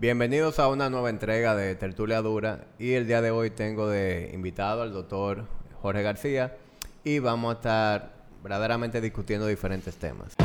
Bienvenidos 0.00 0.60
a 0.60 0.68
una 0.68 0.88
nueva 0.90 1.10
entrega 1.10 1.56
de 1.56 1.74
Tertulia 1.74 2.22
Dura 2.22 2.68
y 2.78 2.92
el 2.92 3.08
día 3.08 3.20
de 3.20 3.32
hoy 3.32 3.50
tengo 3.50 3.88
de 3.88 4.30
invitado 4.32 4.82
al 4.82 4.92
doctor 4.92 5.48
Jorge 5.82 6.02
García 6.02 6.56
y 7.02 7.18
vamos 7.18 7.50
a 7.50 7.56
estar 7.56 8.12
verdaderamente 8.40 9.00
discutiendo 9.00 9.48
diferentes 9.48 9.96
temas. 9.96 10.36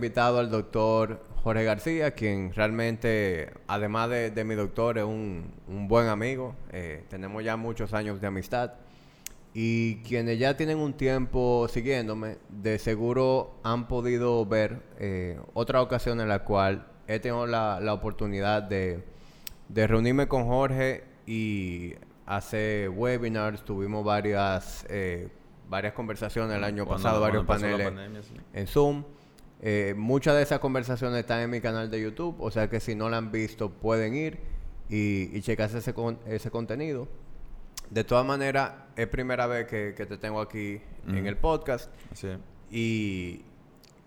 Invitado 0.00 0.38
al 0.38 0.50
doctor 0.50 1.20
Jorge 1.42 1.62
García, 1.62 2.12
quien 2.12 2.54
realmente, 2.54 3.52
además 3.66 4.08
de, 4.08 4.44
mi 4.46 4.54
doctor, 4.54 4.96
es 4.96 5.04
un, 5.04 5.52
buen 5.68 6.08
amigo. 6.08 6.56
Eh, 6.72 7.04
tenemos 7.10 7.44
ya 7.44 7.58
muchos 7.58 7.92
años 7.92 8.18
de 8.18 8.26
amistad. 8.26 8.72
Y 9.52 9.96
quienes 9.96 10.38
ya 10.38 10.56
tienen 10.56 10.78
un 10.78 10.94
tiempo 10.94 11.68
siguiéndome, 11.68 12.38
de 12.48 12.78
seguro 12.78 13.56
han 13.62 13.88
podido 13.88 14.46
ver 14.46 14.80
eh, 14.98 15.38
otra 15.52 15.82
ocasión 15.82 16.18
en 16.22 16.28
la 16.28 16.44
cual 16.44 16.86
he 17.06 17.20
tenido 17.20 17.46
la, 17.46 17.92
oportunidad 17.92 18.62
de, 18.62 19.04
reunirme 19.68 20.28
con 20.28 20.46
Jorge 20.46 21.04
y 21.26 21.92
hacer 22.24 22.88
webinars. 22.88 23.66
Tuvimos 23.66 24.02
varias 24.02 24.86
eh, 24.88 25.28
varias 25.68 25.92
conversaciones 25.92 26.56
el 26.56 26.64
año 26.64 26.86
pasado, 26.86 27.20
varios 27.20 27.44
paneles 27.44 27.92
en 28.54 28.66
Zoom. 28.66 29.04
Eh, 29.62 29.94
muchas 29.96 30.34
de 30.36 30.42
esas 30.42 30.58
conversaciones 30.58 31.20
están 31.20 31.40
en 31.40 31.50
mi 31.50 31.60
canal 31.60 31.90
de 31.90 32.00
YouTube, 32.00 32.36
o 32.40 32.50
sea 32.50 32.70
que 32.70 32.80
si 32.80 32.94
no 32.94 33.10
la 33.10 33.18
han 33.18 33.30
visto 33.30 33.70
pueden 33.70 34.14
ir 34.14 34.38
y, 34.88 35.36
y 35.36 35.42
checarse 35.42 35.78
ese, 35.78 35.94
ese 36.26 36.50
contenido. 36.50 37.08
De 37.90 38.04
todas 38.04 38.24
maneras, 38.24 38.72
es 38.94 39.08
primera 39.08 39.48
vez 39.48 39.66
que, 39.66 39.92
te 39.92 40.16
tengo 40.16 40.40
aquí 40.40 40.80
en 41.08 41.26
el 41.26 41.36
podcast. 41.36 41.90
Y, 42.70 43.42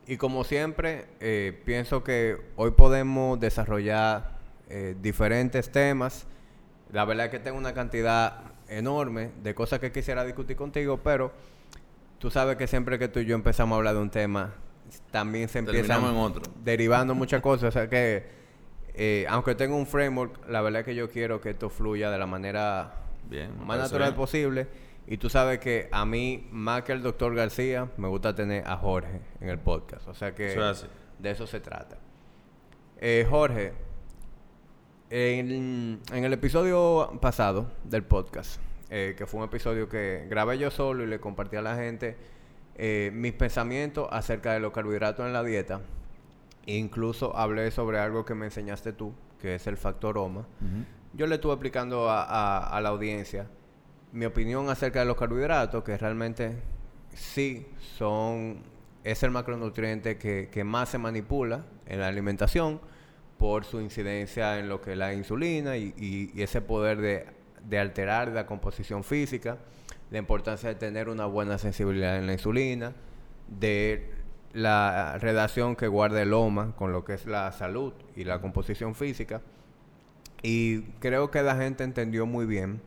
y, 0.08 0.18
como 0.18 0.46
siempre, 0.46 1.08
eh, 1.20 1.62
pienso 1.66 2.02
que 2.02 2.38
hoy 2.56 2.72
podemos 2.72 3.40
desarrollar 3.42 4.38
eh, 4.70 4.96
diferentes 5.02 5.70
temas. 5.70 6.26
La 6.94 7.04
verdad 7.04 7.26
es 7.26 7.32
que 7.32 7.40
tengo 7.40 7.58
una 7.58 7.74
cantidad 7.74 8.54
enorme 8.70 9.32
de 9.44 9.54
cosas 9.54 9.80
que 9.80 9.92
quisiera 9.92 10.24
discutir 10.24 10.56
contigo, 10.56 11.02
pero 11.04 11.34
tú 12.20 12.32
sabes 12.32 12.56
que 12.56 12.68
siempre 12.68 12.98
que 12.98 13.10
tú 13.10 13.20
y 13.20 13.26
yo 13.26 13.36
empezamos 13.36 13.76
a 13.76 13.78
hablar 13.80 13.96
de 13.96 14.02
un 14.02 14.12
tema, 14.12 14.54
también 15.12 15.50
se 15.50 15.60
empiezan 15.60 16.04
en 16.04 16.16
otro. 16.16 16.44
derivando 16.64 17.16
muchas 17.16 17.42
cosas. 17.42 17.70
O 17.70 17.72
sea 17.72 17.90
que, 17.90 18.26
eh, 18.94 19.26
aunque 19.30 19.56
tenga 19.56 19.76
un 19.76 19.88
framework, 19.88 20.50
la 20.50 20.62
verdad 20.62 20.82
es 20.82 20.86
que 20.86 20.96
yo 20.96 21.10
quiero 21.10 21.42
que 21.42 21.52
esto 21.52 21.70
fluya 21.70 22.12
de 22.12 22.18
la 22.18 22.26
manera 22.26 22.94
más 23.66 23.78
natural 23.78 24.16
posible. 24.16 24.68
Y 25.06 25.18
tú 25.18 25.30
sabes 25.30 25.60
que 25.60 25.90
a 25.92 26.06
mí, 26.06 26.48
más 26.52 26.84
que 26.84 26.94
el 26.94 27.02
doctor 27.02 27.36
García, 27.36 27.90
me 27.98 28.08
gusta 28.08 28.34
tener 28.36 28.66
a 28.66 28.78
Jorge 28.78 29.20
en 29.42 29.50
el 29.50 29.60
podcast. 29.60 30.08
O 30.08 30.14
sea 30.14 30.34
que 30.34 30.56
de 31.20 31.32
eso 31.32 31.46
se 31.46 31.60
trata. 31.60 31.98
Eh, 33.00 33.28
Jorge, 33.30 33.74
en, 35.10 36.00
en, 36.12 36.24
el 36.24 36.34
episodio 36.34 37.20
pasado 37.22 37.70
del 37.84 38.04
podcast, 38.04 38.62
eh, 38.90 39.14
que 39.18 39.28
fue 39.28 39.42
un 39.42 39.46
episodio 39.46 39.90
que 39.90 40.26
grabé 40.30 40.58
yo 40.58 40.72
solo 40.72 41.04
y 41.04 41.08
le 41.08 41.20
compartí 41.20 41.58
a 41.58 41.62
la 41.62 41.76
gente 41.76 42.16
eh, 42.76 43.12
mis 43.14 43.34
pensamientos 43.34 44.08
acerca 44.12 44.54
de 44.54 44.60
los 44.60 44.72
carbohidratos 44.72 45.26
en 45.26 45.34
la 45.34 45.44
dieta. 45.44 45.82
Incluso 46.66 47.36
hablé 47.36 47.72
sobre 47.72 48.00
algo 48.00 48.26
que 48.26 48.36
me 48.36 48.46
enseñaste 48.46 48.94
tú, 48.94 49.14
que 49.42 49.56
es 49.56 49.68
el 49.68 49.78
factor 49.78 50.18
OMA. 50.18 50.46
Yo 51.14 51.28
le 51.28 51.36
estuve 51.36 51.54
explicando 51.54 52.08
a, 52.10 52.80
la 52.82 52.90
audiencia 52.90 53.48
mi 54.12 54.26
opinión 54.26 54.70
acerca 54.70 55.00
de 55.00 55.06
los 55.06 55.18
carbohidratos, 55.18 55.84
que 55.84 55.98
realmente 55.98 56.56
sí 57.14 57.68
son, 57.98 58.64
es 59.04 59.24
el 59.24 59.32
macronutriente 59.32 60.18
que, 60.18 60.64
más 60.64 60.90
se 60.90 60.98
manipula 60.98 61.66
en 61.86 62.00
la 62.00 62.08
alimentación 62.08 62.80
por 63.38 63.66
su 63.66 63.82
incidencia 63.82 64.60
en 64.60 64.70
lo 64.70 64.82
que 64.82 64.94
es 64.94 64.98
la 64.98 65.14
insulina 65.14 65.76
y 65.76 66.32
ese 66.38 66.62
poder 66.62 67.02
de 67.02 67.44
de 67.64 67.80
alterar 67.80 68.30
la 68.30 68.46
composición 68.46 69.04
física, 69.04 69.58
la 70.14 70.20
importancia 70.20 70.70
de 70.70 70.76
tener 70.76 71.10
una 71.10 71.26
buena 71.26 71.58
sensibilidad 71.58 72.18
en 72.18 72.28
la 72.28 72.34
insulina, 72.34 72.94
de 73.48 74.12
la 74.54 75.18
relación 75.18 75.76
que 75.76 75.88
guarda 75.88 76.22
el 76.22 76.34
OMA 76.34 76.76
con 76.76 76.92
lo 76.92 77.04
que 77.04 77.16
es 77.16 77.26
la 77.26 77.52
salud 77.52 77.94
y 78.16 78.24
la 78.24 78.40
composición 78.40 78.94
física. 78.94 79.42
Y 80.44 80.82
creo 81.00 81.32
que 81.32 81.42
la 81.42 81.56
gente 81.56 81.84
entendió 81.84 82.28
muy 82.28 82.46
bien. 82.46 82.80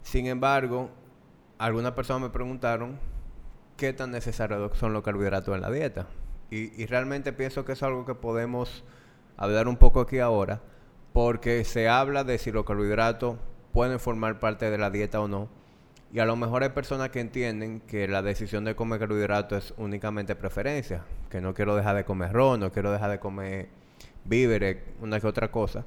Sin 0.00 0.26
embargo, 0.26 0.88
algunas 1.58 1.92
personas 1.92 2.22
me 2.22 2.30
preguntaron 2.30 2.98
qué 3.76 3.92
tan 3.92 4.10
necesarios 4.10 4.70
son 4.78 4.94
los 4.94 5.02
carbohidratos 5.02 5.54
en 5.54 5.60
la 5.60 5.70
dieta. 5.70 6.06
Y, 6.50 6.82
y 6.82 6.86
realmente 6.86 7.34
pienso 7.34 7.66
que 7.66 7.72
es 7.72 7.82
algo 7.82 8.06
que 8.06 8.14
podemos 8.14 8.82
hablar 9.36 9.68
un 9.68 9.76
poco 9.76 10.00
aquí 10.00 10.20
ahora, 10.20 10.62
porque 11.12 11.64
se 11.64 11.90
habla 11.90 12.24
de 12.24 12.38
si 12.38 12.50
los 12.50 12.64
carbohidratos 12.64 13.36
pueden 13.74 14.00
formar 14.00 14.40
parte 14.40 14.70
de 14.70 14.78
la 14.78 14.88
dieta 14.88 15.20
o 15.20 15.28
no. 15.28 15.60
Y 16.12 16.18
a 16.18 16.26
lo 16.26 16.36
mejor 16.36 16.62
hay 16.62 16.68
personas 16.68 17.08
que 17.08 17.20
entienden 17.20 17.80
que 17.80 18.06
la 18.06 18.20
decisión 18.20 18.64
de 18.64 18.76
comer 18.76 19.00
carbohidratos 19.00 19.64
es 19.64 19.74
únicamente 19.78 20.36
preferencia, 20.36 21.04
que 21.30 21.40
no 21.40 21.54
quiero 21.54 21.74
dejar 21.74 21.96
de 21.96 22.04
comer 22.04 22.32
ron, 22.32 22.60
no 22.60 22.70
quiero 22.70 22.92
dejar 22.92 23.10
de 23.10 23.18
comer 23.18 23.70
víveres, 24.26 24.76
una 25.00 25.18
que 25.18 25.26
otra 25.26 25.50
cosa. 25.50 25.86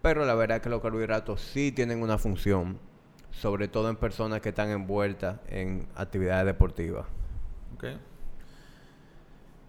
Pero 0.00 0.24
la 0.24 0.36
verdad 0.36 0.58
es 0.58 0.62
que 0.62 0.70
los 0.70 0.80
carbohidratos 0.80 1.40
sí 1.40 1.72
tienen 1.72 2.02
una 2.02 2.18
función, 2.18 2.78
sobre 3.32 3.66
todo 3.66 3.90
en 3.90 3.96
personas 3.96 4.40
que 4.40 4.50
están 4.50 4.70
envueltas 4.70 5.40
en 5.48 5.88
actividades 5.96 6.46
deportivas. 6.46 7.06
Ok. 7.74 7.84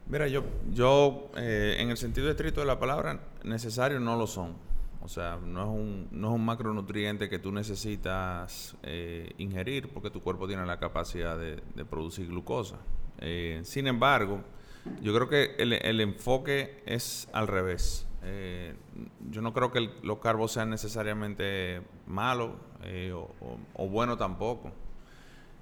Mira, 0.07 0.27
yo, 0.27 0.43
yo 0.69 1.31
eh, 1.35 1.77
en 1.79 1.89
el 1.89 1.97
sentido 1.97 2.29
estricto 2.29 2.59
de 2.59 2.67
la 2.67 2.77
palabra, 2.77 3.21
necesarios 3.43 4.01
no 4.01 4.15
lo 4.17 4.27
son. 4.27 4.64
O 5.05 5.07
sea, 5.07 5.37
no 5.37 5.61
es 5.61 5.67
un, 5.67 6.07
no 6.09 6.29
es 6.29 6.33
un 6.33 6.43
macronutriente 6.43 7.29
que 7.29 7.37
tú 7.37 7.51
necesitas 7.51 8.75
eh, 8.81 9.35
ingerir 9.37 9.87
porque 9.93 10.09
tu 10.09 10.19
cuerpo 10.19 10.47
tiene 10.47 10.65
la 10.65 10.79
capacidad 10.79 11.37
de, 11.37 11.61
producir 11.85 12.27
glucosa. 12.27 12.77
Eh, 13.19 13.61
sin 13.63 13.85
embargo, 13.85 14.41
yo 15.03 15.13
creo 15.13 15.29
que 15.29 15.57
el, 15.59 16.01
enfoque 16.01 16.81
es 16.87 17.29
al 17.33 17.47
revés. 17.47 18.07
Eh, 18.23 18.73
yo 19.29 19.43
no 19.43 19.53
creo 19.53 19.71
que 19.71 19.91
los 20.01 20.17
carbos 20.17 20.53
sean 20.53 20.71
necesariamente 20.71 21.83
malos 22.07 22.53
o, 23.13 23.57
o, 23.75 23.87
bueno 23.87 24.17
tampoco. 24.17 24.71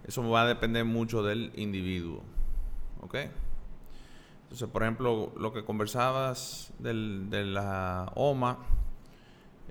Eso 0.08 0.28
va 0.30 0.44
a 0.44 0.48
depender 0.48 0.86
mucho 0.86 1.22
del 1.22 1.52
individuo. 1.58 2.24
¿Ok? 3.02 3.16
Entonces, 4.44 4.70
por 4.70 4.84
ejemplo, 4.84 5.34
lo 5.36 5.52
que 5.52 5.66
conversabas 5.66 6.72
del, 6.80 7.30
de 7.30 7.44
la 7.44 8.10
OMA, 8.16 8.60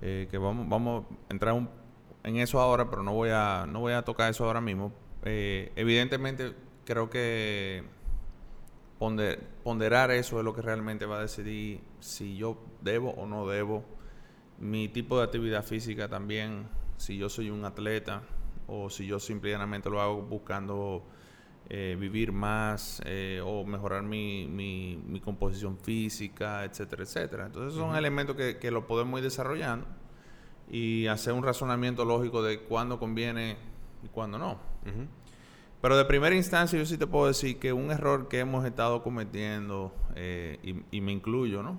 eh, 0.02 0.26
que 0.30 0.36
vamos, 0.36 0.68
vamos 0.68 1.04
a 1.28 1.32
entrar 1.32 1.56
en 2.24 2.36
eso 2.36 2.60
ahora, 2.60 2.90
pero 2.90 3.02
no 3.02 3.12
voy 3.12 3.30
a, 3.32 3.66
no 3.68 3.80
voy 3.80 3.92
a 3.92 4.02
tocar 4.02 4.30
eso 4.30 4.44
ahora 4.44 4.60
mismo. 4.60 4.92
Eh, 5.24 5.72
evidentemente, 5.76 6.54
creo 6.84 7.08
que 7.08 7.84
ponderar 9.64 10.10
eso 10.12 10.38
es 10.38 10.44
lo 10.44 10.54
que 10.54 10.62
realmente 10.62 11.06
va 11.06 11.18
a 11.18 11.22
decidir 11.22 11.80
si 12.00 12.36
yo 12.36 12.58
debo 12.80 13.10
o 13.10 13.26
no 13.26 13.46
debo. 13.46 13.84
Mi 14.58 14.88
tipo 14.88 15.18
de 15.18 15.24
actividad 15.24 15.64
física 15.64 16.08
también, 16.08 16.68
si 16.96 17.16
yo 17.16 17.28
soy 17.28 17.50
un 17.50 17.64
atleta 17.64 18.22
o 18.68 18.90
si 18.90 19.06
yo 19.06 19.18
simplemente 19.18 19.90
lo 19.90 20.00
hago 20.00 20.22
buscando 20.22 21.04
eh, 21.68 21.96
vivir 21.98 22.32
más 22.32 23.02
o 23.44 23.64
mejorar 23.64 24.02
mi, 24.02 24.46
mi, 24.46 25.20
composición 25.20 25.78
física, 25.78 26.64
etcétera, 26.64 27.02
etcétera. 27.02 27.46
Entonces 27.46 27.74
son 27.78 27.96
elementos 27.96 28.36
que, 28.36 28.58
que 28.58 28.70
lo 28.70 28.86
podemos 28.86 29.18
ir 29.18 29.24
desarrollando 29.24 29.86
y 30.70 31.06
hacer 31.06 31.34
un 31.34 31.42
razonamiento 31.42 32.04
lógico 32.04 32.42
de 32.42 32.60
cuándo 32.60 32.98
conviene 32.98 33.56
y 34.02 34.08
cuándo 34.08 34.38
no. 34.38 34.58
Pero 35.82 35.96
de 35.96 36.04
primera 36.04 36.34
instancia 36.34 36.78
yo 36.78 36.86
sí 36.86 36.96
te 36.96 37.06
puedo 37.06 37.26
decir 37.26 37.58
que 37.58 37.72
un 37.72 37.90
error 37.90 38.28
que 38.28 38.38
hemos 38.38 38.64
estado 38.64 39.02
cometiendo, 39.02 39.92
eh, 40.14 40.58
y, 40.90 41.00
me 41.00 41.12
incluyo, 41.12 41.62
¿no? 41.62 41.76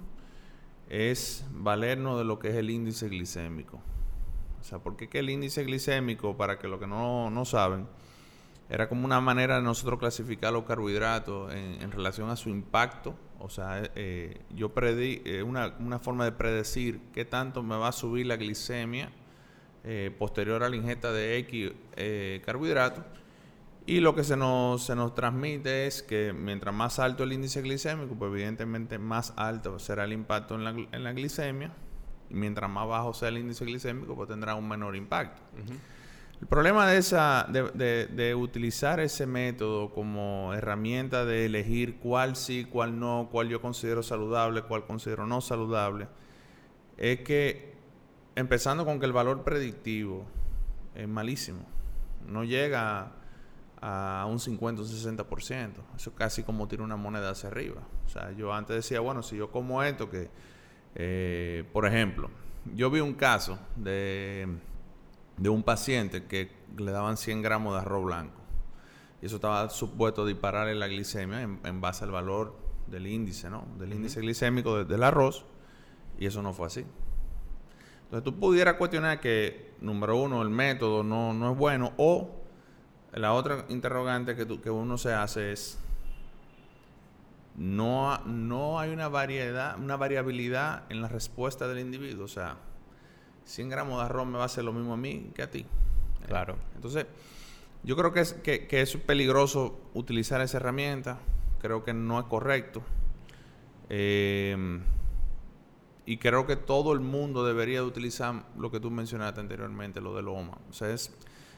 Es 0.90 1.46
valernos 1.52 2.18
de 2.18 2.26
lo 2.26 2.38
que 2.38 2.50
es 2.50 2.56
el 2.56 2.70
índice 2.70 3.10
glicémico. 3.10 3.82
O 4.60 4.64
sea, 4.64 4.80
porque 4.80 5.10
que 5.10 5.20
el 5.20 5.30
índice 5.30 5.64
glicémico, 5.64 6.38
para 6.38 6.60
que 6.60 6.68
los 6.68 6.80
que 6.80 6.88
no, 6.88 7.30
no 7.30 7.46
saben, 7.46 7.88
era 8.70 8.90
como 8.90 9.06
una 9.06 9.20
manera 9.22 9.58
de 9.58 9.62
nosotros 9.62 10.00
clasificar 10.00 10.54
los 10.54 10.64
carbohidratos 10.64 11.54
en, 11.54 11.92
relación 11.92 12.30
a 12.30 12.36
su 12.36 12.50
impacto. 12.50 13.16
O 13.40 13.50
sea, 13.50 13.84
eh, 13.96 14.42
yo 14.56 14.74
predí, 14.74 15.22
eh, 15.26 15.44
una, 15.44 15.76
una, 15.80 16.00
forma 16.00 16.26
de 16.26 16.32
predecir 16.32 17.02
qué 17.14 17.26
tanto 17.26 17.62
me 17.62 17.76
va 17.76 17.90
a 17.90 17.92
subir 17.92 18.26
la 18.26 18.38
glicemia 18.38 19.12
eh, 19.84 20.16
posterior 20.18 20.64
a 20.64 20.70
la 20.70 20.76
ingesta 20.76 21.12
de 21.12 21.38
X 21.40 21.72
carbohidratos. 22.46 23.04
Y 23.86 24.00
lo 24.00 24.16
que 24.16 24.24
se 24.24 24.38
nos, 24.38 24.86
se 24.86 24.96
nos 24.96 25.14
transmite 25.14 25.88
es 25.88 26.04
que 26.04 26.32
mientras 26.32 26.74
más 26.74 27.00
alto 27.00 27.26
el 27.26 27.34
índice 27.34 27.62
glicémico, 27.62 28.16
pues 28.16 28.32
evidentemente 28.32 28.98
más 28.98 29.34
alto 29.36 29.78
será 29.78 30.06
el 30.06 30.14
impacto 30.14 30.56
en 30.56 30.64
la, 30.64 30.70
en 30.70 31.04
la 31.04 31.12
glicemia. 31.12 31.74
Y 32.30 32.34
mientras 32.34 32.70
más 32.70 32.88
bajo 32.88 33.14
sea 33.14 33.28
el 33.28 33.40
índice 33.40 33.66
glicémico, 33.66 34.16
pues 34.16 34.30
tendrá 34.30 34.56
un 34.56 34.70
menor 34.70 34.96
impacto. 34.96 35.42
El 36.42 36.48
problema 36.48 36.88
de, 36.88 36.98
esa, 36.98 37.48
de, 37.50 38.08
de, 38.08 38.36
utilizar 38.36 39.00
ese 39.00 39.26
método 39.26 39.94
como 39.94 40.54
herramienta 40.54 41.24
de 41.24 41.46
elegir 41.46 42.00
cuál 42.00 42.36
sí, 42.36 42.66
cuál 42.66 43.00
no, 43.00 43.30
cuál 43.32 43.48
yo 43.48 43.62
considero 43.62 44.04
saludable, 44.04 44.64
cuál 44.64 44.86
considero 44.86 45.26
no 45.26 45.40
saludable, 45.40 46.08
es 46.98 47.22
que 47.22 47.74
empezando 48.36 48.84
con 48.86 49.00
que 49.00 49.06
el 49.06 49.14
valor 49.14 49.44
predictivo 49.44 50.26
es 50.96 51.08
malísimo. 51.08 51.66
No 52.28 52.44
llega 52.44 53.14
a 53.82 54.26
un 54.30 54.40
50 54.40 54.82
o 54.82 54.86
60%. 54.86 55.72
Eso 55.96 56.10
es 56.10 56.16
casi 56.16 56.44
como 56.44 56.68
tirar 56.68 56.86
una 56.86 56.96
moneda 56.96 57.32
hacia 57.32 57.50
arriba. 57.50 57.82
O 58.06 58.10
sea, 58.10 58.32
yo 58.32 58.54
antes 58.54 58.78
decía, 58.78 59.02
bueno, 59.02 59.22
si 59.24 59.36
yo 59.36 59.52
como 59.52 59.84
esto, 59.84 60.10
que, 60.10 60.30
eh, 60.96 61.66
por 61.74 61.86
ejemplo, 61.86 62.30
yo 62.74 62.90
vi 62.90 63.02
un 63.02 63.14
caso 63.14 63.60
de, 63.76 64.48
de 65.38 65.50
un 65.50 65.64
paciente 65.64 66.26
que 66.26 66.52
le 66.78 66.92
daban 66.92 67.18
100 67.18 67.42
gramos 67.42 67.74
de 67.74 67.82
arroz 67.82 68.04
blanco. 68.06 68.42
Y 69.22 69.28
eso 69.28 69.36
estaba 69.36 69.70
supuesto 69.70 70.24
a 70.24 70.26
dispararle 70.26 70.76
la 70.76 70.88
glicemia 70.88 71.42
en, 71.42 71.82
base 71.82 72.04
al 72.04 72.12
valor 72.12 72.56
del 72.88 73.08
índice, 73.08 73.50
¿no? 73.50 73.66
Del 73.78 73.94
índice 73.94 74.20
glicémico 74.20 74.84
del 74.84 75.04
arroz. 75.04 75.46
Y 76.20 76.26
eso 76.26 76.42
no 76.42 76.54
fue 76.54 76.68
así. 76.68 76.86
Entonces 78.04 78.24
tú 78.24 78.40
pudieras 78.40 78.76
cuestionar 78.76 79.20
que, 79.20 79.74
número 79.82 80.18
uno, 80.18 80.42
el 80.42 80.50
método 80.50 81.04
no, 81.04 81.34
no 81.34 81.54
es 81.54 81.58
bueno 81.58 81.94
o 81.98 82.44
la 83.14 83.34
otra 83.34 83.66
interrogante 83.70 84.36
que, 84.36 84.46
que 84.60 84.70
uno 84.70 84.98
se 84.98 85.14
hace 85.14 85.52
es, 85.52 85.80
no, 87.56 88.18
no 88.26 88.80
hay 88.80 88.92
una 88.92 89.08
variedad, 89.08 89.80
una 89.80 89.96
variabilidad 89.96 90.84
en 90.90 91.02
la 91.02 91.08
respuesta 91.08 91.68
del 91.68 91.80
individuo. 91.80 92.26
O 92.26 92.28
sea, 92.28 92.58
100 93.46 93.70
gramos 93.70 94.00
de 94.00 94.06
arroz 94.06 94.28
me 94.28 94.38
va 94.38 94.44
a 94.44 94.46
hacer 94.46 94.64
lo 94.64 94.74
mismo 94.74 94.94
a 94.94 94.98
mí 94.98 95.32
que 95.36 95.44
a 95.44 95.52
ti. 95.52 95.66
Claro. 96.28 96.58
Entonces, 96.76 97.06
yo 97.84 97.96
creo 97.96 98.14
que 98.14 98.22
es, 98.22 98.34
que, 98.34 98.68
es 98.70 98.98
peligroso 98.98 99.80
utilizar 99.94 100.42
esa 100.42 100.58
herramienta. 100.58 101.20
Creo 101.60 101.84
que 101.84 101.94
no 101.94 102.20
es 102.20 102.26
correcto. 102.26 102.82
Eh, 103.90 104.82
y 106.06 106.18
creo 106.18 106.46
que 106.46 106.56
todo 106.56 106.94
el 106.94 107.00
mundo 107.00 107.46
debería 107.46 107.84
utilizar 107.84 108.46
lo 108.58 108.72
que 108.72 108.80
tú 108.80 108.92
mencionaste 108.92 109.40
anteriormente, 109.40 110.02
lo 110.02 110.16
del 110.16 110.28
OMA. 110.28 110.58
O 110.70 110.74
sea, 110.74 110.90
es 110.90 111.16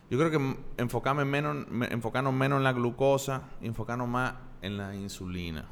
yo 0.09 0.19
creo 0.19 0.29
que 0.29 0.57
enfocarme 0.77 1.25
menos, 1.25 1.65
enfocarnos 1.89 2.33
menos 2.33 2.57
en 2.57 2.63
la 2.63 2.73
glucosa 2.73 3.49
y 3.59 3.67
enfocarnos 3.67 4.07
más 4.07 4.35
en 4.61 4.77
la 4.77 4.95
insulina. 4.95 5.65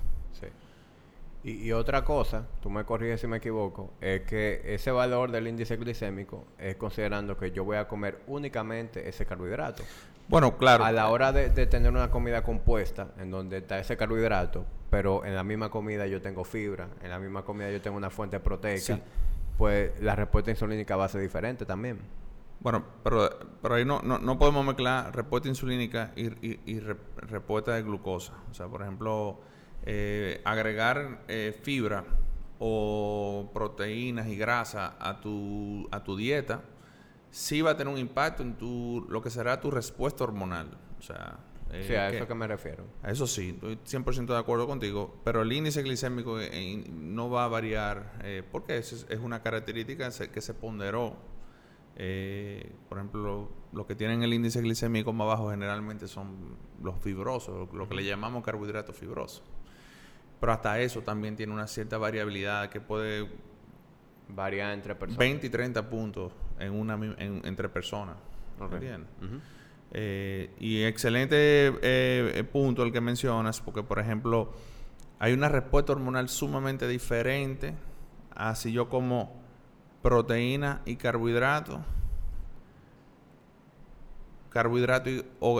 Y, 1.45 1.73
otra 1.73 2.05
cosa, 2.05 2.47
tú 2.61 2.69
me 2.69 2.85
corriges 2.85 3.19
si 3.19 3.27
me 3.27 3.37
equivoco, 3.37 3.91
es 3.99 4.21
que 4.21 4.61
ese 4.65 4.91
valor 4.91 5.29
del 5.29 5.47
índice 5.47 5.75
glicémico 5.75 6.45
es 6.57 6.77
considerando 6.77 7.37
que 7.37 7.51
yo 7.51 7.65
voy 7.65 7.75
a 7.75 7.85
comer 7.85 8.21
únicamente 8.27 9.09
ese 9.09 9.25
carbohidrato. 9.25 9.83
Bueno, 10.29 10.57
claro. 10.57 10.85
A 10.85 10.91
la 10.93 11.09
hora 11.09 11.33
de, 11.33 11.49
tener 11.67 11.91
una 11.91 12.09
comida 12.09 12.43
compuesta, 12.43 13.09
en 13.17 13.29
donde 13.29 13.57
está 13.57 13.77
ese 13.77 13.97
carbohidrato, 13.97 14.65
pero 14.89 15.25
en 15.25 15.35
la 15.35 15.43
misma 15.43 15.69
comida 15.69 16.07
yo 16.07 16.21
tengo 16.21 16.45
fibra, 16.45 16.87
en 17.01 17.09
la 17.09 17.19
misma 17.19 17.43
comida 17.43 17.69
yo 17.69 17.81
tengo 17.81 17.97
una 17.97 18.09
fuente 18.09 18.39
proteica, 18.39 19.01
pues 19.57 19.99
la 20.01 20.15
respuesta 20.15 20.51
insulínica 20.51 20.95
va 20.95 21.05
a 21.05 21.09
ser 21.09 21.19
diferente 21.19 21.65
también. 21.65 21.99
Bueno, 22.61 22.81
pero, 23.03 23.29
pero 23.61 23.75
ahí 23.75 23.83
no, 23.83 24.01
no, 24.01 24.39
podemos 24.39 24.65
mezclar 24.65 25.13
respuesta 25.13 25.49
insulínica 25.49 26.13
y, 26.15 26.27
y, 26.71 26.79
respuesta 26.79 27.73
de 27.73 27.83
glucosa. 27.83 28.33
O 28.49 28.53
sea, 28.53 28.67
por 28.67 28.81
ejemplo, 28.81 29.41
eh, 29.85 30.41
agregar 30.45 31.23
eh, 31.27 31.57
fibra 31.61 32.05
o 32.59 33.51
proteínas 33.53 34.27
y 34.27 34.35
grasa 34.35 34.95
a 34.99 35.19
tu, 35.19 35.87
a 35.91 36.03
tu 36.03 36.15
dieta 36.15 36.61
sí 37.31 37.61
va 37.61 37.71
a 37.71 37.77
tener 37.77 37.93
un 37.93 37.99
impacto 37.99 38.43
en 38.43 38.55
tu, 38.55 39.05
lo 39.09 39.21
que 39.21 39.29
será 39.29 39.59
tu 39.59 39.71
respuesta 39.71 40.23
hormonal. 40.23 40.77
O 40.99 41.01
sea, 41.01 41.39
eh, 41.71 41.83
sí, 41.87 41.95
a 41.95 42.09
eso 42.09 42.27
que 42.27 42.35
me 42.35 42.47
refiero. 42.47 42.85
A 43.01 43.11
eso 43.11 43.25
sí, 43.25 43.49
estoy 43.49 43.77
100% 43.77 44.27
de 44.27 44.37
acuerdo 44.37 44.67
contigo, 44.67 45.19
pero 45.23 45.41
el 45.41 45.51
índice 45.51 45.81
glicémico 45.81 46.37
no 46.91 47.29
va 47.29 47.45
a 47.45 47.47
variar 47.47 48.13
porque 48.51 48.77
es, 48.77 49.07
es 49.09 49.19
una 49.19 49.41
característica 49.41 50.09
que 50.31 50.41
se 50.41 50.53
ponderó 50.53 51.17
eh, 51.95 52.71
por 52.89 52.97
ejemplo, 52.97 53.49
los 53.71 53.85
que 53.85 53.95
tienen 53.95 54.23
el 54.23 54.33
índice 54.33 54.61
glicémico 54.61 55.13
más 55.13 55.27
bajo 55.27 55.51
generalmente 55.51 56.07
son 56.07 56.57
los 56.81 56.99
fibrosos, 56.99 57.71
lo 57.73 57.87
que 57.87 57.95
le 57.95 58.03
llamamos 58.03 58.43
carbohidratos 58.43 58.95
fibrosos. 58.95 59.43
Pero 60.43 60.51
hasta 60.51 60.77
eso 60.81 61.01
también 61.01 61.37
tiene 61.37 61.53
una 61.53 61.67
cierta 61.67 61.97
variabilidad 61.97 62.67
que 62.69 62.81
puede 62.81 63.29
variar 64.27 64.73
entre 64.73 64.93
personas. 64.93 65.17
20 65.17 65.47
y 65.47 65.49
30 65.49 65.89
puntos 65.89 66.33
en 66.59 66.73
una, 66.73 66.99
entre 67.17 67.69
personas. 67.69 68.17
Eh, 69.93 70.53
y 70.59 70.83
excelente 70.83 71.37
eh, 71.81 72.43
punto 72.51 72.83
el 72.83 72.91
que 72.91 72.99
mencionas, 72.99 73.61
porque 73.61 73.83
por 73.83 73.99
ejemplo, 73.99 74.51
hay 75.17 75.31
una 75.31 75.47
respuesta 75.47 75.93
hormonal 75.93 76.27
sumamente 76.27 76.89
diferente 76.89 77.75
a 78.35 78.53
si 78.55 78.73
yo 78.73 78.89
como 78.89 79.41
proteína 80.01 80.81
y 80.83 80.97
carbohidrato, 80.97 81.85
carbohidrato 84.49 85.09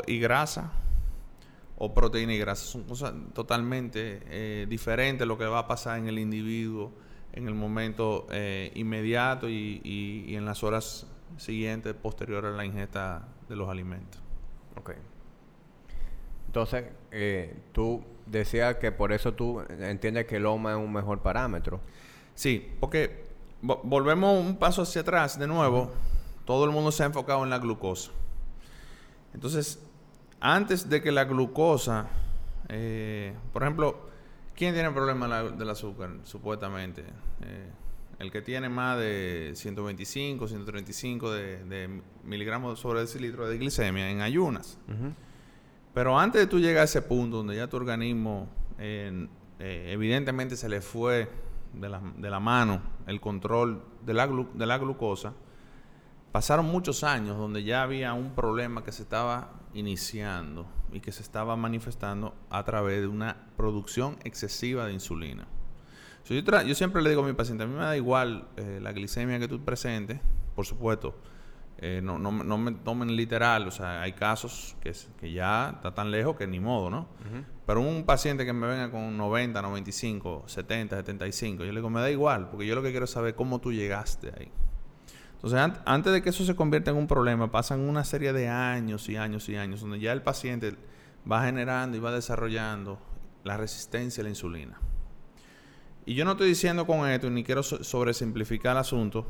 y, 0.08 0.20
grasa, 0.20 0.74
o 1.78 1.94
proteína 1.94 2.34
y 2.34 2.40
grasa. 2.40 2.66
Son 2.66 2.84
cosas 2.84 3.14
totalmente 3.34 4.22
eh, 4.26 4.66
diferentes 4.70 5.28
lo 5.28 5.38
que 5.38 5.46
va 5.46 5.60
a 5.60 5.68
pasar 5.68 6.00
en 6.00 6.08
el 6.08 6.20
individuo 6.20 6.92
en 7.34 7.48
el 7.48 7.56
momento 7.56 8.28
eh, 8.32 8.72
inmediato 8.76 9.50
y, 9.50 10.34
en 10.36 10.46
las 10.46 10.64
horas 10.64 11.08
siguientes, 11.38 11.94
posterior 11.96 12.46
a 12.46 12.52
la 12.52 12.64
ingesta 12.64 13.28
de 13.50 13.56
los 13.56 13.70
alimentos. 13.70 14.22
Ok. 14.78 14.92
Entonces, 16.46 16.86
eh, 17.12 17.58
tú 17.72 18.04
decías 18.28 18.76
que 18.76 18.92
por 18.92 19.12
eso 19.12 19.34
tú 19.34 19.62
entiendes 19.68 20.28
que 20.28 20.36
el 20.36 20.46
OMA 20.46 20.74
es 20.74 20.78
un 20.78 20.94
mejor 20.94 21.22
parámetro. 21.22 21.82
Sí, 22.36 22.72
porque 22.80 23.26
volvemos 23.62 24.40
un 24.40 24.58
paso 24.58 24.84
hacia 24.84 25.02
atrás 25.02 25.40
de 25.40 25.48
nuevo. 25.48 25.92
Todo 26.46 26.66
el 26.66 26.72
mundo 26.72 26.92
se 26.92 27.02
ha 27.02 27.08
enfocado 27.08 27.44
en 27.44 27.50
la 27.50 27.58
glucosa. 27.58 28.12
Entonces, 29.34 29.84
antes 30.44 30.90
de 30.90 31.02
que 31.02 31.12
la 31.14 31.24
glucosa, 31.24 32.08
eh, 32.68 33.34
por 33.54 33.64
ejemplo, 33.64 34.10
¿quién 34.54 34.74
tiene 34.74 34.92
problema 34.92 35.42
del 35.42 35.70
azúcar? 35.70 36.10
Supuestamente. 36.24 37.02
Eh, 37.42 37.70
el 38.20 38.30
que 38.30 38.42
tiene 38.42 38.68
más 38.68 39.00
de 39.00 39.54
125, 39.56 40.48
135 40.48 41.32
de, 41.32 42.02
miligramos 42.26 42.78
sobre 42.78 43.00
decilitro 43.00 43.48
de 43.48 43.58
glicemia 43.58 44.10
en 44.10 44.20
ayunas. 44.20 44.78
Pero 45.94 46.20
antes 46.20 46.42
de 46.42 46.48
tú 46.48 46.60
llegar 46.60 46.82
a 46.82 46.86
ese 46.86 47.02
punto 47.02 47.38
donde 47.38 47.56
ya 47.56 47.68
tu 47.68 47.78
organismo 47.78 48.50
eh, 48.80 49.28
evidentemente 49.60 50.58
se 50.58 50.68
le 50.68 50.82
fue 50.82 51.30
de 51.74 51.88
la, 51.88 52.02
de 52.18 52.30
la 52.30 52.42
mano 52.42 52.82
el 53.08 53.22
control 53.22 53.82
de 54.06 54.14
la, 54.14 54.28
de 54.28 54.66
la 54.66 54.78
glucosa, 54.78 55.34
pasaron 56.34 56.66
muchos 56.66 57.04
años 57.04 57.38
donde 57.38 57.64
ya 57.64 57.84
había 57.84 58.14
un 58.14 58.32
problema 58.32 58.84
que 58.84 58.92
se 58.92 59.04
estaba 59.04 59.52
iniciando 59.76 60.66
y 60.92 61.00
que 61.00 61.12
se 61.12 61.22
estaba 61.22 61.56
manifestando 61.56 62.34
a 62.50 62.66
través 62.66 63.02
de 63.02 63.08
una 63.08 63.38
producción 63.56 64.18
excesiva 64.24 64.88
de 64.88 64.94
insulina. 64.94 65.48
yo, 66.26 66.36
yo, 66.36 66.76
siempre 66.76 67.04
le 67.04 67.12
digo 67.12 67.24
a 67.24 67.28
mi 67.28 67.34
paciente, 67.34 67.64
a 67.64 67.68
mí 67.68 67.76
me 67.76 67.84
da 67.84 67.96
igual 67.96 68.48
eh, 68.58 68.80
la 68.82 68.94
glicemia 68.94 69.38
que 69.38 69.48
tú 69.48 69.64
presentes, 69.64 70.22
por 70.56 70.66
supuesto, 70.66 71.16
eh, 71.78 72.02
no, 72.04 72.18
no, 72.18 72.32
no, 72.32 72.58
me 72.58 72.72
tomen 72.72 73.16
literal, 73.16 73.68
o 73.68 73.72
sea, 73.72 74.02
hay 74.02 74.14
casos 74.14 74.76
que, 74.82 74.92
que 75.20 75.32
ya 75.32 75.74
está 75.76 75.94
tan 75.94 76.10
lejos 76.10 76.36
que 76.36 76.48
ni 76.48 76.60
modo, 76.60 76.90
¿no? 76.90 77.10
Pero 77.68 77.82
un 77.82 78.06
paciente 78.06 78.44
que 78.44 78.54
me 78.54 78.66
venga 78.66 78.90
con 78.90 79.16
90, 79.18 79.62
95, 79.62 80.46
70, 80.48 80.96
75, 80.96 81.64
yo 81.64 81.72
le 81.72 81.80
digo, 81.80 81.92
me 81.92 82.02
da 82.02 82.10
igual, 82.10 82.50
porque 82.50 82.66
yo 82.66 82.74
lo 82.74 82.82
que 82.82 82.90
quiero 82.90 83.06
es 83.06 83.12
saber 83.12 83.36
cómo 83.36 83.62
tú 83.62 83.72
llegaste 83.72 84.32
ahí. 84.36 84.52
Entonces, 85.44 85.82
antes 85.86 86.14
de 86.14 86.22
que 86.22 86.30
eso 86.30 86.46
se 86.46 86.56
convierta 86.56 86.92
en 86.92 86.98
un 86.98 87.06
problema, 87.06 87.52
pasan 87.52 87.82
una 87.82 88.06
serie 88.06 88.32
de 88.32 88.48
años 88.48 89.10
y 89.10 89.18
años 89.18 89.50
y 89.50 89.58
años, 89.58 89.82
donde 89.82 90.00
ya 90.00 90.14
el 90.14 90.22
paciente 90.22 90.76
va 91.30 91.44
generando 91.44 91.98
y 91.98 92.00
va 92.00 92.14
desarrollando 92.14 92.98
la 93.44 93.58
resistencia 93.58 94.22
a 94.22 94.24
la 94.24 94.30
insulina. 94.30 94.80
Y 96.06 96.14
yo 96.16 96.24
no 96.24 96.32
estoy 96.32 96.48
diciendo 96.48 96.88
con 96.88 97.10
esto, 97.10 97.30
ni 97.30 97.44
quiero 97.44 97.62
sobresimplificar 97.62 98.72
el 98.72 98.78
asunto, 98.78 99.28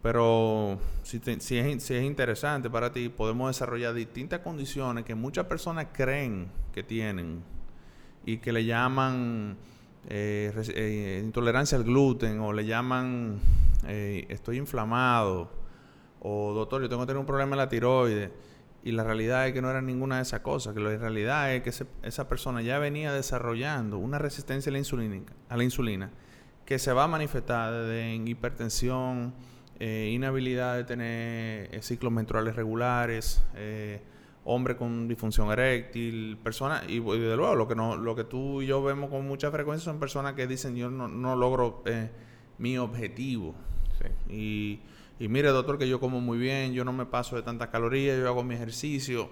pero 0.00 0.78
si, 1.02 1.18
es, 1.18 1.90
interesante 1.90 2.70
para 2.70 2.90
ti, 2.90 3.10
podemos 3.10 3.50
desarrollar 3.50 3.92
distintas 3.92 4.40
condiciones 4.40 5.04
que 5.04 5.14
muchas 5.14 5.44
personas 5.44 5.88
creen 5.92 6.50
que 6.72 6.82
tienen 6.82 7.42
y 8.24 8.38
que 8.38 8.50
le 8.50 8.64
llaman 8.64 9.58
eh, 10.08 10.52
eh, 10.74 11.22
intolerancia 11.24 11.78
al 11.78 11.84
gluten 11.84 12.40
o 12.40 12.52
le 12.52 12.66
llaman 12.66 13.38
eh, 13.86 14.26
estoy 14.28 14.58
inflamado 14.58 15.50
o 16.20 16.52
doctor, 16.54 16.82
yo 16.82 16.88
tengo 16.88 17.02
que 17.02 17.06
tener 17.08 17.20
un 17.20 17.26
problema 17.26 17.52
en 17.52 17.58
la 17.58 17.68
tiroides. 17.68 18.30
Y 18.82 18.92
la 18.92 19.02
realidad 19.02 19.46
es 19.46 19.54
que 19.54 19.62
no 19.62 19.70
era 19.70 19.80
ninguna 19.80 20.16
de 20.16 20.22
esas 20.22 20.40
cosas, 20.40 20.74
que 20.74 20.80
la 20.80 20.94
realidad 20.96 21.54
es 21.54 21.62
que 21.62 21.86
esa 22.02 22.28
persona 22.28 22.60
ya 22.60 22.78
venía 22.78 23.12
desarrollando 23.14 23.96
una 23.98 24.18
resistencia 24.18 24.68
a 24.68 24.74
la 24.74 24.78
insulina, 24.78 25.22
a 25.48 25.56
la 25.56 25.64
insulina 25.64 26.10
que 26.66 26.78
se 26.78 26.92
va 26.92 27.04
a 27.04 27.08
manifestar 27.08 27.72
en 27.90 28.28
hipertensión, 28.28 29.34
eh, 29.78 30.10
inhabilidad 30.12 30.76
de 30.76 30.84
tener 30.84 31.82
ciclos 31.82 32.12
menstruales 32.12 32.56
regulares, 32.56 33.42
hombre 34.44 34.76
con 34.76 35.08
disfunción 35.08 35.50
eréctil, 35.50 36.38
personas, 36.42 36.84
y, 36.88 37.00
de 37.00 37.36
luego 37.36 37.54
lo 37.54 37.66
que, 37.66 37.74
no, 37.74 37.96
lo 37.96 38.14
que 38.14 38.24
tú 38.24 38.62
y 38.62 38.66
yo 38.66 38.82
vemos 38.82 39.10
con 39.10 39.26
mucha 39.26 39.50
frecuencia 39.50 39.84
son 39.84 39.98
personas 39.98 40.34
que 40.34 40.46
dicen 40.46 40.76
yo 40.76 40.90
no, 40.90 41.08
no 41.08 41.36
logro 41.36 41.82
mi 42.58 42.78
objetivo. 42.78 43.54
Y 44.28 44.80
y 45.18 45.28
mire, 45.28 45.48
doctor, 45.48 45.78
que 45.78 45.88
yo 45.88 46.00
como 46.00 46.20
muy 46.20 46.38
bien, 46.38 46.72
yo 46.72 46.84
no 46.84 46.92
me 46.92 47.06
paso 47.06 47.36
de 47.36 47.42
tantas 47.42 47.68
calorías, 47.68 48.18
yo 48.18 48.26
hago 48.26 48.42
mi 48.42 48.54
ejercicio, 48.54 49.30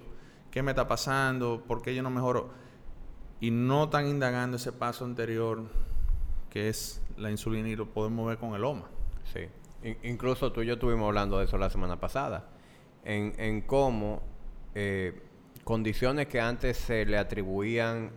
¿qué 0.50 0.62
me 0.62 0.70
está 0.70 0.86
pasando? 0.86 1.64
¿Por 1.66 1.82
qué 1.82 1.94
yo 1.94 2.02
no 2.02 2.10
mejoro? 2.10 2.50
Y 3.40 3.50
no 3.50 3.84
están 3.84 4.06
indagando 4.06 4.58
ese 4.58 4.70
paso 4.70 5.04
anterior, 5.04 5.64
que 6.50 6.68
es 6.68 7.02
la 7.16 7.32
insulina, 7.32 7.68
y 7.68 7.74
lo 7.74 7.90
podemos 7.90 8.28
ver 8.28 8.38
con 8.38 8.54
el 8.54 8.64
OMA. 8.64 8.88
Sí. 9.32 9.48
incluso 10.02 10.52
tú 10.52 10.62
y 10.62 10.66
yo 10.66 10.74
estuvimos 10.74 11.08
hablando 11.08 11.38
de 11.38 11.46
eso 11.46 11.58
la 11.58 11.70
semana 11.70 11.98
pasada, 11.98 12.50
en, 13.04 13.34
en 13.38 13.62
cómo 13.62 14.22
eh, 14.74 15.20
condiciones 15.64 16.26
que 16.26 16.40
antes 16.40 16.76
se 16.76 17.04
le 17.04 17.18
atribuían 17.18 18.10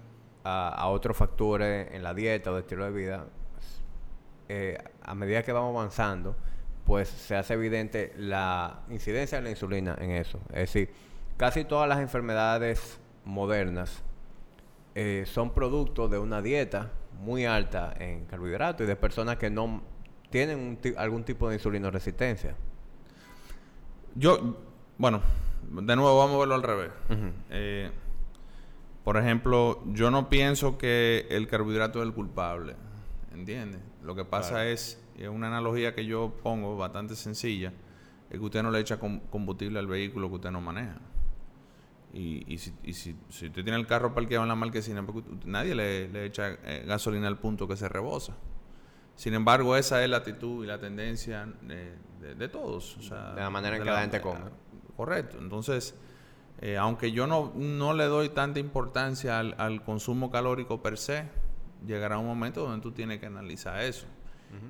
a, 0.43 0.87
otros 0.89 1.17
factores 1.17 1.91
en 1.91 2.03
la 2.03 2.13
dieta 2.13 2.51
o 2.51 2.53
de 2.53 2.61
estilo 2.61 2.85
de 2.85 2.91
vida, 2.91 3.25
eh, 4.47 4.77
a 5.01 5.15
medida 5.15 5.41
que 5.41 5.51
vamos 5.51 5.75
avanzando, 5.75 6.35
pues 6.85 7.09
se 7.09 7.35
hace 7.35 7.55
evidente 7.55 8.13
la 8.17 8.81
incidencia 8.89 9.39
de 9.39 9.43
la 9.43 9.49
insulina 9.49 9.95
en 9.99 10.11
eso. 10.11 10.39
Es 10.49 10.71
decir, 10.71 10.91
casi 11.35 11.65
todas 11.65 11.89
las 11.89 11.99
enfermedades 11.99 12.99
modernas 13.25 14.03
eh, 14.93 15.23
son 15.25 15.51
producto 15.51 16.07
de 16.07 16.19
una 16.19 16.41
dieta 16.41 16.91
muy 17.19 17.45
alta 17.45 17.95
en 17.99 18.25
carbohidratos 18.25 18.85
y 18.85 18.87
de 18.87 18.95
personas 18.95 19.37
que 19.37 19.49
no 19.49 19.81
tienen 20.29 20.79
algún 20.97 21.23
tipo 21.23 21.49
de 21.49 21.55
insulino 21.55 21.89
resistencia. 21.89 22.55
Yo, 24.13 24.57
bueno, 24.97 25.21
de 25.69 25.95
nuevo 25.95 26.17
vamos 26.17 26.35
a 26.35 26.39
verlo 26.39 26.55
al 26.55 26.63
revés. 26.63 26.91
Eh, 27.49 27.91
por 29.03 29.17
ejemplo, 29.17 29.83
yo 29.87 30.09
no 30.11 30.29
pienso 30.29 30.77
que 30.77 31.27
el 31.29 31.47
carbohidrato 31.47 31.99
es 31.99 32.07
el 32.07 32.13
culpable, 32.13 32.75
¿entiendes? 33.33 33.81
Lo 34.03 34.15
que 34.15 34.25
pasa 34.25 34.67
es 34.67 35.01
es 35.17 35.29
una 35.29 35.47
analogía 35.47 35.93
que 35.95 36.05
yo 36.05 36.33
pongo 36.43 36.77
bastante 36.77 37.15
sencilla, 37.15 37.73
es 38.29 38.39
que 38.39 38.45
usted 38.45 38.63
no 38.63 38.71
le 38.71 38.79
echa 38.79 38.99
combustible 38.99 39.79
al 39.79 39.87
vehículo 39.87 40.29
que 40.29 40.35
usted 40.35 40.51
no 40.51 40.61
maneja. 40.61 40.97
Y, 42.13 42.51
y, 42.51 42.57
si, 42.57 42.73
y 42.83 42.93
si, 42.93 43.15
si, 43.29 43.47
usted 43.47 43.63
tiene 43.63 43.77
el 43.77 43.87
carro 43.87 44.13
parqueado 44.13 44.43
en 44.43 44.49
la 44.49 44.55
marquesina, 44.55 45.05
nadie 45.45 45.75
le, 45.75 46.25
echa 46.25 46.57
eh, 46.63 46.85
gasolina 46.87 47.27
al 47.27 47.37
punto 47.37 47.67
que 47.67 47.75
se 47.75 47.89
rebosa. 47.89 48.35
Sin 49.15 49.33
embargo, 49.33 49.75
esa 49.75 50.03
es 50.03 50.09
la 50.09 50.17
actitud 50.17 50.63
y 50.63 50.67
la 50.67 50.79
tendencia 50.79 51.47
de, 51.61 52.47
todos. 52.49 52.97
de 53.09 53.41
la 53.41 53.49
manera 53.49 53.77
en 53.77 53.83
que 53.83 53.89
la, 53.89 54.01
gente 54.01 54.21
come. 54.21 54.39
Correcto. 54.95 55.37
Entonces, 55.39 55.95
eh, 56.61 56.77
aunque 56.77 57.11
yo 57.11 57.27
no, 57.27 57.51
no 57.55 57.93
le 57.93 58.05
doy 58.05 58.29
tanta 58.29 58.59
importancia 58.59 59.39
al, 59.39 59.55
al 59.57 59.83
consumo 59.83 60.31
calórico 60.31 60.81
per 60.81 60.97
se, 60.97 61.25
llegará 61.85 62.17
un 62.17 62.25
momento 62.25 62.61
donde 62.61 62.81
tú 62.81 62.91
tienes 62.91 63.19
que 63.19 63.25
analizar 63.25 63.81
eso 63.81 64.07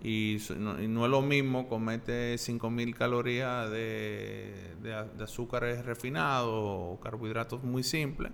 y, 0.03 0.37
no, 0.57 1.05
es 1.05 1.11
lo 1.11 1.21
mismo 1.21 1.67
comete 1.67 2.35
5.000 2.35 2.95
calorías 2.95 3.69
de, 3.69 4.75
de, 4.81 5.23
azúcares 5.23 5.85
refinados 5.85 6.51
o 6.51 6.99
carbohidratos 7.01 7.63
muy 7.63 7.83
simples 7.83 8.31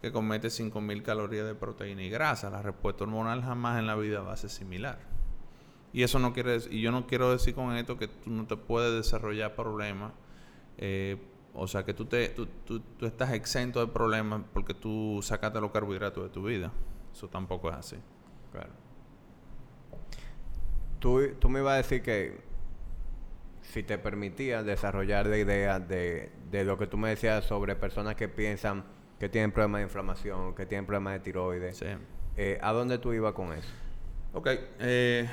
que 0.00 0.12
comete 0.12 0.48
5.000 0.48 1.02
calorías 1.02 1.46
de 1.46 1.54
proteína 1.54 2.02
y 2.02 2.10
grasa. 2.10 2.50
La 2.50 2.62
respuesta 2.62 3.04
hormonal 3.04 3.42
jamás 3.42 3.78
en 3.78 3.86
la 3.86 3.96
vida 3.96 4.20
va 4.20 4.34
a 4.34 4.36
ser 4.36 4.50
similar. 4.50 4.98
Y 5.92 6.02
eso 6.02 6.18
no 6.18 6.32
quiere 6.32 6.58
y 6.70 6.80
yo 6.80 6.90
no 6.90 7.06
quiero 7.06 7.30
decir 7.30 7.54
con 7.54 7.74
esto 7.76 7.96
que 7.96 8.08
tú 8.08 8.30
no 8.30 8.46
te 8.46 8.56
puedes 8.56 8.92
desarrollar 8.92 9.54
problemas. 9.54 10.12
Eh, 10.78 11.16
o 11.54 11.68
sea, 11.68 11.84
que 11.84 11.94
tú, 11.94 12.06
te, 12.06 12.28
tú, 12.30 12.46
tú, 12.64 12.80
tú, 12.80 13.06
estás 13.06 13.32
exento 13.32 13.80
de 13.80 13.92
problemas 13.92 14.42
porque 14.52 14.74
tú 14.74 15.20
sacaste 15.22 15.60
los 15.60 15.70
carbohidratos 15.70 16.24
de 16.24 16.30
tu 16.30 16.42
vida. 16.42 16.72
Eso 17.12 17.28
tampoco 17.28 17.70
es 17.70 17.76
así. 17.76 17.96
Claro. 18.50 18.70
Tú, 20.98 21.48
me 21.50 21.60
ibas 21.60 21.74
a 21.74 21.76
decir 21.76 22.02
que 22.02 22.40
si 23.60 23.82
te 23.82 23.98
permitía 23.98 24.62
desarrollar 24.62 25.28
de 25.28 25.38
ideas 25.38 25.86
de, 25.86 26.30
lo 26.64 26.78
que 26.78 26.86
tú 26.86 26.96
me 26.96 27.10
decías 27.10 27.44
sobre 27.44 27.76
personas 27.76 28.16
que 28.16 28.28
piensan 28.28 28.84
que 29.20 29.28
tienen 29.28 29.52
problemas 29.52 29.80
de 29.80 29.82
inflamación, 29.84 30.54
que 30.54 30.66
tienen 30.66 30.86
problemas 30.86 31.12
de 31.14 31.20
tiroides. 31.20 31.84
Eh, 32.36 32.58
¿A 32.62 32.72
dónde 32.72 32.98
tú 32.98 33.12
ibas 33.12 33.34
con 33.34 33.52
eso? 33.52 33.68
Ok. 34.32 34.48
Eh, 34.80 35.28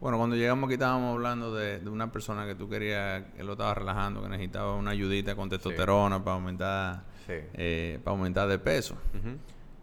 bueno, 0.00 0.18
cuando 0.18 0.36
llegamos 0.36 0.68
aquí 0.68 0.74
estábamos 0.74 1.14
hablando 1.14 1.54
de, 1.54 1.80
una 1.88 2.12
persona 2.12 2.46
que 2.46 2.54
tú 2.54 2.68
querías, 2.68 3.24
que 3.36 3.42
lo 3.44 3.52
estaba 3.52 3.74
relajando, 3.74 4.22
que 4.22 4.28
necesitaba 4.28 4.74
una 4.74 4.90
ayudita 4.90 5.34
con 5.34 5.48
testosterona 5.48 6.22
para 6.22 6.34
aumentar 6.34 7.04
eh, 7.28 7.98
para 8.04 8.16
aumentar 8.16 8.48
de 8.48 8.58
peso. 8.58 8.96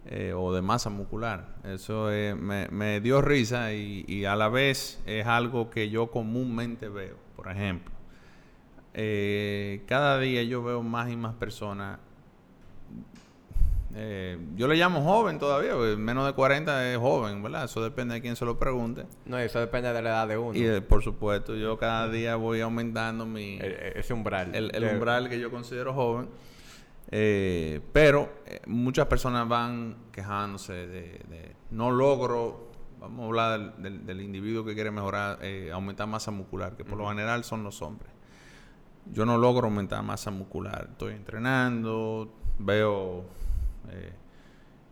Eh, 0.05 0.33
o 0.35 0.53
de 0.53 0.61
masa 0.61 0.89
muscular. 0.89 1.55
Eso 1.63 2.11
eh, 2.11 2.35
me, 2.35 2.99
dio 2.99 3.21
risa 3.21 3.71
y, 3.71 4.25
a 4.25 4.35
la 4.35 4.49
vez 4.49 5.01
es 5.05 5.25
algo 5.25 5.69
que 5.69 5.89
yo 5.89 6.11
comúnmente 6.11 6.89
veo. 6.89 7.15
Por 7.37 7.49
ejemplo, 7.49 7.93
eh, 8.93 9.83
cada 9.87 10.19
día 10.19 10.43
yo 10.43 10.61
veo 10.61 10.83
más 10.83 11.09
y 11.09 11.15
más 11.15 11.35
personas. 11.35 11.99
Yo 14.55 14.67
le 14.67 14.75
llamo 14.75 15.03
joven 15.03 15.37
todavía, 15.39 15.75
menos 15.97 16.25
de 16.25 16.33
40 16.33 16.93
es 16.93 16.97
joven, 16.97 17.43
¿verdad? 17.43 17.65
Eso 17.65 17.83
depende 17.83 18.15
de 18.15 18.21
quién 18.21 18.35
se 18.35 18.45
lo 18.45 18.57
pregunte. 18.57 19.05
No, 19.25 19.37
eso 19.37 19.59
depende 19.59 19.93
de 19.93 20.01
la 20.01 20.09
edad 20.09 20.27
de 20.27 20.37
uno. 20.37 20.57
Y 20.57 20.81
por 20.81 21.03
supuesto, 21.03 21.55
yo 21.55 21.77
cada 21.77 22.09
día 22.09 22.35
voy 22.35 22.61
aumentando 22.61 23.25
mi... 23.25 23.59
ese 23.61 24.13
umbral. 24.13 24.55
el 24.55 24.83
umbral 24.93 25.29
que 25.29 25.39
yo 25.39 25.51
considero 25.51 25.93
joven. 25.93 26.27
Eh, 27.15 27.79
pero 27.91 28.41
eh, 28.47 28.61
muchas 28.65 29.05
personas 29.05 29.47
van 29.47 29.97
quejándose 30.11 30.73
de, 30.87 31.55
no 31.69 31.91
logro, 31.91 32.71
vamos 32.99 33.21
a 33.21 33.25
hablar 33.27 33.77
del, 33.77 34.19
individuo 34.19 34.65
que 34.65 34.73
quiere 34.73 34.89
mejorar, 34.89 35.37
eh, 35.43 35.69
aumentar 35.71 36.07
masa 36.07 36.31
muscular, 36.31 36.75
que 36.75 36.83
por 36.83 36.97
lo 36.97 37.07
general 37.07 37.43
son 37.43 37.63
los 37.63 37.83
hombres. 37.83 38.11
Yo 39.11 39.27
no 39.27 39.37
logro 39.37 39.67
aumentar 39.67 40.01
masa 40.01 40.31
muscular, 40.31 40.87
estoy 40.91 41.13
entrenando, 41.13 42.33
veo 42.57 43.25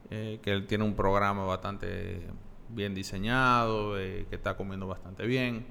que 0.10 0.42
él 0.52 0.68
tiene 0.68 0.84
un 0.84 0.96
programa 0.96 1.46
bastante 1.46 2.22
bien 2.70 2.94
diseñado, 2.94 3.96
que 3.96 4.28
está 4.32 4.56
comiendo 4.56 4.88
bastante 4.88 5.26
bien. 5.26 5.66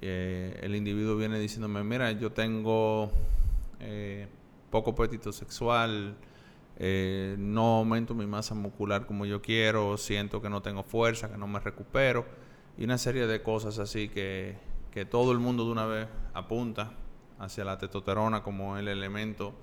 el 0.00 0.74
individuo 0.74 1.16
viene 1.16 1.38
diciéndome, 1.38 1.82
mira, 1.84 2.12
yo 2.12 2.32
tengo 2.32 3.10
poco 4.70 4.90
apetito 4.90 5.32
sexual, 5.32 6.16
eh, 6.78 7.36
no 7.38 7.78
aumento 7.78 8.14
mi 8.14 8.26
masa 8.26 8.54
muscular 8.54 9.06
como 9.06 9.24
yo 9.24 9.40
quiero, 9.40 9.96
siento 9.96 10.42
que 10.42 10.50
no 10.50 10.60
tengo 10.60 10.82
fuerza, 10.82 11.30
que 11.30 11.38
no 11.38 11.46
me 11.46 11.58
recupero, 11.60 12.26
y 12.76 12.84
una 12.84 12.98
serie 12.98 13.26
de 13.26 13.42
cosas 13.42 13.78
así 13.78 14.08
que, 14.08 14.58
que 14.90 15.06
todo 15.06 15.32
el 15.32 15.38
mundo 15.38 15.64
de 15.64 15.70
una 15.70 15.86
vez 15.86 16.08
apunta 16.34 16.92
hacia 17.38 17.64
la 17.64 17.78
testosterona 17.78 18.42
como 18.42 18.76
el 18.76 18.88
elemento 18.88 19.54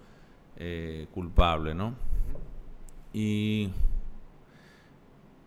eh, 0.58 1.08
culpable, 1.14 1.76
¿no? 1.76 1.96
Y, 3.14 3.70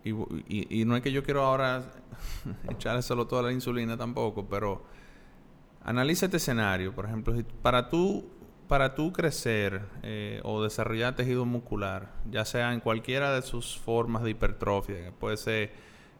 y, 0.03 0.85
no 0.85 0.95
es 0.95 1.01
que 1.01 1.11
yo 1.11 1.23
quiero 1.23 1.43
ahora 1.43 1.83
echarle 2.71 3.01
solo 3.01 3.27
toda 3.27 3.43
la 3.43 3.51
insulina 3.51 3.97
tampoco, 3.97 4.47
pero 4.47 4.85
analiza 5.83 6.25
este 6.25 6.37
escenario, 6.37 6.95
por 6.95 7.05
ejemplo, 7.05 7.35
para 7.61 7.89
tú 7.89 8.25
para 8.67 8.95
tú 8.95 9.13
crecer 9.13 9.85
eh, 10.03 10.41
o 10.43 10.61
desarrollar 10.61 11.15
tejido 11.15 11.45
muscular, 11.45 12.11
ya 12.29 12.43
sea 12.43 12.73
en 12.73 12.81
cualquiera 12.81 13.33
de 13.33 13.41
sus 13.41 13.77
formas 13.77 14.23
de 14.23 14.31
hipertrofia, 14.31 15.05
que 15.05 15.11
puede 15.11 15.37
ser 15.37 15.71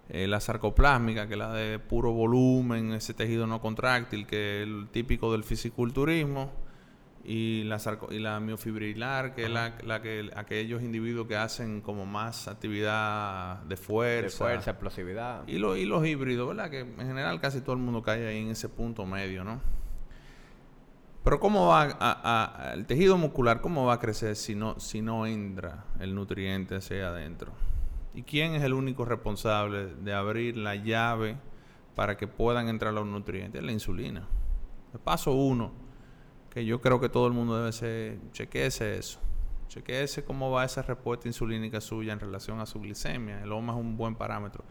eh, 0.09 0.27
la 0.27 0.39
sarcoplásmica, 0.39 1.27
que 1.27 1.33
es 1.33 1.37
la 1.37 1.53
de 1.53 1.79
puro 1.79 2.13
volumen, 2.13 2.93
ese 2.93 3.13
tejido 3.13 3.47
no 3.47 3.59
contráctil, 3.59 4.25
que 4.25 4.61
es 4.61 4.67
el 4.67 4.87
típico 4.89 5.31
del 5.33 5.43
fisiculturismo, 5.43 6.51
y 7.29 7.65
la, 7.65 7.77
y 8.09 8.19
la 8.19 8.39
miofibrilar, 8.39 9.35
que 9.35 9.43
es 9.43 9.49
la, 9.49 10.01
que 10.01 10.31
aquellos 10.33 10.81
individuos 10.81 11.27
que 11.27 11.35
hacen 11.35 11.81
como 11.81 12.05
más 12.05 12.47
actividad 12.47 13.61
de 13.63 13.75
fuerza. 13.75 14.45
De 14.45 14.51
fuerza, 14.51 14.71
explosividad. 14.71 15.45
Y, 15.45 15.57
lo, 15.57 15.75
y 15.75 15.85
los 15.85 16.07
híbridos, 16.07 16.47
¿verdad? 16.47 16.69
Que 16.69 16.79
en 16.79 16.95
general 16.95 17.41
casi 17.41 17.59
todo 17.59 17.73
el 17.73 17.81
mundo 17.81 18.01
cae 18.01 18.25
ahí 18.25 18.37
en 18.37 18.51
ese 18.51 18.69
punto 18.69 19.05
medio, 19.05 19.43
¿no? 19.43 19.59
Pero 21.25 21.41
¿cómo 21.41 21.67
va 21.67 21.97
a, 21.99 22.71
el 22.73 22.85
tejido 22.85 23.17
muscular, 23.17 23.59
cómo 23.59 23.85
va 23.85 23.95
a 23.95 23.99
crecer 23.99 24.37
si 24.37 24.55
no, 24.55 24.79
si 24.79 25.01
no 25.01 25.25
entra 25.25 25.83
el 25.99 26.15
nutriente 26.15 26.75
hacia 26.75 27.09
adentro? 27.09 27.51
¿Y 28.15 28.23
quién 28.23 28.55
es 28.55 28.63
el 28.63 28.71
único 28.71 29.03
responsable 29.03 29.87
de 29.95 30.13
abrir 30.13 30.55
la 30.55 30.75
llave 30.75 31.35
para 31.93 32.15
que 32.15 32.25
puedan 32.25 32.69
entrar 32.69 32.93
los 32.93 33.05
nutrientes? 33.05 33.61
La 33.61 33.73
insulina. 33.73 34.25
El 34.93 34.99
paso 35.01 35.33
uno 35.33 35.86
que 36.57 36.65
yo 36.65 36.81
creo 36.81 36.99
que 36.99 37.07
todo 37.07 37.27
el 37.27 37.33
mundo 37.33 37.55
debe 37.55 37.71
ser, 37.71 38.17
chequeese 38.31 38.97
eso. 38.97 39.19
Chequeese 39.67 40.25
cómo 40.25 40.49
va 40.49 40.65
esa 40.65 40.81
respuesta 40.81 41.27
insulínica 41.27 41.79
suya 41.79 42.13
en 42.13 42.19
relación 42.19 42.59
a 42.59 42.65
su 42.65 42.79
glicemia. 42.79 43.43
El 43.43 43.51
OMA 43.51 43.73
es 43.73 43.79
un 43.79 43.95
buen 43.95 44.15
parámetro. 44.15 44.63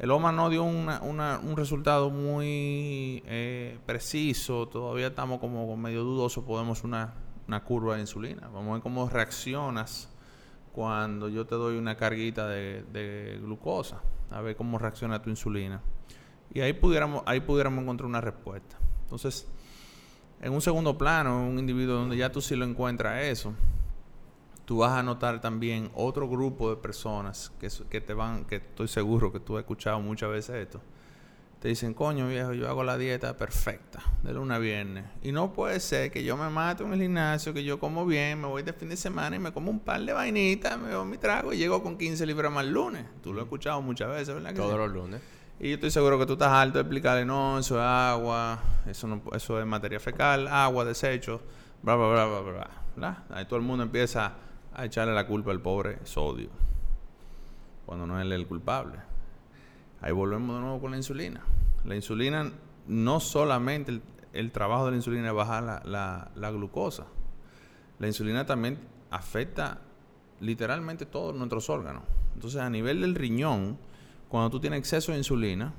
El 0.00 0.10
OMA 0.10 0.32
no 0.32 0.50
dio 0.50 0.64
un 0.64 1.54
resultado 1.56 2.10
muy 2.10 3.22
eh, 3.26 3.78
preciso, 3.86 4.66
todavía 4.66 5.06
estamos 5.06 5.38
como 5.38 5.76
medio 5.76 6.02
dudosos, 6.02 6.42
podemos 6.42 6.82
una, 6.82 7.14
una 7.46 7.62
curva 7.62 7.94
de 7.94 8.00
insulina. 8.00 8.48
Vamos 8.48 8.70
a 8.70 8.72
ver 8.72 8.82
cómo 8.82 9.08
reaccionas 9.08 10.08
cuando 10.72 11.28
yo 11.28 11.46
te 11.46 11.54
doy 11.54 11.76
una 11.76 11.96
carguita 11.96 12.48
de, 12.48 13.38
glucosa, 13.40 14.02
a 14.32 14.40
ver 14.40 14.56
cómo 14.56 14.78
reacciona 14.78 15.22
tu 15.22 15.30
insulina. 15.30 15.80
Y 16.52 16.60
ahí 16.60 16.72
pudiéramos, 16.72 17.22
ahí 17.24 17.38
pudiéramos 17.38 17.84
encontrar 17.84 18.08
una 18.08 18.20
respuesta. 18.20 18.78
Entonces, 19.04 19.46
en 20.40 20.52
un 20.52 20.60
segundo 20.60 20.96
plano, 20.96 21.46
un 21.46 21.58
individuo 21.58 21.96
donde 21.96 22.16
ya 22.16 22.32
tú 22.32 22.40
sí 22.40 22.56
lo 22.56 22.64
encuentras 22.64 23.24
eso, 23.24 23.54
tú 24.64 24.78
vas 24.78 24.92
a 24.92 25.02
notar 25.02 25.40
también 25.40 25.90
otro 25.94 26.28
grupo 26.28 26.70
de 26.70 26.76
personas 26.76 27.52
que, 27.60 27.68
que 27.90 28.00
te 28.00 28.14
van, 28.14 28.44
que 28.44 28.56
estoy 28.56 28.88
seguro 28.88 29.32
que 29.32 29.40
tú 29.40 29.56
has 29.56 29.62
escuchado 29.62 30.00
muchas 30.00 30.30
veces 30.30 30.56
esto. 30.56 30.80
Te 31.60 31.68
dicen, 31.68 31.92
coño 31.92 32.26
viejo, 32.26 32.54
yo 32.54 32.70
hago 32.70 32.84
la 32.84 32.96
dieta 32.96 33.36
perfecta, 33.36 34.00
de 34.22 34.32
lunes 34.32 34.56
a 34.56 34.58
viernes. 34.58 35.04
Y 35.22 35.30
no 35.30 35.52
puede 35.52 35.78
ser 35.78 36.10
que 36.10 36.24
yo 36.24 36.38
me 36.38 36.48
mate 36.48 36.84
en 36.84 36.94
el 36.94 37.02
gimnasio, 37.02 37.52
que 37.52 37.62
yo 37.62 37.78
como 37.78 38.06
bien, 38.06 38.40
me 38.40 38.46
voy 38.46 38.62
de 38.62 38.72
fin 38.72 38.88
de 38.88 38.96
semana 38.96 39.36
y 39.36 39.38
me 39.38 39.52
como 39.52 39.70
un 39.70 39.80
par 39.80 40.00
de 40.00 40.14
vainitas, 40.14 40.78
me 40.78 40.88
doy 40.88 41.06
mi 41.06 41.18
trago 41.18 41.52
y 41.52 41.58
llego 41.58 41.82
con 41.82 41.98
15 41.98 42.24
libras 42.24 42.50
más 42.50 42.64
el 42.64 42.72
lunes. 42.72 43.04
Tú 43.22 43.34
lo 43.34 43.40
has 43.40 43.44
escuchado 43.44 43.82
muchas 43.82 44.08
veces, 44.08 44.34
¿verdad? 44.34 44.54
Todos 44.54 44.78
los 44.78 44.90
lunes. 44.90 45.20
Y 45.62 45.68
yo 45.68 45.74
estoy 45.74 45.90
seguro 45.90 46.18
que 46.18 46.24
tú 46.24 46.32
estás 46.32 46.52
alto 46.52 46.78
de 46.78 46.82
explicarle, 46.82 47.26
no, 47.26 47.58
eso 47.58 47.76
es 47.76 47.82
agua, 47.82 48.58
eso, 48.86 49.60
es 49.60 49.66
materia 49.66 50.00
fecal, 50.00 50.48
agua, 50.48 50.86
desechos, 50.86 51.42
bla, 51.82 51.96
bla, 51.96 52.08
bla, 52.08 52.26
bla, 52.26 52.40
bla. 52.40 52.70
bla. 52.96 53.24
Ahí 53.28 53.44
todo 53.44 53.58
el 53.58 53.62
mundo 53.66 53.84
empieza 53.84 54.32
a 54.72 54.86
echarle 54.86 55.12
la 55.12 55.26
culpa 55.26 55.50
al 55.50 55.60
pobre 55.60 55.98
sodio, 56.04 56.48
cuando 57.84 58.06
no 58.06 58.18
es 58.18 58.24
él 58.24 58.32
el 58.32 58.46
culpable. 58.46 59.00
Ahí 60.00 60.12
volvemos 60.12 60.56
de 60.56 60.62
nuevo 60.62 60.80
con 60.80 60.92
la 60.92 60.96
insulina. 60.96 61.42
La 61.84 61.94
insulina, 61.94 62.50
no 62.86 63.20
solamente 63.20 64.00
el, 64.32 64.52
trabajo 64.52 64.86
de 64.86 64.92
la 64.92 64.96
insulina 64.96 65.28
es 65.28 65.34
bajar 65.34 65.82
la, 65.84 66.50
glucosa, 66.52 67.04
la 67.98 68.06
insulina 68.06 68.46
también 68.46 68.78
afecta 69.10 69.82
literalmente 70.40 71.04
todos 71.04 71.34
nuestros 71.34 71.68
órganos. 71.68 72.04
Entonces, 72.34 72.62
a 72.62 72.70
nivel 72.70 73.02
del 73.02 73.14
riñón, 73.14 73.76
cuando 74.30 74.48
tú 74.48 74.60
tienes 74.60 74.78
exceso 74.78 75.12
de 75.12 75.18
insulina, 75.18 75.74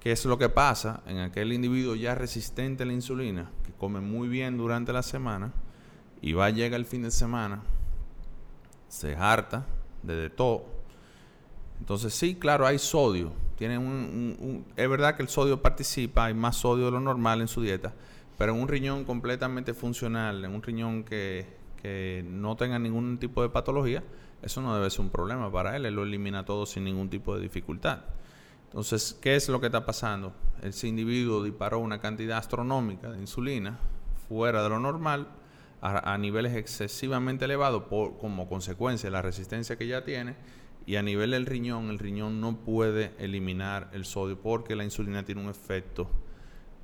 ¿qué 0.00 0.12
es 0.12 0.24
lo 0.24 0.38
que 0.38 0.48
pasa 0.48 1.02
en 1.06 1.18
aquel 1.18 1.52
individuo 1.52 1.96
ya 1.96 2.14
resistente 2.14 2.84
a 2.84 2.86
la 2.86 2.92
insulina, 2.92 3.50
que 3.66 3.72
come 3.72 4.00
muy 4.00 4.28
bien 4.28 4.56
durante 4.56 4.92
la 4.92 5.02
semana 5.02 5.52
y 6.20 6.32
va 6.32 6.46
a 6.46 6.50
llegar 6.50 6.78
el 6.78 6.86
fin 6.86 7.02
de 7.02 7.10
semana 7.10 7.62
se 8.92 9.16
harta 9.16 9.66
de, 10.02 10.30
todo. 10.30 10.66
Entonces 11.80 12.14
sí, 12.14 12.36
claro, 12.36 12.66
hay 12.66 12.78
sodio. 12.78 13.32
Tiene 13.56 13.78
un, 13.78 14.64
es 14.76 14.88
verdad 14.88 15.16
que 15.16 15.22
el 15.22 15.28
sodio 15.28 15.60
participa, 15.60 16.26
hay 16.26 16.34
más 16.34 16.56
sodio 16.56 16.86
de 16.86 16.92
lo 16.92 17.00
normal 17.00 17.40
en 17.40 17.48
su 17.48 17.62
dieta, 17.62 17.94
pero 18.38 18.54
en 18.54 18.60
un 18.60 18.68
riñón 18.68 19.04
completamente 19.04 19.74
funcional, 19.74 20.44
en 20.44 20.54
un 20.54 20.62
riñón 20.62 21.04
que, 21.04 21.46
que 21.80 22.24
no 22.28 22.54
tenga 22.56 22.78
ningún 22.78 23.18
tipo 23.18 23.42
de 23.42 23.48
patología, 23.48 24.04
eso 24.42 24.60
no 24.60 24.74
debe 24.74 24.90
ser 24.90 25.00
un 25.00 25.10
problema 25.10 25.50
para 25.50 25.76
él, 25.76 25.86
él 25.86 25.94
lo 25.94 26.02
elimina 26.02 26.44
todo 26.44 26.66
sin 26.66 26.84
ningún 26.84 27.08
tipo 27.08 27.34
de 27.34 27.42
dificultad. 27.42 28.00
Entonces, 28.64 29.18
¿qué 29.20 29.36
es 29.36 29.48
lo 29.48 29.60
que 29.60 29.66
está 29.66 29.84
pasando? 29.84 30.32
Ese 30.62 30.88
individuo 30.88 31.42
disparó 31.42 31.78
una 31.78 32.00
cantidad 32.00 32.38
astronómica 32.38 33.10
de 33.10 33.20
insulina 33.20 33.78
fuera 34.28 34.62
de 34.62 34.68
lo 34.70 34.78
normal 34.78 35.28
a, 35.82 36.16
niveles 36.16 36.54
excesivamente 36.54 37.44
elevados 37.44 37.84
como 37.88 38.48
consecuencia 38.48 39.08
de 39.08 39.12
la 39.12 39.20
resistencia 39.20 39.76
que 39.76 39.88
ya 39.88 40.04
tiene 40.04 40.36
y 40.86 40.96
a 40.96 41.02
nivel 41.02 41.32
del 41.32 41.46
riñón, 41.46 41.90
el 41.90 41.98
riñón 41.98 42.40
no 42.40 42.56
puede 42.56 43.12
eliminar 43.18 43.90
el 43.92 44.04
sodio 44.04 44.40
porque 44.40 44.76
la 44.76 44.84
insulina 44.84 45.24
tiene 45.24 45.40
un 45.40 45.48
efecto 45.48 46.08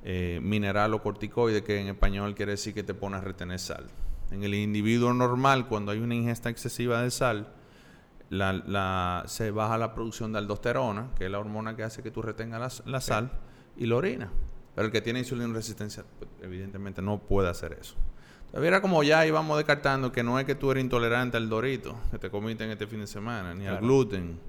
eh, 0.03 0.39
mineral 0.41 0.93
o 0.93 1.01
corticoide 1.01 1.63
que 1.63 1.79
en 1.79 1.87
español 1.87 2.35
quiere 2.35 2.53
decir 2.53 2.73
que 2.73 2.83
te 2.83 2.93
pone 2.93 3.17
a 3.17 3.21
retener 3.21 3.59
sal. 3.59 3.87
En 4.31 4.43
el 4.43 4.53
individuo 4.53 5.13
normal, 5.13 5.67
cuando 5.67 5.91
hay 5.91 5.99
una 5.99 6.15
ingesta 6.15 6.49
excesiva 6.49 7.01
de 7.01 7.11
sal, 7.11 7.51
la, 8.29 9.23
se 9.27 9.51
baja 9.51 9.77
la 9.77 9.93
producción 9.93 10.31
de 10.31 10.39
aldosterona, 10.39 11.09
que 11.17 11.25
es 11.25 11.31
la 11.31 11.39
hormona 11.39 11.75
que 11.75 11.83
hace 11.83 12.03
que 12.03 12.11
tú 12.11 12.21
retengas 12.21 12.83
la, 12.85 13.01
sal, 13.01 13.31
y 13.77 13.85
la 13.85 13.95
orina. 13.95 14.29
Pero 14.75 14.87
el 14.87 14.91
que 14.91 15.01
tiene 15.01 15.19
insulina 15.19 15.51
resistencia, 15.53 16.03
evidentemente 16.41 17.01
no 17.01 17.19
puede 17.19 17.49
hacer 17.49 17.77
eso. 17.79 17.95
Era 18.53 18.81
como 18.81 19.03
ya 19.03 19.25
íbamos 19.27 19.57
descartando 19.57 20.11
que 20.11 20.23
no 20.23 20.39
es 20.39 20.45
que 20.45 20.55
tú 20.55 20.71
eres 20.71 20.83
intolerante 20.83 21.37
al 21.37 21.49
dorito 21.49 21.95
que 22.09 22.17
te 22.17 22.31
comiste 22.31 22.63
en 22.63 22.71
este 22.71 22.87
fin 22.87 22.99
de 23.01 23.07
semana, 23.07 23.53
ni 23.53 23.67
al 23.67 23.79
gluten, 23.79 24.39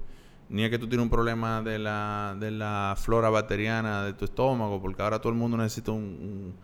ni 0.49 0.63
es 0.63 0.69
que 0.69 0.79
tú 0.79 0.87
tienes 0.87 1.03
un 1.03 1.09
problema 1.09 1.61
de 1.61 1.77
la, 1.77 2.35
de 2.39 2.49
la 2.49 2.95
flora 2.97 3.29
bacteriana 3.29 4.03
de 4.03 4.13
tu 4.13 4.25
estómago, 4.25 4.81
porque 4.81 5.01
ahora 5.01 5.19
todo 5.19 5.31
el 5.31 5.37
mundo 5.37 5.55
necesita 5.55 5.91
un, 5.91 6.55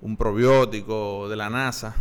un, 0.00 0.16
probiótico 0.16 1.28
de 1.28 1.36
la 1.36 1.50
NASA. 1.50 1.94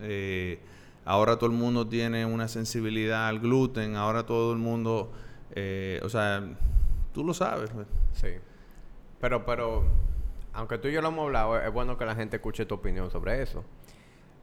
Eh, 0.00 0.60
ahora 1.08 1.36
todo 1.36 1.46
el 1.46 1.56
mundo 1.56 1.88
tiene 1.88 2.26
una 2.26 2.48
sensibilidad 2.48 3.28
al 3.28 3.40
gluten, 3.40 3.96
ahora 3.96 4.26
todo 4.26 4.52
el 4.52 4.58
mundo, 4.58 5.10
eh, 5.54 6.00
o 6.04 6.08
sea, 6.10 6.44
tú 7.14 7.24
lo 7.24 7.32
sabes. 7.32 7.70
Pues. 7.70 7.86
Sí. 8.12 8.28
Pero, 9.18 9.46
pero, 9.46 9.86
aunque 10.52 10.76
tú 10.76 10.88
y 10.88 10.92
yo 10.92 11.00
lo 11.00 11.08
hemos 11.08 11.24
hablado, 11.24 11.58
es 11.58 11.72
bueno 11.72 11.96
que 11.96 12.04
la 12.04 12.14
gente 12.14 12.36
escuche 12.36 12.66
tu 12.66 12.74
opinión 12.74 13.10
sobre 13.10 13.42
eso. 13.42 13.64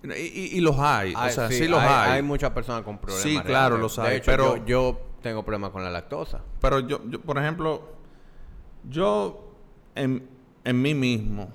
Y, 0.04 0.60
los 0.62 0.78
hay, 0.80 1.14
o 1.16 1.30
sea, 1.30 1.50
sí, 1.50 1.68
los 1.68 1.80
hay, 1.80 2.14
hay. 2.14 2.22
muchas 2.24 2.52
personas 2.52 2.82
con 2.82 2.98
problemas. 2.98 3.24
Sí, 3.24 3.40
claro, 3.42 3.78
los 3.78 3.98
hay. 4.00 4.22
pero 4.26 4.64
yo, 4.66 5.00
tengo 5.22 5.44
problemas 5.44 5.70
con 5.70 5.84
la 5.84 5.92
lactosa. 5.92 6.42
Pero 6.62 6.80
yo, 6.80 7.00
por 7.22 7.38
ejemplo, 7.38 7.90
yo 8.90 9.52
en, 9.94 10.28
en 10.64 10.82
mí 10.82 10.96
mismo, 10.96 11.50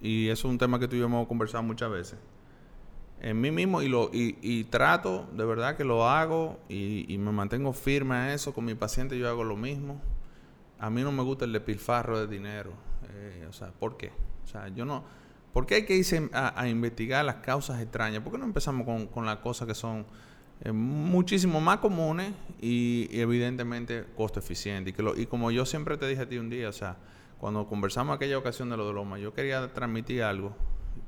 y 0.00 0.28
eso 0.28 0.46
es 0.46 0.52
un 0.52 0.58
tema 0.58 0.78
que 0.78 0.88
tú 0.88 0.96
y 0.96 1.00
yo 1.00 1.06
hemos 1.06 1.26
conversado 1.26 1.62
muchas 1.62 1.90
veces, 1.90 2.18
en 3.20 3.40
mí 3.40 3.50
mismo 3.50 3.82
y, 3.82 3.88
lo, 3.88 4.10
y, 4.12 4.64
trato, 4.64 5.26
de 5.32 5.44
verdad 5.44 5.76
que 5.76 5.84
lo 5.84 6.08
hago 6.08 6.58
y, 6.68 7.16
me 7.18 7.32
mantengo 7.32 7.72
firme 7.72 8.14
a 8.14 8.34
eso. 8.34 8.52
Con 8.54 8.64
mi 8.64 8.74
paciente 8.74 9.18
yo 9.18 9.28
hago 9.28 9.44
lo 9.44 9.56
mismo. 9.56 10.00
A 10.78 10.90
mí 10.90 11.02
no 11.02 11.12
me 11.12 11.22
gusta 11.22 11.44
el 11.44 11.52
despilfarro 11.52 12.18
de 12.20 12.26
dinero. 12.26 12.72
Eh, 13.10 13.46
o 13.48 13.52
sea, 13.52 13.72
¿por 13.72 13.96
qué? 13.96 14.12
O 14.44 14.46
sea, 14.46 14.68
yo 14.68 14.84
no 14.84 15.04
¿Por 15.56 15.64
qué 15.64 15.76
hay 15.76 15.86
que 15.86 15.96
irse 15.96 16.28
a, 16.34 16.68
investigar 16.68 17.24
las 17.24 17.36
causas 17.36 17.80
extrañas? 17.80 18.22
¿Por 18.22 18.30
qué 18.30 18.36
no 18.36 18.44
empezamos 18.44 18.86
con, 19.10 19.24
las 19.24 19.36
cosas 19.38 19.66
que 19.66 19.74
son 19.74 20.04
eh, 20.60 20.70
muchísimo 20.70 21.62
más 21.62 21.78
comunes 21.78 22.34
y, 22.60 23.08
evidentemente 23.10 24.04
costo 24.14 24.38
eficiente? 24.38 24.90
Y, 24.90 24.92
que 24.92 25.02
y 25.16 25.24
como 25.24 25.50
yo 25.50 25.64
siempre 25.64 25.96
te 25.96 26.06
dije 26.06 26.20
a 26.20 26.28
ti 26.28 26.36
un 26.36 26.50
día, 26.50 26.68
o 26.68 26.74
sea, 26.74 26.98
cuando 27.38 27.66
conversamos 27.68 28.14
aquella 28.14 28.36
ocasión 28.36 28.68
de 28.68 28.76
lo 28.76 28.86
de 28.86 28.92
Loma, 28.92 29.18
yo 29.18 29.32
quería 29.32 29.72
transmitir 29.72 30.24
algo 30.24 30.54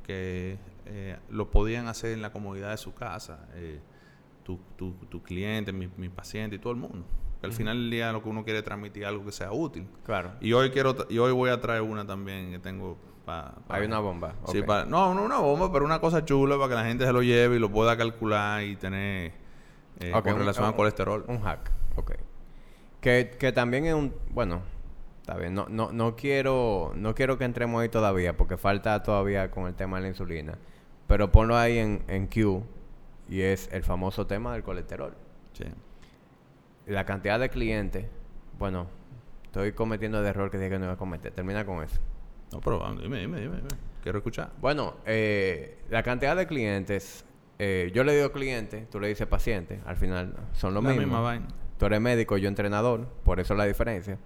que 0.07 0.57
eh, 0.89 1.17
lo 1.31 1.51
podían 1.51 1.87
hacer 1.89 2.13
en 2.13 2.23
la 2.23 2.33
comodidad 2.33 2.71
de 2.71 2.77
su 2.77 2.95
casa, 2.95 3.47
eh, 3.55 3.81
tu, 4.43 4.59
tu, 4.77 4.93
tu, 5.09 5.23
cliente, 5.23 5.73
mi, 5.73 5.89
mi, 5.97 6.09
paciente 6.09 6.57
y 6.57 6.59
todo 6.59 6.73
el 6.73 6.79
mundo. 6.79 7.05
al 7.43 7.53
final 7.53 7.77
del 7.77 7.91
día 7.91 8.13
lo 8.13 8.23
que 8.23 8.29
uno 8.29 8.45
quiere 8.45 8.61
es 8.61 8.65
transmitir 8.65 9.05
algo 9.05 9.25
que 9.25 9.33
sea 9.33 9.53
útil. 9.53 9.87
Claro. 10.05 10.33
Y 10.41 10.53
hoy 10.53 10.71
quiero 10.71 10.97
y 11.09 11.19
hoy 11.19 11.33
voy 11.33 11.51
a 11.51 11.61
traer 11.61 11.83
una 11.83 12.07
también 12.07 12.51
que 12.51 12.59
tengo 12.59 12.97
hay 13.69 13.85
una 13.85 13.99
bomba. 13.99 14.35
Sí, 14.51 14.63
no, 14.89 15.15
no 15.15 15.23
una 15.23 15.39
bomba, 15.39 15.71
pero 15.73 15.85
una 15.85 16.01
cosa 16.01 16.25
chula 16.25 16.57
para 16.57 16.69
que 16.69 16.75
la 16.75 16.85
gente 16.85 17.05
se 17.05 17.13
lo 17.13 17.23
lleve 17.23 17.57
y 17.57 17.59
lo 17.59 17.71
pueda 17.71 17.97
calcular 17.97 18.63
y 18.63 18.77
tener 18.77 19.33
eh, 20.01 20.13
con 20.13 20.39
relación 20.39 20.67
al 20.67 20.75
colesterol. 20.75 21.25
Un 21.29 21.41
hack, 21.41 21.71
ok. 21.97 22.13
Que, 23.01 23.37
que 23.39 23.53
también 23.53 23.87
es 23.87 23.95
un... 23.95 24.15
Bueno, 24.31 24.63
está 25.21 25.37
bien. 25.37 25.55
No, 25.55 25.67
no, 25.69 25.93
no, 25.93 26.17
quiero, 26.17 26.93
no 26.97 27.15
quiero 27.15 27.39
que 27.39 27.45
entremos 27.45 27.83
ahí 27.83 27.89
todavía 27.89 28.37
porque 28.37 28.57
falta 28.57 29.03
todavía 29.03 29.51
con 29.51 29.67
el 29.67 29.75
tema 29.75 29.99
de 29.99 30.03
la 30.03 30.09
insulina. 30.09 30.59
Pero 31.09 31.33
ponlo 31.33 31.57
ahí 31.57 31.79
en, 31.79 32.05
en 32.07 32.29
Q 32.29 32.63
y 33.29 33.41
es 33.41 33.69
el 33.73 33.83
famoso 33.83 34.27
tema 34.29 34.53
del 34.53 34.63
colesterol. 34.63 35.15
Sí. 35.55 35.65
La 36.87 37.05
cantidad 37.05 37.41
de 37.41 37.49
clientes... 37.49 38.07
Bueno, 38.59 38.87
estoy 39.45 39.73
cometiendo 39.73 40.21
el 40.21 40.27
error 40.27 40.51
que 40.51 40.59
dije 40.59 40.71
que 40.71 40.79
no 40.79 40.85
iba 40.85 40.95
a 40.95 40.97
cometer. 40.99 41.33
Termina 41.33 41.65
con 41.65 41.83
eso. 41.83 41.99
No, 42.53 42.61
pero 42.61 42.81
dime, 43.01 43.21
dime, 43.21 43.41
dime, 43.41 43.59
Quiero 44.03 44.19
escuchar. 44.19 44.51
Bueno, 44.61 44.97
eh, 45.05 45.79
la 45.91 46.03
cantidad 46.03 46.37
de 46.37 46.47
clientes, 46.47 47.25
eh, 47.59 47.91
yo 47.95 48.05
le 48.05 48.15
digo 48.15 48.33
cliente, 48.33 48.87
tú 48.91 49.01
le 49.01 49.09
dices 49.09 49.27
paciente, 49.27 49.81
al 49.85 49.97
final 49.97 50.35
son 50.53 50.73
lo 50.75 50.81
la 50.81 50.89
mismo. 50.89 51.03
misma 51.03 51.21
vaina. 51.21 51.49
Tú 51.79 51.87
eres 51.87 52.01
médico, 52.01 52.37
yo 52.39 52.49
entrenador, 52.49 53.07
por 53.25 53.39
eso 53.39 53.55
la 53.55 53.65
diferencia. 53.65 54.19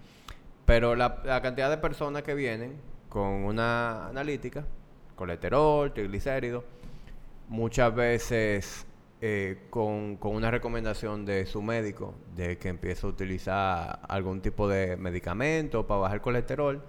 Pero 0.65 0.95
la, 0.95 1.21
la 1.25 1.43
cantidad 1.43 1.69
de 1.69 1.79
personas 1.79 2.23
que 2.23 2.35
vienen 2.35 2.77
con 3.09 3.27
una 3.27 4.07
analítica, 4.09 4.65
colesterol, 5.23 5.93
triglicéridos, 5.93 6.65
muchas 7.47 7.95
veces 7.95 8.85
eh, 9.21 9.69
con, 9.71 10.17
con, 10.17 10.35
una 10.35 10.51
recomendación 10.51 11.25
de 11.25 11.47
su 11.47 11.63
médico 11.63 12.17
de 12.35 12.59
que 12.59 12.69
empiece 12.69 13.07
a 13.07 13.11
utilizar 13.11 14.01
algún 14.09 14.41
tipo 14.41 14.67
de 14.67 14.97
medicamento 14.97 15.87
para 15.87 16.01
bajar 16.01 16.21
colesterol 16.23 16.83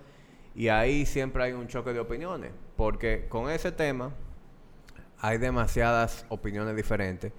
y 0.56 0.69
ahí 0.69 1.06
siempre 1.06 1.43
hay 1.43 1.52
un 1.52 1.67
choque 1.67 1.93
de 1.93 2.00
opiniones, 2.00 2.52
porque 2.76 3.28
con 3.30 3.52
ese 3.52 3.72
tema, 3.72 4.12
hay 5.19 5.38
demasiadas 5.38 6.26
opiniones 6.30 6.76
diferentes. 6.76 7.32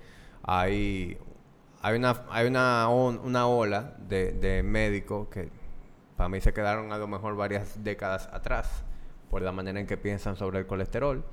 Hay, 0.44 1.18
hay, 1.82 1.96
una, 1.96 2.22
hay 2.30 2.46
una, 2.46 2.88
una 2.88 3.48
ola 3.48 3.96
de, 3.98 4.30
de 4.30 4.62
médicos 4.62 5.26
que 5.26 5.48
para 6.16 6.28
mí 6.28 6.40
se 6.40 6.52
quedaron 6.52 6.92
a 6.92 6.98
lo 6.98 7.08
mejor 7.08 7.34
varias 7.34 7.82
décadas 7.82 8.28
atrás 8.32 8.84
por 9.30 9.42
la 9.42 9.52
manera 9.52 9.80
en 9.80 9.86
que 9.86 9.96
piensan 9.96 10.36
sobre 10.36 10.60
el 10.60 10.66
colesterol. 10.66 11.24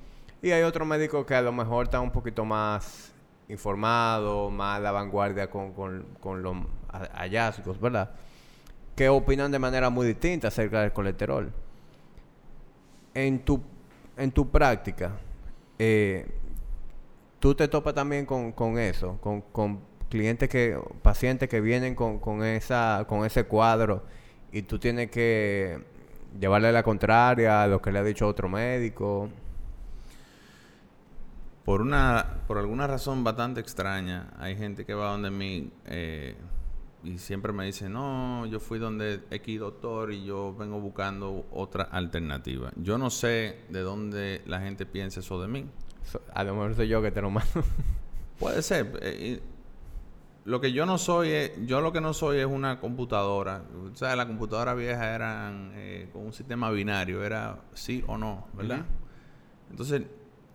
Y 0.42 0.52
hay 0.52 0.64
otros 0.64 0.88
médicos 0.88 1.26
que 1.26 1.36
a 1.36 1.42
lo 1.42 1.52
mejor 1.52 1.86
están 1.86 2.02
un 2.02 2.12
poquito 2.12 2.46
más 2.46 3.14
informados, 3.48 4.52
más 4.52 4.78
a 4.78 4.80
la 4.80 4.92
vanguardia 4.92 5.50
con, 5.50 5.74
con, 5.74 6.06
con 6.20 6.42
los 6.42 6.56
hallazgos, 7.14 7.80
¿verdad? 7.80 8.12
Que 8.96 9.10
opinan 9.10 9.52
de 9.52 9.60
manera 9.60 9.90
muy 9.90 10.08
distinta 10.08 10.48
acerca 10.48 10.82
del 10.82 10.94
colesterol. 10.94 11.52
En 13.14 13.40
tu, 13.40 13.62
en 14.18 14.32
tu 14.32 14.50
práctica, 14.50 15.12
eh, 15.78 16.26
tú 17.40 17.54
te 17.54 17.68
topas 17.68 17.94
también 17.94 18.26
con, 18.26 18.52
con 18.54 18.80
eso, 18.80 19.18
con, 19.22 19.42
con, 19.42 19.92
clientes 20.12 20.50
que, 20.50 20.78
pacientes 21.02 21.48
que 21.48 21.62
vienen 21.62 21.96
con, 21.96 22.20
con, 22.20 22.44
esa, 22.44 23.06
con 23.08 23.26
ese 23.26 23.46
cuadro 23.46 24.04
y 24.52 24.64
tú 24.64 24.78
tienes 24.78 25.10
que 25.10 25.80
llevarle 26.40 26.72
la 26.72 26.84
contraria 26.84 27.64
a 27.64 27.68
lo 27.68 27.82
que 27.82 27.92
le 27.92 28.00
ha 28.00 28.04
dicho 28.04 28.28
otro 28.28 28.50
médico. 28.50 29.30
Por 31.66 31.82
una, 31.82 32.42
por 32.48 32.58
alguna 32.58 32.88
razón 32.88 33.24
bastante 33.24 33.60
extraña, 33.62 34.32
hay 34.40 34.56
gente 34.56 34.84
que 34.84 34.94
va 34.94 35.12
donde 35.12 35.30
mí 35.30 35.72
eh, 35.86 36.36
y 37.04 37.18
siempre 37.18 37.52
me 37.52 37.66
dice, 37.66 37.90
no, 37.90 38.46
yo 38.46 38.60
fui 38.60 38.78
donde 38.80 39.22
X 39.32 39.60
doctor 39.60 40.12
y 40.12 40.24
yo 40.24 40.56
vengo 40.56 40.80
buscando 40.80 41.46
otra 41.52 41.84
alternativa. 41.84 42.72
Yo 42.76 42.98
no 42.98 43.10
sé 43.10 43.60
de 43.70 43.82
dónde 43.82 44.42
la 44.46 44.60
gente 44.60 44.86
piensa 44.86 45.20
eso 45.20 45.42
de 45.42 45.48
mí. 45.48 45.66
a 46.34 46.44
lo 46.44 46.54
mejor 46.54 46.76
soy 46.76 46.88
yo 46.88 47.02
que 47.02 47.12
te 47.12 47.22
lo 47.22 47.30
mando. 47.30 47.64
Puede 48.40 48.62
ser. 48.62 49.00
Eh, 49.02 49.42
lo 50.44 50.60
que 50.60 50.72
yo 50.72 50.86
no 50.86 50.98
soy 50.98 51.30
es, 51.30 51.52
yo 51.66 51.82
lo 51.82 51.92
que 51.92 52.02
no 52.02 52.14
soy 52.14 52.40
es 52.40 52.46
una 52.46 52.80
computadora. 52.80 53.64
O 53.92 53.96
sea, 53.96 54.16
la 54.16 54.28
computadora 54.28 54.74
vieja 54.74 55.14
eran 55.14 55.72
eh, 55.76 56.10
con 56.12 56.26
un 56.26 56.34
sistema 56.34 56.72
binario, 56.72 57.24
era 57.24 57.60
sí 57.74 58.04
o 58.08 58.18
no, 58.18 58.48
¿verdad? 58.54 58.86
Entonces, 59.70 60.04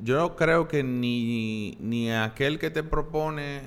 yo 0.01 0.37
creo 0.37 0.69
que 0.69 0.83
ni, 0.83 1.77
ni 1.81 2.11
aquel 2.11 2.59
que 2.59 2.71
te 2.71 2.83
propone 2.83 3.63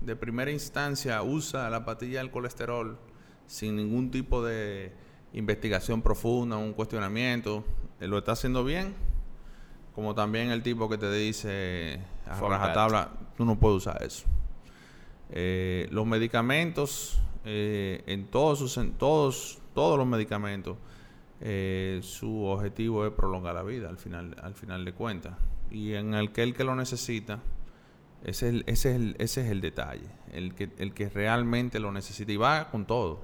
de 0.00 0.16
primera 0.16 0.50
instancia 0.50 1.22
usa 1.22 1.68
la 1.68 1.84
patilla 1.84 2.18
del 2.18 2.30
colesterol 2.30 2.98
sin 3.46 3.76
ningún 3.76 4.10
tipo 4.10 4.44
de 4.44 4.92
investigación 5.32 6.00
profunda, 6.00 6.56
un 6.56 6.72
cuestionamiento, 6.72 7.64
lo 8.00 8.18
está 8.18 8.32
haciendo 8.32 8.64
bien, 8.64 8.94
como 9.94 10.14
también 10.14 10.50
el 10.50 10.62
tipo 10.62 10.88
que 10.88 10.98
te 10.98 11.10
dice 11.12 12.00
a 12.26 12.40
rajatabla, 12.40 13.10
tú 13.36 13.44
no 13.44 13.58
puedes 13.58 13.78
usar 13.78 14.02
eso. 14.02 14.26
Eh, 15.30 15.88
los 15.90 16.06
medicamentos, 16.06 17.20
eh, 17.44 18.02
en 18.06 18.26
todos 18.26 18.58
sus, 18.58 18.76
en 18.76 18.92
todos, 18.92 19.58
todos 19.74 19.98
los 19.98 20.06
medicamentos, 20.06 20.76
eh, 21.40 22.00
su 22.02 22.44
objetivo 22.44 23.06
es 23.06 23.12
prolongar 23.12 23.54
la 23.54 23.62
vida 23.62 23.88
al 23.88 23.98
final, 23.98 24.36
al 24.42 24.54
final 24.54 24.84
de 24.84 24.92
cuentas. 24.92 25.34
Y 25.70 25.94
en 25.94 26.14
aquel 26.14 26.54
que 26.54 26.64
lo 26.64 26.74
necesita, 26.76 27.40
ese 28.24 28.48
es 28.48 28.54
el, 28.54 28.64
ese 28.66 28.90
es 28.90 28.96
el, 28.96 29.16
ese 29.18 29.40
es 29.42 29.50
el 29.50 29.60
detalle. 29.60 30.08
El 30.32 30.54
que, 30.54 30.70
el 30.78 30.94
que 30.94 31.08
realmente 31.08 31.80
lo 31.80 31.92
necesita 31.92 32.32
y 32.32 32.36
va 32.36 32.70
con 32.70 32.86
todo. 32.86 33.20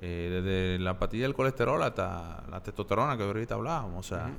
desde 0.00 0.78
la 0.78 0.98
patilla 0.98 1.24
del 1.24 1.34
colesterol 1.34 1.82
hasta 1.82 2.44
la 2.48 2.62
testosterona 2.62 3.16
que 3.16 3.24
ahorita 3.24 3.56
hablábamos. 3.56 4.06
O 4.06 4.08
sea, 4.08 4.30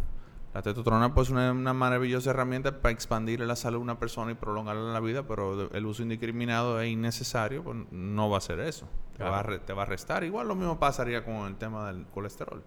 la 0.53 0.63
testosterona 0.63 1.13
pues, 1.13 1.27
es 1.27 1.31
una, 1.31 1.73
maravillosa 1.73 2.31
herramienta 2.31 2.81
para 2.81 2.91
expandir 2.91 3.39
la 3.41 3.55
salud 3.55 3.79
de 3.79 3.83
una 3.83 3.99
persona 3.99 4.31
y 4.31 4.35
prolongarla 4.35 4.91
la 4.91 4.99
vida, 4.99 5.23
pero 5.23 5.71
el 5.71 5.85
uso 5.85 6.01
indiscriminado 6.01 6.81
es 6.81 6.89
innecesario, 6.89 7.63
pues 7.63 7.77
no 7.91 8.29
va 8.29 8.39
a 8.39 8.41
ser 8.41 8.59
eso. 8.59 8.87
Te, 9.15 9.23
va 9.23 9.39
a 9.39 9.59
te 9.59 9.73
va 9.73 9.83
a 9.83 9.85
restar. 9.85 10.23
Igual 10.23 10.47
lo 10.47 10.55
mismo 10.55 10.79
pasaría 10.79 11.23
con 11.23 11.35
el 11.47 11.55
tema 11.55 11.91
del 11.91 12.05
colesterol. 12.07 12.63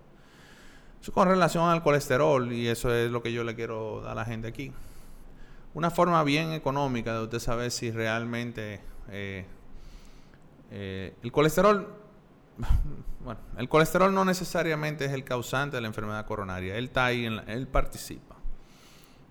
Eso 1.00 1.12
con 1.12 1.26
relación 1.26 1.68
al 1.68 1.82
colesterol, 1.82 2.52
y 2.52 2.68
eso 2.68 2.94
es 2.94 3.10
lo 3.10 3.22
que 3.22 3.32
yo 3.32 3.42
le 3.42 3.56
quiero 3.56 4.02
dar 4.02 4.12
a 4.12 4.14
la 4.14 4.24
gente 4.24 4.46
aquí. 4.46 4.72
Una 5.74 5.90
forma 5.90 6.22
bien 6.22 6.52
económica 6.52 7.14
de 7.14 7.24
usted 7.24 7.40
saber 7.40 7.72
si 7.72 7.90
realmente 7.90 8.80
eh, 9.08 9.44
eh, 10.70 11.16
el 11.22 11.32
colesterol 11.32 12.01
bueno, 13.24 13.40
el 13.56 13.68
colesterol 13.68 14.14
no 14.14 14.24
necesariamente 14.24 15.04
es 15.04 15.12
el 15.12 15.24
causante 15.24 15.76
de 15.76 15.80
la 15.80 15.88
enfermedad 15.88 16.26
coronaria. 16.26 16.76
Él 16.76 16.86
está 16.86 17.06
ahí, 17.06 17.24
él 17.24 17.68
participa. 17.68 18.32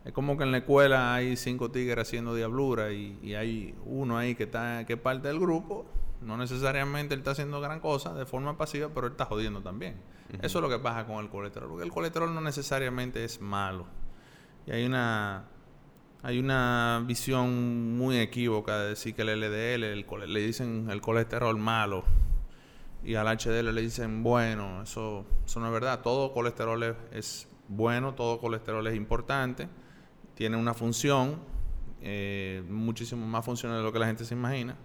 Es 0.03 0.13
como 0.13 0.36
que 0.36 0.43
en 0.43 0.51
la 0.51 0.60
escuela 0.60 1.13
hay 1.13 1.38
cinco 1.38 1.69
tigres 1.69 2.07
haciendo 2.07 2.34
diablura 2.34 2.91
y, 2.91 3.36
hay 3.36 3.75
uno 3.86 4.17
ahí 4.17 4.34
que 4.34 4.43
está 4.43 4.86
que 4.86 4.97
parte 4.97 5.27
del 5.27 5.39
grupo. 5.39 5.86
No 6.21 6.38
necesariamente 6.38 7.13
él 7.13 7.21
está 7.21 7.31
haciendo 7.31 7.62
gran 7.62 7.79
cosa 7.79 8.13
de 8.13 8.25
forma 8.25 8.57
pasiva, 8.57 8.89
pero 8.93 9.07
él 9.07 9.13
está 9.13 9.25
jodiendo 9.25 9.62
también. 9.62 10.01
Eso 10.41 10.60
es 10.60 10.62
lo 10.62 10.69
que 10.69 10.79
pasa 10.79 11.05
con 11.05 11.17
el 11.23 11.29
colesterol. 11.29 11.69
Porque 11.69 11.84
el 11.84 11.91
colesterol 11.91 12.34
no 12.34 12.41
necesariamente 12.41 13.23
es 13.23 13.41
malo. 13.41 13.86
Y 14.65 14.71
hay 14.71 14.86
una 14.86 15.45
hay 16.23 16.39
una 16.39 17.03
visión 17.05 17.97
muy 17.97 18.19
equívoca 18.19 18.77
de 18.79 18.89
decir 18.89 19.15
que 19.15 19.23
el 19.23 19.39
LDL, 19.39 19.84
el, 19.84 20.05
le 20.27 20.39
dicen 20.39 20.88
el 20.91 21.01
colesterol 21.01 21.57
malo 21.57 22.03
y 23.04 23.16
al 23.16 23.28
HDL 23.28 23.74
le 23.74 23.82
dicen, 23.82 24.24
bueno, 24.24 24.84
eso, 24.84 25.26
eso 25.46 25.60
no 25.60 25.68
es 25.68 25.74
verdad. 25.74 26.02
Todo 26.02 26.34
colesterol 26.34 26.96
es, 27.12 27.48
bueno, 27.68 28.14
todo 28.14 28.40
colesterol 28.40 28.86
es 28.88 28.96
importante, 28.96 29.68
tiene 30.36 30.58
una 30.58 30.74
función, 30.74 31.40
eh, 32.02 32.64
muchísimo 32.70 33.26
más 33.26 33.44
funciones 33.44 33.78
de 33.78 33.84
lo 33.84 33.92
que 33.92 34.00
la 34.00 34.08
gente 34.08 34.26
se 34.26 34.34
imagina. 34.34 34.76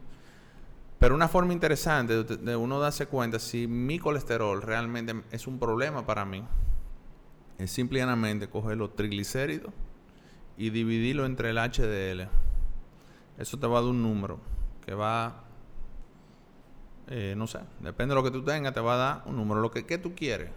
Pero 0.99 1.15
una 1.15 1.29
forma 1.29 1.53
interesante 1.53 2.25
de, 2.25 2.57
uno 2.57 2.81
darse 2.81 3.07
cuenta 3.07 3.39
si 3.39 3.67
mi 3.67 3.99
colesterol 3.99 4.63
realmente 4.63 5.15
es 5.31 5.47
un 5.47 5.59
problema 5.59 6.07
para 6.07 6.25
mí, 6.25 6.43
es 7.59 7.71
simplemente 7.71 8.49
coger 8.49 8.79
los 8.79 8.97
triglicéridos 8.97 9.73
y 10.57 10.71
dividirlo 10.71 11.27
entre 11.27 11.51
el 11.51 11.59
HDL. 11.59 12.29
Eso 13.37 13.59
te 13.59 13.67
va 13.67 13.79
a 13.79 13.81
dar 13.83 13.91
un 13.91 14.03
número 14.03 14.41
que 14.87 14.95
va 14.95 15.46
eh, 17.09 17.35
no 17.37 17.47
sé, 17.47 17.61
depende 17.81 18.15
de 18.15 18.21
lo 18.21 18.25
que 18.25 18.31
tú 18.31 18.43
tengas, 18.43 18.75
te 18.75 18.81
va 18.81 18.95
a 18.95 18.97
dar 18.97 19.23
un 19.27 19.37
número. 19.37 19.61
Lo 19.61 19.71
que, 19.71 19.83
tú 19.99 20.15
quieres, 20.15 20.51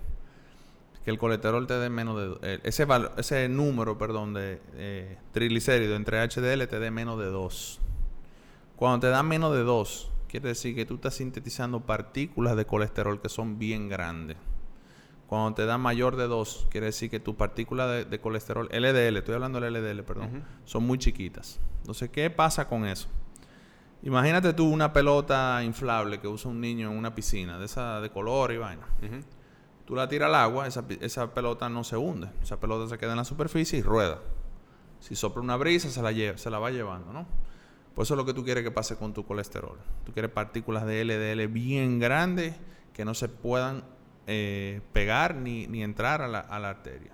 que 1.03 1.12
el 1.12 1.17
colesterol 1.17 1.67
te 1.67 1.75
dé 1.75 1.89
menos 1.89 2.17
de... 2.17 2.53
Eh, 2.53 2.59
ese, 2.63 2.88
ese 3.17 3.49
número, 3.49 3.97
perdón, 3.97 4.33
de 4.33 4.59
eh, 4.73 5.17
triglicéridos 5.31 5.95
entre 5.95 6.27
HDL 6.27 6.67
te 6.67 6.79
dé 6.79 6.91
menos 6.91 7.19
de 7.19 7.27
2. 7.27 7.79
Cuando 8.75 8.99
te 8.99 9.07
da 9.07 9.21
menos 9.21 9.53
de 9.53 9.63
2, 9.63 10.12
quiere 10.27 10.49
decir 10.49 10.73
que 10.73 10.85
tú 10.85 10.95
estás 10.95 11.15
sintetizando 11.15 11.81
partículas 11.81 12.55
de 12.55 12.65
colesterol 12.65 13.21
que 13.21 13.29
son 13.29 13.59
bien 13.59 13.89
grandes. 13.89 14.38
Cuando 15.27 15.53
te 15.53 15.65
da 15.67 15.77
mayor 15.77 16.15
de 16.15 16.25
2, 16.25 16.67
quiere 16.71 16.88
decir 16.88 17.12
que 17.12 17.19
tus 17.19 17.35
partículas 17.35 18.09
de, 18.09 18.19
colesterol, 18.19 18.67
LDL, 18.71 19.17
estoy 19.17 19.35
hablando 19.35 19.59
del 19.59 19.75
LDL, 19.75 20.03
perdón, 20.03 20.43
son 20.65 20.88
muy 20.88 20.97
chiquitas. 20.97 21.59
Entonces, 21.81 22.09
¿qué 22.09 22.31
pasa 22.31 22.67
con 22.67 22.88
eso? 22.88 23.07
Imagínate 24.03 24.53
tú 24.53 24.69
una 24.69 24.93
pelota 24.93 25.62
inflable 25.63 26.19
que 26.19 26.27
usa 26.27 26.49
un 26.49 26.62
niño 26.62 26.89
en 26.91 26.97
una 26.97 27.13
piscina, 27.13 27.59
de 27.59 27.65
esa 27.65 27.99
de 27.99 28.09
color 28.09 28.53
y 28.53 28.57
vaina. 28.57 28.88
Tú 29.85 29.95
la 29.95 30.07
tiras 30.07 30.27
al 30.27 30.35
agua, 30.35 30.67
esa, 30.67 30.85
esa, 31.01 31.33
pelota 31.33 31.67
no 31.67 31.83
se 31.83 31.97
hunde. 31.97 32.29
Esa 32.41 32.59
pelota 32.59 32.88
se 32.88 32.97
queda 32.97 33.12
en 33.12 33.17
la 33.17 33.25
superficie 33.25 33.79
y 33.79 33.81
rueda. 33.81 34.19
Si 34.99 35.15
sopla 35.15 35.41
una 35.41 35.57
brisa, 35.57 35.89
se 35.89 36.01
la, 36.01 36.12
lleva, 36.12 36.38
se 36.38 36.49
la 36.49 36.59
va 36.59 36.69
llevando, 36.71 37.12
¿no? 37.12 37.25
Por 37.95 38.03
eso 38.03 38.13
es 38.13 38.17
lo 38.17 38.25
que 38.25 38.33
tú 38.33 38.45
quieres 38.45 38.63
que 38.63 38.71
pase 38.71 38.95
con 38.95 39.13
tu 39.13 39.25
colesterol. 39.25 39.77
Tú 40.05 40.13
quieres 40.13 40.31
partículas 40.31 40.85
de 40.85 41.03
LDL 41.03 41.47
bien 41.47 41.99
grandes 41.99 42.55
que 42.93 43.03
no 43.03 43.13
se 43.13 43.27
puedan 43.27 43.83
eh, 44.27 44.81
pegar 44.93 45.35
ni, 45.35 45.67
ni 45.67 45.83
entrar 45.83 46.21
a 46.21 46.27
la, 46.27 46.39
a 46.39 46.59
la, 46.59 46.69
arteria. 46.69 47.12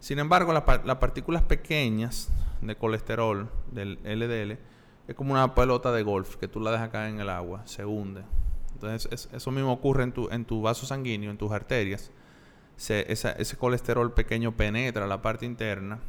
Sin 0.00 0.18
embargo, 0.18 0.52
las 0.52 0.96
partículas 0.96 1.42
pequeñas 1.42 2.30
de 2.62 2.76
colesterol, 2.76 3.50
del 3.70 3.98
LDL, 4.02 4.58
es 5.06 5.14
como 5.14 5.32
una 5.32 5.54
pelota 5.54 5.92
de 5.92 6.02
golf 6.02 6.36
que 6.36 6.48
tú 6.48 6.60
la 6.60 6.70
dejas 6.72 6.90
caer 6.90 7.10
en 7.10 7.20
el 7.20 7.28
agua, 7.28 7.66
se 7.66 7.84
hunde. 7.84 8.22
Entonces, 8.72 9.28
eso 9.32 9.50
mismo 9.50 9.72
ocurre 9.72 10.02
en 10.04 10.12
tu, 10.12 10.28
en 10.30 10.44
tu 10.44 10.62
vaso 10.62 10.86
sanguíneo, 10.86 11.30
en 11.30 11.38
tus 11.38 11.52
arterias. 11.52 12.10
ese 12.76 13.56
colesterol 13.56 14.12
pequeño 14.12 14.56
penetra 14.56 15.06
la 15.06 15.22
parte 15.22 15.46
interna 15.46 16.00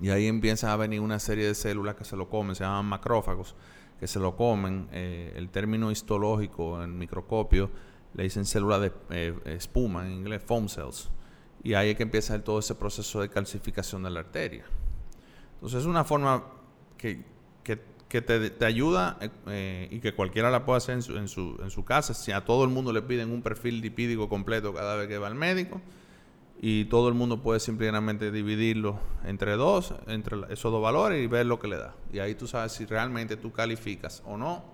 y 0.00 0.10
ahí 0.10 0.26
empiezan 0.26 0.70
a 0.70 0.76
venir 0.76 1.00
una 1.00 1.18
serie 1.18 1.46
de 1.46 1.54
células 1.54 1.96
que 1.96 2.04
se 2.04 2.16
lo 2.16 2.28
comen, 2.28 2.54
se 2.54 2.64
llaman 2.64 2.86
macrófagos, 2.86 3.56
que 3.98 4.06
se 4.06 4.20
lo 4.20 4.36
comen. 4.36 4.88
Eh, 4.92 5.32
el 5.36 5.50
término 5.50 5.90
histológico 5.90 6.82
en 6.82 6.96
microscopio 6.96 7.70
le 8.14 8.22
dicen 8.22 8.44
células 8.44 8.80
de 8.80 8.92
eh, 9.10 9.34
espuma, 9.46 10.06
en 10.06 10.12
inglés 10.12 10.42
foam 10.44 10.68
cells. 10.68 11.10
Y 11.64 11.74
ahí 11.74 11.90
es 11.90 11.96
que 11.96 12.04
empieza 12.04 12.42
todo 12.42 12.60
ese 12.60 12.76
proceso 12.76 13.20
de 13.20 13.28
calcificación 13.28 14.04
de 14.04 14.10
la 14.10 14.20
arteria. 14.20 14.64
Entonces 15.54 15.80
es 15.80 15.86
una 15.86 16.04
forma 16.04 16.44
que, 16.96 17.24
que 17.64 17.80
que 18.08 18.22
te, 18.22 18.64
ayuda 18.64 19.18
eh, 19.46 19.88
y 19.90 20.00
que 20.00 20.14
cualquiera 20.14 20.50
la 20.50 20.64
pueda 20.64 20.78
hacer 20.78 20.94
en 20.94 21.02
su, 21.02 21.16
en, 21.18 21.28
su, 21.28 21.58
en 21.62 21.70
su 21.70 21.84
casa. 21.84 22.14
Si 22.14 22.32
a 22.32 22.44
todo 22.44 22.64
el 22.64 22.70
mundo 22.70 22.92
le 22.92 23.02
piden 23.02 23.30
un 23.30 23.42
perfil 23.42 23.80
lipídico 23.80 24.28
completo 24.28 24.72
cada 24.72 24.96
vez 24.96 25.08
que 25.08 25.18
va 25.18 25.26
al 25.26 25.34
médico 25.34 25.80
y 26.60 26.86
todo 26.86 27.08
el 27.08 27.14
mundo 27.14 27.42
puede 27.42 27.60
simplemente 27.60 28.32
dividirlo 28.32 28.98
entre 29.24 29.56
dos, 29.56 29.94
entre 30.06 30.38
esos 30.50 30.72
dos 30.72 30.82
valores 30.82 31.22
y 31.22 31.26
ver 31.26 31.46
lo 31.46 31.60
que 31.60 31.68
le 31.68 31.76
da. 31.76 31.94
Y 32.12 32.18
ahí 32.18 32.34
tú 32.34 32.46
sabes 32.46 32.72
si 32.72 32.86
realmente 32.86 33.36
tú 33.36 33.52
calificas 33.52 34.22
o 34.26 34.36
no 34.36 34.64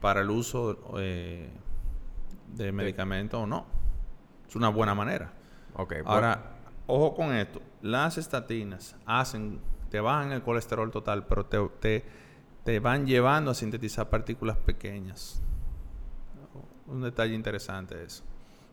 para 0.00 0.20
el 0.20 0.30
uso 0.30 0.78
eh, 0.98 1.48
de 2.54 2.70
medicamentos 2.70 3.40
o 3.40 3.46
no. 3.46 3.66
Es 4.48 4.54
una 4.54 4.68
buena 4.68 4.94
manera. 4.94 5.32
Okay, 5.74 6.02
Ahora, 6.04 6.56
ojo 6.86 7.14
con 7.14 7.34
esto. 7.34 7.60
Las 7.82 8.16
estatinas 8.16 8.94
hacen, 9.06 9.60
te 9.90 10.00
bajan 10.00 10.32
el 10.32 10.42
colesterol 10.42 10.90
total, 10.90 11.26
pero 11.26 11.46
te, 11.46 11.58
te, 11.80 12.04
te 12.66 12.78
van 12.80 13.06
llevando 13.06 13.50
a 13.50 13.54
sintetizar 13.54 14.10
partículas 14.10 14.58
pequeñas. 14.58 15.40
Un 16.86 17.00
detalle 17.00 17.34
interesante 17.34 18.04
eso 18.04 18.22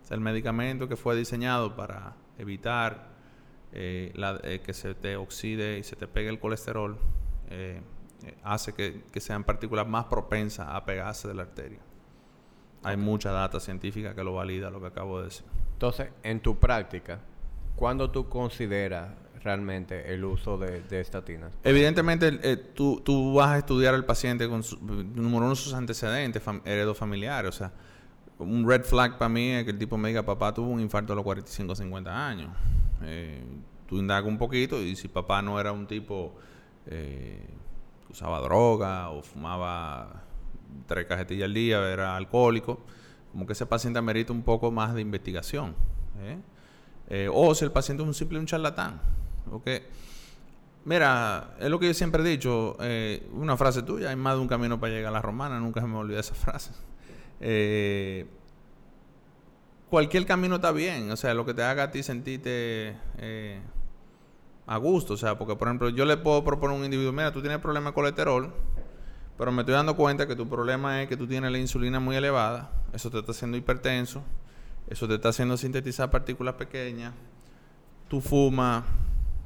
el 0.10 0.20
medicamento 0.20 0.88
que 0.88 0.96
fue 0.96 1.16
diseñado 1.16 1.76
para 1.76 2.16
evitar 2.38 3.08
eh, 3.72 4.14
eh, 4.44 4.62
que 4.64 4.74
se 4.74 4.94
te 4.94 5.16
oxide 5.16 5.80
y 5.80 5.84
se 5.84 5.96
te 5.96 6.08
pegue 6.08 6.30
el 6.30 6.40
colesterol, 6.40 6.98
eh, 7.50 7.82
hace 8.44 8.74
que, 8.74 9.04
sean 9.20 9.44
partículas 9.44 9.88
más 9.88 10.06
propensas 10.06 10.68
a 10.70 10.86
pegarse 10.86 11.28
de 11.28 11.34
la 11.34 11.44
arteria. 11.44 11.80
Hay 12.84 12.98
mucha 12.98 13.32
data 13.32 13.60
científica 13.60 14.14
que 14.14 14.24
lo 14.24 14.34
valida, 14.34 14.70
lo 14.70 14.82
que 14.82 14.88
acabo 14.88 15.20
de 15.20 15.26
decir. 15.26 15.46
Entonces, 15.74 16.10
en 16.22 16.42
tu 16.42 16.60
práctica, 16.60 17.20
¿cuándo 17.76 18.12
tú 18.12 18.30
consideras 18.30 19.10
realmente 19.44 20.14
el 20.14 20.24
uso 20.24 20.58
de, 20.58 20.84
estatinas? 21.00 21.54
Evidentemente, 21.64 22.58
tú, 22.58 23.02
tú, 23.04 23.34
vas 23.34 23.50
a 23.50 23.58
estudiar 23.58 23.94
al 23.94 24.06
paciente 24.06 24.48
con 24.48 24.64
su, 24.64 24.78
número 24.78 25.46
uno, 25.46 25.56
sus 25.56 25.74
antecedentes 25.74 26.42
heredofamiliares. 26.66 27.50
O 27.50 27.52
sea, 27.52 27.72
un 28.40 28.68
red 28.68 28.84
flag 28.84 29.18
para 29.18 29.30
mí 29.30 29.50
es 29.50 29.64
que 29.64 29.72
el 29.72 29.78
tipo 29.78 29.98
me 29.98 30.10
diga, 30.10 30.24
papá 30.24 30.54
tuvo 30.54 30.70
un 30.70 30.80
infarto 30.80 31.14
a 31.14 31.16
los 31.16 31.24
45 31.24 31.76
50 31.76 32.28
años. 32.28 32.50
Eh, 33.04 33.44
tú 33.88 33.98
indagas 33.98 34.26
un 34.26 34.38
poquito 34.38 34.82
y 34.82 34.96
si 34.96 35.08
papá 35.08 35.42
no 35.42 35.60
era 35.60 35.72
un 35.72 35.88
tipo 35.88 36.36
eh, 36.88 37.48
que 38.06 38.14
usaba 38.14 38.40
droga 38.42 39.10
o 39.10 39.22
fumaba 39.22 40.24
tres 40.88 41.06
cajetillas 41.06 41.46
al 41.46 41.54
día, 41.54 41.92
era 41.92 42.16
alcohólico, 42.16 42.80
como 43.32 43.46
que 43.46 43.54
ese 43.54 43.66
paciente 43.66 44.00
amerita 44.00 44.34
un 44.34 44.44
poco 44.44 44.72
más 44.72 44.94
de 44.94 45.02
investigación. 45.02 45.76
¿eh? 46.22 46.40
o 47.32 47.54
si 47.54 47.66
el 47.66 47.72
paciente 47.72 48.02
es 48.02 48.08
un 48.08 48.14
simple 48.14 48.40
un 48.40 48.46
charlatán. 48.46 49.00
Mira, 50.86 51.56
es 51.60 51.70
lo 51.70 51.80
que 51.80 51.88
yo 51.88 51.94
siempre 51.94 52.22
he 52.22 52.28
dicho, 52.28 52.78
una 53.34 53.56
frase 53.58 53.84
tuya, 53.84 54.10
hay 54.10 54.16
más 54.16 54.36
de 54.36 54.42
un 54.42 54.48
camino 54.48 54.80
para 54.80 54.94
llegar 54.94 55.10
a 55.10 55.14
la 55.14 55.22
romana, 55.22 55.60
nunca 55.60 55.82
se 55.82 55.88
me 55.88 55.96
olvida 55.96 56.20
esa 56.20 56.36
frase. 56.36 56.72
Eh, 57.46 58.26
cualquier 59.90 60.26
camino 60.26 60.56
está 60.56 60.72
bien, 60.72 61.12
o 61.12 61.18
sea, 61.18 61.34
lo 61.34 61.46
que 61.46 61.54
te 61.54 61.62
haga 61.62 61.84
a 61.84 61.92
ti 61.92 62.02
sentirte 62.02 62.96
eh, 63.18 63.60
a 64.66 64.78
gusto, 64.78 65.16
o 65.16 65.18
sea, 65.18 65.38
porque 65.38 65.56
por 65.56 65.68
ejemplo 65.68 65.90
yo 65.90 66.06
le 66.06 66.16
puedo 66.16 66.44
proponer 66.44 66.76
a 66.76 66.80
un 66.80 66.86
individuo, 66.86 67.12
mira, 67.12 67.32
tú 67.32 67.42
tienes 67.42 67.60
problema 67.60 67.90
de 67.90 67.94
colesterol, 67.94 68.54
pero 69.38 69.52
me 69.52 69.64
estoy 69.64 69.76
dando 69.76 69.96
cuenta 69.96 70.26
que 70.26 70.36
tu 70.38 70.48
problema 70.48 71.02
es 71.02 71.10
que 71.10 71.18
tú 71.18 71.28
tienes 71.28 71.52
la 71.52 71.58
insulina 71.58 72.00
muy 72.00 72.16
elevada, 72.16 72.72
eso 72.94 73.12
te 73.12 73.20
está 73.20 73.34
haciendo 73.34 73.58
hipertenso, 73.58 74.24
eso 74.88 75.08
te 75.08 75.16
está 75.16 75.30
haciendo 75.30 75.58
sintetizar 75.58 76.10
partículas 76.10 76.56
pequeñas, 76.56 77.14
tú 78.08 78.22
fumas, 78.22 78.86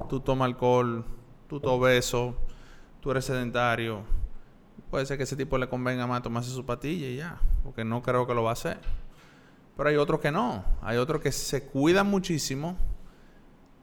tú 0.08 0.20
tomas 0.20 0.46
alcohol, 0.46 1.04
tú 1.48 1.56
estás 1.56 1.70
obeso, 1.70 2.36
tú 3.00 3.10
eres 3.10 3.24
sedentario, 3.24 4.02
puede 4.90 5.06
ser 5.06 5.16
que 5.16 5.24
ese 5.24 5.36
tipo 5.36 5.58
le 5.58 5.68
convenga 5.68 6.06
más 6.06 6.22
tomarse 6.22 6.50
su 6.50 6.64
patilla 6.64 7.06
y 7.08 7.16
ya, 7.16 7.40
porque 7.62 7.84
no 7.84 8.02
creo 8.02 8.26
que 8.26 8.34
lo 8.34 8.42
va 8.42 8.50
a 8.50 8.52
hacer. 8.54 8.78
Pero 9.76 9.88
hay 9.88 9.96
otros 9.96 10.20
que 10.20 10.32
no, 10.32 10.64
hay 10.82 10.96
otros 10.96 11.22
que 11.22 11.30
se 11.30 11.64
cuidan 11.64 12.08
muchísimo 12.08 12.76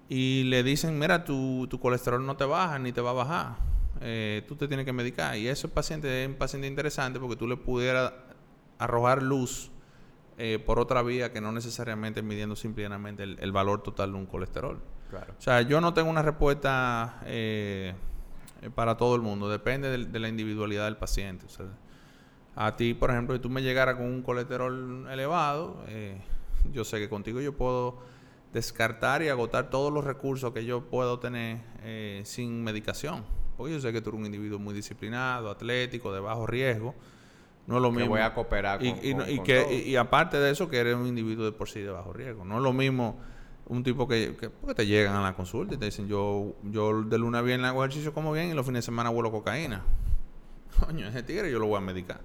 y 0.10 0.44
le 0.44 0.62
dicen, 0.64 1.00
mira, 1.00 1.24
tu, 1.24 1.68
tu 1.70 1.80
colesterol 1.80 2.26
no 2.26 2.36
te 2.36 2.46
baja 2.46 2.78
ni 2.80 2.92
te 2.92 3.02
va 3.02 3.12
a 3.12 3.14
bajar, 3.14 3.56
eh, 4.02 4.44
tú 4.48 4.56
te 4.56 4.68
tienes 4.68 4.86
que 4.86 4.94
medicar. 4.94 5.38
Y 5.38 5.48
ese 5.48 5.68
paciente 5.68 6.24
es 6.24 6.30
un 6.30 6.36
paciente 6.36 6.68
interesante 6.68 7.20
porque 7.20 7.36
tú 7.36 7.48
le 7.48 7.58
pudieras 7.58 8.14
arrojar 8.78 9.24
luz 9.24 9.72
eh, 10.38 10.62
por 10.64 10.80
otra 10.80 11.02
vía 11.02 11.32
que 11.32 11.40
no 11.40 11.54
necesariamente 11.54 12.22
midiendo 12.22 12.58
simplemente 12.58 13.24
el, 13.24 13.38
el, 13.40 13.52
valor 13.54 13.82
total 13.82 14.12
de 14.12 14.18
un 14.18 14.26
colesterol. 14.26 14.82
Claro. 15.10 15.34
O 15.38 15.42
sea, 15.42 15.62
yo 15.62 15.82
no 15.82 15.94
tengo 15.94 16.10
una 16.10 16.22
respuesta... 16.22 17.22
Eh, 17.26 17.94
para 18.74 18.98
todo 18.98 19.16
el 19.16 19.22
mundo, 19.22 19.50
depende 19.50 19.98
de, 19.98 20.20
la 20.20 20.28
individualidad 20.28 20.86
del 20.86 20.98
paciente. 20.98 21.46
a 22.56 22.76
ti, 22.76 22.94
por 22.94 23.12
ejemplo, 23.12 23.36
si 23.36 23.42
tú 23.42 23.50
me 23.50 23.62
llegaras 23.62 23.96
con 23.96 24.06
un 24.06 24.22
colesterol 24.22 25.08
elevado, 25.12 25.84
eh, 25.88 26.18
yo 26.72 26.84
sé 26.84 27.00
que 27.00 27.10
contigo 27.10 27.42
yo 27.42 27.56
puedo 27.56 28.00
descartar 28.54 29.22
y 29.22 29.30
agotar 29.30 29.70
todos 29.70 29.92
los 29.92 30.04
recursos 30.04 30.54
que 30.54 30.66
yo 30.66 30.86
puedo 30.86 31.20
tener 31.20 31.60
eh, 31.84 32.22
sin 32.26 32.64
medicación. 32.64 33.24
Porque 33.58 33.74
yo 33.74 33.80
sé 33.80 33.94
que 33.94 34.02
tú 34.02 34.10
eres 34.10 34.20
un 34.20 34.26
individuo 34.26 34.60
muy 34.60 34.74
disciplinado, 34.74 35.50
atlético, 35.50 36.14
de 36.14 36.20
bajo 36.20 36.48
riesgo. 36.48 36.96
No 37.68 37.78
es 37.78 37.82
lo 37.82 37.92
mismo. 37.92 38.12
voy 38.12 38.22
a 38.22 38.34
cooperar 38.34 38.80
con, 38.80 38.88
y, 38.88 39.40
que, 39.40 39.84
y, 39.88 39.96
aparte 39.96 40.38
de 40.38 40.52
eso, 40.52 40.70
que 40.70 40.78
eres 40.78 40.96
un 40.96 41.08
individuo 41.08 41.46
de 41.46 41.52
por 41.52 41.68
sí 41.68 41.82
de 41.82 41.90
bajo 41.90 42.14
riesgo. 42.14 42.46
No 42.46 42.58
es 42.58 42.64
lo 42.64 42.74
mismo 42.74 43.20
un 43.68 43.84
tipo 43.84 44.08
que, 44.08 44.36
que 44.40 44.50
porque 44.50 44.76
te 44.76 44.86
llegan 44.86 45.16
a 45.16 45.22
la 45.22 45.34
consulta 45.34 45.76
y 45.76 45.78
te 45.78 45.86
dicen, 45.86 46.08
yo, 46.08 46.56
yo 46.64 47.04
de 47.04 47.18
luna 47.18 47.42
bien 47.42 47.66
hago 47.66 47.84
ejercicio 47.84 48.14
como 48.14 48.32
bien 48.32 48.50
y 48.50 48.54
los 48.54 48.66
fines 48.66 48.84
de 48.84 48.86
semana 48.86 49.10
vuelo 49.10 49.32
cocaína. 49.32 49.84
Coño, 50.80 51.08
ese 51.08 51.24
tigre 51.24 51.52
yo 51.52 51.60
lo 51.60 51.68
voy 51.68 51.78
a 51.78 51.82
medicar. 51.82 52.20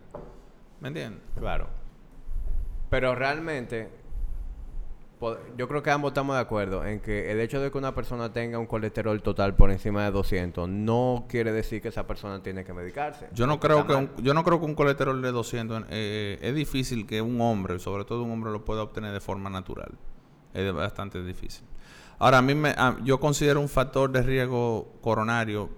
¿Me 0.81 0.89
entiendes? 0.89 1.23
Claro. 1.39 1.69
Pero 2.91 3.15
realmente, 3.15 3.89
yo 5.57 5.69
creo 5.69 5.83
que 5.83 5.91
ambos 5.91 6.11
estamos 6.11 6.35
de 6.35 6.41
acuerdo 6.41 6.85
en 6.85 7.01
que 7.01 7.31
el 7.31 7.39
hecho 7.41 7.61
de 7.61 7.71
que 7.71 7.79
una 7.79 7.95
persona 7.95 8.33
tenga 8.33 8.59
un 8.59 8.67
colesterol 8.67 9.23
total 9.23 9.55
por 9.55 9.71
encima 9.71 10.05
de 10.05 10.11
200 10.11 10.69
no 10.69 11.27
quiere 11.29 11.53
decir 11.53 11.81
que 11.81 11.89
esa 11.89 12.07
persona 12.07 12.43
tiene 12.43 12.65
que 12.65 12.73
medicarse. 12.73 13.29
Yo 13.33 13.47
no 13.47 13.61
creo 13.61 13.87
que 13.87 13.95
un, 13.95 14.11
yo 14.17 14.35
no 14.35 14.43
creo 14.43 14.59
que 14.59 14.67
un 14.67 14.75
colesterol 14.75 15.23
de 15.23 15.31
200 15.31 15.85
eh, 15.91 16.39
es 16.41 16.55
difícil 16.55 17.07
que 17.07 17.23
un 17.23 17.41
hombre, 17.41 17.79
sobre 17.79 18.05
todo 18.05 18.25
un 18.25 18.33
hombre, 18.33 18.51
lo 18.51 18.65
pueda 18.65 18.83
obtener 18.83 19.13
de 19.13 19.21
forma 19.21 19.49
natural 19.51 19.93
es 20.55 20.73
bastante 20.73 21.23
difícil. 21.23 21.65
Ahora, 22.19 22.39
a 22.39 22.43
mí 22.43 22.55
me, 22.55 22.75
yo 23.03 23.19
considero 23.19 23.61
un 23.61 23.69
factor 23.69 24.11
de 24.13 24.23
riesgo 24.23 24.93
coronario 25.01 25.71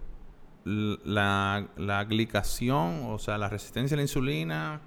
la, 0.65 1.69
la 1.77 2.05
glicación, 2.05 3.07
o 3.11 3.19
sea, 3.19 3.39
la 3.39 3.49
resistencia 3.49 3.95
a 3.95 3.99
la 3.99 4.03
insulina, 4.03 4.81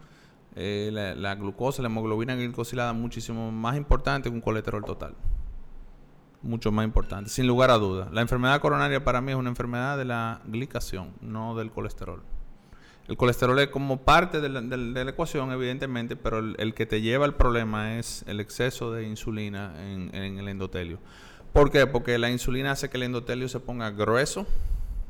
eh, 0.56 0.89
la, 1.17 1.36
glucosa, 1.36 1.82
la 1.82 1.89
hemoglobina 1.89 2.36
glicosilada, 2.36 2.93
muchísimo 2.93 3.52
más 3.52 3.76
importante 3.76 4.30
que 4.30 4.36
un 4.36 4.41
colesterol 4.41 4.84
total. 4.86 5.15
Mucho 6.41 6.71
más 6.71 6.86
importante, 6.86 7.30
sin 7.30 7.48
lugar 7.48 7.71
a 7.71 7.78
dudas. 7.78 8.12
La 8.12 8.21
enfermedad 8.21 8.62
coronaria 8.62 9.04
para 9.04 9.19
mí 9.19 9.32
es 9.32 9.38
una 9.38 9.50
enfermedad 9.50 9.98
de 9.98 10.06
la 10.06 10.41
glicación, 10.45 11.13
no 11.21 11.56
del 11.56 11.71
colesterol. 11.71 12.21
El 13.07 13.17
colesterol 13.17 13.59
es 13.59 13.67
como 13.67 14.01
parte 14.01 14.41
de 14.41 14.49
la, 14.49 15.09
ecuación, 15.09 15.51
evidentemente, 15.51 16.15
pero 16.15 16.39
el, 16.39 16.73
que 16.73 16.87
te 16.87 17.01
lleva 17.01 17.25
al 17.25 17.35
problema 17.35 17.99
es 17.99 18.23
el 18.25 18.39
exceso 18.39 18.91
de 18.91 19.07
insulina 19.07 19.75
en, 19.77 20.39
el 20.39 20.47
endotelio. 20.47 20.97
¿Por 21.53 21.69
qué? 21.69 21.85
Porque 21.85 22.17
la 22.17 22.31
insulina 22.31 22.71
hace 22.71 22.89
que 22.89 22.97
el 22.97 23.03
endotelio 23.03 23.47
se 23.47 23.59
ponga 23.59 23.91
grueso. 23.91 24.47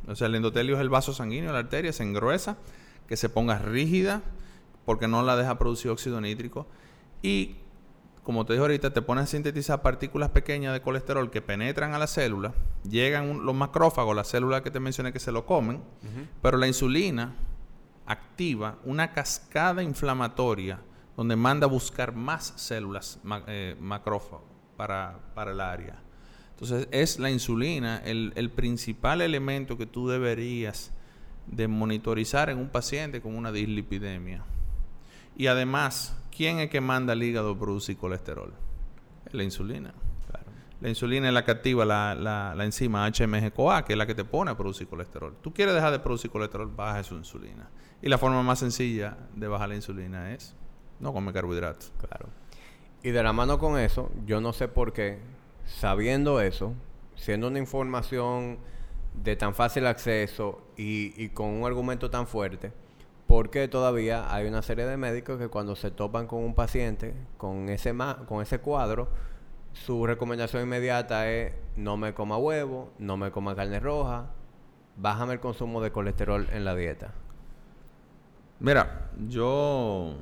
O 0.07 0.15
sea, 0.15 0.27
el 0.27 0.35
endotelio 0.35 0.75
es 0.75 0.81
el 0.81 0.89
vaso 0.89 1.13
sanguíneo, 1.13 1.53
la 1.53 1.59
arteria 1.59 1.93
se 1.93 2.03
engruesa, 2.03 2.57
que 3.07 3.15
se 3.15 3.29
ponga 3.29 3.59
rígida, 3.59 4.23
porque 4.83 5.07
no 5.07 5.23
la 5.23 5.37
deja 5.37 5.57
producir 5.57 5.89
óxido 5.89 6.19
nítrico. 6.19 6.67
Y, 7.21 7.55
como 8.23 8.45
te 8.45 8.53
dije 8.53 8.61
ahorita, 8.61 8.91
te 8.91 9.01
ponen 9.01 9.23
a 9.23 9.27
sintetizar 9.27 9.81
partículas 9.81 10.31
pequeñas 10.31 10.73
de 10.73 10.81
colesterol 10.81 11.31
que 11.31 11.41
penetran 11.41 11.93
a 11.93 11.99
la 11.99 12.07
célula, 12.07 12.53
llegan 12.83 13.45
los 13.45 13.55
macrófagos, 13.55 14.13
las 14.15 14.27
células 14.27 14.63
que 14.63 14.69
te 14.69 14.81
mencioné 14.81 15.13
que 15.13 15.19
se 15.19 15.31
lo 15.31 15.45
comen, 15.45 15.81
pero 16.41 16.57
la 16.57 16.67
insulina 16.67 17.33
activa 18.05 18.77
una 18.83 19.11
cascada 19.11 19.81
inflamatoria 19.83 20.79
donde 21.17 21.35
manda 21.35 21.65
a 21.65 21.69
buscar 21.69 22.13
más 22.13 22.53
células 22.55 23.19
eh, 23.47 23.75
macrófagos 23.79 24.43
para, 24.75 25.19
el 25.47 25.61
área. 25.61 26.01
Entonces 26.51 26.87
es 26.91 27.19
la 27.19 27.29
insulina 27.29 28.01
el, 28.05 28.51
principal 28.55 29.21
elemento 29.21 29.77
que 29.77 29.85
tú 29.85 30.07
deberías 30.07 30.91
de 31.47 31.67
monitorizar 31.67 32.49
en 32.49 32.57
un 32.57 32.69
paciente 32.69 33.21
con 33.21 33.35
una 33.35 33.51
dislipidemia. 33.51 34.43
Y 35.37 35.47
además, 35.47 36.17
¿quién 36.35 36.59
es 36.59 36.69
que 36.69 36.81
manda 36.81 37.13
al 37.13 37.23
hígado 37.23 37.51
a 37.51 37.59
producir 37.59 37.97
colesterol? 37.97 38.53
la 39.31 39.43
insulina. 39.43 39.93
La 40.81 40.89
insulina 40.89 41.29
es 41.29 41.33
la 41.33 41.43
que 41.43 41.51
activa 41.51 41.85
la, 41.85 42.13
la, 42.15 42.63
enzima 42.65 43.07
HMG-CoA, 43.07 43.85
que 43.85 43.93
es 43.93 43.97
la 43.97 44.05
que 44.05 44.13
te 44.13 44.25
pone 44.25 44.51
a 44.51 44.57
producir 44.57 44.87
colesterol. 44.87 45.35
Tú 45.41 45.53
quieres 45.53 45.73
dejar 45.73 45.91
de 45.91 45.99
producir 45.99 46.29
colesterol, 46.29 46.69
baja 46.73 47.01
su 47.03 47.15
insulina. 47.15 47.69
Y 48.01 48.09
la 48.09 48.17
forma 48.17 48.43
más 48.43 48.59
sencilla 48.59 49.17
de 49.35 49.47
bajar 49.47 49.69
la 49.69 49.75
insulina 49.75 50.33
es 50.33 50.55
no 50.99 51.13
comer 51.13 51.33
carbohidratos. 51.33 51.91
Claro. 51.97 52.29
Y 53.03 53.11
de 53.11 53.23
la 53.23 53.33
mano 53.33 53.59
con 53.59 53.77
eso, 53.77 54.11
yo 54.25 54.41
no 54.41 54.53
sé 54.53 54.67
por 54.67 54.93
qué, 54.93 55.19
sabiendo 55.65 56.41
eso, 56.41 56.73
siendo 57.15 57.47
una 57.47 57.59
información 57.59 58.57
de 59.13 59.35
tan 59.35 59.53
fácil 59.55 59.85
acceso 59.87 60.61
y, 60.75 61.29
con 61.29 61.49
un 61.49 61.65
argumento 61.65 62.09
tan 62.09 62.27
fuerte, 62.27 62.71
¿por 63.27 63.49
qué 63.49 63.67
todavía 63.67 64.33
hay 64.33 64.47
una 64.47 64.61
serie 64.61 64.85
de 64.85 64.97
médicos 64.97 65.37
que 65.37 65.47
cuando 65.47 65.75
se 65.75 65.91
topan 65.91 66.27
con 66.27 66.43
un 66.43 66.55
paciente 66.55 67.13
con 67.37 67.69
ese, 67.69 67.93
con 68.27 68.41
ese 68.41 68.59
cuadro, 68.59 69.07
su 69.73 70.05
recomendación 70.05 70.63
inmediata 70.63 71.29
es 71.29 71.53
no 71.75 71.97
me 71.97 72.13
coma 72.13 72.37
huevo, 72.37 72.91
no 72.97 73.17
me 73.17 73.31
coma 73.31 73.55
carne 73.55 73.79
roja, 73.79 74.31
bájame 74.97 75.33
el 75.33 75.39
consumo 75.39 75.81
de 75.81 75.91
colesterol 75.91 76.47
en 76.51 76.65
la 76.65 76.75
dieta. 76.75 77.13
Mira, 78.59 79.11
yo... 79.27 80.15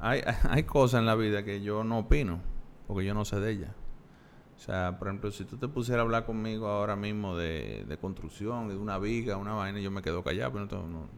Hay, 0.00 0.22
hay 0.48 0.62
cosas 0.64 1.00
en 1.00 1.06
la 1.06 1.14
vida 1.14 1.44
que 1.44 1.62
yo 1.62 1.84
no 1.84 2.00
opino, 2.00 2.40
porque 2.86 3.04
yo 3.06 3.14
no 3.14 3.24
sé 3.24 3.40
de 3.40 3.52
ellas. 3.52 3.70
O 4.62 4.64
sea, 4.64 4.96
por 4.96 5.08
ejemplo, 5.08 5.32
si 5.32 5.44
tú 5.44 5.56
te 5.56 5.66
pusieras 5.66 5.98
a 5.98 6.02
hablar 6.02 6.24
conmigo 6.24 6.68
ahora 6.68 6.94
mismo 6.94 7.36
de, 7.36 7.84
de 7.88 7.96
construcción, 7.98 8.68
de 8.68 8.76
una 8.76 8.96
viga, 8.98 9.36
una 9.36 9.54
vaina, 9.54 9.80
yo 9.80 9.90
me 9.90 10.02
quedo 10.02 10.22
callado. 10.22 10.52
Pero 10.52 10.66
no, 10.66 10.86
no, 10.86 11.08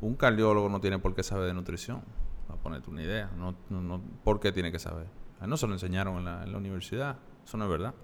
un 0.00 0.16
cardiólogo 0.16 0.68
no 0.68 0.80
tiene 0.80 0.98
por 0.98 1.14
qué 1.14 1.22
saber 1.22 1.46
de 1.46 1.54
nutrición. 1.54 2.02
Para 2.48 2.60
ponerte 2.60 2.90
una 2.90 3.04
idea. 3.04 3.30
No, 3.36 3.54
no, 3.70 3.80
no, 3.80 4.00
¿Por 4.24 4.40
qué 4.40 4.50
tiene 4.50 4.72
que 4.72 4.80
saber? 4.80 5.06
No 5.46 5.56
se 5.56 5.68
lo 5.68 5.74
enseñaron 5.74 6.18
en 6.18 6.24
la, 6.24 6.42
en 6.42 6.50
la 6.50 6.58
universidad. 6.58 7.18
Eso 7.44 7.56
no 7.56 7.66
es 7.66 7.70
verdad. 7.70 7.94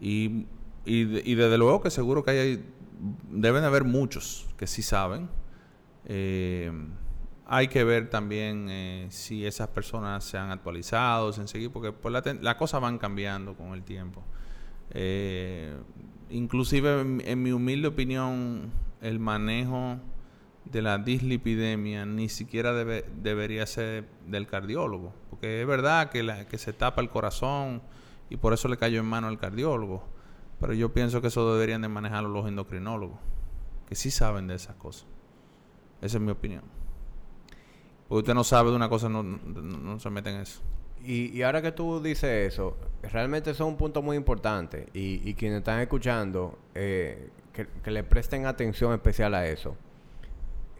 Y, 0.00 0.46
y, 0.86 1.30
y, 1.30 1.34
desde 1.34 1.58
luego 1.58 1.82
que 1.82 1.90
seguro 1.90 2.24
que 2.24 2.30
hay, 2.30 2.74
deben 3.30 3.64
haber 3.64 3.84
muchos 3.84 4.48
que 4.56 4.66
sí 4.66 4.80
saben. 4.80 5.28
Eh, 6.06 6.72
hay 7.48 7.68
que 7.68 7.84
ver 7.84 8.10
también 8.10 8.66
eh, 8.68 9.06
si 9.10 9.46
esas 9.46 9.68
personas 9.68 10.24
se 10.24 10.36
han 10.38 10.50
actualizado, 10.50 11.32
se 11.32 11.40
han 11.40 11.48
seguido, 11.48 11.72
porque 11.72 11.92
pues, 11.92 12.12
la 12.40 12.56
cosas 12.56 12.80
van 12.80 12.98
cambiando 12.98 13.54
con 13.54 13.72
el 13.72 13.82
tiempo. 13.82 14.22
Eh, 14.90 15.76
inclusive, 16.30 17.00
en, 17.00 17.42
mi 17.42 17.52
humilde 17.52 17.88
opinión, 17.88 18.72
el 19.00 19.18
manejo 19.20 19.98
de 20.64 20.82
la 20.82 20.98
dislipidemia 20.98 22.04
ni 22.04 22.28
siquiera 22.28 22.72
debe, 22.72 23.04
debería 23.22 23.66
ser 23.66 24.08
del 24.26 24.48
cardiólogo, 24.48 25.14
porque 25.30 25.60
es 25.60 25.66
verdad 25.66 26.10
que, 26.10 26.46
que 26.50 26.58
se 26.58 26.72
tapa 26.72 27.00
el 27.00 27.10
corazón 27.10 27.82
y 28.28 28.36
por 28.36 28.52
eso 28.52 28.66
le 28.66 28.76
cayó 28.76 28.98
en 28.98 29.06
mano 29.06 29.28
al 29.28 29.38
cardiólogo, 29.38 30.02
pero 30.58 30.72
yo 30.72 30.92
pienso 30.92 31.20
que 31.20 31.28
eso 31.28 31.52
deberían 31.52 31.82
de 31.82 31.88
manejarlo 31.88 32.28
los 32.28 32.48
endocrinólogos, 32.48 33.18
que 33.88 33.94
sí 33.94 34.10
saben 34.10 34.48
de 34.48 34.56
esas 34.56 34.74
cosas. 34.74 35.06
Esa 36.00 36.16
es 36.16 36.22
mi 36.22 36.30
opinión. 36.30 36.62
Usted 38.08 38.34
no 38.34 38.44
sabe 38.44 38.70
de 38.70 38.76
una 38.76 38.88
cosa, 38.88 39.08
no, 39.08 39.22
no, 39.22 39.98
se 39.98 40.10
mete 40.10 40.30
en 40.30 40.36
eso. 40.36 40.60
Y, 41.04 41.42
ahora 41.42 41.62
que 41.62 41.72
tú 41.72 42.00
dices 42.00 42.52
eso, 42.52 42.76
realmente 43.02 43.50
eso 43.50 43.64
es 43.64 43.68
un 43.68 43.76
punto 43.76 44.02
muy 44.02 44.16
importante. 44.16 44.88
Y, 44.92 45.34
quienes 45.34 45.58
están 45.58 45.80
escuchando, 45.80 46.58
eh, 46.74 47.30
que, 47.52 47.66
que, 47.82 47.90
le 47.90 48.02
presten 48.02 48.46
atención 48.46 48.92
especial 48.92 49.34
a 49.34 49.46
eso. 49.46 49.76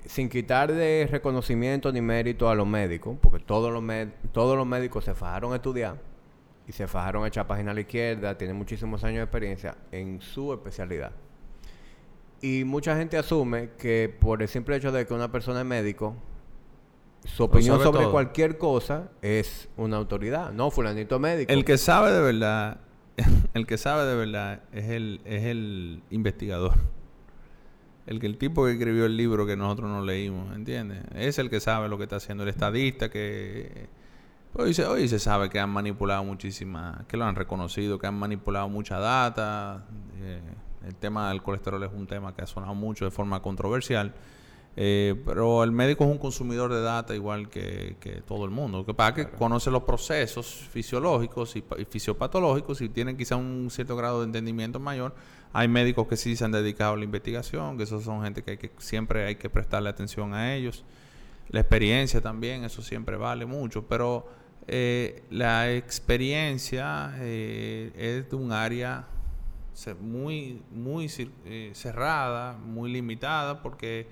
Sin 0.04 0.28
quitar 0.28 0.72
de 0.72 1.08
reconocimiento 1.10 1.90
ni 1.90 2.00
mérito 2.00 2.48
a 2.48 2.54
los 2.54 2.66
médicos, 2.66 3.16
porque 3.20 3.44
todos 3.44 3.72
los, 3.72 3.82
todos 4.32 4.56
los 4.56 4.66
médicos 4.66 5.04
se 5.04 5.14
fajaron 5.14 5.52
a 5.52 5.56
estudiar 5.56 6.00
y 6.68 6.72
se 6.72 6.86
fajaron 6.86 7.24
a 7.24 7.28
echar 7.28 7.46
página 7.46 7.70
a 7.70 7.74
la 7.74 7.80
izquierda, 7.80 8.36
tienen 8.36 8.56
muchísimos 8.56 9.02
años 9.04 9.18
de 9.18 9.24
experiencia 9.24 9.76
en 9.92 10.20
su 10.20 10.52
especialidad. 10.52 11.12
Y 12.40 12.64
mucha 12.64 12.96
gente 12.96 13.16
asume 13.16 13.70
que 13.78 14.14
por 14.20 14.42
el 14.42 14.48
simple 14.48 14.76
hecho 14.76 14.92
de 14.92 15.06
que 15.06 15.14
una 15.14 15.32
persona 15.32 15.60
es 15.60 15.66
médico, 15.66 16.16
su 17.24 17.44
opinión 17.44 17.82
sobre 17.82 18.02
todo. 18.02 18.12
cualquier 18.12 18.58
cosa 18.58 19.10
es 19.22 19.68
una 19.76 19.96
autoridad, 19.96 20.52
no 20.52 20.70
fulanito 20.70 21.18
médico. 21.18 21.52
El 21.52 21.64
que 21.64 21.78
sabe 21.78 22.12
de 22.12 22.20
verdad, 22.20 22.80
el 23.54 23.66
que 23.66 23.78
sabe 23.78 24.04
de 24.04 24.14
verdad 24.14 24.62
es 24.72 24.90
el, 24.90 25.20
es 25.24 25.44
el 25.44 26.02
investigador. 26.10 26.74
El 28.06 28.20
que 28.20 28.26
el 28.26 28.38
tipo 28.38 28.64
que 28.64 28.72
escribió 28.72 29.06
el 29.06 29.16
libro 29.16 29.46
que 29.46 29.56
nosotros 29.56 29.90
no 29.90 30.04
leímos, 30.04 30.54
¿entiendes? 30.54 31.02
Es 31.14 31.40
el 31.40 31.50
que 31.50 31.58
sabe 31.58 31.88
lo 31.88 31.98
que 31.98 32.04
está 32.04 32.16
haciendo, 32.16 32.44
el 32.44 32.50
estadista 32.50 33.10
que 33.10 33.88
hoy 34.54 34.74
se, 34.74 34.86
hoy 34.86 35.08
se 35.08 35.18
sabe 35.18 35.50
que 35.50 35.58
han 35.58 35.70
manipulado 35.70 36.22
muchísimas, 36.22 37.04
que 37.06 37.16
lo 37.16 37.24
han 37.24 37.34
reconocido, 37.34 37.98
que 37.98 38.06
han 38.06 38.14
manipulado 38.14 38.68
mucha 38.68 39.00
data. 39.00 39.84
Eh, 40.20 40.40
el 40.86 40.94
tema 40.94 41.28
del 41.30 41.42
colesterol 41.42 41.82
es 41.82 41.92
un 41.92 42.06
tema 42.06 42.34
que 42.34 42.42
ha 42.42 42.46
sonado 42.46 42.74
mucho 42.74 43.04
de 43.04 43.10
forma 43.10 43.40
controversial. 43.42 44.14
Eh, 44.78 45.14
pero 45.24 45.64
el 45.64 45.72
médico 45.72 46.04
es 46.04 46.10
un 46.10 46.18
consumidor 46.18 46.70
de 46.70 46.82
data 46.82 47.14
igual 47.14 47.48
que, 47.48 47.96
que 47.98 48.20
todo 48.20 48.44
el 48.44 48.50
mundo. 48.50 48.78
Lo 48.78 48.86
que 48.86 48.92
pasa 48.92 49.20
es 49.20 49.26
que 49.26 49.32
conoce 49.32 49.70
los 49.70 49.84
procesos 49.84 50.46
fisiológicos 50.70 51.56
y, 51.56 51.64
y, 51.78 51.84
fisiopatológicos 51.86 52.82
y 52.82 52.90
tiene 52.90 53.16
quizá 53.16 53.36
un 53.36 53.68
cierto 53.70 53.96
grado 53.96 54.20
de 54.20 54.26
entendimiento 54.26 54.78
mayor. 54.78 55.14
Hay 55.54 55.66
médicos 55.68 56.06
que 56.06 56.16
sí 56.18 56.36
se 56.36 56.44
han 56.44 56.52
dedicado 56.52 56.92
a 56.92 56.96
la 56.98 57.04
investigación, 57.04 57.78
que 57.78 57.84
esos 57.84 58.04
son 58.04 58.22
gente 58.22 58.42
que, 58.42 58.52
hay 58.52 58.58
que 58.58 58.70
siempre 58.76 59.24
hay 59.24 59.36
que 59.36 59.48
prestarle 59.48 59.88
atención 59.88 60.34
a 60.34 60.54
ellos. 60.54 60.84
La 61.48 61.60
experiencia 61.60 62.20
también, 62.20 62.64
eso 62.64 62.82
siempre 62.82 63.16
vale 63.16 63.46
mucho, 63.46 63.86
pero 63.86 64.28
eh, 64.66 65.22
la 65.30 65.72
experiencia 65.72 67.14
eh, 67.20 67.92
es 67.96 68.28
de 68.28 68.36
un 68.36 68.52
área 68.52 69.06
muy, 70.00 70.62
muy 70.70 71.10
eh, 71.44 71.70
cerrada, 71.74 72.54
muy 72.54 72.90
limitada, 72.90 73.62
porque 73.62 74.06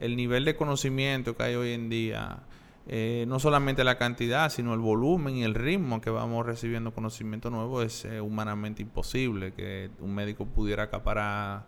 el 0.00 0.16
nivel 0.16 0.44
de 0.44 0.56
conocimiento 0.56 1.36
que 1.36 1.42
hay 1.42 1.54
hoy 1.54 1.72
en 1.72 1.88
día, 1.88 2.40
eh, 2.86 3.24
no 3.26 3.40
solamente 3.40 3.82
la 3.82 3.98
cantidad, 3.98 4.50
sino 4.50 4.74
el 4.74 4.80
volumen 4.80 5.36
y 5.36 5.44
el 5.44 5.54
ritmo 5.54 6.00
que 6.00 6.10
vamos 6.10 6.44
recibiendo 6.44 6.92
conocimiento 6.92 7.50
nuevo 7.50 7.82
es 7.82 8.04
eh, 8.04 8.20
humanamente 8.20 8.82
imposible 8.82 9.52
que 9.52 9.90
un 10.00 10.14
médico 10.14 10.46
pudiera 10.46 10.84
acaparar 10.84 11.64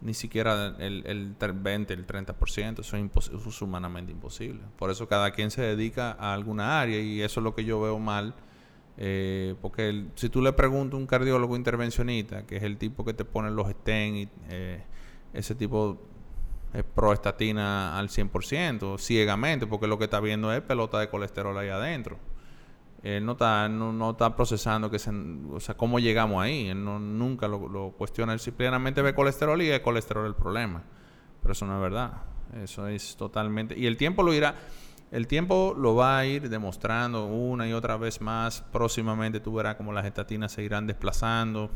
ni 0.00 0.14
siquiera 0.14 0.74
el, 0.78 1.04
el 1.06 1.36
20, 1.54 1.94
el 1.94 2.06
30%, 2.06 2.80
eso 2.80 2.96
es, 2.96 3.28
eso 3.28 3.48
es 3.48 3.62
humanamente 3.62 4.10
imposible. 4.10 4.60
Por 4.76 4.90
eso 4.90 5.06
cada 5.06 5.30
quien 5.30 5.50
se 5.50 5.62
dedica 5.62 6.16
a 6.18 6.34
alguna 6.34 6.80
área 6.80 6.98
y 7.00 7.22
eso 7.22 7.40
es 7.40 7.44
lo 7.44 7.54
que 7.54 7.64
yo 7.64 7.80
veo 7.80 7.98
mal. 7.98 8.34
Eh, 8.98 9.54
porque 9.62 10.06
si 10.16 10.28
tú 10.28 10.42
le 10.42 10.52
preguntas 10.52 10.94
a 10.94 10.98
un 10.98 11.06
cardiólogo 11.06 11.56
intervencionista, 11.56 12.46
que 12.46 12.56
es 12.56 12.62
el 12.62 12.76
tipo 12.76 13.04
que 13.04 13.14
te 13.14 13.24
pone 13.24 13.50
los 13.50 13.68
stents 13.70 14.30
eh, 14.50 14.82
ese 15.32 15.54
tipo 15.54 15.98
es 16.74 16.84
proestatina 16.84 17.98
al 17.98 18.08
100%, 18.08 18.98
ciegamente, 18.98 19.66
porque 19.66 19.86
lo 19.86 19.98
que 19.98 20.04
está 20.04 20.20
viendo 20.20 20.52
es 20.52 20.60
pelota 20.62 20.98
de 20.98 21.08
colesterol 21.08 21.56
ahí 21.56 21.68
adentro. 21.68 22.18
Él 23.02 23.26
no 23.26 23.32
está, 23.32 23.68
no, 23.68 23.92
no 23.92 24.12
está 24.12 24.34
procesando 24.36 24.90
que 24.90 24.98
se, 24.98 25.10
o 25.10 25.58
sea, 25.58 25.76
cómo 25.76 25.98
llegamos 25.98 26.42
ahí. 26.42 26.68
Él 26.68 26.84
no, 26.84 27.00
nunca 27.00 27.48
lo, 27.48 27.68
lo, 27.68 27.90
cuestiona. 27.90 28.32
Él 28.32 28.38
simplemente 28.38 29.02
ve 29.02 29.14
colesterol 29.14 29.60
y 29.60 29.70
es 29.70 29.80
colesterol 29.80 30.24
el 30.24 30.34
problema. 30.34 30.84
Pero 31.42 31.52
eso 31.52 31.66
no 31.66 31.74
es 31.76 31.82
verdad. 31.82 32.22
Eso 32.62 32.86
es 32.86 33.16
totalmente... 33.16 33.76
Y 33.76 33.86
el 33.86 33.96
tiempo 33.96 34.22
lo 34.22 34.32
irá... 34.32 34.54
El 35.12 35.26
tiempo 35.26 35.74
lo 35.76 35.94
va 35.94 36.18
a 36.18 36.24
ir 36.24 36.48
demostrando 36.48 37.26
una 37.26 37.68
y 37.68 37.74
otra 37.74 37.98
vez 37.98 38.22
más. 38.22 38.64
Próximamente 38.72 39.40
tú 39.40 39.52
verás 39.52 39.76
cómo 39.76 39.92
las 39.92 40.06
estatinas 40.06 40.52
se 40.52 40.62
irán 40.62 40.86
desplazando. 40.86 41.70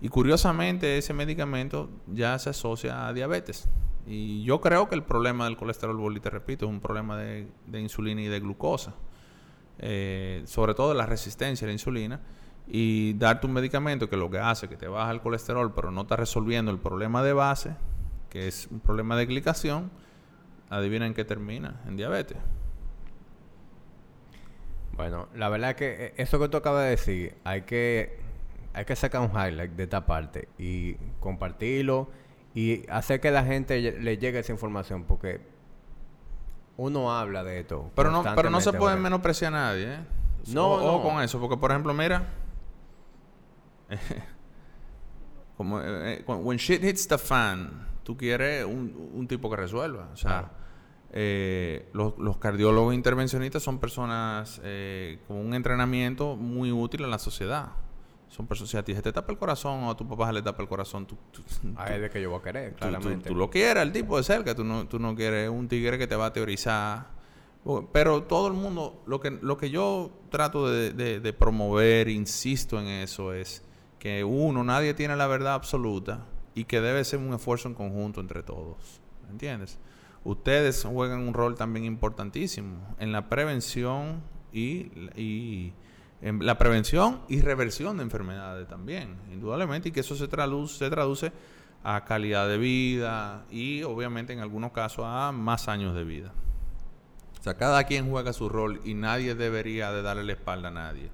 Y 0.00 0.08
curiosamente 0.08 0.96
ese 0.96 1.12
medicamento 1.12 1.90
ya 2.06 2.38
se 2.38 2.50
asocia 2.50 3.08
a 3.08 3.12
diabetes. 3.12 3.68
Y 4.06 4.44
yo 4.44 4.60
creo 4.60 4.88
que 4.88 4.94
el 4.94 5.02
problema 5.02 5.46
del 5.46 5.56
colesterol 5.56 5.96
boli, 5.96 6.20
te 6.20 6.30
repito, 6.30 6.66
es 6.66 6.70
un 6.70 6.78
problema 6.78 7.16
de, 7.16 7.48
insulina 7.72 8.22
y 8.22 8.28
de 8.28 8.38
glucosa. 8.38 8.94
Eh, 9.80 10.44
sobre 10.46 10.74
todo 10.74 10.94
la 10.94 11.04
resistencia 11.04 11.64
a 11.64 11.66
la 11.66 11.72
insulina. 11.72 12.20
Y 12.68 13.14
darte 13.14 13.48
un 13.48 13.54
medicamento 13.54 14.08
que 14.08 14.16
lo 14.16 14.30
que 14.30 14.38
hace 14.38 14.66
es 14.66 14.70
que 14.70 14.76
te 14.76 14.86
baja 14.86 15.10
el 15.10 15.20
colesterol, 15.20 15.74
pero 15.74 15.90
no 15.90 16.02
está 16.02 16.14
resolviendo 16.14 16.70
el 16.70 16.78
problema 16.78 17.24
de 17.24 17.32
base, 17.32 17.74
que 18.30 18.46
es 18.46 18.68
un 18.70 18.78
problema 18.78 19.16
de 19.16 19.26
glicación, 19.26 19.90
adivina 20.70 21.06
en 21.06 21.14
qué 21.14 21.24
termina, 21.24 21.80
en 21.86 21.96
diabetes. 21.96 22.38
Bueno, 24.96 25.28
la 25.34 25.48
verdad 25.48 25.70
es 25.70 25.76
que 25.76 26.14
eso 26.16 26.38
que 26.38 26.48
tú 26.48 26.56
acabas 26.56 26.84
de 26.84 26.90
decir, 26.90 27.34
hay 27.44 27.62
que, 27.62 28.18
hay 28.72 28.84
que 28.84 28.96
sacar 28.96 29.20
un 29.20 29.30
highlight 29.30 29.72
de 29.72 29.84
esta 29.84 30.06
parte 30.06 30.48
y 30.58 30.94
compartirlo 31.20 32.08
y 32.54 32.88
hacer 32.88 33.20
que 33.20 33.30
la 33.30 33.44
gente 33.44 33.92
le 33.92 34.16
llegue 34.16 34.38
esa 34.38 34.52
información 34.52 35.04
porque 35.04 35.40
uno 36.78 37.14
habla 37.14 37.44
de 37.44 37.60
esto. 37.60 37.90
Pero 37.94 38.10
no, 38.10 38.24
pero 38.34 38.48
no 38.48 38.60
se 38.60 38.72
puede 38.72 38.96
menospreciar 38.96 39.52
a 39.54 39.56
nadie, 39.56 39.94
¿eh? 39.94 39.98
No, 40.48 40.72
o, 40.72 40.80
no. 40.80 40.94
o 40.96 41.02
con 41.02 41.22
eso, 41.22 41.40
porque 41.40 41.56
por 41.56 41.70
ejemplo, 41.70 41.92
mira, 41.92 42.24
como 45.56 45.80
eh, 45.82 46.24
when 46.26 46.58
shit 46.58 46.82
hits 46.82 47.06
the 47.08 47.18
fan, 47.18 47.86
tú 48.06 48.16
quieres 48.16 48.64
un, 48.64 49.10
un 49.14 49.26
tipo 49.26 49.50
que 49.50 49.56
resuelva, 49.56 50.08
o 50.12 50.16
sea, 50.16 50.52
eh, 51.12 51.88
los, 51.92 52.16
los, 52.18 52.38
cardiólogos 52.38 52.94
intervencionistas 52.94 53.64
son 53.64 53.80
personas 53.80 54.60
eh, 54.62 55.18
con 55.26 55.38
un 55.38 55.54
entrenamiento 55.54 56.36
muy 56.36 56.70
útil 56.70 57.02
en 57.02 57.10
la 57.10 57.18
sociedad. 57.18 57.70
Son 58.28 58.46
personas, 58.46 58.70
si 58.70 58.76
a 58.76 58.84
ti 58.84 58.94
se 58.94 59.02
te 59.02 59.12
tapa 59.12 59.32
el 59.32 59.38
corazón 59.38 59.82
o 59.84 59.90
a 59.90 59.96
tu 59.96 60.06
papá 60.06 60.28
se 60.28 60.34
le 60.34 60.42
tapa 60.42 60.62
el 60.62 60.68
corazón, 60.68 61.04
tú... 61.06 61.16
tú, 61.32 61.42
a 61.74 61.92
él 61.94 62.02
de 62.02 62.10
que 62.10 62.22
yo 62.22 62.30
voy 62.30 62.38
a 62.38 62.42
querer, 62.42 62.74
claramente. 62.74 63.16
Tú, 63.16 63.22
tú, 63.22 63.28
tú, 63.30 63.34
lo 63.34 63.50
quieres, 63.50 63.82
el 63.82 63.90
tipo 63.90 64.16
de 64.16 64.22
cerca, 64.22 64.54
tú 64.54 64.62
no, 64.62 64.86
tú 64.86 65.00
no 65.00 65.16
quieres 65.16 65.50
un 65.50 65.66
tigre 65.66 65.98
que 65.98 66.06
te 66.06 66.14
va 66.14 66.26
a 66.26 66.32
teorizar. 66.32 67.08
Pero 67.92 68.22
todo 68.22 68.46
el 68.46 68.52
mundo, 68.52 69.02
lo 69.06 69.18
que, 69.18 69.32
lo 69.32 69.56
que 69.56 69.70
yo 69.70 70.12
trato 70.30 70.70
de, 70.70 70.92
de, 70.92 71.18
de 71.18 71.32
promover, 71.32 72.08
insisto 72.08 72.78
en 72.78 72.86
eso, 72.86 73.32
es 73.32 73.64
que 73.98 74.22
uno, 74.22 74.62
nadie 74.62 74.94
tiene 74.94 75.16
la 75.16 75.26
verdad 75.26 75.54
absoluta 75.54 76.24
y 76.56 76.64
que 76.64 76.80
debe 76.80 77.04
ser 77.04 77.20
un 77.20 77.34
esfuerzo 77.34 77.68
en 77.68 77.74
conjunto 77.74 78.20
entre 78.20 78.42
todos. 78.42 79.00
¿Entiendes? 79.30 79.78
Ustedes 80.24 80.82
juegan 80.82 81.20
un 81.20 81.34
rol 81.34 81.54
también 81.54 81.84
importantísimo 81.84 82.96
en 82.98 83.12
la 83.12 83.28
prevención 83.28 84.22
y, 84.52 85.72
en 86.22 86.46
la 86.46 86.56
prevención 86.56 87.20
y 87.28 87.42
reversión 87.42 87.98
de 87.98 88.04
enfermedades 88.04 88.66
también, 88.66 89.18
indudablemente, 89.30 89.90
y 89.90 89.92
que 89.92 90.00
eso 90.00 90.16
se 90.16 90.28
traduce, 90.28 90.78
se 90.78 90.90
traduce 90.90 91.30
a 91.84 92.04
calidad 92.06 92.48
de 92.48 92.56
vida 92.56 93.44
y 93.50 93.82
obviamente 93.82 94.32
en 94.32 94.40
algunos 94.40 94.72
casos 94.72 95.04
a 95.06 95.30
más 95.32 95.68
años 95.68 95.94
de 95.94 96.04
vida. 96.04 96.32
O 97.38 97.42
sea, 97.42 97.54
cada 97.58 97.84
quien 97.84 98.08
juega 98.08 98.32
su 98.32 98.48
rol 98.48 98.80
y 98.82 98.94
nadie 98.94 99.34
debería 99.34 99.92
de 99.92 100.00
darle 100.00 100.24
la 100.24 100.32
espalda 100.32 100.68
a 100.68 100.72
nadie. 100.72 101.10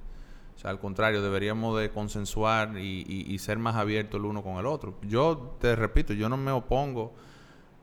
Sea, 0.62 0.70
al 0.70 0.78
contrario, 0.78 1.22
deberíamos 1.22 1.76
de 1.80 1.90
consensuar 1.90 2.78
y, 2.78 3.36
ser 3.40 3.58
más 3.58 3.74
abiertos 3.74 4.20
el 4.20 4.26
uno 4.26 4.44
con 4.44 4.58
el 4.58 4.66
otro. 4.66 4.94
Yo 5.02 5.56
te 5.60 5.74
repito, 5.74 6.12
yo 6.12 6.28
no 6.28 6.36
me 6.36 6.52
opongo 6.52 7.12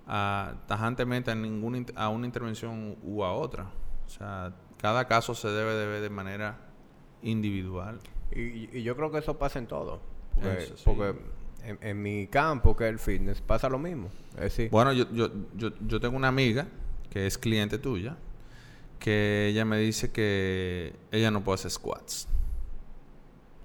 a, 0.08 0.54
tajantemente 0.66 1.30
a, 1.30 1.36
ninguna, 1.36 1.86
a 1.96 2.08
una 2.08 2.26
intervención 2.26 2.96
u 3.04 3.26
a 3.26 3.34
otra. 3.34 3.70
O 4.06 4.10
sea, 4.10 4.54
cada 4.78 5.10
caso 5.10 5.36
se 5.36 5.50
debe 5.50 5.74
de 5.74 5.88
ver 5.88 6.02
de 6.02 6.10
manera 6.10 6.58
individual. 7.22 8.00
Y, 8.32 8.82
yo 8.82 8.96
creo 8.96 9.12
que 9.12 9.18
eso 9.18 9.38
pasa 9.38 9.60
en 9.60 9.68
todo. 9.68 10.00
Porque, 10.86 11.16
en, 11.82 12.02
mi 12.02 12.28
campo, 12.28 12.78
que 12.78 12.86
es 12.86 12.92
el 12.92 13.00
fitness, 13.00 13.42
pasa 13.42 13.68
lo 13.68 13.78
mismo. 13.78 14.10
bueno, 14.72 14.94
yo, 14.94 15.12
yo, 15.12 15.30
yo, 15.54 15.72
yo 15.86 16.00
tengo 16.00 16.16
una 16.16 16.30
amiga 16.30 16.66
que 17.10 17.28
es 17.28 17.38
cliente 17.38 17.78
tuya, 17.78 18.16
que 19.00 19.48
ella 19.50 19.66
me 19.66 19.80
dice 19.80 20.14
que 20.14 20.94
ella 21.12 21.30
no 21.30 21.44
puede 21.44 21.56
hacer 21.56 21.72
squats. 21.72 22.30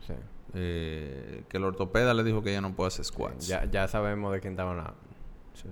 Sí. 0.07 0.15
Eh, 0.55 1.45
que 1.49 1.57
el 1.57 1.65
ortopeda 1.65 2.15
le 2.15 2.23
dijo 2.23 2.43
que 2.43 2.51
ella 2.51 2.61
no 2.61 2.75
puede 2.75 2.89
hacer 2.89 3.05
squats. 3.05 3.47
ya, 3.47 3.65
ya 3.65 3.89
sabemos 3.89 4.33
de 4.33 4.41
quién 4.41 4.53
estaba 4.53 4.71
hablando. 4.71 4.95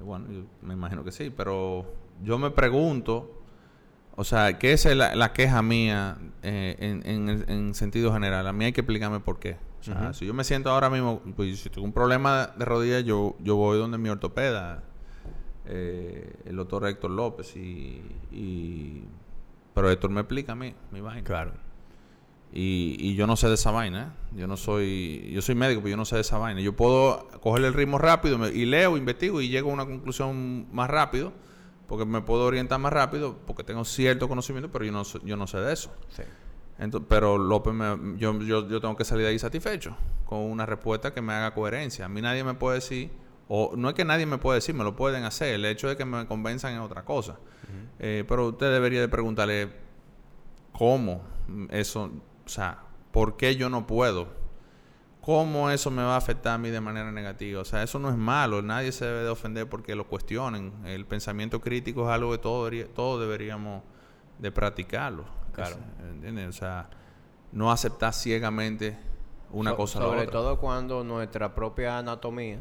bueno, 0.04 0.26
yo 0.30 0.42
me 0.60 0.74
imagino 0.74 1.04
que 1.04 1.12
sí, 1.12 1.30
pero 1.30 1.86
yo 2.22 2.38
me 2.38 2.50
pregunto 2.50 3.42
o 4.14 4.24
sea, 4.24 4.58
¿qué 4.58 4.72
es 4.72 4.84
la, 4.84 5.32
queja 5.32 5.62
mía 5.62 6.18
eh, 6.42 6.76
en, 6.78 7.74
sentido 7.74 8.12
general? 8.12 8.46
A 8.46 8.52
mí 8.52 8.66
hay 8.66 8.72
que 8.72 8.82
explicarme 8.82 9.20
por 9.20 9.38
qué. 9.38 9.56
O 9.80 9.84
sea, 9.84 10.12
si 10.12 10.26
yo 10.26 10.34
me 10.34 10.44
siento 10.44 10.70
ahora 10.70 10.90
mismo, 10.90 11.22
pues 11.34 11.58
si 11.58 11.70
tengo 11.70 11.86
un 11.86 11.92
problema 11.92 12.48
de 12.56 12.64
rodilla, 12.64 13.00
yo, 13.00 13.36
yo 13.40 13.56
voy 13.56 13.78
donde 13.78 13.98
mi 13.98 14.10
ortopeda, 14.10 14.84
eh, 15.66 16.34
el 16.44 16.56
doctor 16.56 16.86
Héctor 16.86 17.10
López, 17.10 17.56
y, 17.56 19.02
Pero 19.74 19.90
Héctor 19.90 20.10
me 20.10 20.20
explica 20.20 20.52
a 20.52 20.56
mí, 20.56 20.74
mi 20.92 21.00
vaina. 21.00 21.24
Claro. 21.24 21.52
Y, 22.52 22.96
y 22.98 23.14
yo 23.14 23.26
no 23.26 23.36
sé 23.36 23.48
de 23.48 23.54
esa 23.54 23.70
vaina, 23.70 24.02
¿eh? 24.02 24.38
Yo 24.40 24.46
no 24.46 24.56
soy... 24.56 25.30
Yo 25.32 25.40
soy 25.40 25.54
médico, 25.54 25.80
pero 25.80 25.90
yo 25.92 25.96
no 25.96 26.04
sé 26.04 26.16
de 26.16 26.20
esa 26.20 26.38
vaina. 26.38 26.60
Yo 26.60 26.74
puedo 26.74 27.28
coger 27.40 27.64
el 27.64 27.72
ritmo 27.72 27.98
rápido 27.98 28.46
y 28.48 28.66
leo, 28.66 28.96
investigo 28.96 29.40
y 29.40 29.48
llego 29.48 29.70
a 29.70 29.74
una 29.74 29.86
conclusión 29.86 30.66
más 30.72 30.90
rápido 30.90 31.32
porque 31.92 32.06
me 32.06 32.22
puedo 32.22 32.46
orientar 32.46 32.78
más 32.78 32.90
rápido 32.90 33.36
porque 33.46 33.64
tengo 33.64 33.84
cierto 33.84 34.26
conocimiento, 34.26 34.72
pero 34.72 34.86
yo 34.86 34.92
no, 34.92 35.02
yo 35.02 35.36
no 35.36 35.46
sé 35.46 35.58
de 35.58 35.74
eso. 35.74 35.94
pero 37.06 37.36
López, 37.36 37.74
me, 37.74 38.18
yo, 38.18 38.38
yo, 38.40 38.66
yo, 38.66 38.80
tengo 38.80 38.96
que 38.96 39.04
salir 39.04 39.24
de 39.24 39.32
ahí 39.32 39.38
satisfecho 39.38 39.94
con 40.24 40.38
una 40.38 40.64
respuesta 40.64 41.12
que 41.12 41.20
me 41.20 41.34
haga 41.34 41.52
coherencia. 41.52 42.06
A 42.06 42.08
mí 42.08 42.22
nadie 42.22 42.44
me 42.44 42.54
puede 42.54 42.76
decir, 42.76 43.10
o 43.46 43.74
no 43.76 43.90
es 43.90 43.94
que 43.94 44.06
nadie 44.06 44.24
me 44.24 44.38
puede 44.38 44.60
decir, 44.60 44.74
me 44.74 44.84
lo 44.84 44.96
pueden 44.96 45.24
hacer. 45.24 45.52
El 45.52 45.66
hecho 45.66 45.86
de 45.86 45.98
que 45.98 46.06
me 46.06 46.26
convenzan 46.26 46.72
es 46.72 46.80
otra 46.80 47.04
cosa. 47.04 47.36
Eh, 47.98 48.24
pero 48.26 48.48
usted 48.48 48.72
debería 48.72 49.02
de 49.02 49.08
preguntarle 49.08 49.68
cómo 50.72 51.20
eso, 51.68 52.10
sea, 52.52 52.78
¿por 53.10 53.36
qué 53.36 53.56
yo 53.56 53.68
no 53.68 53.86
puedo? 53.86 54.28
¿Cómo 55.20 55.70
eso 55.70 55.90
me 55.90 56.02
va 56.02 56.14
a 56.14 56.16
afectar 56.16 56.54
a 56.54 56.58
mí 56.58 56.70
de 56.70 56.80
manera 56.80 57.12
negativa? 57.12 57.60
O 57.60 57.64
sea, 57.64 57.82
eso 57.84 58.00
no 58.00 58.10
es 58.10 58.16
malo. 58.16 58.60
Nadie 58.60 58.90
se 58.90 59.04
debe 59.04 59.22
de 59.22 59.28
ofender 59.28 59.68
porque 59.68 59.94
lo 59.94 60.08
cuestionen. 60.08 60.72
El 60.84 61.06
pensamiento 61.06 61.60
crítico 61.60 62.02
es 62.02 62.08
algo 62.08 62.32
que 62.32 62.38
todos 62.38 62.72
todo 62.92 63.20
deberíamos 63.20 63.84
de 64.38 64.50
practicarlo. 64.50 65.24
Claro. 65.52 65.76
¿Entiendes? 66.10 66.48
O 66.48 66.52
sea, 66.52 66.90
no 67.52 67.70
aceptar 67.70 68.12
ciegamente 68.12 68.98
una 69.52 69.76
cosa 69.76 69.98
a 69.98 70.02
la 70.02 70.08
otra. 70.08 70.18
Sobre 70.20 70.32
todo 70.32 70.58
cuando 70.58 71.04
nuestra 71.04 71.54
propia 71.54 71.98
anatomía 71.98 72.58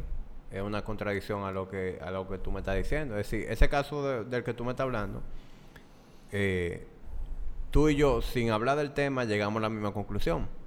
es 0.51 0.61
una 0.61 0.83
contradicción 0.83 1.43
a 1.43 1.51
lo 1.51 1.67
que 1.67 1.97
a 1.99 2.11
lo 2.11 2.27
que 2.27 2.37
tú 2.37 2.51
me 2.51 2.59
estás 2.59 2.75
diciendo. 2.75 3.17
Es 3.17 3.31
decir, 3.31 3.49
ese 3.49 3.69
caso 3.69 4.23
del 4.23 4.43
que 4.43 4.53
tú 4.53 4.65
me 4.65 4.71
estás 4.71 4.83
hablando, 4.83 5.23
eh, 6.31 6.87
tú 7.71 7.89
y 7.89 7.95
yo, 7.95 8.21
sin 8.21 8.51
hablar 8.51 8.77
del 8.77 8.93
tema, 8.93 9.25
llegamos 9.25 9.59
a 9.59 9.63
la 9.63 9.69
misma 9.69 9.93
conclusión 9.93 10.61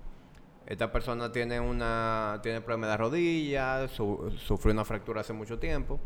esta 0.67 0.91
persona 0.91 1.31
tiene 1.31 1.61
una 1.61 2.41
tiene 2.43 2.61
problema 2.61 2.89
de 2.89 2.97
rodilla, 2.97 3.87
sufrió 3.89 4.73
una 4.73 4.85
fractura 4.85 5.21
hace 5.21 5.33
mucho 5.33 5.59
tiempo. 5.59 6.01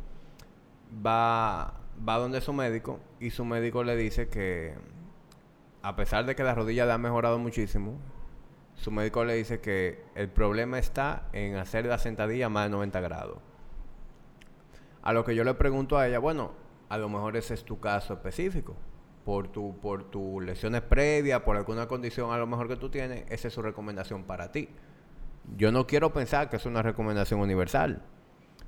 Va, 1.05 1.81
va 2.07 2.19
donde 2.19 2.41
su 2.41 2.53
médico 2.53 2.99
y 3.21 3.31
su 3.31 3.45
médico 3.45 3.85
le 3.85 3.97
dice 3.97 4.29
que 4.29 4.75
a 5.83 5.95
pesar 5.95 6.27
de 6.27 6.35
que 6.35 6.43
la 6.43 6.55
rodilla 6.55 6.87
le 6.87 6.93
ha 6.93 6.99
mejorado 6.99 7.39
muchísimo, 7.39 7.99
su 8.75 8.91
médico 8.91 9.25
le 9.25 9.35
dice 9.35 9.61
que 9.61 10.05
el 10.15 10.29
problema 10.29 10.79
está 10.79 11.29
en 11.33 11.57
hacer 11.57 11.87
la 11.87 11.99
sentadilla 11.99 12.49
más 12.49 12.65
de 12.65 12.71
90 12.71 13.01
grados. 13.01 13.39
A 15.03 15.13
lo 15.13 15.25
que 15.25 15.35
yo 15.35 15.45
le 15.45 15.55
pregunto 15.55 15.99
a 15.99 16.09
ella, 16.09 16.19
bueno, 16.19 16.53
a 16.89 16.99
lo 16.99 17.09
mejor 17.09 17.37
ese 17.37 17.55
es 17.55 17.65
tu 17.65 17.79
caso 17.79 18.15
específico 18.15 18.77
por 19.29 19.49
tu 19.49 19.79
por 19.79 20.05
tus 20.05 20.43
lesiones 20.43 20.81
previas, 20.81 21.43
por 21.43 21.55
alguna 21.55 21.87
condición 21.87 22.33
a 22.33 22.39
lo 22.39 22.47
mejor 22.47 22.67
que 22.67 22.77
tú 22.77 22.89
tienes, 22.89 23.31
esa 23.31 23.49
es 23.49 23.53
su 23.53 23.61
recomendación 23.61 24.25
para 24.25 24.51
ti. 24.51 24.71
Yo 25.55 25.71
no 25.71 25.87
quiero 25.87 26.15
pensar 26.15 26.49
que 26.49 26.57
es 26.57 26.65
una 26.65 26.81
recomendación 26.81 27.39
universal. 27.39 28.01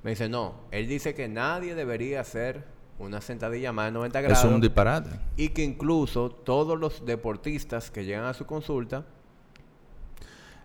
Me 0.03 0.11
dice, 0.11 0.29
no, 0.29 0.61
él 0.71 0.87
dice 0.87 1.15
que 1.15 1.29
nadie 1.29 1.75
debería 1.75 2.21
hacer 2.21 2.67
una 2.99 3.23
sentadilla 3.23 3.73
más 3.73 3.87
de 3.87 3.93
90 3.93 4.21
grados. 4.21 4.45
Es 4.45 4.45
un 4.45 4.61
disparate. 4.61 5.09
Y 5.39 5.49
que 5.49 5.65
incluso 5.65 6.29
todos 6.29 6.79
los 6.79 7.07
deportistas 7.07 7.91
que 7.91 8.05
llegan 8.05 8.27
a 8.27 8.35
su 8.35 8.45
consulta. 8.45 9.07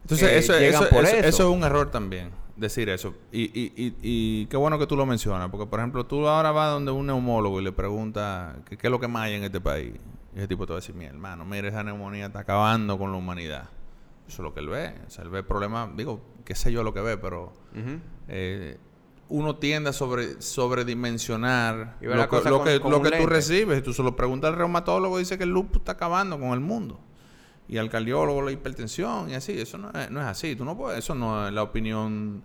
Entonces, 0.01 0.29
eh, 0.29 0.37
eso, 0.39 0.55
eso, 0.55 0.83
eso 0.89 1.23
es 1.23 1.39
un 1.39 1.63
error 1.63 1.89
también 1.89 2.31
decir 2.56 2.89
eso. 2.89 3.14
Y, 3.32 3.43
y, 3.43 3.74
y, 3.76 3.95
y, 4.01 4.45
qué 4.47 4.58
bueno 4.58 4.80
que 4.80 4.88
tú 4.88 4.95
lo 4.95 5.06
mencionas, 5.06 5.49
porque 5.49 5.68
por 5.68 5.80
ejemplo, 5.80 6.06
tú 6.06 6.28
ahora 6.28 6.51
vas 6.51 6.72
donde 6.72 6.91
un 6.91 7.06
neumólogo 7.06 7.60
y 7.60 7.64
le 7.64 7.72
preguntas 7.72 8.56
qué, 8.70 8.78
es 8.82 8.91
lo 8.91 8.99
que 8.99 9.08
más 9.08 9.24
hay 9.24 9.36
en 9.36 9.43
este 9.43 9.62
país. 9.62 9.93
Y 10.34 10.38
ese 10.38 10.47
tipo 10.47 10.66
te 10.66 10.74
va 10.74 10.78
a 10.78 10.82
decir, 10.82 10.95
mi 10.95 11.06
hermano, 11.06 11.45
mira, 11.45 11.68
esa 11.68 11.84
neumonía 11.84 12.28
está 12.28 12.39
acabando 12.39 12.97
con 12.97 13.12
la 13.12 13.18
humanidad. 13.18 13.70
Eso 14.28 14.41
es 14.41 14.43
lo 14.43 14.53
que 14.53 14.60
él 14.60 14.70
ve. 14.70 14.95
O 15.06 15.10
sea, 15.10 15.24
él 15.24 15.30
ve 15.30 15.43
problemas, 15.43 15.95
digo, 15.95 16.22
qué 16.43 16.56
sé 16.56 16.72
yo 16.72 16.84
lo 16.84 16.93
que 16.93 17.01
ve, 17.01 17.18
pero 17.18 17.53
eh, 18.28 18.78
uno 19.30 19.56
tiende 19.58 19.91
a 19.91 19.93
sobre, 19.93 20.41
sobredimensionar 20.41 21.97
lo, 22.01 22.30
que, 22.30 22.49
lo, 22.49 22.64
que, 22.64 22.80
lo 22.80 23.01
que 23.01 23.12
tú 23.12 23.26
recibes. 23.28 23.84
Tú 23.84 23.93
se 23.93 24.03
lo 24.03 24.16
preguntas 24.16 24.49
al 24.49 24.58
reumatólogo 24.58 25.18
y 25.18 25.22
dice 25.22 25.38
que 25.38 25.43
el 25.43 25.51
lupus 25.51 25.78
está 25.78 25.93
acabando 25.93 26.39
con 26.39 26.51
el 26.51 26.60
mundo 26.60 26.99
y 27.68 27.78
al 27.78 27.89
cardiólogo 27.89 28.41
la 28.41 28.51
hipertensión 28.51 29.30
y 29.30 29.34
así. 29.34 29.59
Eso 29.59 29.78
no 29.78 29.91
es, 29.91 30.11
no 30.11 30.22
es 30.22 30.28
así. 30.28 30.55
Tú 30.55 30.66
no 30.66 30.78
puedes, 30.78 30.99
eso 30.99 31.16
no 31.16 31.47
es 31.47 31.53
la 31.53 31.63
opinión. 31.63 32.43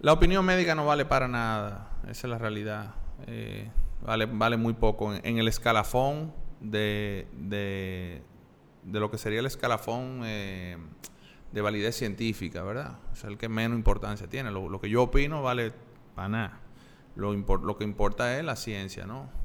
La 0.00 0.12
opinión 0.12 0.44
médica 0.44 0.74
no 0.74 0.86
vale 0.86 1.04
para 1.04 1.28
nada. 1.28 1.98
Esa 2.04 2.26
es 2.26 2.30
la 2.30 2.38
realidad. 2.38 2.94
Eh, 3.26 3.70
vale, 4.04 4.26
vale 4.26 4.56
muy 4.56 4.72
poco. 4.72 5.14
En, 5.14 5.38
el 5.38 5.48
escalafón 5.48 6.32
de, 6.60 7.28
de, 7.32 8.22
de, 8.84 9.00
lo 9.00 9.10
que 9.10 9.18
sería 9.18 9.40
el 9.40 9.46
escalafón 9.46 10.22
eh, 10.24 10.76
de 11.52 11.60
validez 11.60 11.96
científica, 11.96 12.62
¿verdad? 12.62 12.98
Es 13.12 13.24
el 13.24 13.38
que 13.38 13.48
menos 13.48 13.76
importancia 13.76 14.28
tiene. 14.28 14.50
Lo, 14.50 14.68
lo 14.68 14.80
que 14.80 14.88
yo 14.88 15.02
opino 15.02 15.42
vale 15.42 15.72
para 16.14 16.28
nada. 16.28 16.60
Lo, 17.14 17.34
lo 17.34 17.76
que 17.76 17.84
importa 17.84 18.38
es 18.38 18.44
la 18.44 18.56
ciencia, 18.56 19.06
¿no? 19.06 19.41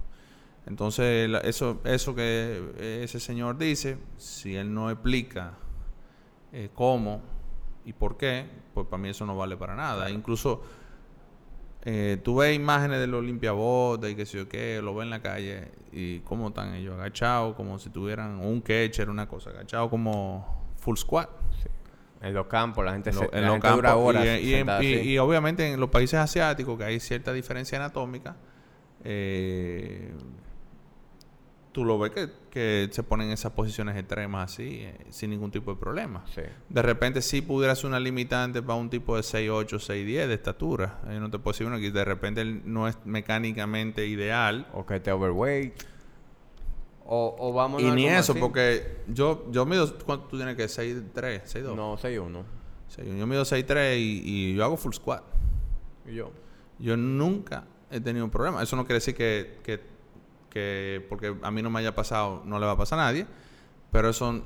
Entonces, 0.68 1.30
eso, 1.44 1.82
eso 1.86 2.14
que 2.14 3.02
ese 3.02 3.20
señor 3.20 3.58
dice, 3.58 3.98
si 4.18 4.56
él 4.56 4.74
no 4.74 4.92
explica 4.92 5.54
eh, 6.52 6.70
cómo 6.74 7.22
y 7.86 7.94
por 7.94 8.18
qué, 8.18 8.46
pues 8.74 8.86
para 8.88 9.02
mí 9.02 9.10
eso 9.10 9.26
no 9.26 9.38
vale 9.38 9.56
para 9.56 9.76
nada. 9.76 10.10
Incluso 10.10 10.62
eh, 11.84 12.18
tú 12.22 12.38
ves 12.38 12.54
imágenes 12.54 13.00
de 13.00 13.08
los 13.08 13.24
limpiabotes 13.24 14.12
y 14.12 14.16
que 14.16 14.26
sé 14.26 14.40
yo 14.40 14.50
qué, 14.50 14.82
lo 14.82 14.94
ves 14.94 15.06
en 15.06 15.10
la 15.10 15.22
calle 15.22 15.72
y 15.94 16.20
cómo 16.20 16.50
están 16.50 16.74
ellos 16.74 16.96
agachados, 16.96 17.56
como 17.56 17.80
si 17.80 17.90
tuvieran 17.90 18.40
un 18.40 18.60
catcher, 18.60 19.10
una 19.10 19.26
cosa, 19.26 19.52
agachados 19.52 19.90
como 19.90 20.66
full 20.76 20.98
squat. 20.98 21.30
En 22.20 22.34
los 22.34 22.48
campos, 22.48 22.84
la 22.84 22.92
gente, 22.92 23.14
se, 23.14 23.30
en 23.32 23.46
los 23.46 23.60
campos, 23.60 24.16
y, 24.82 25.18
obviamente 25.20 25.72
en 25.72 25.80
los 25.80 25.90
países 25.90 26.20
asiáticos, 26.20 26.78
que 26.78 26.84
hay 26.84 27.00
cierta 27.00 27.32
diferencia 27.32 27.78
anatómica, 27.78 28.36
eh, 29.04 30.12
tú 31.78 31.86
lo 31.86 32.00
ves 32.00 32.12
que, 32.50 32.90
se 32.90 33.04
ponen 33.04 33.28
en 33.28 33.34
esas 33.34 33.52
posiciones 33.52 33.96
extremas 33.96 34.52
así, 34.52 34.80
eh, 34.80 34.98
sin 35.12 35.30
ningún 35.30 35.52
tipo 35.52 35.76
de 35.76 35.80
problema. 35.80 36.26
De 36.70 36.82
repente 36.82 37.22
sí 37.22 37.44
pudiera 37.44 37.76
ser 37.76 37.86
una 37.86 38.00
limitante 38.00 38.64
para 38.64 38.80
un 38.80 38.90
tipo 38.90 39.16
de 39.16 39.22
6'8, 39.22 39.68
6'10 39.68 40.26
de 40.26 40.34
estatura. 40.34 41.00
Eh, 41.08 41.20
no 41.20 41.30
te 41.30 41.38
puedo 41.38 41.54
decir 41.54 41.68
uno 41.68 41.78
que 41.78 41.92
de 41.92 42.04
repente 42.04 42.44
no 42.44 42.88
es 42.88 42.98
mecánicamente 43.06 44.08
ideal. 44.08 44.66
O 44.74 44.88
que 44.88 45.00
te 45.00 45.12
overweight. 45.12 45.76
O, 47.06 47.36
o 47.38 47.54
vamos 47.54 47.80
Y 47.80 47.92
ni 47.92 48.08
eso, 48.08 48.34
porque 48.34 49.04
yo, 49.08 49.46
yo 49.52 49.68
mido, 49.68 49.96
¿cuánto 50.00 50.26
tú 50.26 50.38
tienes 50.38 50.56
que? 50.56 50.66
6'3, 50.66 51.44
6'2. 51.44 51.76
No, 51.76 51.96
6'1. 51.96 52.44
Yo 53.20 53.28
mido 53.28 53.44
6'3 53.44 54.00
y, 54.00 54.22
y 54.26 54.56
yo 54.56 54.64
hago 54.64 54.78
full 54.78 54.94
squat. 54.94 55.22
¿Y 56.08 56.16
yo? 56.16 56.32
Yo 56.80 56.98
nunca 56.98 57.66
he 57.92 58.00
tenido 58.00 58.26
un 58.26 58.32
problema. 58.32 58.64
Eso 58.64 58.76
no 58.76 58.84
quiere 58.84 58.96
decir 58.96 59.14
que, 59.14 59.60
que 59.62 59.96
que 60.58 61.06
porque 61.08 61.36
a 61.42 61.52
mí 61.52 61.62
no 61.62 61.70
me 61.70 61.80
haya 61.80 61.94
pasado, 61.94 62.42
no 62.46 62.60
le 62.60 62.66
va 62.66 62.72
a 62.74 62.78
pasar 62.78 63.00
a 63.00 63.04
nadie, 63.04 63.26
pero 63.92 64.10
eso, 64.10 64.42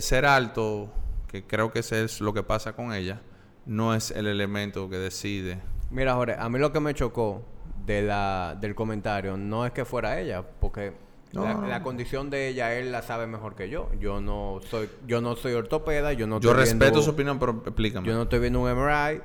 ser 0.00 0.24
alto 0.24 0.90
que 1.28 1.44
creo 1.44 1.70
que 1.70 1.80
ese 1.80 2.04
es 2.04 2.20
lo 2.20 2.32
que 2.32 2.42
pasa 2.42 2.72
con 2.72 2.92
ella, 2.94 3.20
no 3.66 3.94
es 3.94 4.10
el 4.10 4.26
elemento 4.26 4.88
que 4.88 4.96
decide. 4.96 5.58
Mira, 5.90 6.14
Jorge, 6.14 6.36
a 6.38 6.48
mí 6.48 6.58
lo 6.58 6.72
que 6.72 6.80
me 6.80 6.94
chocó 6.94 7.42
de 7.86 8.02
la, 8.02 8.56
del 8.60 8.74
comentario 8.74 9.36
no 9.36 9.66
es 9.66 9.72
que 9.72 9.84
fuera 9.84 10.18
ella, 10.20 10.42
porque 10.42 10.92
la, 11.32 11.54
No. 11.54 11.66
la 11.68 11.82
condición 11.82 12.30
de 12.30 12.48
ella 12.48 12.74
él 12.74 12.90
la 12.90 13.02
sabe 13.02 13.26
mejor 13.26 13.54
que 13.54 13.68
yo. 13.68 13.90
Yo 14.00 14.20
no 14.20 14.60
soy, 14.70 14.88
yo 15.06 15.20
no 15.20 15.36
soy 15.36 15.52
ortopeda, 15.52 16.12
yo 16.12 16.26
no 16.26 16.40
Yo 16.40 16.50
estoy 16.50 16.64
respeto 16.64 16.84
viendo- 16.84 17.02
su 17.02 17.10
opinión, 17.10 17.38
pero 17.38 17.62
explícame. 17.66 18.06
Yo 18.08 18.14
no 18.14 18.22
estoy 18.22 18.38
viendo 18.40 18.60
un 18.60 18.68
MRI, 18.70 19.20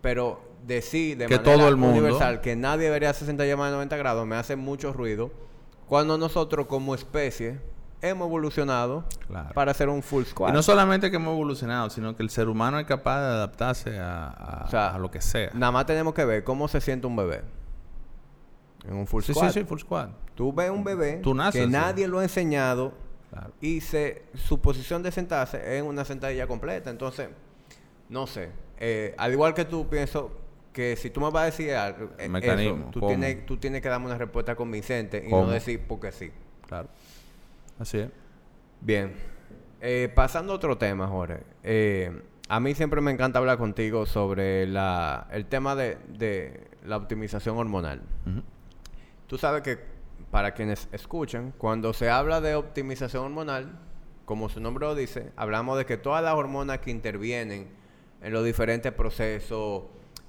pero 0.00 0.40
decir 0.66 1.16
de 1.16 1.26
Que 1.26 1.38
manera 1.38 1.56
todo 1.56 1.68
el 1.68 1.76
mundo- 1.76 1.98
universal 1.98 2.40
que 2.40 2.54
nadie 2.54 2.84
debería 2.84 3.10
hacer 3.10 3.20
60 3.26 3.44
llamadas 3.46 3.72
de 3.72 3.76
90 3.78 3.96
grados 3.96 4.24
me 4.26 4.36
hace 4.36 4.54
mucho 4.54 4.92
ruido 4.92 5.32
cuando 5.92 6.16
nosotros 6.16 6.66
como 6.68 6.94
especie 6.94 7.60
hemos 8.00 8.26
evolucionado 8.26 9.04
Claro. 9.26 9.52
para 9.52 9.72
hacer 9.72 9.90
un 9.90 10.02
full 10.02 10.24
squat. 10.24 10.48
Y 10.48 10.54
no 10.54 10.62
solamente 10.62 11.10
que 11.10 11.16
hemos 11.16 11.34
evolucionado, 11.34 11.90
sino 11.90 12.16
que 12.16 12.22
el 12.22 12.30
ser 12.30 12.48
humano 12.48 12.78
es 12.78 12.86
capaz 12.86 13.20
de 13.20 13.26
adaptarse 13.26 13.98
a, 13.98 14.28
a- 14.28 14.64
O 14.64 14.70
sea, 14.70 14.94
a 14.94 14.98
lo 14.98 15.10
que 15.10 15.20
sea. 15.20 15.50
Nada 15.52 15.70
más 15.70 15.84
tenemos 15.84 16.14
que 16.14 16.24
ver 16.24 16.44
cómo 16.44 16.66
se 16.66 16.80
siente 16.80 17.06
un 17.06 17.14
bebé 17.14 17.42
en 18.88 18.94
un 18.94 19.06
full 19.06 19.20
Sí, 19.22 19.34
sí, 19.34 19.38
squat. 19.38 19.52
sí, 19.52 19.64
full 19.64 19.80
squad. 19.80 20.08
Tú 20.34 20.50
ves 20.50 20.70
un 20.70 20.82
bebé 20.82 21.18
Tú 21.22 21.34
naces 21.34 21.60
que 21.60 21.66
nadie 21.68 22.08
lo 22.08 22.20
ha 22.20 22.22
enseñado 22.22 22.94
Claro. 23.28 23.52
y 23.60 23.82
se, 23.82 24.22
su 24.34 24.60
posición 24.62 25.02
de 25.02 25.12
sentarse 25.12 25.58
es 25.58 25.80
en 25.82 25.84
una 25.84 26.06
sentadilla 26.06 26.46
completa. 26.46 26.88
Entonces, 26.88 27.28
no 28.08 28.26
sé. 28.26 28.50
Eh, 28.78 29.14
al 29.18 29.30
igual 29.32 29.52
que 29.52 29.66
tú, 29.66 29.86
pienso 29.90 30.30
que 30.72 30.96
si 30.96 31.10
tú 31.10 31.20
me 31.20 31.30
vas 31.30 31.42
a 31.42 31.46
decir 31.46 31.74
algo, 31.74 32.10
eh, 32.18 32.28
Mecanismo, 32.28 32.76
eso, 32.76 32.90
tú, 32.90 33.06
tienes, 33.06 33.46
tú 33.46 33.56
tienes 33.58 33.82
que 33.82 33.88
darme 33.88 34.06
una 34.06 34.18
respuesta 34.18 34.54
convincente 34.54 35.22
y 35.26 35.30
¿Cómo? 35.30 35.46
no 35.46 35.50
decir 35.52 35.82
porque 35.86 36.12
sí. 36.12 36.30
Claro. 36.66 36.88
Así 37.78 37.98
es. 37.98 38.08
Bien. 38.80 39.12
Eh, 39.80 40.10
pasando 40.14 40.52
a 40.52 40.56
otro 40.56 40.78
tema, 40.78 41.06
Jorge. 41.08 41.40
Eh, 41.62 42.22
a 42.48 42.60
mí 42.60 42.74
siempre 42.74 43.00
me 43.00 43.10
encanta 43.10 43.38
hablar 43.38 43.58
contigo 43.58 44.06
sobre 44.06 44.66
la, 44.66 45.28
el 45.32 45.46
tema 45.46 45.74
de, 45.74 45.98
de 46.08 46.68
la 46.84 46.96
optimización 46.96 47.56
hormonal. 47.56 48.02
Tú 49.26 49.38
sabes 49.38 49.62
que, 49.62 49.78
para 50.30 50.52
quienes 50.52 50.88
escuchan, 50.92 51.52
cuando 51.56 51.92
se 51.92 52.10
habla 52.10 52.40
de 52.40 52.54
optimización 52.54 53.24
hormonal, 53.24 53.78
como 54.24 54.48
su 54.48 54.60
nombre 54.60 54.86
lo 54.86 54.94
dice, 54.94 55.32
hablamos 55.36 55.78
de 55.78 55.86
que 55.86 55.96
todas 55.96 56.22
las 56.22 56.34
hormonas 56.34 56.78
que 56.78 56.90
intervienen 56.90 57.68
en 58.22 58.32
los 58.32 58.44
diferentes 58.44 58.92
procesos 58.92 59.84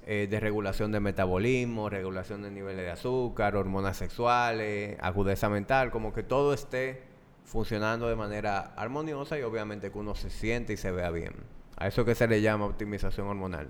eh, 0.06 0.26
de 0.28 0.38
regulación 0.38 0.92
de 0.92 1.00
metabolismo, 1.00 1.88
regulación 1.88 2.42
de 2.42 2.50
niveles 2.50 2.84
de 2.84 2.90
azúcar, 2.90 3.56
hormonas 3.56 3.96
sexuales, 3.96 4.98
agudeza 5.00 5.48
mental, 5.48 5.90
como 5.90 6.12
que 6.12 6.22
todo 6.22 6.52
esté 6.52 7.02
funcionando 7.44 8.08
de 8.08 8.14
manera 8.14 8.74
armoniosa 8.76 9.38
y 9.38 9.42
obviamente 9.42 9.90
que 9.90 9.98
uno 9.98 10.14
se 10.14 10.28
siente 10.28 10.74
y 10.74 10.76
se 10.76 10.90
vea 10.90 11.10
bien. 11.10 11.32
A 11.76 11.88
eso 11.88 12.04
que 12.04 12.14
se 12.14 12.28
le 12.28 12.42
llama 12.42 12.66
optimización 12.66 13.28
hormonal. 13.28 13.68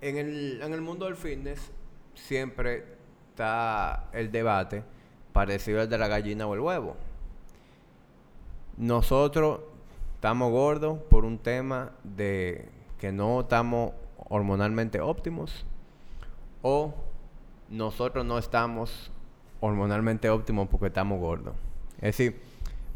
En 0.00 0.16
el, 0.16 0.60
en 0.60 0.72
el 0.72 0.80
mundo 0.80 1.06
del 1.06 1.14
fitness 1.16 1.70
siempre 2.14 2.84
está 3.30 4.08
el 4.12 4.32
debate 4.32 4.82
parecido 5.32 5.80
al 5.80 5.88
de 5.88 5.98
la 5.98 6.08
gallina 6.08 6.48
o 6.48 6.54
el 6.54 6.60
huevo. 6.60 6.96
Nosotros 8.76 9.60
estamos 10.16 10.50
gordos 10.50 10.98
por 11.08 11.24
un 11.24 11.38
tema 11.38 11.92
de 12.02 12.68
que 12.98 13.12
no 13.12 13.40
estamos 13.40 13.92
hormonalmente 14.30 15.00
óptimos 15.02 15.66
o 16.62 16.94
nosotros 17.68 18.24
no 18.24 18.38
estamos 18.38 19.10
hormonalmente 19.60 20.30
óptimos 20.30 20.68
porque 20.68 20.86
estamos 20.86 21.20
gordos. 21.20 21.54
Es 21.96 22.16
decir, 22.16 22.40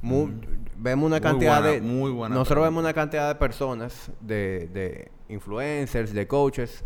mu- 0.01 0.31
vemos 0.79 1.07
una 1.07 1.17
Muy 1.17 1.21
cantidad 1.23 1.61
buena- 1.61 1.75
de... 1.75 1.81
muy 1.83 2.11
buena 2.11 2.35
nosotros 2.35 2.63
pregunta. 2.63 2.71
vemos 2.71 2.81
una 2.85 2.95
cantidad 2.95 3.29
de 3.29 3.35
personas, 3.35 4.11
de, 4.21 4.71
de 4.73 5.11
influencers, 5.29 6.15
de 6.15 6.27
coaches, 6.27 6.83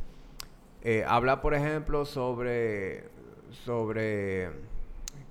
eh, 0.83 1.05
hablar, 1.07 1.41
por 1.41 1.55
ejemplo, 1.55 2.05
sobre, 2.05 3.05
sobre 3.65 4.51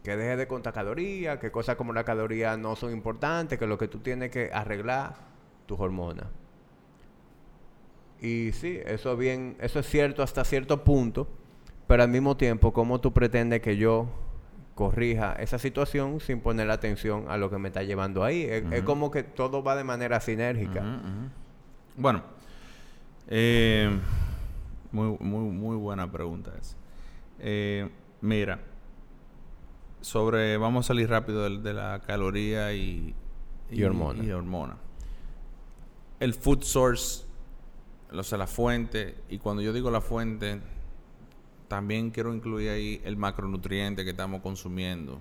que 0.04 0.16
dejes 0.16 0.38
de 0.38 0.48
contar 0.48 0.74
calorías, 0.74 1.40
que 1.40 1.52
cosas 1.52 1.76
como 1.76 1.92
la 1.92 2.04
caloría 2.06 2.56
no 2.56 2.76
son 2.78 2.94
importantes, 2.94 3.58
que 3.60 3.68
lo 3.68 3.78
que 3.78 3.88
tú 3.90 4.00
tienes 4.00 4.30
que 4.32 4.50
arreglar 4.54 5.16
tus 5.66 5.80
hormonas. 5.80 6.28
Y 8.22 8.52
sí, 8.54 8.80
eso 8.86 9.14
es 9.14 9.18
bien, 9.20 9.58
eso 9.60 9.80
es 9.80 9.86
cierto 9.88 10.24
hasta 10.24 10.44
cierto 10.44 10.84
punto, 10.84 11.28
pero 11.88 12.04
al 12.04 12.10
mismo 12.10 12.36
tiempo, 12.38 12.74
¿cómo 12.74 13.00
tú 13.00 13.14
pretendes 13.14 13.62
que 13.62 13.78
yo 13.78 14.08
corrija 14.76 15.34
esa 15.34 15.58
situación 15.60 16.20
sin 16.20 16.40
poner 16.42 16.70
atención 16.72 17.26
a 17.30 17.38
lo 17.38 17.50
que 17.50 17.58
me 17.60 17.68
está 17.70 17.84
llevando 17.84 18.24
ahí? 18.24 18.42
Es, 18.44 18.84
como 18.84 19.12
que 19.12 19.24
todo 19.24 19.62
va 19.64 19.76
de 19.76 19.84
manera 19.84 20.20
sinérgica. 20.20 20.84
Bueno, 21.96 22.24
eh, 23.28 23.90
muy, 24.92 25.16
muy, 25.20 25.52
muy 25.52 25.76
buena 25.78 26.12
pregunta 26.12 26.52
esa. 26.60 26.76
Eh, 27.40 27.88
mira, 28.22 28.60
sobre, 30.02 30.58
vamos 30.58 30.86
a 30.86 30.88
salir 30.88 31.10
rápido 31.10 31.44
del- 31.44 31.62
de, 31.62 31.74
la 31.74 32.02
caloría 32.06 32.74
y, 32.74 33.14
Y 33.70 33.84
hormona. 33.84 34.24
y 34.24 34.32
hormona. 34.32 34.78
El 36.20 36.34
food 36.34 36.64
source, 36.64 37.26
o 38.12 38.24
sea, 38.24 38.38
la 38.38 38.48
fuente, 38.48 39.16
y 39.30 39.38
cuando 39.40 39.62
yo 39.62 39.74
digo 39.74 39.92
la 39.92 40.02
fuente, 40.02 40.62
también 41.68 42.12
quiero 42.12 42.34
incluir 42.34 42.70
ahí 42.70 43.02
el 43.04 43.18
macronutriente 43.18 44.04
que 44.04 44.12
estamos 44.12 44.42
consumiendo. 44.42 45.20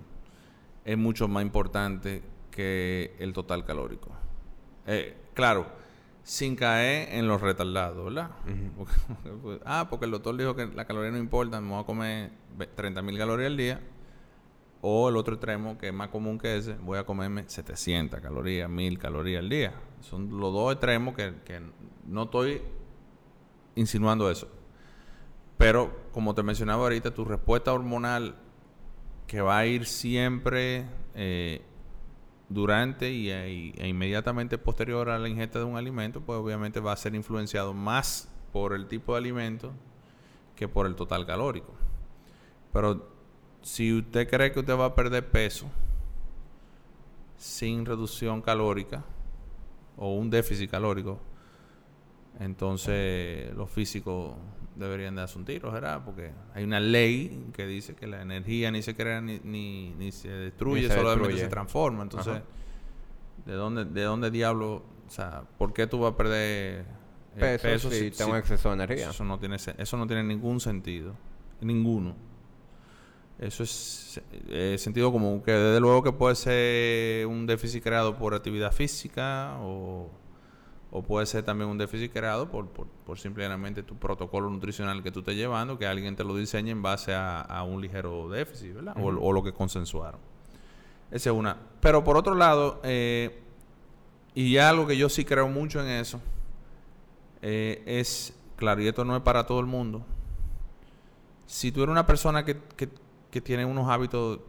Es 0.85 0.97
mucho 0.97 1.27
más 1.27 1.43
importante 1.43 2.23
que 2.51 3.15
el 3.19 3.33
total 3.33 3.65
calórico. 3.65 4.11
Eh, 4.85 5.15
claro, 5.33 5.67
sin 6.23 6.55
caer 6.55 7.09
en 7.13 7.27
los 7.27 7.41
retardados, 7.41 8.05
¿verdad? 8.05 8.31
Porque- 8.77 9.61
ah, 9.65 9.87
porque 9.89 10.05
el 10.05 10.11
doctor 10.11 10.37
dijo 10.37 10.55
que 10.55 10.65
la 10.67 10.85
caloría 10.85 11.11
no 11.11 11.17
importa, 11.17 11.59
me 11.59 11.69
voy 11.69 11.81
a 11.81 11.85
comer 11.85 12.31
30 12.75 13.01
mil 13.01 13.17
calorías 13.17 13.47
al 13.47 13.57
día. 13.57 13.81
O 14.81 15.09
el 15.09 15.17
otro 15.17 15.33
extremo, 15.33 15.77
que 15.77 15.87
es 15.87 15.93
más 15.93 16.09
común 16.09 16.37
que 16.37 16.55
ese, 16.55 16.75
voy 16.75 16.99
a 16.99 17.03
comerme 17.05 17.43
700 17.47 18.21
calorías, 18.21 18.69
1000 18.69 18.97
calorías 18.99 19.39
al 19.39 19.49
día. 19.49 19.73
Son 20.01 20.29
los 20.39 20.53
dos 20.53 20.71
extremos 20.71 21.15
que, 21.15 21.33
que 21.43 21.61
no 22.05 22.23
estoy 22.23 22.61
insinuando 23.77 24.29
eso. 24.31 24.49
Pero, 25.57 25.95
como 26.11 26.35
te 26.35 26.43
mencionaba 26.43 26.83
ahorita, 26.83 27.13
tu 27.13 27.25
respuesta 27.25 27.73
hormonal 27.73 28.35
que 29.27 29.41
va 29.41 29.57
a 29.59 29.65
ir 29.65 29.85
siempre 29.85 30.85
eh, 31.15 31.61
durante 32.49 33.11
y, 33.11 33.31
y- 33.31 33.73
e 33.77 33.87
inmediatamente 33.87 34.57
posterior 34.57 35.09
a 35.09 35.19
la 35.19 35.29
ingesta 35.29 35.59
de 35.59 35.65
un 35.65 35.77
alimento, 35.77 36.21
pues 36.21 36.39
obviamente 36.39 36.79
va 36.79 36.93
a 36.93 36.97
ser 36.97 37.15
influenciado 37.15 37.73
más 37.73 38.29
por 38.53 38.73
el 38.73 38.87
tipo 38.87 39.13
de 39.13 39.19
alimento 39.19 39.73
que 40.55 40.67
por 40.67 40.85
el 40.87 40.95
total 40.95 41.25
calórico. 41.25 41.73
Pero 42.73 43.09
si 43.63 43.93
usted 43.93 44.29
cree 44.29 44.51
que 44.51 44.59
usted 44.61 44.77
va 44.77 44.85
a 44.87 44.95
perder 44.95 45.29
peso 45.29 45.67
sin 47.37 47.85
reducción 47.85 48.41
calórica 48.41 49.03
o 49.97 50.15
un 50.15 50.29
déficit 50.29 50.69
calórico, 50.69 51.19
entonces 52.39 53.53
los 53.55 53.69
físicos 53.69 54.35
deberían 54.75 55.15
darse 55.15 55.37
un 55.37 55.45
tiro, 55.45 55.71
¿verdad? 55.71 56.01
Porque 56.05 56.31
hay 56.53 56.63
una 56.63 56.79
ley 56.79 57.49
que 57.53 57.65
dice 57.65 57.95
que 57.95 58.07
la 58.07 58.21
energía 58.21 58.71
ni 58.71 58.81
se 58.81 58.95
crea 58.95 59.21
ni, 59.21 59.39
ni, 59.43 59.93
ni 59.95 60.11
se 60.11 60.29
destruye, 60.29 60.83
Ni 60.83 60.87
se 60.87 60.95
solamente 60.95 61.27
destruye. 61.27 61.43
se 61.43 61.49
transforma. 61.49 62.03
Entonces, 62.03 62.33
Ajá. 62.33 62.43
¿de 63.45 63.53
dónde, 63.53 63.85
¿de 63.85 64.03
dónde 64.03 64.29
diablo? 64.29 64.83
O 65.07 65.09
sea, 65.09 65.43
¿por 65.57 65.73
qué 65.73 65.87
tú 65.87 65.99
vas 65.99 66.13
a 66.13 66.17
perder 66.17 66.85
eh, 67.39 67.59
Peso, 67.61 67.91
si 67.91 68.11
tengo 68.11 68.35
exceso 68.35 68.69
de 68.69 68.75
energía. 68.75 69.09
Eso 69.11 69.23
no, 69.23 69.37
tiene, 69.37 69.55
eso 69.55 69.97
no 69.97 70.07
tiene 70.07 70.23
ningún 70.23 70.59
sentido. 70.59 71.13
Ninguno. 71.61 72.15
Eso 73.39 73.61
es 73.61 74.19
eh, 74.49 74.77
sentido 74.79 75.11
común, 75.11 75.43
que 75.43 75.51
desde 75.51 75.79
luego 75.79 76.01
que 76.01 76.11
puede 76.11 76.33
ser 76.33 77.27
un 77.27 77.45
déficit 77.45 77.83
creado 77.83 78.17
por 78.17 78.33
actividad 78.33 78.71
física 78.71 79.57
o, 79.59 80.09
o 80.97 81.03
puede 81.03 81.27
ser 81.27 81.43
también 81.43 81.69
un 81.69 81.77
déficit 81.77 82.11
creado 82.11 82.49
por, 82.49 82.67
por, 82.69 82.87
por 82.87 83.19
simplemente 83.19 83.83
tu 83.83 83.95
protocolo 83.97 84.49
nutricional 84.49 85.03
que 85.03 85.11
tú 85.11 85.19
estés 85.19 85.35
llevando, 85.35 85.77
que 85.77 85.85
alguien 85.85 86.15
te 86.15 86.23
lo 86.23 86.35
diseñe 86.35 86.71
en 86.71 86.81
base 86.81 87.13
a, 87.13 87.41
a 87.41 87.63
un 87.63 87.81
ligero 87.81 88.27
déficit, 88.29 88.73
¿verdad? 88.73 88.95
O, 88.99 89.31
lo 89.31 89.43
que 89.43 89.53
consensuaron. 89.53 90.19
Esa 91.11 91.29
es 91.29 91.35
una. 91.35 91.55
Pero 91.81 92.03
por 92.03 92.17
otro 92.17 92.33
lado, 92.33 92.81
eh, 92.83 93.43
y 94.33 94.57
algo 94.57 94.87
que 94.87 94.97
yo 94.97 95.07
sí 95.07 95.23
creo 95.23 95.47
mucho 95.47 95.81
en 95.81 95.87
eso, 95.87 96.19
eh, 97.43 97.83
es, 97.85 98.35
claro, 98.55 98.81
y 98.81 98.87
esto 98.87 99.05
no 99.05 99.15
es 99.15 99.21
para 99.21 99.45
todo 99.45 99.59
el 99.59 99.67
mundo. 99.67 100.03
Si 101.45 101.71
tú 101.71 101.83
eres 101.83 101.91
una 101.91 102.07
persona 102.07 102.43
que, 102.43 102.57
que, 102.75 102.89
que 103.29 103.41
tiene 103.41 103.65
unos 103.65 103.87
hábitos 103.87 104.39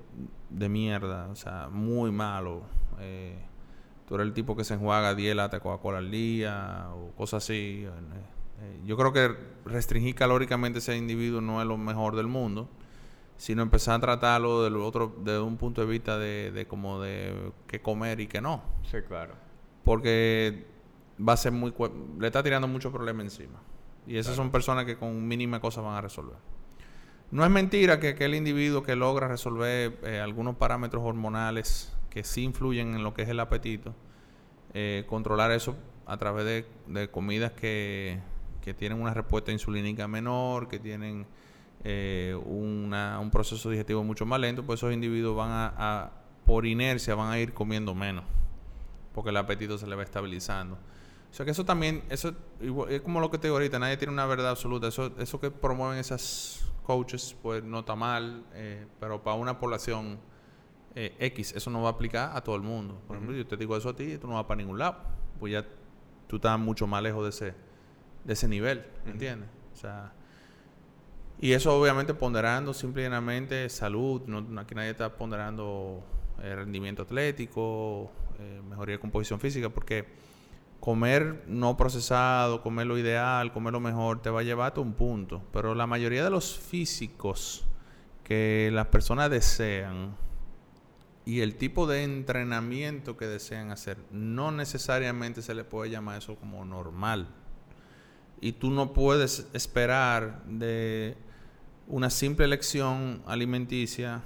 de 0.49 0.69
mierda, 0.71 1.29
o 1.29 1.37
sea, 1.37 1.69
muy 1.71 2.11
malos, 2.11 2.63
eh, 3.01 3.39
tú 4.09 4.15
eres 4.15 4.27
el 4.27 4.33
tipo 4.33 4.57
que 4.57 4.65
se 4.65 4.75
enjuaga 4.75 5.15
10 5.15 5.37
latas 5.37 5.61
de 5.61 5.63
Coca-Cola 5.63 5.99
al 5.99 6.11
día 6.11 6.89
o 6.95 7.13
cosas 7.15 7.45
así. 7.45 7.85
eh, 7.85 7.91
eh, 8.61 8.81
yo 8.87 8.97
creo 8.97 9.13
que 9.13 9.37
restringir 9.67 10.15
calóricamente 10.15 10.79
a 10.79 10.81
ese 10.81 10.97
individuo 10.97 11.41
no 11.41 11.61
es 11.61 11.69
lo 11.69 11.77
mejor 11.77 12.17
del 12.17 12.27
mundo, 12.27 12.69
sino 13.37 13.63
empezar 13.63 13.97
a 13.97 14.01
tratarlo 14.01 14.65
del 14.65 14.77
otro, 14.77 15.15
desde 15.21 15.41
un 15.41 15.59
punto 15.59 15.83
de 15.83 15.87
vista 15.87 16.19
de, 16.19 16.51
de 16.51 16.67
como 16.67 17.01
de 17.01 17.53
qué 17.67 17.81
comer 17.81 18.21
y 18.21 18.27
qué 18.27 18.41
no. 18.41 18.63
Sí, 18.91 18.97
claro. 19.07 19.35
Porque 19.85 20.67
va 21.27 21.35
a 21.35 21.37
ser 21.37 21.53
muy... 21.53 21.73
Le 22.19 22.27
está 22.27 22.43
tirando 22.43 22.67
mucho 22.67 22.91
problema 22.91 23.23
encima. 23.23 23.61
Y 24.07 24.17
esas 24.17 24.35
son 24.35 24.51
personas 24.51 24.87
que 24.87 24.97
con 24.97 25.29
mínima 25.29 25.61
cosa 25.61 25.83
van 25.83 25.97
a 25.97 26.01
resolver. 26.01 26.37
No 27.31 27.45
es 27.45 27.51
mentira 27.51 28.01
que 28.01 28.09
aquel 28.09 28.35
individuo 28.35 28.83
que 28.83 28.97
logra 28.97 29.29
resolver 29.29 29.99
eh, 30.03 30.19
algunos 30.19 30.57
parámetros 30.57 31.05
hormonales 31.05 31.93
que 32.19 32.25
sí 32.25 32.43
influyen 32.43 32.97
en 32.97 33.05
lo 33.05 33.15
que 33.15 33.23
es 33.23 33.29
el 33.29 33.39
apetito, 33.39 33.95
eh, 34.75 35.05
controlar 35.07 35.53
eso 35.53 35.77
a 36.05 36.17
través 36.17 36.67
de, 36.89 37.11
comidas 37.13 37.53
que, 37.53 38.19
tienen 38.77 39.01
una 39.01 39.15
respuesta 39.15 39.53
insulínica 39.53 40.09
menor, 40.09 40.67
que 40.67 40.81
tienen 40.81 41.27
eh, 41.85 42.37
un 42.45 43.31
proceso 43.33 43.71
digestivo 43.71 44.03
mucho 44.03 44.27
más 44.27 44.41
lento, 44.41 44.67
pues 44.67 44.81
esos 44.81 44.93
individuos 44.93 45.37
van 45.37 45.51
a, 45.53 46.11
por 46.45 46.67
inercia, 46.67 47.15
van 47.15 47.31
a 47.31 47.39
ir 47.39 47.55
comiendo 47.55 47.95
menos, 47.95 48.25
porque 49.15 49.31
el 49.31 49.37
apetito 49.37 49.79
se 49.79 49.87
le 49.87 49.95
va 49.95 50.03
estabilizando. 50.03 50.75
O 50.75 51.35
sea 51.35 51.45
que 51.45 51.53
eso 51.53 51.65
también, 51.65 52.03
eso 52.11 52.35
es 52.91 53.01
como 53.03 53.21
lo 53.21 53.31
que 53.31 53.39
te 53.39 53.47
digo 53.47 53.59
ahorita, 53.59 53.79
nadie 53.79 53.97
tiene 53.97 54.13
una 54.13 54.27
verdad 54.27 54.51
absoluta. 54.51 54.89
Eso, 54.89 55.13
eso 55.19 55.39
que 55.39 55.53
promueven 55.53 55.99
esas 55.99 56.69
coaches, 56.83 57.37
pues 57.41 57.63
no 57.63 57.79
está 57.79 57.95
mal, 57.95 58.45
eh, 58.55 58.89
pero 58.99 59.23
para 59.23 59.37
una 59.37 59.61
población 59.61 60.19
eh, 61.01 61.15
X, 61.21 61.53
eso 61.55 61.71
no 61.71 61.81
va 61.81 61.91
a 61.91 61.93
aplicar 61.93 62.37
a 62.37 62.41
todo 62.41 62.57
el 62.57 62.63
mundo. 62.63 63.01
Por 63.07 63.15
ejemplo, 63.15 63.37
yo 63.37 63.47
te 63.47 63.57
digo 63.57 63.77
eso 63.77 63.91
a 63.91 63.95
ti, 63.95 64.19
tú 64.19 64.27
no 64.27 64.35
vas 64.35 64.47
para 64.47 64.59
ningún 64.59 64.81
lado, 64.81 64.97
pues 65.39 65.53
ya 65.53 65.65
tú 66.27 66.37
estás 66.37 66.59
mucho 66.59 66.89
más 66.89 67.01
lejos 67.05 67.23
de 67.23 67.31
ese, 67.31 67.55
de 68.25 68.33
ese 68.33 68.49
nivel, 68.49 68.85
¿entiendes? 69.07 69.49
O 69.73 69.77
sea, 69.77 70.13
y 71.41 71.53
eso 71.53 71.79
obviamente 71.81 72.15
ponderando 72.15 72.75
simplemente 72.75 73.69
salud, 73.69 74.23
no, 74.27 74.61
aquí 74.61 74.75
nadie 74.75 74.91
está 74.91 75.15
ponderando 75.17 76.03
eh, 76.43 76.57
rendimiento 76.57 77.03
atlético, 77.03 78.11
mejoría 78.69 78.97
de 78.97 79.01
composición 79.01 79.39
física, 79.39 79.69
porque 79.69 80.05
comer 80.81 81.45
no 81.47 81.77
procesado, 81.77 82.61
comer 82.61 82.89
lo 82.89 82.99
ideal, 82.99 83.53
comer 83.53 83.73
lo 83.73 83.79
mejor, 83.79 84.21
te 84.21 84.31
va 84.31 84.41
a 84.41 84.43
llevar 84.43 84.73
a 84.75 84.81
un 84.81 84.95
punto. 84.95 85.43
Pero 85.53 85.77
la 85.77 85.87
mayoría 85.87 86.25
de 86.25 86.31
los 86.31 86.59
físicos 86.59 87.69
que 88.25 88.71
las 88.73 88.89
personas 88.89 89.31
desean 89.31 90.17
y 91.29 91.43
el 91.43 91.57
tipo 91.57 91.87
de 91.87 92.05
entrenamiento 92.05 93.19
que 93.19 93.27
desean 93.27 93.71
hacer, 93.71 93.99
no 94.11 94.51
necesariamente 94.51 95.43
se 95.43 95.55
le 95.55 95.63
puede 95.63 95.91
llamar 95.91 96.17
eso 96.17 96.37
como 96.37 96.65
normal. 96.65 97.29
Y 98.41 98.53
tú 98.53 98.71
no 98.71 98.95
puedes 98.95 99.47
esperar 99.53 100.43
de 100.47 101.19
una 101.87 102.09
simple 102.09 102.47
elección 102.47 103.23
alimenticia 103.27 104.23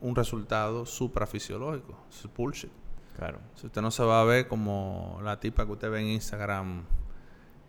un 0.00 0.16
resultado 0.16 0.84
suprafisiológico. 0.84 1.96
es 2.10 2.28
bullshit. 2.36 2.72
Claro. 3.16 3.38
Si 3.54 3.68
usted 3.68 3.80
no 3.80 3.92
se 3.92 4.02
va 4.02 4.20
a 4.20 4.24
ver 4.24 4.48
como 4.48 5.20
la 5.22 5.38
tipa 5.38 5.64
que 5.64 5.70
usted 5.70 5.92
ve 5.92 6.00
en 6.00 6.08
Instagram 6.08 6.82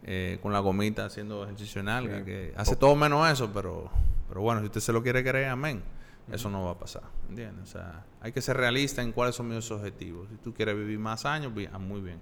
eh, 0.01 0.39
con 0.41 0.51
la 0.51 0.57
gomita 0.57 1.05
haciendo 1.05 1.43
ejercicio 1.43 1.80
en 1.80 2.26
que 2.26 2.55
hace 2.57 2.76
todo 2.76 2.95
menos 2.95 3.30
eso, 3.30 3.51
pero, 3.53 3.91
pero 4.28 4.41
bueno, 4.41 4.61
si 4.61 4.65
usted 4.65 4.82
se 4.82 4.91
lo 4.91 5.03
quiere 5.03 5.24
creer, 5.24 5.49
amén. 5.49 5.84
Eso 6.32 6.49
no 6.49 6.63
va 6.63 6.71
a 6.71 6.80
pasar, 6.80 7.03
¿entiendes? 7.30 7.69
O 7.69 7.71
sea, 7.71 8.05
hay 8.21 8.32
que 8.32 8.41
ser 8.41 8.57
realista 8.57 9.01
en 9.01 9.11
cuáles 9.11 9.36
son 9.36 9.49
mis 9.49 9.69
objetivos. 9.71 10.30
Si 10.30 10.38
tú 10.38 10.53
quieres 10.53 10.76
vivir 10.76 10.97
más 10.97 11.26
años, 11.26 11.53
bien, 11.53 11.69
ah, 11.74 11.80
muy 11.80 12.01
bien. 12.01 12.19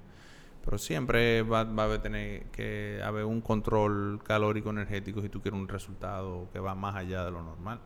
Pero 0.66 0.78
siempre 0.78 1.43
va, 1.43 1.64
va 1.64 1.93
a 1.93 2.02
tener 2.02 2.45
que 2.47 3.02
haber 3.04 3.26
un 3.26 3.41
control 3.41 4.22
calórico 4.24 4.70
energético 4.70 5.22
si 5.22 5.30
tú 5.30 5.41
quieres 5.41 5.60
un 5.60 5.68
resultado 5.68 6.49
que 6.52 6.60
va 6.60 6.76
más 6.76 6.95
allá 6.95 7.24
de 7.26 7.32
lo 7.32 7.41
normal. 7.41 7.80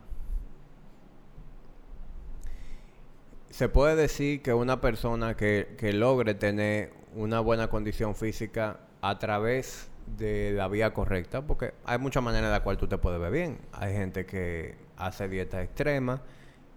se 3.55 3.69
puede 3.69 3.95
decir 3.95 4.41
que 4.41 4.53
una 4.53 4.81
persona 4.81 5.37
que, 5.37 5.77
logre 5.93 6.33
tener 6.33 6.91
una 7.15 7.39
buena 7.39 7.69
condición 7.69 8.13
física 8.13 8.81
a 8.99 9.17
través 9.17 9.89
de 10.17 10.51
la 10.51 10.67
vía 10.67 10.93
correcta, 10.93 11.47
porque 11.47 11.73
hay 11.85 11.97
muchas 11.97 12.21
maneras 12.21 12.49
de 12.49 12.51
la 12.51 12.63
cual 12.65 12.75
tú 12.75 12.89
te 12.89 12.97
puedes 12.97 13.17
ver 13.17 13.31
bien. 13.31 13.59
Hay 13.71 13.93
gente 13.93 14.25
que 14.25 14.75
hace 14.97 15.27
dieta 15.27 15.61
extrema, 15.61 16.21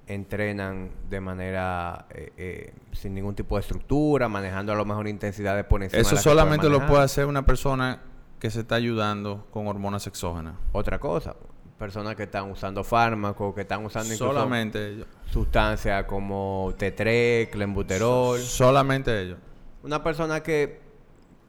entrenan 0.07 0.91
de 1.09 1.21
manera 1.21 2.07
eh, 2.11 2.33
eh, 2.37 2.75
sin 2.93 3.15
ningún 3.15 3.35
tipo 3.35 3.57
de 3.57 3.61
estructura, 3.61 4.29
manejando 4.29 4.73
a 4.73 4.77
lo 4.77 4.85
mejor 4.85 5.07
intensidades 5.07 5.65
por 5.65 5.83
encima 5.83 6.01
Eso 6.01 6.17
solamente 6.17 6.69
lo 6.69 6.87
puede 6.87 7.03
hacer 7.03 7.27
una 7.27 7.45
persona 7.45 8.01
que 8.39 8.51
se 8.51 8.61
está 8.61 8.77
ayudando 8.77 9.47
con 9.51 9.67
hormonas 9.67 10.07
exógenas. 10.07 10.55
Otra 10.73 10.99
cosa, 10.99 11.37
personas 11.79 12.17
que 12.17 12.25
están 12.25 12.51
usando 12.51 12.85
fármacos, 12.85 13.55
que 13.55 13.63
están 13.63 13.85
usando 13.85 14.15
solamente 14.15 14.89
ellos. 14.89 15.07
sustancias 15.31 16.05
como 16.05 16.73
T3, 16.79 17.51
clenbuterol. 17.51 18.39
solamente 18.39 19.23
ellos. 19.23 19.39
Una 19.83 20.03
persona 20.03 20.43
que 20.43 20.81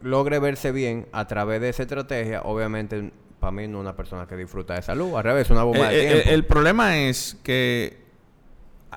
logre 0.01 0.39
verse 0.39 0.71
bien 0.71 1.07
a 1.11 1.27
través 1.27 1.61
de 1.61 1.69
esa 1.69 1.83
estrategia, 1.83 2.41
obviamente 2.41 3.11
para 3.39 3.51
mí 3.51 3.67
no 3.67 3.79
es 3.79 3.81
una 3.81 3.95
persona 3.95 4.27
que 4.27 4.35
disfruta 4.35 4.75
de 4.75 4.81
salud, 4.81 5.15
al 5.15 5.23
revés, 5.23 5.49
una 5.49 5.63
bomba 5.63 5.89
de 5.89 5.95
eh, 5.95 6.01
eh, 6.01 6.13
tiempo. 6.13 6.29
el 6.31 6.45
problema 6.45 6.97
es 6.97 7.37
que 7.43 7.97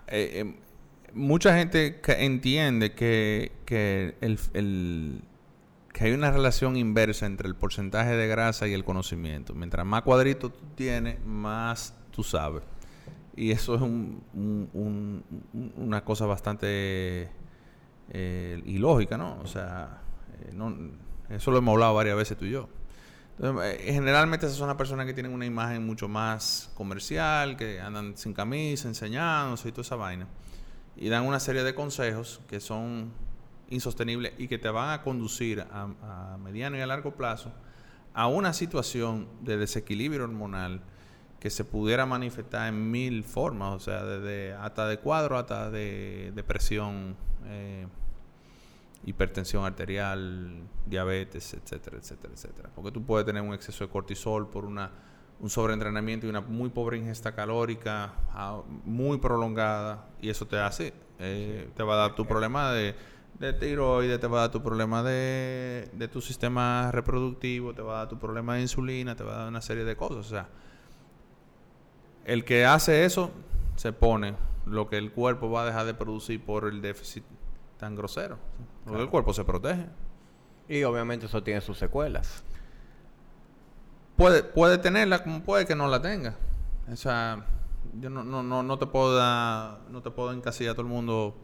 eh, 0.08 0.54
mucha 1.14 1.56
gente 1.56 2.00
entiende 2.18 2.92
que, 2.92 3.52
que 3.64 4.16
el 4.20 5.22
que 5.92 6.04
hay 6.04 6.12
una 6.12 6.30
relación 6.30 6.76
inversa 6.76 7.26
entre 7.26 7.48
el 7.48 7.54
porcentaje 7.54 8.16
de 8.16 8.26
grasa 8.26 8.66
y 8.66 8.72
el 8.72 8.84
conocimiento. 8.84 9.54
Mientras 9.54 9.84
más 9.84 10.02
cuadritos 10.02 10.52
tú 10.52 10.64
tienes, 10.74 11.24
más 11.24 11.94
tú 12.10 12.22
sabes. 12.22 12.62
Y 13.36 13.50
eso 13.50 13.74
es 13.74 13.82
una 15.76 16.04
cosa 16.04 16.26
bastante 16.26 17.30
eh, 18.10 18.62
ilógica, 18.66 19.16
¿no? 19.16 19.38
O 19.42 19.46
sea, 19.46 20.02
eh, 20.44 20.90
eso 21.30 21.50
lo 21.50 21.58
hemos 21.58 21.72
hablado 21.72 21.94
varias 21.94 22.16
veces 22.16 22.36
tú 22.36 22.44
y 22.46 22.50
yo. 22.50 22.68
Eh, 23.40 23.92
generalmente 23.92 24.46
esas 24.46 24.58
son 24.58 24.68
las 24.68 24.76
personas 24.76 25.06
que 25.06 25.14
tienen 25.14 25.32
una 25.32 25.46
imagen 25.46 25.84
mucho 25.84 26.08
más 26.08 26.70
comercial, 26.74 27.56
que 27.56 27.80
andan 27.80 28.16
sin 28.16 28.34
camisa, 28.34 28.88
enseñándose 28.88 29.68
y 29.68 29.72
toda 29.72 29.82
esa 29.82 29.96
vaina. 29.96 30.28
Y 30.96 31.08
dan 31.08 31.24
una 31.24 31.40
serie 31.40 31.64
de 31.64 31.74
consejos 31.74 32.40
que 32.48 32.60
son 32.60 33.12
insostenible 33.70 34.34
y 34.36 34.48
que 34.48 34.58
te 34.58 34.68
van 34.68 34.90
a 34.90 35.02
conducir 35.02 35.66
a, 35.70 36.36
mediano 36.42 36.76
y 36.76 36.80
a 36.80 36.86
largo 36.86 37.12
plazo 37.12 37.52
a 38.14 38.26
una 38.26 38.52
situación 38.52 39.26
de 39.40 39.56
desequilibrio 39.56 40.24
hormonal 40.24 40.82
que 41.40 41.48
se 41.48 41.64
pudiera 41.64 42.04
manifestar 42.04 42.68
en 42.68 42.90
mil 42.90 43.24
formas, 43.24 43.74
o 43.74 43.80
sea, 43.80 44.04
desde 44.04 44.52
hasta 44.52 44.86
de 44.86 44.98
cuadro 44.98 45.38
hasta 45.38 45.70
de 45.70 46.30
depresión, 46.36 47.16
eh, 47.46 47.86
hipertensión 49.04 49.64
arterial, 49.64 50.62
diabetes, 50.86 51.54
etcétera, 51.54 51.98
etcétera, 51.98 52.32
etcétera. 52.34 52.70
Porque 52.74 52.90
tú 52.92 53.04
puedes 53.04 53.26
tener 53.26 53.42
un 53.42 53.54
exceso 53.54 53.84
de 53.84 53.90
cortisol 53.90 54.48
por 54.48 54.64
una 54.64 54.90
un 55.40 55.50
sobreentrenamiento 55.50 56.26
y 56.26 56.30
una 56.30 56.40
muy 56.40 56.68
pobre 56.68 56.98
ingesta 56.98 57.34
calórica 57.34 58.12
ah, 58.32 58.62
muy 58.84 59.18
prolongada 59.18 60.06
y 60.20 60.28
eso 60.28 60.46
te 60.46 60.56
hace, 60.56 60.92
eh, 61.18 61.68
te 61.74 61.82
va 61.82 61.94
a 61.94 61.96
dar 61.96 62.14
tu 62.14 62.24
problema 62.26 62.70
de 62.70 62.94
de 63.38 63.52
tiroides, 63.52 64.20
te 64.20 64.26
va 64.26 64.38
a 64.38 64.40
dar 64.42 64.50
tu 64.50 64.62
problema 64.62 65.02
de, 65.02 65.88
de 65.92 66.08
tu 66.08 66.20
sistema 66.20 66.90
reproductivo, 66.92 67.74
te 67.74 67.82
va 67.82 67.94
a 67.94 67.98
dar 67.98 68.08
tu 68.08 68.18
problema 68.18 68.54
de 68.54 68.62
insulina, 68.62 69.16
te 69.16 69.24
va 69.24 69.34
a 69.34 69.38
dar 69.38 69.48
una 69.48 69.60
serie 69.60 69.84
de 69.84 69.96
cosas. 69.96 70.18
O 70.18 70.28
sea, 70.28 70.48
el 72.24 72.44
que 72.44 72.64
hace 72.64 73.04
eso 73.04 73.32
se 73.74 73.92
pone 73.92 74.36
lo 74.64 74.88
que 74.88 74.96
el 74.96 75.10
cuerpo 75.10 75.50
va 75.50 75.62
a 75.62 75.66
dejar 75.66 75.86
de 75.86 75.94
producir 75.94 76.44
por 76.44 76.68
el 76.68 76.80
déficit 76.82 77.24
tan 77.82 77.96
grosero. 77.96 78.38
Porque 78.84 79.02
el 79.02 79.10
cuerpo 79.10 79.34
se 79.34 79.44
protege. 79.44 79.86
Y 80.68 80.84
obviamente 80.84 81.26
eso 81.26 81.42
tiene 81.42 81.60
sus 81.60 81.76
secuelas. 81.76 82.44
Puede, 84.14 84.44
puede 84.44 84.78
tenerla 84.78 85.24
como 85.24 85.42
puede 85.42 85.66
que 85.66 85.74
no 85.74 85.88
la 85.88 86.00
tenga. 86.00 86.36
O 86.92 86.94
sea, 86.94 87.44
yo 87.98 88.08
no, 88.08 88.22
no, 88.22 88.44
no, 88.44 88.62
no 88.62 88.78
te 88.78 88.86
puedo 88.86 89.16
dar, 89.16 89.80
no 89.90 90.00
te 90.00 90.12
puedo 90.12 90.32
encasillar 90.32 90.70
a 90.70 90.74
todo 90.74 90.86
el 90.86 90.92
mundo 90.92 91.34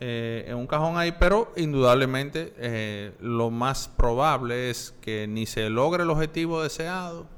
eh, 0.00 0.46
en 0.48 0.56
un 0.56 0.66
cajón 0.66 0.98
ahí, 0.98 1.12
pero 1.12 1.52
indudablemente 1.56 2.52
eh, 2.56 3.14
lo 3.20 3.50
más 3.50 3.86
probable 3.86 4.70
es 4.70 4.92
que 5.00 5.28
ni 5.28 5.46
se 5.46 5.70
logre 5.70 6.02
el 6.02 6.10
objetivo 6.10 6.64
deseado 6.64 7.28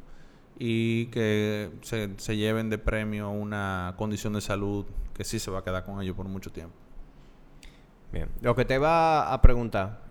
y 0.58 1.06
que 1.08 1.70
se, 1.82 2.14
se 2.16 2.38
lleven 2.38 2.70
de 2.70 2.78
premio 2.78 3.28
una 3.28 3.92
condición 3.98 4.32
de 4.32 4.40
salud 4.40 4.86
que 5.12 5.22
sí 5.22 5.38
se 5.38 5.50
va 5.50 5.58
a 5.58 5.64
quedar 5.64 5.84
con 5.84 6.00
ellos 6.00 6.16
por 6.16 6.26
mucho 6.28 6.50
tiempo. 6.50 6.81
Bien, 8.12 8.28
lo 8.42 8.54
que 8.54 8.64
te 8.64 8.78
va 8.78 9.32
a 9.32 9.40
preguntar 9.40 10.02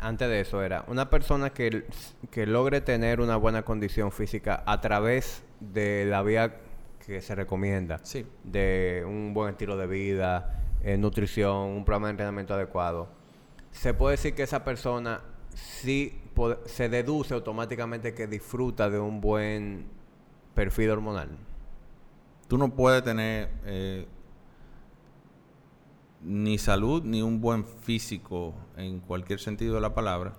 antes 0.00 0.28
de 0.28 0.40
eso 0.40 0.62
era, 0.62 0.84
una 0.88 1.10
persona 1.10 1.50
que, 1.50 1.84
que 2.30 2.46
logre 2.46 2.80
tener 2.80 3.20
una 3.20 3.36
buena 3.36 3.62
condición 3.62 4.10
física 4.12 4.62
a 4.66 4.80
través 4.80 5.42
de 5.60 6.06
la 6.06 6.22
vía 6.22 6.56
que 7.04 7.20
se 7.20 7.34
recomienda, 7.34 7.98
sí. 8.02 8.26
de 8.44 9.04
un 9.06 9.34
buen 9.34 9.50
estilo 9.50 9.76
de 9.76 9.86
vida, 9.86 10.62
nutrición, 10.98 11.68
un 11.68 11.84
programa 11.84 12.08
de 12.08 12.12
entrenamiento 12.12 12.54
adecuado, 12.54 13.08
se 13.70 13.94
puede 13.94 14.16
decir 14.16 14.34
que 14.34 14.42
esa 14.42 14.64
persona 14.64 15.20
sí 15.54 16.20
se 16.64 16.88
deduce 16.88 17.34
automáticamente 17.34 18.14
que 18.14 18.26
disfruta 18.26 18.88
de 18.88 18.98
un 18.98 19.20
buen 19.20 19.86
perfil 20.54 20.90
hormonal. 20.90 21.28
Tú 22.48 22.58
no 22.58 22.74
puedes 22.74 23.04
tener 23.04 23.50
eh, 23.64 24.06
ni 26.22 26.58
salud 26.58 27.02
ni 27.04 27.22
un 27.22 27.40
buen 27.40 27.64
físico 27.64 28.54
en 28.76 29.00
cualquier 29.00 29.40
sentido 29.40 29.74
de 29.74 29.80
la 29.80 29.94
palabra 29.94 30.34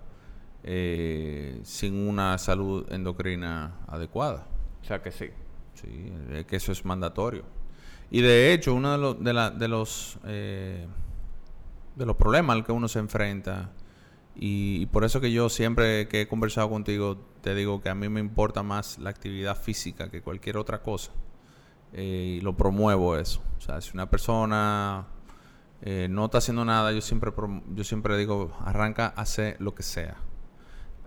eh, 0.64 1.60
sin 1.64 2.08
una 2.08 2.38
salud 2.38 2.86
endocrina 2.92 3.80
adecuada. 3.88 4.48
O 4.82 4.86
sea 4.86 5.02
que 5.02 5.12
sí. 5.12 5.28
Sí, 5.74 6.12
es 6.34 6.46
que 6.46 6.58
eso 6.58 6.72
es 6.72 6.86
mandatorio. 6.86 7.44
Y 8.12 8.22
de 8.22 8.54
hecho, 8.54 8.76
uno 8.76 8.92
de, 8.92 8.98
los 8.98 9.24
de, 9.24 9.34
la, 9.34 9.50
de 9.50 9.68
los 9.68 10.20
eh, 10.26 10.86
de 11.96 12.06
los 12.06 12.16
problemas 12.16 12.56
al 12.56 12.66
que 12.66 12.72
uno 12.72 12.88
se 12.88 13.00
enfrenta 13.00 13.72
y, 14.36 14.86
por 14.88 15.04
eso 15.04 15.20
que 15.20 15.32
yo 15.32 15.50
siempre 15.50 16.08
que 16.08 16.22
he 16.22 16.28
conversado 16.28 16.70
contigo 16.70 17.18
te 17.42 17.54
digo 17.54 17.82
que 17.82 17.90
a 17.90 17.96
mí 17.96 18.08
me 18.08 18.22
importa 18.22 18.64
más 18.64 18.98
la 18.98 19.10
actividad 19.10 19.58
física 19.58 20.10
que 20.10 20.22
cualquier 20.22 20.58
otra 20.58 20.82
cosa 20.82 21.12
eh, 21.94 22.38
y 22.38 22.42
lo 22.42 22.56
promuevo 22.56 23.18
eso. 23.18 23.42
O 23.58 23.62
sea, 23.62 23.82
si 23.82 23.92
una 23.94 24.10
persona 24.10 25.08
eh, 25.82 26.08
no 26.10 26.26
está 26.26 26.38
haciendo 26.38 26.64
nada, 26.64 26.92
yo 26.92 27.02
siempre 27.02 27.32
yo 27.74 27.84
siempre 27.84 28.18
digo 28.18 28.56
arranca 28.64 29.14
a 29.16 29.22
hacer 29.22 29.58
lo 29.60 29.74
que 29.74 29.84
sea. 29.84 30.18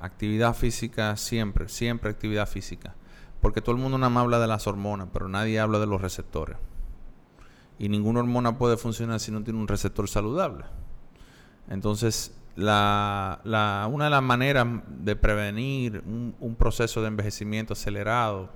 Actividad 0.01 0.55
física 0.55 1.17
siempre, 1.17 1.69
siempre 1.69 2.11
actividad 2.11 2.49
física. 2.49 2.95
Porque 3.41 3.61
todo 3.61 3.75
el 3.75 3.81
mundo 3.81 3.99
nada 3.99 4.11
más 4.11 4.23
habla 4.23 4.39
de 4.39 4.47
las 4.47 4.67
hormonas, 4.67 5.09
pero 5.13 5.29
nadie 5.29 5.61
habla 5.61 5.79
de 5.79 5.87
los 5.87 6.01
receptores. 6.01 6.57
Y 7.79 7.89
ninguna 7.89 8.21
hormona 8.21 8.59
puede 8.59 8.77
funcionar 8.77 9.21
si 9.21 9.31
no 9.31 9.45
tiene 9.45 9.59
un 9.59 9.69
receptor 9.69 10.09
saludable. 10.09 10.65
Entonces, 11.69 12.35
la, 12.57 13.89
una 13.91 14.05
de 14.05 14.11
las 14.11 14.23
maneras 14.23 14.67
de 14.89 15.17
prevenir 15.17 16.03
un, 16.07 16.57
proceso 16.57 17.01
de 17.03 17.09
envejecimiento 17.09 17.73
acelerado 17.73 18.51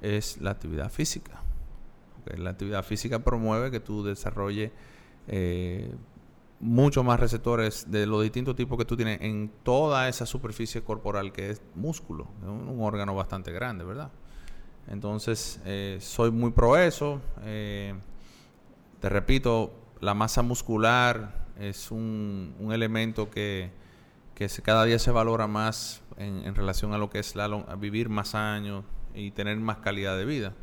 es 0.00 0.40
la 0.40 0.50
actividad 0.50 0.90
física. 0.90 1.40
la 2.36 2.50
actividad 2.50 2.84
física 2.84 3.18
promueve 3.20 3.70
que 3.70 3.80
tú 3.80 4.04
desarrolles 4.04 4.72
eh, 5.28 5.94
muchos 6.60 7.04
más 7.04 7.18
receptores 7.18 7.90
de 7.90 8.06
los 8.06 8.22
distintos 8.22 8.54
tipos 8.54 8.78
que 8.78 8.84
tú 8.84 8.96
tienes 8.96 9.20
en 9.20 9.50
toda 9.62 10.08
esa 10.08 10.26
superficie 10.26 10.82
corporal 10.82 11.32
que 11.32 11.50
es 11.50 11.62
músculo, 11.74 12.28
un, 12.46 12.80
órgano 12.80 13.14
bastante 13.14 13.52
grande, 13.52 13.84
¿verdad? 13.84 14.10
Entonces, 14.88 15.60
eh, 15.64 15.98
soy 16.00 16.30
muy 16.30 16.52
pro 16.52 16.76
eso. 16.76 17.20
Eh, 17.42 17.94
te 19.00 19.08
repito, 19.08 19.72
la 20.00 20.14
masa 20.14 20.42
muscular 20.42 21.46
es 21.58 21.90
un, 21.90 22.54
elemento 22.72 23.30
que, 23.30 23.70
cada 24.64 24.84
día 24.84 24.98
se 24.98 25.12
valora 25.12 25.46
más 25.46 26.02
en, 26.16 26.54
relación 26.54 26.92
a 26.94 26.98
lo 26.98 27.10
que 27.10 27.20
es 27.20 27.36
la, 27.36 27.48
vivir 27.76 28.08
más 28.08 28.34
años 28.34 28.84
y 29.14 29.30
tener 29.30 29.56
más 29.58 29.78
calidad 29.78 30.16
de 30.16 30.24
vida. 30.24 30.54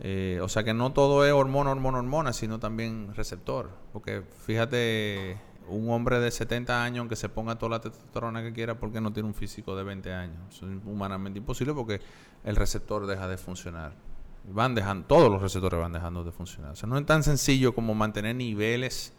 Eh, 0.00 0.40
o 0.42 0.48
sea 0.48 0.62
que 0.62 0.74
no 0.74 0.92
todo 0.92 1.24
es 1.24 1.32
hormona, 1.32 1.70
hormona, 1.70 1.98
hormona, 1.98 2.32
sino 2.32 2.58
también 2.58 3.14
receptor. 3.14 3.70
Porque 3.92 4.22
fíjate, 4.44 5.38
un 5.68 5.90
hombre 5.90 6.20
de 6.20 6.30
70 6.30 6.82
años, 6.82 7.00
aunque 7.00 7.16
se 7.16 7.28
ponga 7.28 7.56
toda 7.56 7.70
la 7.70 7.80
testosterona 7.80 8.42
que 8.42 8.52
quiera, 8.52 8.78
porque 8.78 9.00
no 9.00 9.12
tiene 9.12 9.28
un 9.28 9.34
físico 9.34 9.76
de 9.76 9.84
20 9.84 10.12
años. 10.12 10.36
Eso 10.50 10.70
es 10.70 10.78
humanamente 10.84 11.38
imposible 11.38 11.74
porque 11.74 12.00
el 12.44 12.56
receptor 12.56 13.06
deja 13.06 13.26
de 13.28 13.36
funcionar. 13.36 13.94
Van 14.48 14.74
dejando, 14.74 15.06
todos 15.06 15.30
los 15.30 15.42
receptores 15.42 15.80
van 15.80 15.92
dejando 15.92 16.22
de 16.22 16.30
funcionar. 16.30 16.72
O 16.72 16.76
sea, 16.76 16.88
no 16.88 16.96
es 16.98 17.06
tan 17.06 17.22
sencillo 17.22 17.74
como 17.74 17.94
mantener 17.94 18.36
niveles 18.36 19.12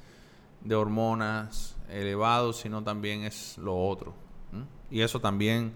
de 0.62 0.76
hormonas 0.76 1.76
elevados, 1.90 2.58
sino 2.58 2.84
también 2.84 3.24
es 3.24 3.58
lo 3.58 3.78
otro. 3.78 4.14
Y 4.90 5.02
eso 5.02 5.20
también, 5.20 5.74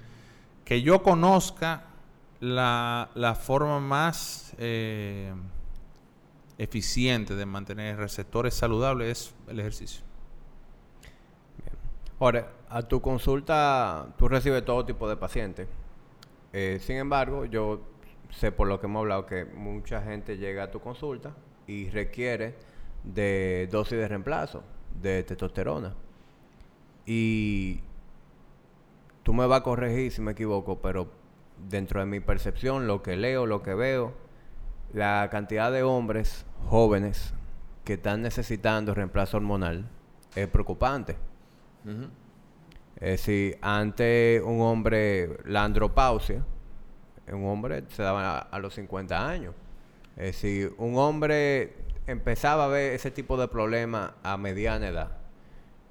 que 0.63 0.81
yo 0.81 1.03
conozca 1.03 1.90
la, 2.41 3.09
la 3.13 3.35
forma 3.35 3.79
más 3.79 4.53
eh, 4.57 5.31
eficiente 6.57 7.35
de 7.35 7.45
mantener 7.45 7.97
receptores 7.97 8.55
saludables 8.55 9.09
es 9.09 9.35
el 9.47 9.59
ejercicio. 9.59 10.03
Ahora, 12.19 12.51
a 12.69 12.83
tu 12.83 13.01
consulta, 13.01 14.13
tú 14.17 14.27
recibes 14.27 14.65
todo 14.65 14.85
tipo 14.85 15.07
de 15.07 15.15
pacientes. 15.17 15.67
Eh, 16.53 16.79
sin 16.81 16.97
embargo, 16.97 17.45
yo 17.45 17.81
sé 18.29 18.51
por 18.51 18.67
lo 18.67 18.79
que 18.79 18.87
hemos 18.87 19.01
hablado 19.01 19.25
que 19.25 19.45
mucha 19.45 20.01
gente 20.01 20.37
llega 20.37 20.63
a 20.63 20.71
tu 20.71 20.79
consulta 20.79 21.33
y 21.67 21.89
requiere 21.89 22.55
de 23.03 23.67
dosis 23.71 23.97
de 23.97 24.07
reemplazo 24.07 24.63
de 25.01 25.23
testosterona. 25.23 25.95
Y 27.05 27.81
tú 29.23 29.33
me 29.33 29.45
vas 29.47 29.61
a 29.61 29.63
corregir 29.63 30.11
si 30.11 30.21
me 30.21 30.33
equivoco, 30.33 30.79
pero 30.79 31.20
dentro 31.69 31.99
de 31.99 32.05
mi 32.05 32.19
percepción, 32.19 32.87
lo 32.87 33.01
que 33.01 33.15
leo, 33.15 33.45
lo 33.45 33.61
que 33.61 33.73
veo, 33.73 34.13
la 34.93 35.27
cantidad 35.31 35.71
de 35.71 35.83
hombres 35.83 36.45
jóvenes 36.67 37.33
que 37.83 37.93
están 37.93 38.21
necesitando 38.21 38.93
reemplazo 38.93 39.37
hormonal 39.37 39.89
es 40.35 40.47
preocupante. 40.47 41.17
Es 42.95 43.11
decir, 43.11 43.57
antes 43.61 44.41
un 44.43 44.61
hombre, 44.61 45.37
la 45.45 45.63
andropausia, 45.63 46.43
un 47.31 47.45
hombre 47.45 47.83
se 47.89 48.03
daba 48.03 48.39
a, 48.39 48.59
los 48.59 48.75
50 48.75 49.27
años. 49.29 49.55
Es 50.15 50.35
decir, 50.35 50.73
un 50.77 50.97
hombre 50.97 51.75
empezaba 52.05 52.65
a 52.65 52.67
ver 52.67 52.93
ese 52.93 53.09
tipo 53.09 53.37
de 53.37 53.47
problemas 53.47 54.11
a 54.23 54.37
mediana 54.37 54.89
edad. 54.89 55.17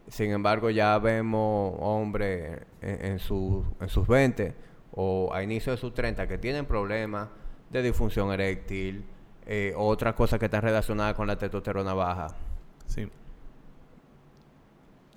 Sin 0.08 0.30
embargo, 0.30 0.70
ya 0.70 0.98
vemos 0.98 1.74
hombres 1.80 2.60
en, 2.80 3.18
sus 3.18 3.64
20 4.06 4.54
o 4.92 5.32
a 5.32 5.42
inicio 5.42 5.72
de 5.72 5.78
sus 5.78 5.94
30 5.94 6.26
que 6.26 6.38
tienen 6.38 6.66
problemas 6.66 7.28
de 7.70 7.82
disfunción 7.82 8.32
eréctil, 8.32 9.04
eh, 9.46 9.72
otras 9.76 10.14
cosas 10.14 10.38
que 10.38 10.46
están 10.46 10.62
relacionadas 10.62 11.14
con 11.14 11.26
la 11.26 11.36
testosterona 11.36 11.94
baja. 11.94 12.28
Sí. 12.86 13.08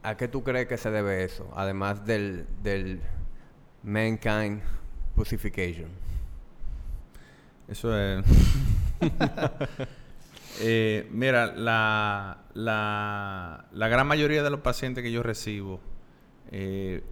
¿A 0.03 0.17
qué 0.17 0.27
tú 0.27 0.43
crees 0.43 0.67
que 0.67 0.77
se 0.77 0.91
debe 0.91 1.23
eso? 1.23 1.51
Además 1.55 2.05
del, 2.05 2.45
del 2.61 3.01
mankind 3.83 4.61
pussification. 5.15 5.89
Eso 7.67 7.97
es... 7.97 8.25
Eh, 10.59 11.07
mira, 11.11 11.47
la, 11.47 12.43
la, 12.53 13.65
la, 13.71 13.87
gran 13.87 14.05
mayoría 14.05 14.43
de 14.43 14.51
los 14.51 14.59
pacientes 14.59 15.03
que 15.03 15.11
yo 15.11 15.23
recibo, 15.23 15.79
eh, 16.51 17.03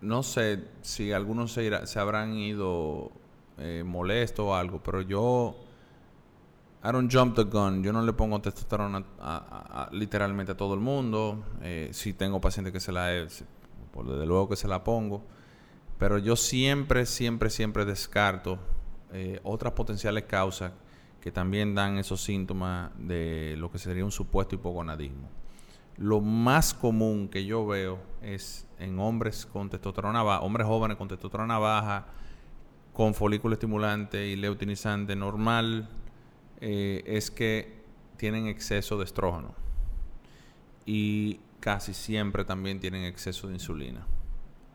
no 0.00 0.22
sé 0.22 0.64
si 0.82 1.12
algunos 1.12 1.52
se, 1.52 1.98
habrán 1.98 2.34
ido 2.34 3.10
eh, 3.58 3.82
molestos 3.84 4.46
o 4.46 4.54
algo, 4.54 4.82
pero 4.82 5.02
yo, 5.02 5.56
I 6.84 6.92
don't 6.92 7.12
jump 7.12 7.34
the 7.34 7.44
gun, 7.44 7.82
yo 7.82 7.92
no 7.92 8.02
le 8.02 8.12
pongo 8.12 8.40
testosterona 8.40 9.04
a, 9.20 9.88
literalmente 9.92 10.52
a 10.52 10.56
todo 10.56 10.74
el 10.74 10.80
mundo. 10.80 11.44
Eh, 11.62 11.90
si 11.92 12.12
tengo 12.12 12.40
pacientes 12.40 12.72
que 12.72 12.80
se 12.80 12.92
la, 12.92 13.26
por 13.92 14.06
desde 14.06 14.26
luego 14.26 14.48
que 14.48 14.56
se 14.56 14.68
la 14.68 14.84
pongo, 14.84 15.22
pero 15.98 16.18
yo 16.18 16.36
siempre, 16.36 17.06
siempre, 17.06 17.50
siempre 17.50 17.84
descarto 17.84 18.58
otras 19.42 19.72
potenciales 19.72 20.24
causas 20.24 20.70
que 21.20 21.32
también 21.32 21.74
dan 21.74 21.98
esos 21.98 22.20
síntomas 22.20 22.90
de 22.98 23.54
lo 23.58 23.70
que 23.70 23.78
sería 23.78 24.04
un 24.04 24.12
supuesto 24.12 24.54
hipogonadismo. 24.54 25.28
Lo 25.98 26.20
más 26.20 26.74
común 26.74 27.28
que 27.28 27.44
yo 27.44 27.66
veo 27.66 27.98
es 28.22 28.66
en 28.78 28.98
hombres 29.00 29.46
con 29.46 29.68
testosterona 29.68 30.22
baja, 30.22 30.42
hombres 30.42 30.66
jóvenes 30.66 30.96
con 30.96 31.08
testosterona 31.08 31.58
baja, 31.58 32.06
con 32.92 33.14
folículo 33.14 33.54
estimulante 33.54 34.28
y 34.28 34.36
leutinizante 34.36 35.16
normal, 35.16 35.88
eh, 36.60 37.02
es 37.04 37.30
que 37.30 37.82
tienen 38.16 38.46
exceso 38.46 38.96
de 38.96 39.04
estrógeno. 39.04 39.54
Y 40.86 41.40
casi 41.60 41.94
siempre 41.94 42.44
también 42.44 42.80
tienen 42.80 43.04
exceso 43.04 43.48
de 43.48 43.54
insulina. 43.54 44.06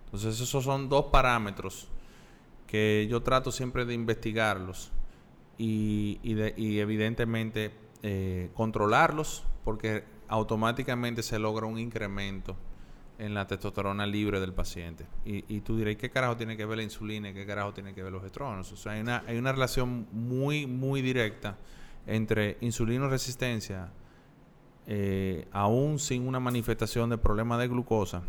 Entonces 0.05 0.39
esos 0.39 0.63
son 0.63 0.89
dos 0.89 1.05
parámetros 1.05 1.87
que 2.67 3.07
yo 3.09 3.23
trato 3.23 3.51
siempre 3.51 3.85
de 3.85 3.93
investigarlos 3.93 4.91
y, 5.57 6.19
y, 6.23 6.79
evidentemente 6.79 7.71
eh, 8.01 8.49
controlarlos 8.53 9.43
porque 9.63 10.03
automáticamente 10.33 11.21
se 11.21 11.37
logra 11.37 11.67
un 11.67 11.77
incremento 11.77 12.57
en 13.19 13.35
la 13.35 13.45
testosterona 13.45 14.07
libre 14.07 14.39
del 14.39 14.51
paciente. 14.51 15.05
Y, 15.23 15.45
y 15.47 15.61
tú 15.61 15.77
dirás, 15.77 15.95
¿qué 15.95 16.09
carajo 16.09 16.35
tiene 16.35 16.57
que 16.57 16.65
ver 16.65 16.77
la 16.77 16.83
insulina 16.83 17.29
y 17.29 17.35
qué 17.35 17.45
carajo 17.45 17.71
tiene 17.71 17.93
que 17.93 18.01
ver 18.01 18.11
los 18.11 18.23
estrógenos? 18.23 18.71
O 18.71 18.75
sea, 18.75 18.93
hay 18.93 19.01
una, 19.01 19.23
hay 19.27 19.37
una 19.37 19.51
relación 19.51 20.07
muy, 20.11 20.65
muy 20.65 21.03
directa 21.03 21.59
entre 22.07 22.57
insulino 22.61 23.07
resistencia, 23.09 23.91
eh, 24.87 25.47
aún 25.51 25.99
sin 25.99 26.27
una 26.27 26.39
manifestación 26.39 27.11
de 27.11 27.19
problema 27.19 27.59
de 27.59 27.67
glucosa, 27.67 28.23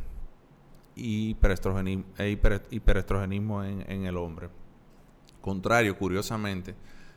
y 0.94 1.30
hiperestrogenismo, 1.30 3.64
e 3.64 3.70
en, 3.70 3.90
en 3.90 4.04
el 4.04 4.18
hombre. 4.18 4.50
Contrario, 5.40 5.96
curiosamente, 5.96 6.74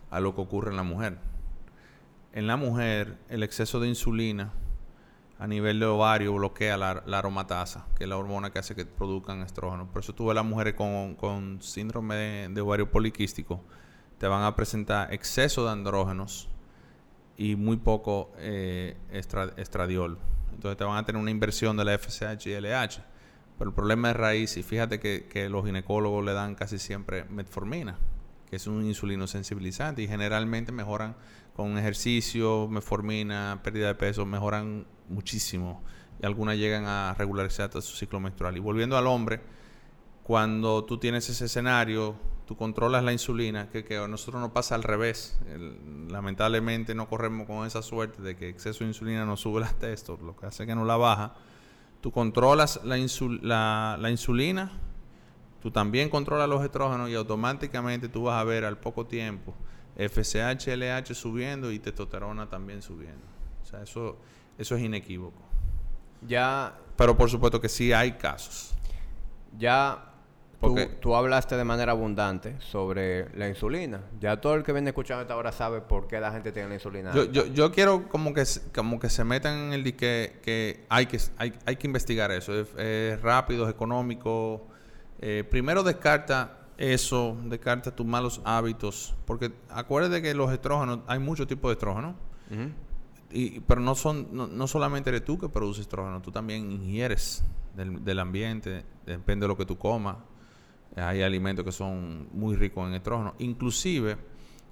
a 0.10 0.22
lo 0.22 0.34
que 0.34 0.40
ocurre 0.40 0.72
en 0.72 0.78
la 0.78 0.84
mujer. 0.84 1.18
En 2.32 2.48
la 2.48 2.56
mujer, 2.56 3.18
el 3.28 3.44
exceso 3.44 3.82
de 3.82 3.90
insulina 3.90 4.54
a 5.40 5.48
nivel 5.48 5.80
de 5.80 5.86
ovario 5.86 6.34
bloquea 6.34 6.78
la, 6.78 7.04
aromatasa, 7.18 7.86
que 7.96 8.06
es 8.06 8.10
la 8.10 8.18
hormona 8.18 8.52
que 8.52 8.60
hace 8.60 8.76
que 8.76 8.86
produzcan 8.86 9.42
estrógeno. 9.42 9.92
Por 9.92 10.02
eso 10.02 10.14
tú 10.14 10.28
ves 10.28 10.36
las 10.36 10.46
mujeres 10.46 10.74
con, 10.74 11.60
síndrome 11.62 12.50
de, 12.50 12.62
ovario 12.62 12.90
poliquístico, 12.90 13.62
te 14.18 14.28
van 14.28 14.44
a 14.44 14.56
presentar 14.56 15.14
exceso 15.14 15.66
de 15.66 15.72
andrógenos 15.72 16.50
y 17.38 17.56
muy 17.56 17.78
poco 17.78 18.32
eh, 18.38 18.98
estradiol. 19.12 20.18
Entonces 20.54 20.78
te 20.78 20.84
van 20.84 20.98
a 20.98 21.06
tener 21.06 21.22
una 21.22 21.30
inversión 21.30 21.78
de 21.78 21.86
la 21.86 21.98
FSH 21.98 22.48
y 22.48 22.60
LH. 22.60 23.04
Pero 23.60 23.70
el 23.70 23.76
problema 23.76 24.12
es 24.12 24.16
raíz 24.16 24.58
y 24.58 24.64
fíjate 24.64 25.00
que, 25.00 25.28
que 25.28 25.50
los 25.50 25.66
ginecólogos 25.66 26.24
le 26.24 26.34
dan 26.34 26.54
casi 26.54 26.78
siempre 26.78 27.26
metformina, 27.26 27.98
que 28.50 28.56
es 28.56 28.68
un 28.68 28.86
insulino 28.86 29.26
sensibilizante 29.26 30.04
y 30.04 30.08
generalmente 30.08 30.72
mejoran 30.72 31.16
con 31.56 31.76
ejercicio, 31.78 32.68
metformina, 32.68 33.60
pérdida 33.64 33.88
de 33.88 33.96
peso, 33.96 34.28
mejoran 34.28 34.86
muchísimo 35.10 35.82
y 36.22 36.26
algunas 36.26 36.58
llegan 36.58 36.86
a 36.86 37.14
regularizar 37.18 37.66
hasta 37.66 37.82
su 37.82 37.96
ciclo 37.96 38.20
menstrual. 38.20 38.58
Y 38.58 38.60
volviendo 38.60 38.98
al 38.98 39.08
hombre, 39.08 39.42
cuando 40.24 40.84
tú 40.84 40.98
tienes 40.98 41.30
ese 41.30 41.46
escenario, 41.46 42.16
tú 42.46 42.56
controlas 42.58 43.04
la 43.04 43.14
insulina, 43.14 43.70
que, 43.70 43.98
a 43.98 44.08
nosotros 44.08 44.42
nos 44.42 44.52
pasa 44.52 44.76
al 44.76 44.84
revés. 44.84 45.40
lamentablemente 46.10 46.96
no 46.96 47.08
corremos 47.08 47.46
con 47.46 47.68
esa 47.68 47.82
suerte 47.82 48.22
de 48.22 48.36
que 48.36 48.50
exceso 48.50 48.84
de 48.84 48.90
insulina 48.90 49.26
nos 49.26 49.42
sube 49.42 49.60
las 49.60 49.76
testos, 49.76 50.22
lo 50.22 50.36
que 50.36 50.48
hace 50.48 50.66
que 50.66 50.76
no 50.76 50.86
la 50.86 50.98
baja. 50.98 51.36
Tú 52.02 52.12
controlas 52.12 52.82
la, 52.84 53.98
la, 54.00 54.10
insulina, 54.10 54.72
tú 55.62 55.72
también 55.72 56.10
controlas 56.10 56.48
los 56.48 56.64
estrógenos 56.64 57.10
y 57.10 57.16
automáticamente 57.16 58.08
tú 58.08 58.24
vas 58.24 58.40
a 58.40 58.44
ver 58.44 58.66
al 58.66 58.78
poco 58.78 59.06
tiempo 59.06 59.54
FSH, 59.98 60.76
LH 60.76 61.16
subiendo 61.16 61.72
y 61.72 61.80
testosterona 61.80 62.50
también 62.50 62.82
subiendo. 62.82 63.26
O 63.64 63.66
sea, 63.66 63.82
eso, 63.82 64.18
eso 64.58 64.76
es 64.76 64.84
inequívoco. 64.84 65.42
Ya. 66.28 66.78
Pero 66.96 67.16
por 67.16 67.30
supuesto 67.30 67.62
que 67.62 67.70
sí 67.70 67.94
hay 67.94 68.14
casos. 68.14 68.74
Ya 69.58 70.08
Tú, 70.60 70.76
tú, 71.00 71.16
hablaste 71.16 71.56
de 71.56 71.64
manera 71.64 71.92
abundante 71.92 72.56
sobre 72.60 73.30
la 73.38 73.48
insulina. 73.48 74.02
Ya 74.20 74.42
todo 74.42 74.56
el 74.56 74.64
que 74.64 74.74
viene 74.74 74.90
escuchando 74.90 75.22
esta 75.22 75.36
hora 75.36 75.52
sabe 75.52 75.82
por 75.82 76.08
qué 76.08 76.20
la 76.20 76.32
gente 76.32 76.52
tiene 76.52 76.70
la 76.70 76.74
insulina. 76.76 77.14
Yo, 77.14 77.26
yo, 77.26 77.46
yo 77.46 77.72
quiero 77.72 78.10
como 78.10 78.34
que, 78.34 78.44
como 78.74 79.00
que 79.00 79.10
se 79.10 79.24
metan 79.24 79.56
en 79.56 79.74
el 79.74 79.96
que, 79.96 80.40
que 80.42 80.86
hay 80.90 81.06
que 81.06 81.20
hay, 81.38 81.54
hay 81.64 81.76
que 81.76 81.86
investigar 81.86 82.32
eso. 82.32 82.60
Es, 82.60 83.22
rápido, 83.22 83.66
es 83.66 83.70
económico. 83.72 84.68
Eh, 85.20 85.44
primero 85.48 85.84
descarta 85.84 86.58
eso, 86.78 87.38
descarta 87.44 87.96
tus 87.96 88.06
malos 88.08 88.42
hábitos. 88.44 89.14
Porque 89.26 89.52
acuérdate 89.70 90.24
que 90.24 90.34
los 90.34 90.52
estrógenos, 90.52 91.02
hay 91.06 91.20
muchos 91.20 91.46
tipos 91.46 91.70
de 91.70 91.74
estrógenos. 91.74 92.16
Y, 93.32 93.60
pero 93.62 93.82
no 93.82 93.96
son 93.96 94.30
no, 94.32 94.48
no, 94.48 94.68
solamente 94.68 95.10
eres 95.10 95.26
tú 95.26 95.38
que 95.38 95.50
produces 95.50 95.82
estrógeno, 95.82 96.22
tú 96.22 96.32
también 96.32 96.72
ingieres 96.72 97.44
del, 97.76 98.04
del 98.04 98.20
ambiente, 98.20 98.86
depende 99.06 99.46
de 99.46 99.48
lo 99.48 99.58
que 99.58 99.66
tú 99.66 99.78
comas 99.78 100.18
hay 101.02 101.22
alimentos 101.22 101.64
que 101.64 101.72
son 101.72 102.30
muy 102.32 102.56
ricos 102.56 102.88
en 102.88 102.96
estrógeno. 102.96 103.36
Inclusive, 103.40 104.18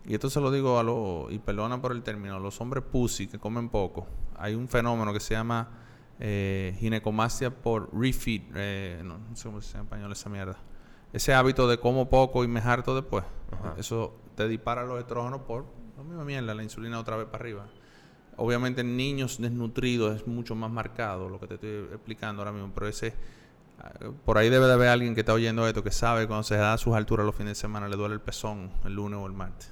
y 0.06 0.14
esto 0.14 0.30
se 0.30 0.40
lo 0.40 0.52
digo 0.52 0.80
a 0.80 0.84
los, 0.84 1.32
y 1.32 1.40
perdona 1.40 1.82
por 1.82 1.92
el 1.92 2.04
término, 2.04 2.40
los 2.40 2.60
hombres 2.62 2.84
pussy 2.84 3.28
que 3.28 3.40
comen 3.40 3.70
poco, 3.70 4.08
hay 4.38 4.56
un 4.56 4.68
fenómeno 4.68 5.14
que 5.14 5.20
se 5.20 5.34
llama 5.34 5.70
eh, 6.20 6.76
ginecomastia 6.80 7.52
por 7.52 7.90
refeed, 7.94 8.42
eh, 8.56 9.02
no, 9.04 9.20
sé 9.36 9.48
cómo 9.48 9.62
se 9.62 9.74
llama 9.74 9.82
en 9.82 9.86
español 9.86 10.12
esa 10.12 10.30
mierda. 10.30 10.58
Ese 11.14 11.34
hábito 11.34 11.68
de 11.68 11.78
como 11.80 12.10
poco 12.10 12.44
y 12.44 12.48
me 12.48 12.60
harto 12.60 12.94
después, 12.94 13.24
eso 13.78 14.18
te 14.36 14.48
dispara 14.48 14.84
los 14.84 15.00
estrógenos 15.00 15.42
por 15.42 15.66
la 15.96 16.04
misma 16.04 16.26
mierda, 16.26 16.54
la 16.54 16.64
insulina 16.64 17.00
otra 17.00 17.16
vez 17.16 17.28
para 17.28 17.44
arriba. 17.44 17.68
Obviamente 18.38 18.82
en 18.82 18.98
niños 18.98 19.40
desnutridos 19.40 20.16
es 20.16 20.28
mucho 20.28 20.56
más 20.56 20.70
marcado 20.70 21.30
lo 21.30 21.40
que 21.40 21.48
te 21.48 21.54
estoy 21.56 21.70
explicando 21.94 22.42
ahora 22.42 22.52
mismo, 22.52 22.72
pero 22.74 22.88
ese 22.88 23.14
por 24.26 24.38
ahí 24.38 24.50
debe 24.50 24.68
de 24.68 24.74
haber 24.74 24.88
alguien 24.88 25.14
que 25.14 25.22
está 25.22 25.34
oyendo 25.34 25.68
esto 25.68 25.84
que 25.84 25.92
sabe 25.92 26.28
cuando 26.28 26.44
se 26.44 26.56
da 26.56 26.74
a 26.74 26.78
sus 26.78 26.96
alturas 26.96 27.26
los 27.26 27.36
fines 27.36 27.52
de 27.52 27.56
semana 27.56 27.88
le 27.88 27.96
duele 27.96 28.16
el 28.16 28.22
pezón 28.22 28.72
el 28.86 28.94
lunes 28.94 29.20
o 29.20 29.26
el 29.28 29.34
martes. 29.34 29.72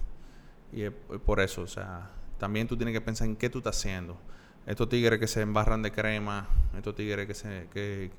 Y 0.71 0.83
es, 0.83 0.91
por 1.25 1.39
eso, 1.39 1.61
o 1.61 1.67
sea, 1.67 2.09
también 2.37 2.67
tú 2.67 2.75
tienes 2.75 2.93
que 2.93 3.01
pensar 3.01 3.27
en 3.27 3.35
qué 3.35 3.49
tú 3.49 3.59
estás 3.59 3.77
haciendo. 3.77 4.17
Estos 4.65 4.89
tigres 4.89 5.19
que 5.19 5.27
se 5.27 5.41
embarran 5.41 5.81
de 5.81 5.91
crema, 5.91 6.47
estos 6.75 6.95
tigres 6.95 7.27
que 7.27 7.33
se... 7.33 7.67
Que, 7.73 8.11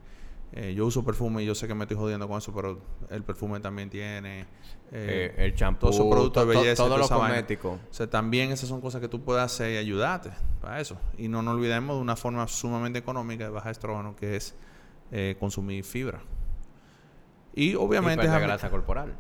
eh, 0.53 0.73
yo 0.75 0.87
uso 0.87 1.05
perfume 1.05 1.43
y 1.43 1.47
yo 1.47 1.55
sé 1.55 1.67
que 1.67 1.75
me 1.75 1.85
estoy 1.85 1.97
jodiendo 1.97 2.29
con 2.29 2.39
eso, 2.39 2.55
pero 2.55 2.81
el 3.11 3.23
perfume 3.25 3.61
también 3.61 3.91
tiene... 3.91 4.43
Eh, 4.93 5.33
eh, 5.33 5.35
el 5.39 5.55
champú, 5.55 5.81
todos 5.81 5.97
esos 5.97 6.07
productos 6.07 6.47
de 6.47 6.55
belleza. 6.55 6.85
Todo 6.85 6.97
lo 6.97 7.09
cosmético. 7.09 7.81
O 7.91 7.93
sea, 7.93 8.09
también 8.09 8.53
esas 8.53 8.69
son 8.69 8.81
cosas 8.81 9.01
que 9.01 9.09
tú 9.09 9.25
puedes 9.25 9.43
hacer 9.43 9.73
y 9.73 9.77
ayudarte 9.79 10.31
para 10.61 10.81
eso. 10.81 10.97
Y 11.19 11.27
no 11.27 11.43
nos 11.43 11.55
olvidemos 11.55 11.97
de 11.97 12.03
una 12.03 12.15
forma 12.15 12.47
sumamente 12.47 13.01
económica 13.01 13.45
de 13.45 13.51
bajar 13.51 13.73
estrógeno, 13.73 14.15
que 14.15 14.37
es 14.37 14.55
eh, 15.11 15.37
consumir 15.41 15.83
fibra. 15.85 16.21
Y 17.55 17.75
obviamente... 17.75 18.27
la 18.27 18.39
grasa 18.39 18.71
corporal. 18.71 19.15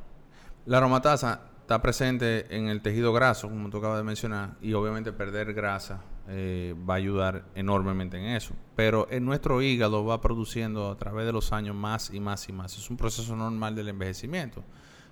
La 0.67 0.79
aromatasa 0.79 1.51
está 1.61 1.83
presente 1.83 2.57
en 2.57 2.69
el 2.69 2.81
tejido 2.81 3.13
graso, 3.13 3.49
como 3.49 3.71
tú 3.71 3.79
acabas 3.79 3.99
de 3.99 4.05
mencionar, 4.05 4.57
y 4.61 4.73
obviamente 4.75 5.13
perder 5.13 5.53
grasa 5.53 6.03
eh, 6.29 6.75
va 6.89 6.95
a 6.95 6.97
ayudar 6.97 7.45
enormemente 7.55 8.19
en 8.19 8.25
eso. 8.37 8.55
Pero 8.77 9.07
en 9.11 9.25
nuestro 9.25 9.63
hígado 9.63 10.05
va 10.05 10.21
produciendo 10.21 10.91
a 10.91 10.97
través 10.97 11.27
de 11.27 11.33
los 11.33 11.53
años 11.53 11.75
más 11.77 12.11
y 12.13 12.21
más 12.21 12.49
y 12.49 12.53
más. 12.53 12.77
Es 12.77 12.91
un 12.91 12.97
proceso 12.97 13.37
normal 13.37 13.75
del 13.75 13.89
envejecimiento. 13.89 14.63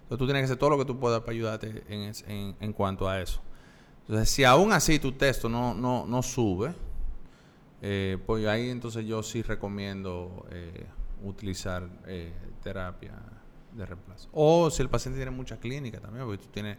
Entonces 0.02 0.18
tú 0.18 0.26
tienes 0.26 0.40
que 0.40 0.44
hacer 0.44 0.56
todo 0.58 0.70
lo 0.70 0.78
que 0.78 0.84
tú 0.84 0.98
puedas 0.98 1.20
para 1.20 1.32
ayudarte 1.32 1.84
en, 1.88 2.72
cuanto 2.72 3.08
a 3.08 3.20
eso. 3.20 3.40
Entonces, 4.02 4.28
si 4.30 4.44
aún 4.44 4.72
así 4.72 4.98
tu 4.98 5.12
texto 5.12 5.48
no, 5.48 5.74
no, 5.74 6.04
no 6.06 6.22
sube, 6.22 6.74
eh, 7.80 8.18
pues 8.26 8.46
ahí 8.46 8.70
entonces 8.70 9.04
yo 9.06 9.22
sí 9.22 9.42
recomiendo 9.42 10.46
eh, 10.50 10.86
utilizar 11.24 11.88
eh, 12.06 12.32
terapia 12.62 13.12
de 13.72 13.86
reemplazo. 13.86 14.28
O 14.32 14.70
si 14.70 14.82
el 14.82 14.88
paciente 14.88 15.18
tiene 15.18 15.32
mucha 15.32 15.58
clínica 15.58 15.98
también, 16.00 16.24
porque 16.24 16.44
tú 16.44 16.48
tienes, 16.50 16.78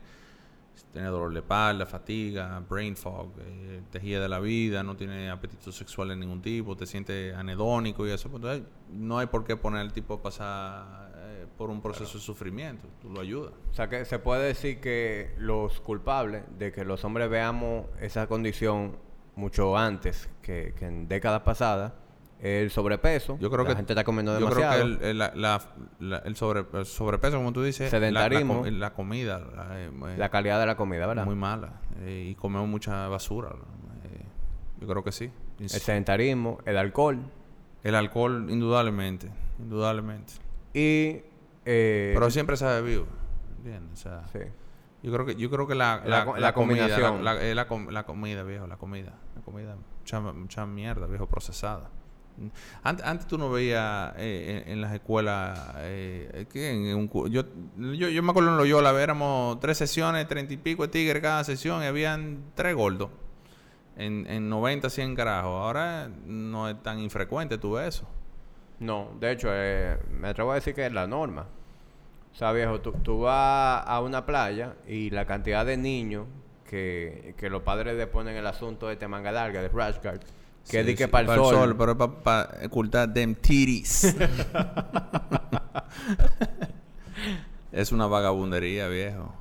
tiene 0.92 1.08
dolor 1.08 1.34
de 1.34 1.40
espalda, 1.40 1.86
fatiga, 1.86 2.64
brain 2.70 2.96
fog, 2.96 3.32
eh, 3.40 3.82
tejida 3.92 4.22
de 4.22 4.30
la 4.30 4.40
vida, 4.40 4.84
no 4.84 4.96
tiene 4.96 5.30
apetito 5.30 5.72
sexual 5.72 6.10
de 6.10 6.16
ningún 6.16 6.42
tipo, 6.42 6.76
te 6.76 6.86
sientes 6.86 7.36
anedónico 7.36 8.06
y 8.08 8.12
eso, 8.12 8.30
pues 8.30 8.62
no 8.90 9.18
hay 9.18 9.28
por 9.28 9.44
qué 9.44 9.58
poner 9.58 9.82
al 9.82 9.94
tipo 9.94 10.16
a 10.16 10.22
pasar 10.22 11.14
por 11.58 11.70
un 11.70 11.82
proceso 11.82 12.18
de 12.18 12.24
sufrimiento, 12.24 12.88
tú 13.02 13.10
lo 13.10 13.22
ayudas. 13.22 13.54
O 13.72 13.74
sea 13.74 13.90
que 13.90 14.06
se 14.06 14.20
puede 14.20 14.44
decir 14.48 14.80
que 14.80 15.34
los 15.38 15.80
culpables 15.82 16.44
de 16.58 16.72
que 16.72 16.84
los 16.86 17.04
hombres 17.04 17.30
veamos 17.30 17.86
esa 18.00 18.28
condición 18.28 18.98
mucho 19.36 19.78
antes 19.78 20.30
que, 20.42 20.74
en 20.82 21.08
décadas 21.08 21.42
pasadas 21.42 21.94
el 22.44 22.72
sobrepeso. 22.72 23.38
Yo 23.40 23.50
creo 23.50 23.64
la 23.64 23.70
que 23.70 23.72
la 23.72 23.78
gente 23.78 23.94
está 23.94 24.04
comiendo 24.04 24.34
demasiado. 24.34 24.78
Yo 24.78 24.86
creo 24.86 25.00
que 25.00 25.10
el, 25.12 25.18
la, 25.18 25.62
el, 26.26 26.36
sobrepeso, 26.36 27.38
como 27.38 27.54
tú 27.54 27.64
dices, 27.64 27.90
sedentarismo, 27.90 28.66
la, 28.66 28.94
comida, 28.94 29.42
eh, 29.72 29.90
la, 30.18 30.30
calidad 30.30 30.60
de 30.60 30.66
la 30.66 30.76
comida, 30.76 31.08
¿verdad? 31.08 31.26
Muy 31.26 31.36
mala 31.36 31.80
eh, 32.02 32.28
y 32.32 32.36
comemos 32.36 32.68
mucha 32.68 33.08
basura. 33.08 33.50
Eh, 33.50 34.26
yo 34.82 34.88
creo 34.88 35.06
que 35.06 35.14
sí. 35.14 35.32
El 35.58 35.70
sedentarismo, 35.70 36.60
el 36.66 36.78
alcohol. 36.78 37.22
El 37.82 37.96
alcohol, 37.96 38.48
indudablemente, 38.50 39.30
indudablemente. 39.60 40.34
Y 40.74 41.22
pero 41.64 42.30
siempre 42.30 42.58
se 42.58 42.66
ha 42.66 42.74
bebido, 42.82 43.06
¿entiendes? 43.58 44.00
O 44.00 44.04
sea, 44.04 44.28
sí. 44.34 44.40
Yo 45.02 45.12
creo 45.14 45.26
que, 45.26 45.36
yo 45.36 45.50
creo 45.50 45.66
que 45.66 45.76
la, 45.76 46.02
la, 46.06 46.26
la, 46.38 46.54
comida, 46.54 46.88
la, 46.88 47.22
la, 47.22 47.66
comida, 48.06 48.44
viejo, 48.44 48.68
la 48.68 48.78
comida. 48.78 49.14
La 49.36 49.42
comida, 49.42 49.76
mucha, 50.00 50.20
mucha 50.20 50.66
mierda, 50.66 51.08
viejo, 51.08 51.28
procesada. 51.28 51.90
Antes, 52.84 53.06
antes 53.06 53.28
tú 53.28 53.38
no 53.38 53.50
veías 53.52 54.14
eh, 54.18 54.64
en, 54.68 54.82
las 54.82 54.94
escuelas, 54.94 55.60
eh, 55.78 56.46
en 56.54 57.10
yo, 57.10 57.44
yo, 57.78 58.10
yo, 58.10 58.24
me 58.24 58.32
acuerdo 58.32 58.50
en 58.50 58.58
Loyola, 58.58 58.92
éramos 59.02 59.60
tres 59.60 59.78
sesiones, 59.78 60.28
treinta 60.28 60.54
y 60.54 60.58
pico 60.58 60.84
de 60.84 60.90
tigres 60.90 61.22
cada 61.22 61.44
sesión 61.44 61.84
y 61.84 61.86
habían 61.86 62.44
tres 62.56 62.76
gordos. 62.76 63.10
En, 63.96 64.26
en 64.28 64.50
90, 64.50 64.90
100 64.90 65.16
carajos. 65.16 65.52
Ahora 65.52 66.10
no 66.26 66.68
es 66.68 66.82
tan 66.82 67.00
infrecuente 67.00 67.60
tú 67.60 67.74
ves 67.74 67.96
eso. 67.96 68.08
No, 68.80 69.12
de 69.20 69.32
hecho, 69.32 69.50
eh, 69.52 69.98
me 70.10 70.30
atrevo 70.30 70.52
a 70.52 70.56
decir 70.56 70.74
que 70.74 70.86
es 70.86 70.92
la 70.92 71.08
norma. 71.08 71.46
O 72.34 72.36
sea, 72.36 72.52
viejo, 72.52 72.82
tú, 72.82 73.22
vas 73.22 73.84
a 73.86 74.02
una 74.02 74.26
playa 74.26 74.74
y 74.88 75.12
la 75.12 75.26
cantidad 75.26 75.66
de 75.66 75.78
niños 75.78 76.26
que, 76.68 77.36
que 77.38 77.50
los 77.50 77.62
padres 77.62 77.96
le 77.96 78.08
ponen 78.08 78.36
el 78.36 78.48
asunto 78.48 78.88
de 78.88 78.94
este 78.94 79.08
manga 79.08 79.32
larga, 79.32 79.62
de 79.62 79.70
rash 79.70 79.98
guard, 80.02 80.22
que 80.70 80.84
di 80.84 80.96
que 80.96 81.08
para 81.08 81.34
el 81.34 81.40
sol. 81.40 81.76
Pero 81.78 81.98
para 81.98 82.12
pa 82.24 82.50
ocultar 82.66 83.14
them 83.14 83.36
titties. 83.36 84.16
es 87.72 87.92
una 87.92 88.08
vagabundería, 88.08 88.88
viejo. 88.88 89.34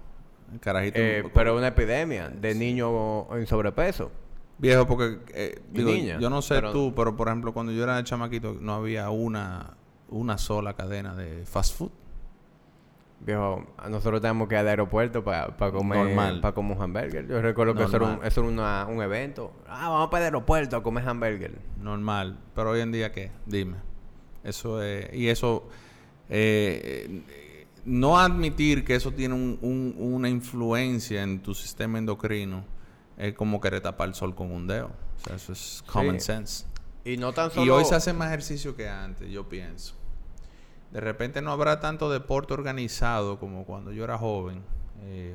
Carajito. 0.61 0.99
Eh, 0.99 1.25
pero 1.33 1.57
una 1.57 1.69
epidemia 1.69 2.29
de 2.29 2.55
niños 2.55 3.27
en 3.33 3.47
sobrepeso. 3.47 4.11
Viejo, 4.59 4.87
porque 4.87 5.19
eh, 5.35 5.63
digo, 5.71 5.91
yo 6.21 6.31
no 6.31 6.43
sé 6.43 6.61
tú, 6.73 6.93
pero 6.95 7.17
por 7.17 7.29
ejemplo, 7.29 7.53
cuando 7.53 7.73
yo 7.73 7.83
era 7.83 8.03
chamaquito 8.05 8.57
no 8.61 8.75
había 8.75 9.11
una, 9.11 9.77
una 10.09 10.39
sola 10.39 10.75
cadena 10.75 11.15
de 11.15 11.45
fast 11.47 11.77
food. 11.77 11.91
Viejo, 13.25 13.65
nosotros 13.89 14.21
tenemos 14.21 14.49
que 14.49 14.57
ir 14.57 14.61
al 14.61 14.69
aeropuerto 14.69 15.23
para 15.23 15.55
comer 15.71 16.15
para 16.41 16.55
comer 16.55 16.77
un 16.77 16.83
hamburger. 16.83 17.29
Yo 17.29 17.41
recuerdo 17.41 17.75
que 17.75 17.85
eso 17.85 17.97
era, 17.97 18.07
un, 18.07 18.25
eso 18.25 18.41
era 18.41 18.87
un 18.87 19.01
evento. 19.01 19.53
Ah, 19.69 19.89
vamos 19.91 20.09
para 20.11 20.25
el 20.25 20.35
aeropuerto 20.35 20.77
a 20.77 20.83
comer 20.83 21.09
hamburger. 21.09 21.57
Normal. 21.81 22.41
Pero 22.55 22.71
hoy 22.71 22.81
en 22.81 22.91
día, 22.91 23.13
¿qué? 23.13 23.31
Dime. 23.47 23.77
Eso 24.43 24.83
es... 24.83 25.13
Y 25.15 25.29
eso... 25.29 25.69
Eh, 26.29 27.23
no 27.85 28.19
admitir 28.19 28.85
que 28.85 28.95
eso 28.95 29.13
tiene 29.13 29.35
un, 29.35 29.95
una 29.99 30.29
influencia 30.29 31.23
en 31.23 31.41
tu 31.41 31.55
sistema 31.55 31.99
endocrino 31.99 32.65
es 33.17 33.35
como 33.35 33.61
querer 33.61 33.81
tapar 33.81 34.09
el 34.09 34.15
sol 34.15 34.35
con 34.35 34.51
un 34.51 34.67
dedo. 34.67 34.91
O 35.17 35.25
sea, 35.25 35.37
eso 35.37 35.53
es 35.53 35.85
common 35.87 36.19
sense. 36.21 36.67
Y 37.05 37.17
no 37.17 37.33
tan 37.33 37.51
solo... 37.51 37.67
Y 37.67 37.71
hoy 37.71 37.85
se 37.85 37.95
hace 37.95 38.13
más 38.13 38.29
ejercicio 38.29 38.75
que 38.75 38.89
antes, 38.89 39.31
yo 39.31 39.49
pienso. 39.49 39.95
De 40.93 41.01
repente 41.01 41.41
no 41.41 41.53
habrá 41.53 41.81
tanto 41.81 42.11
deporte 42.11 42.53
organizado 42.53 43.39
como 43.39 43.65
cuando 43.65 43.93
yo 43.93 44.05
era 44.05 44.19
joven. 44.19 44.63
Eh, 45.01 45.35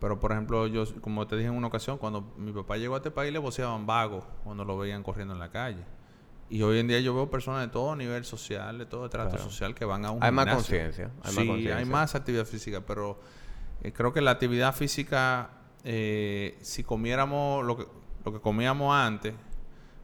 pero 0.00 0.18
por 0.18 0.32
ejemplo, 0.32 0.66
yo, 0.66 0.84
como 1.00 1.26
te 1.26 1.36
dije 1.36 1.48
en 1.48 1.54
una 1.54 1.68
ocasión, 1.68 1.98
cuando 1.98 2.32
mi 2.36 2.52
papá 2.52 2.76
llegó 2.76 2.94
a 2.94 2.98
este 2.98 3.10
país 3.10 3.32
le 3.32 3.38
voceaban 3.38 3.86
vagos 3.86 4.24
cuando 4.42 4.64
lo 4.64 4.76
veían 4.78 5.02
corriendo 5.02 5.34
en 5.34 5.40
la 5.40 5.50
calle. 5.50 5.84
Y 6.48 6.62
hoy 6.62 6.78
en 6.80 6.88
día 6.88 7.00
yo 7.00 7.14
veo 7.14 7.30
personas 7.30 7.62
de 7.62 7.68
todo 7.68 7.94
nivel 7.94 8.24
social, 8.24 8.78
de 8.78 8.86
todo 8.86 9.08
trato 9.08 9.38
social 9.38 9.74
que 9.74 9.84
van 9.84 10.04
a 10.04 10.10
un 10.10 10.22
Hay 10.22 10.32
más 10.32 10.46
conciencia. 10.46 11.10
Sí, 11.24 11.68
hay 11.68 11.84
más 11.84 12.14
actividad 12.14 12.44
física, 12.44 12.80
pero 12.80 13.20
eh, 13.82 13.92
creo 13.92 14.12
que 14.12 14.20
la 14.20 14.32
actividad 14.32 14.74
física, 14.74 15.50
eh, 15.84 16.58
si 16.62 16.82
comiéramos 16.82 17.64
lo 17.64 17.76
que, 17.76 17.86
lo 18.24 18.32
que 18.32 18.40
comíamos 18.40 18.94
antes, 18.94 19.34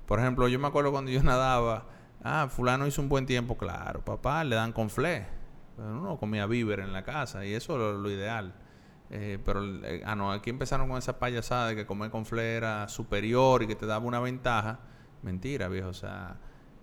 por 0.07 0.21
ejemplo, 0.21 0.49
yo 0.49 0.59
me 0.59 0.69
acuerdo 0.69 0.91
cuando 0.91 1.11
yo 1.11 1.23
nadaba, 1.25 1.87
ah, 2.23 2.49
fulano 2.49 2.87
hizo 2.87 3.03
un 3.03 3.09
buen 3.09 3.27
tiempo, 3.27 3.57
claro, 3.57 4.05
papá, 4.05 4.45
le 4.45 4.57
dan 4.57 4.73
con 4.73 4.89
Pero 4.89 5.29
uno 5.79 6.19
comía 6.19 6.47
víver 6.47 6.81
en 6.81 6.93
la 6.93 7.05
casa 7.05 7.45
y 7.45 7.55
eso 7.55 7.75
es 7.75 8.01
lo, 8.01 8.11
ideal. 8.11 8.55
Eh, 9.11 9.39
pero, 9.45 9.63
ah, 10.05 10.15
no, 10.15 10.33
aquí 10.33 10.51
empezaron 10.51 10.89
con 10.89 10.99
esa 10.99 11.19
payasada 11.19 11.69
de 11.69 11.77
que 11.77 11.87
comer 11.87 12.11
con 12.11 12.25
era 12.39 12.89
superior 12.89 13.63
y 13.63 13.67
que 13.67 13.75
te 13.75 13.87
daba 13.87 14.05
una 14.05 14.21
ventaja. 14.21 14.81
Mentira, 15.23 15.69
viejo. 15.69 15.89
O 15.89 15.95
sea, 15.95 16.37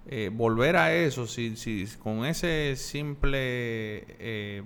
eh, 0.08 0.30
volver 0.32 0.76
a 0.76 0.94
eso, 0.94 1.26
si, 1.26 1.56
si, 1.56 1.88
con 1.98 2.26
ese 2.26 2.76
simple 2.76 4.06
eh, 4.20 4.64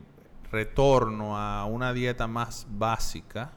retorno 0.52 1.38
a 1.38 1.66
una 1.66 1.94
dieta 1.94 2.28
más 2.28 2.68
básica, 2.70 3.54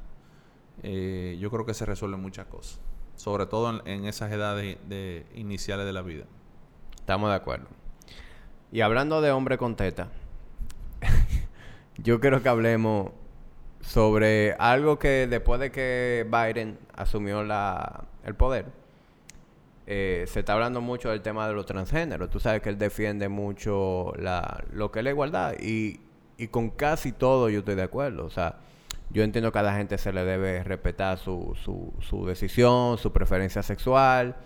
eh, 0.83 1.37
yo 1.41 1.51
creo 1.51 1.67
que 1.67 1.75
se 1.75 1.85
resuelven 1.85 2.21
muchas 2.21 2.47
cosas. 2.47 2.81
Sobre 3.17 3.47
todo 3.47 3.85
en, 3.85 4.05
esas 4.05 4.31
edades 4.31 4.79
de, 4.89 5.27
iniciales 5.35 5.85
de 5.85 5.93
la 5.93 6.03
vida. 6.03 6.25
Estamos 7.03 7.31
de 7.31 7.37
acuerdo. 7.37 7.67
Y 8.71 8.81
hablando 8.81 9.21
de 9.21 9.33
hombre 9.33 9.59
con 9.59 9.75
teta, 9.75 10.07
yo 11.99 12.21
quiero 12.21 12.45
que 12.45 12.49
hablemos 12.49 13.11
sobre 13.81 14.55
algo 14.61 15.01
que 15.01 15.27
después 15.27 15.59
de 15.59 15.73
que 15.73 16.25
Biden 16.31 16.79
asumió 16.95 17.43
la, 17.43 18.05
el 18.25 18.37
poder, 18.37 18.67
eh, 19.89 20.27
se 20.29 20.39
está 20.41 20.53
hablando 20.53 20.81
mucho 20.81 21.11
del 21.11 21.23
tema 21.23 21.49
de 21.49 21.55
los 21.55 21.67
transgéneros. 21.67 22.31
Tú 22.31 22.39
sabes 22.39 22.63
que 22.63 22.69
él 22.69 22.79
defiende 22.79 23.29
mucho 23.29 24.13
la, 24.17 24.63
lo 24.73 24.93
que 24.93 25.01
es 25.01 25.05
la 25.05 25.11
igualdad 25.11 25.55
y, 25.59 25.99
y 26.39 26.47
con 26.47 26.71
casi 26.71 27.11
todo 27.11 27.51
yo 27.51 27.59
estoy 27.59 27.75
de 27.75 27.83
acuerdo. 27.83 28.25
O 28.25 28.31
sea, 28.31 28.61
yo 29.11 29.25
entiendo 29.25 29.51
que 29.51 29.59
a 29.59 29.63
la 29.63 29.75
gente 29.75 29.99
se 29.99 30.13
le 30.13 30.25
debe 30.25 30.63
respetar 30.63 31.19
su, 31.19 31.57
su, 31.65 31.93
su 31.99 32.27
decisión, 32.27 32.97
su 32.97 33.13
preferencia 33.13 33.65
sexual, 33.65 34.37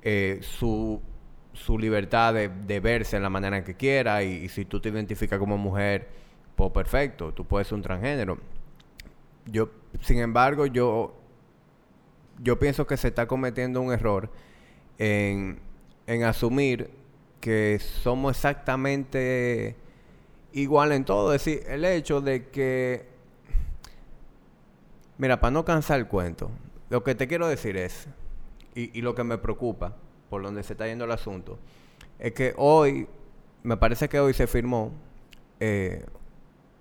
eh, 0.00 0.38
su, 0.42 1.02
su 1.64 1.78
libertad 1.78 2.34
de, 2.34 2.80
verse 2.80 3.16
en 3.16 3.22
la 3.22 3.30
manera 3.30 3.58
en 3.58 3.64
que 3.64 3.74
quiera 3.74 4.22
y, 4.22 4.48
si 4.48 4.64
tú 4.64 4.80
te 4.80 4.88
identificas 4.88 5.38
como 5.38 5.58
mujer, 5.58 6.08
pues 6.56 6.70
perfecto, 6.72 7.32
tú 7.32 7.44
puedes 7.44 7.68
ser 7.68 7.76
un 7.76 7.82
transgénero. 7.82 8.38
Yo, 9.46 9.70
sin 10.00 10.18
embargo, 10.18 10.66
yo, 10.66 11.14
yo 12.42 12.58
pienso 12.58 12.86
que 12.86 12.96
se 12.96 13.08
está 13.08 13.26
cometiendo 13.26 13.80
un 13.80 13.92
error 13.92 14.30
en, 14.98 15.60
asumir 16.24 16.90
que 17.40 17.78
somos 17.78 18.36
exactamente 18.36 19.76
igual 20.52 20.92
en 20.92 21.04
todo. 21.04 21.34
Es 21.34 21.44
decir, 21.44 21.64
el 21.68 21.84
hecho 21.84 22.20
de 22.20 22.48
que, 22.48 23.06
mira, 25.18 25.40
para 25.40 25.50
no 25.50 25.64
cansar 25.64 25.98
el 25.98 26.06
cuento, 26.06 26.50
lo 26.90 27.04
que 27.04 27.14
te 27.14 27.28
quiero 27.28 27.48
decir 27.48 27.76
es, 27.76 28.08
y, 28.74 29.02
lo 29.02 29.14
que 29.14 29.24
me 29.24 29.38
preocupa, 29.38 29.96
por 30.28 30.42
donde 30.42 30.62
se 30.62 30.74
está 30.74 30.86
yendo 30.86 31.04
el 31.04 31.12
asunto, 31.12 31.58
es 32.18 32.32
que 32.32 32.54
hoy, 32.56 33.06
me 33.62 33.76
parece 33.76 34.08
que 34.08 34.20
hoy 34.20 34.34
se 34.34 34.46
firmó 34.46 34.92
eh, 35.60 36.04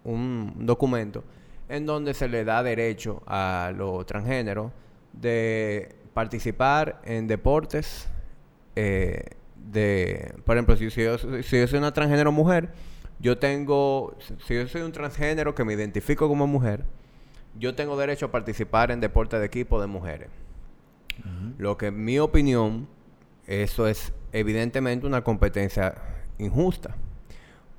un 0.03 0.53
documento 0.65 1.23
en 1.69 1.85
donde 1.85 2.13
se 2.13 2.27
le 2.27 2.45
da 2.45 2.63
derecho 2.63 3.21
a 3.25 3.73
los 3.75 4.05
transgéneros 4.05 4.71
de 5.13 5.95
participar 6.13 7.01
en 7.03 7.27
deportes 7.27 8.07
eh, 8.75 9.23
de, 9.55 10.33
por 10.45 10.55
ejemplo, 10.55 10.75
si, 10.75 10.89
yo, 10.89 11.17
soy 11.17 11.79
una 11.79 11.91
transgénero 11.91 12.31
mujer, 12.31 12.69
yo 13.19 13.37
tengo, 13.37 14.15
si 14.45 14.53
yo 14.53 14.67
soy 14.67 14.81
un 14.81 14.91
transgénero 14.91 15.55
que 15.55 15.65
me 15.65 15.73
identifico 15.73 16.27
como 16.27 16.47
mujer, 16.47 16.85
yo 17.59 17.75
tengo 17.75 17.97
derecho 17.97 18.27
a 18.27 18.31
participar 18.31 18.91
en 18.91 19.01
deportes 19.01 19.39
de 19.39 19.45
equipo 19.47 19.81
de 19.81 19.87
mujeres. 19.87 20.29
Lo 21.57 21.75
que 21.77 21.87
en 21.87 22.05
mi 22.05 22.19
opinión, 22.19 22.87
eso 23.47 23.87
es 23.87 24.11
evidentemente 24.33 25.07
una 25.07 25.23
competencia 25.23 25.95
injusta. 26.37 26.95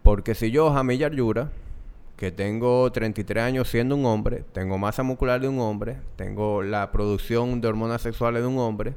Porque 0.03 0.35
si 0.35 0.51
yo, 0.51 0.73
Jamillar 0.73 1.15
Yura, 1.15 1.51
que 2.17 2.33
tengo 2.33 2.91
33 2.91 3.45
años 3.45 3.69
siendo 3.69 3.95
un 3.95 4.07
hombre, 4.07 4.45
tengo 4.53 4.79
masa 4.79 5.03
muscular 5.03 5.41
de 5.41 5.49
un 5.49 5.61
hombre, 5.61 5.99
tengo 6.17 6.63
la 6.63 6.91
producción 6.91 7.61
de 7.61 7.69
hormonas 7.69 8.03
sexuales 8.03 8.43
de 8.43 8.49
un 8.49 8.59
hombre. 8.59 8.95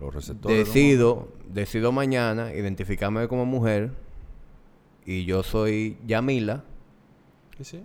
Los 0.00 0.14
receptores 0.14 0.58
decido, 0.58 1.28
decido 1.48 1.90
mañana 1.90 2.52
identificarme 2.52 3.26
como 3.26 3.46
mujer 3.46 3.92
y 5.06 5.24
yo 5.24 5.42
soy 5.42 5.96
Yamila. 6.06 6.62
¿Sí? 7.60 7.82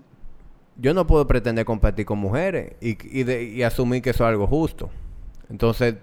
Yo 0.76 0.94
no 0.94 1.08
puedo 1.08 1.28
pretender 1.28 1.66
competir 1.66 2.06
con 2.06 2.20
mujeres 2.20 2.74
y, 2.82 2.98
y 3.22 3.64
asumir 3.64 4.02
que 4.02 4.12
eso 4.12 4.24
es 4.24 4.30
algo 4.30 4.48
justo. 4.48 4.90
Entonces, 5.50 5.96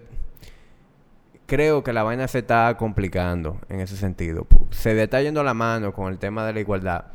creo 1.47 1.82
que 1.82 1.92
la 1.92 2.03
vaina 2.03 2.28
se 2.28 2.40
está 2.40 2.76
complicando 2.76 3.61
en 3.68 3.80
ese 3.80 3.97
sentido. 3.97 4.47
Se 4.70 5.01
está 5.01 5.22
yendo 5.22 5.42
la 5.42 5.55
mano 5.55 5.92
con 5.92 6.12
el 6.12 6.18
tema 6.18 6.44
de 6.47 6.53
la 6.53 6.61
igualdad. 6.61 7.07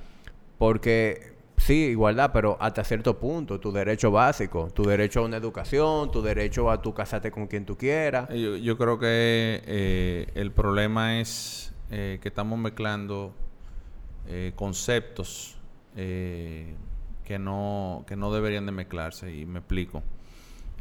Porque 0.58 1.36
sí, 1.58 1.74
igualdad, 1.74 2.32
pero 2.34 2.58
hasta 2.60 2.84
cierto 2.84 3.20
punto, 3.20 3.60
tu 3.60 3.72
derecho 3.72 4.12
básico, 4.12 4.70
tu 4.74 4.84
derecho 4.84 5.20
a 5.20 5.24
una 5.24 5.38
educación, 5.38 6.12
tu 6.12 6.22
derecho 6.22 6.70
a 6.72 6.82
tu 6.82 6.94
casarte 6.94 7.32
con 7.32 7.48
quien 7.48 7.66
tú 7.66 7.78
quieras. 7.78 8.30
Yo, 8.30 8.78
creo 8.78 8.98
que 8.98 9.62
eh, 9.66 10.28
el 10.36 10.52
problema 10.52 11.20
es 11.20 11.74
eh, 11.90 12.20
que 12.22 12.30
estamos 12.30 12.58
mezclando 12.58 13.34
eh, 14.28 14.54
conceptos 14.56 15.58
que, 15.94 17.38
no, 17.38 18.06
que 18.08 18.16
no 18.16 18.34
deberían 18.34 18.66
de 18.66 18.72
mezclarse, 18.72 19.36
y 19.36 19.46
me 19.46 19.60
explico. 19.60 20.02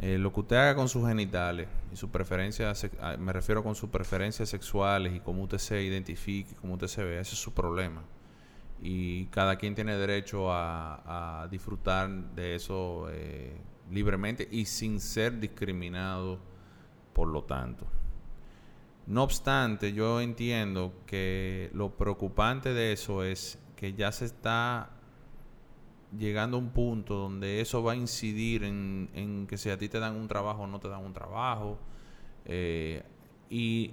Lo 0.00 0.32
que 0.32 0.40
usted 0.40 0.56
haga 0.56 0.74
con 0.74 0.88
sus 0.88 1.06
genitales 1.06 1.68
y 1.92 1.96
su 1.96 2.08
preferencia, 2.10 2.72
ah, 3.00 3.16
me 3.18 3.32
refiero 3.32 3.62
con 3.62 3.74
sus 3.74 3.90
preferencias 3.90 4.48
sexuales 4.48 5.14
y 5.14 5.20
cómo 5.20 5.42
usted 5.42 5.58
se 5.58 5.82
identifique, 5.82 6.54
cómo 6.56 6.74
usted 6.74 6.86
se 6.86 7.04
ve, 7.04 7.20
ese 7.20 7.34
es 7.34 7.40
su 7.40 7.52
problema 7.52 8.02
y 8.82 9.26
cada 9.26 9.56
quien 9.56 9.74
tiene 9.74 9.96
derecho 9.96 10.50
a, 10.50 11.46
disfrutar 11.50 12.08
de 12.34 12.54
eso 12.54 13.08
eh, 13.10 13.56
libremente 13.90 14.48
y 14.50 14.64
sin 14.66 15.00
ser 15.00 15.38
discriminado 15.38 16.38
por 17.12 17.28
lo 17.28 17.42
tanto. 17.44 17.86
No 19.06 19.24
obstante, 19.24 19.92
yo 19.92 20.20
entiendo 20.20 20.92
que 21.06 21.70
lo 21.74 21.96
preocupante 21.96 22.72
de 22.72 22.92
eso 22.92 23.24
es 23.24 23.58
que 23.76 23.94
ya 23.94 24.12
se 24.12 24.26
está 24.26 24.90
llegando 26.16 26.56
a 26.56 26.60
un 26.60 26.70
punto 26.70 27.14
donde 27.14 27.60
eso 27.60 27.82
va 27.82 27.92
a 27.92 27.96
incidir 27.96 28.64
en, 28.64 29.46
que 29.48 29.56
si 29.56 29.70
a 29.70 29.78
ti 29.78 29.88
te 29.88 30.00
dan 30.00 30.16
un 30.16 30.28
trabajo 30.28 30.62
o 30.62 30.66
no 30.66 30.80
te 30.80 30.88
dan 30.88 31.04
un 31.04 31.12
trabajo. 31.12 31.78
Eh, 32.44 33.02
y 33.48 33.92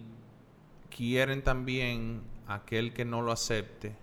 quieren 0.89 1.43
también 1.43 2.21
aquel 2.47 2.93
que 2.93 3.05
no 3.05 3.21
lo 3.21 3.31
acepte 3.31 3.95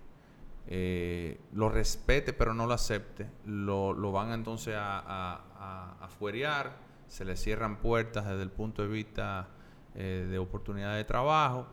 eh, 0.67 1.39
lo 1.53 1.69
respete 1.69 2.33
pero 2.33 2.55
no 2.55 2.65
lo 2.65 2.73
acepte, 2.73 3.29
lo, 3.45 3.93
lo 3.93 4.11
van 4.11 4.31
entonces 4.31 4.75
a, 4.75 4.99
a, 4.99 5.95
a, 6.01 6.07
fuerear, 6.07 6.75
se 7.07 7.23
le 7.23 7.35
cierran 7.35 7.77
puertas 7.77 8.25
desde 8.25 8.41
el 8.41 8.49
punto 8.49 8.81
de 8.81 8.87
vista 8.87 9.47
eh, 9.93 10.27
de 10.27 10.39
oportunidad 10.39 10.95
de 10.95 11.03
trabajo 11.03 11.67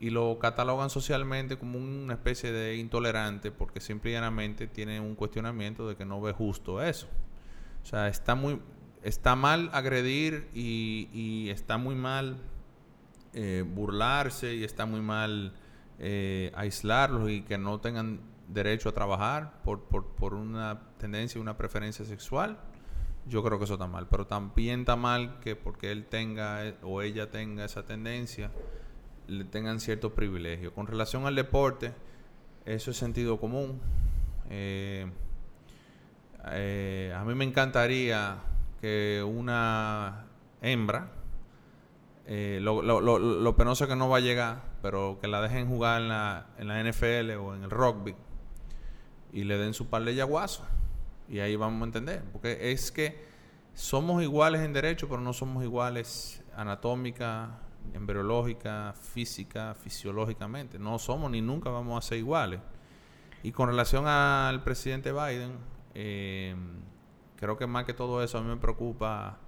y 0.00 0.10
lo 0.10 0.38
catalogan 0.38 0.90
socialmente 0.90 1.58
como 1.58 1.78
una 1.78 2.14
especie 2.14 2.50
de 2.50 2.76
intolerante 2.76 3.52
porque 3.52 3.80
simplemente 3.80 4.66
tiene 4.66 4.98
un 4.98 5.14
cuestionamiento 5.14 5.86
de 5.86 5.94
que 5.94 6.04
no 6.04 6.20
ve 6.20 6.32
justo 6.32 6.82
eso. 6.82 7.06
O 7.82 7.86
sea, 7.86 8.08
está 8.08 8.34
muy 8.34 8.60
está 9.02 9.36
mal 9.36 9.70
agredir 9.72 10.48
y, 10.54 11.08
y 11.12 11.50
está 11.50 11.78
muy 11.78 11.94
mal 11.94 12.38
eh, 13.32 13.64
burlarse 13.66 14.54
y 14.54 14.64
está 14.64 14.86
muy 14.86 15.00
mal 15.00 15.54
eh, 15.98 16.50
aislarlos 16.54 17.30
y 17.30 17.42
que 17.42 17.58
no 17.58 17.80
tengan 17.80 18.20
derecho 18.48 18.88
a 18.88 18.92
trabajar 18.92 19.62
por, 19.62 19.84
por, 19.84 20.06
por 20.16 20.34
una 20.34 20.80
tendencia, 20.98 21.40
una 21.40 21.56
preferencia 21.56 22.04
sexual, 22.04 22.58
yo 23.26 23.42
creo 23.44 23.58
que 23.58 23.64
eso 23.64 23.74
está 23.74 23.86
mal. 23.86 24.08
Pero 24.08 24.26
también 24.26 24.80
está 24.80 24.96
mal 24.96 25.38
que 25.40 25.56
porque 25.56 25.92
él 25.92 26.06
tenga 26.06 26.66
eh, 26.66 26.76
o 26.82 27.02
ella 27.02 27.30
tenga 27.30 27.64
esa 27.64 27.84
tendencia, 27.84 28.50
le 29.30 29.44
tengan 29.44 29.80
cierto 29.80 30.14
privilegio. 30.14 30.74
Con 30.74 30.86
relación 30.86 31.26
al 31.26 31.34
deporte, 31.34 31.92
eso 32.66 32.90
es 32.90 32.96
sentido 32.96 33.38
común. 33.40 33.80
Eh, 34.50 35.06
eh, 36.52 37.14
a 37.16 37.24
mí 37.24 37.34
me 37.34 37.44
encantaría 37.44 38.38
que 38.80 39.24
una 39.26 40.26
hembra 40.62 41.12
Eh, 42.32 42.60
lo, 42.62 42.80
lo, 42.80 43.00
lo, 43.00 43.18
lo, 43.18 43.56
penoso 43.56 43.88
que 43.88 43.96
no 43.96 44.08
va 44.08 44.18
a 44.18 44.20
llegar, 44.20 44.62
pero 44.82 45.18
que 45.20 45.26
la 45.26 45.40
dejen 45.40 45.66
jugar 45.66 46.00
en 46.00 46.08
la, 46.08 46.46
en 46.58 46.68
la 46.68 46.80
NFL 46.80 47.30
o 47.40 47.56
en 47.56 47.64
el 47.64 47.70
rugby 47.70 48.14
y 49.32 49.42
le 49.44 49.58
den 49.58 49.74
su 49.74 49.88
par 49.88 50.04
de 50.04 50.14
yaguazos. 50.14 50.64
Y 51.28 51.40
ahí 51.40 51.56
vamos 51.56 51.82
a 51.82 51.84
entender. 51.86 52.22
Porque 52.32 52.70
es 52.70 52.92
que 52.92 53.24
somos 53.74 54.22
iguales 54.22 54.60
en 54.60 54.72
derecho, 54.72 55.08
pero 55.08 55.20
no 55.20 55.32
somos 55.32 55.64
iguales 55.64 56.40
anatómica, 56.56 57.58
embriológica, 57.92 58.94
física, 58.98 59.74
fisiológicamente. 59.74 60.78
No 60.78 60.98
somos 60.98 61.30
ni 61.30 61.40
nunca 61.40 61.70
vamos 61.70 62.04
a 62.04 62.06
ser 62.06 62.18
iguales. 62.18 62.60
Y 63.42 63.52
con 63.52 63.68
relación 63.68 64.06
al 64.06 64.62
presidente 64.62 65.12
Biden, 65.12 65.52
eh, 65.94 66.54
creo 67.36 67.56
que 67.56 67.66
más 67.66 67.84
que 67.84 67.94
todo 67.94 68.22
eso 68.22 68.38
a 68.38 68.42
mí 68.42 68.48
me 68.48 68.56
preocupa 68.56 69.38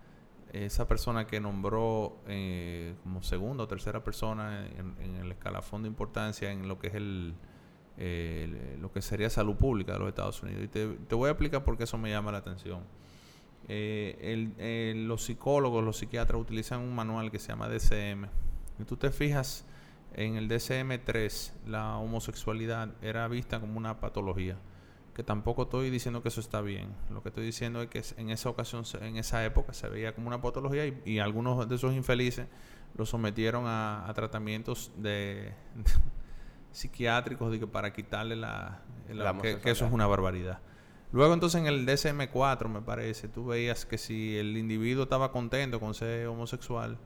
esa 0.52 0.86
persona 0.86 1.26
que 1.26 1.40
nombró 1.40 2.18
eh, 2.26 2.94
como 3.02 3.22
segunda 3.22 3.64
o 3.64 3.68
tercera 3.68 4.04
persona 4.04 4.66
en, 4.66 5.16
el 5.16 5.32
escalafón 5.32 5.82
de 5.82 5.88
importancia 5.88 6.50
en 6.50 6.68
lo 6.68 6.78
que 6.78 6.88
es 6.88 6.94
el, 6.94 7.34
lo 8.80 8.92
que 8.92 9.00
sería 9.00 9.30
salud 9.30 9.56
pública 9.56 9.92
de 9.94 9.98
los 10.00 10.08
Estados 10.08 10.42
Unidos. 10.42 10.64
Y 10.64 10.68
te, 10.68 10.88
te, 10.88 11.14
voy 11.14 11.28
a 11.28 11.32
explicar 11.32 11.64
por 11.64 11.76
qué 11.76 11.84
eso 11.84 11.96
me 11.96 12.10
llama 12.10 12.32
la 12.32 12.38
atención. 12.38 12.80
Eh, 13.68 14.94
los 14.96 15.24
psicólogos, 15.24 15.84
los 15.84 15.96
psiquiatras 15.98 16.40
utilizan 16.40 16.80
un 16.80 16.94
manual 16.94 17.30
que 17.30 17.38
se 17.38 17.48
llama 17.48 17.68
DCM. 17.68 18.26
Y 18.78 18.84
tú 18.84 18.96
te 18.96 19.10
fijas 19.10 19.64
en 20.14 20.36
el 20.36 20.48
DCM3, 20.48 21.52
la 21.66 21.96
homosexualidad 21.98 22.90
era 23.02 23.28
vista 23.28 23.60
como 23.60 23.78
una 23.78 24.00
patología 24.00 24.58
que 25.14 25.22
tampoco 25.22 25.64
estoy 25.64 25.90
diciendo 25.90 26.22
que 26.22 26.28
eso 26.28 26.40
está 26.40 26.60
bien. 26.60 26.94
Lo 27.10 27.22
que 27.22 27.28
estoy 27.28 27.44
diciendo 27.44 27.82
es 27.82 27.88
que 27.88 28.02
en 28.16 28.30
esa 28.30 28.48
ocasión, 28.48 28.84
en 29.00 29.16
esa 29.16 29.44
época, 29.44 29.74
se 29.74 29.88
veía 29.88 30.14
como 30.14 30.28
una 30.28 30.40
patología 30.40 30.86
y, 30.86 31.18
algunos 31.18 31.68
de 31.68 31.74
esos 31.74 31.92
infelices 31.92 32.46
los 32.96 33.10
sometieron 33.10 33.64
a, 33.66 34.10
tratamientos 34.14 34.90
de, 34.96 35.52
psiquiátricos 36.72 37.52
de 37.52 37.66
para 37.66 37.92
quitarle 37.92 38.36
la, 38.36 38.82
que, 39.42 39.60
eso 39.64 39.86
es 39.86 39.92
una 39.92 40.06
barbaridad. 40.06 40.60
Luego 41.12 41.34
entonces 41.34 41.60
en 41.60 41.66
el 41.66 41.86
DSM-4 41.86 42.68
me 42.68 42.80
parece, 42.80 43.28
tú 43.28 43.46
veías 43.46 43.84
que 43.84 43.98
si 43.98 44.38
el 44.38 44.56
individuo 44.56 45.04
estaba 45.04 45.30
contento 45.30 45.78
con 45.78 45.92
ser 45.92 46.26
homosexual, 46.26 46.96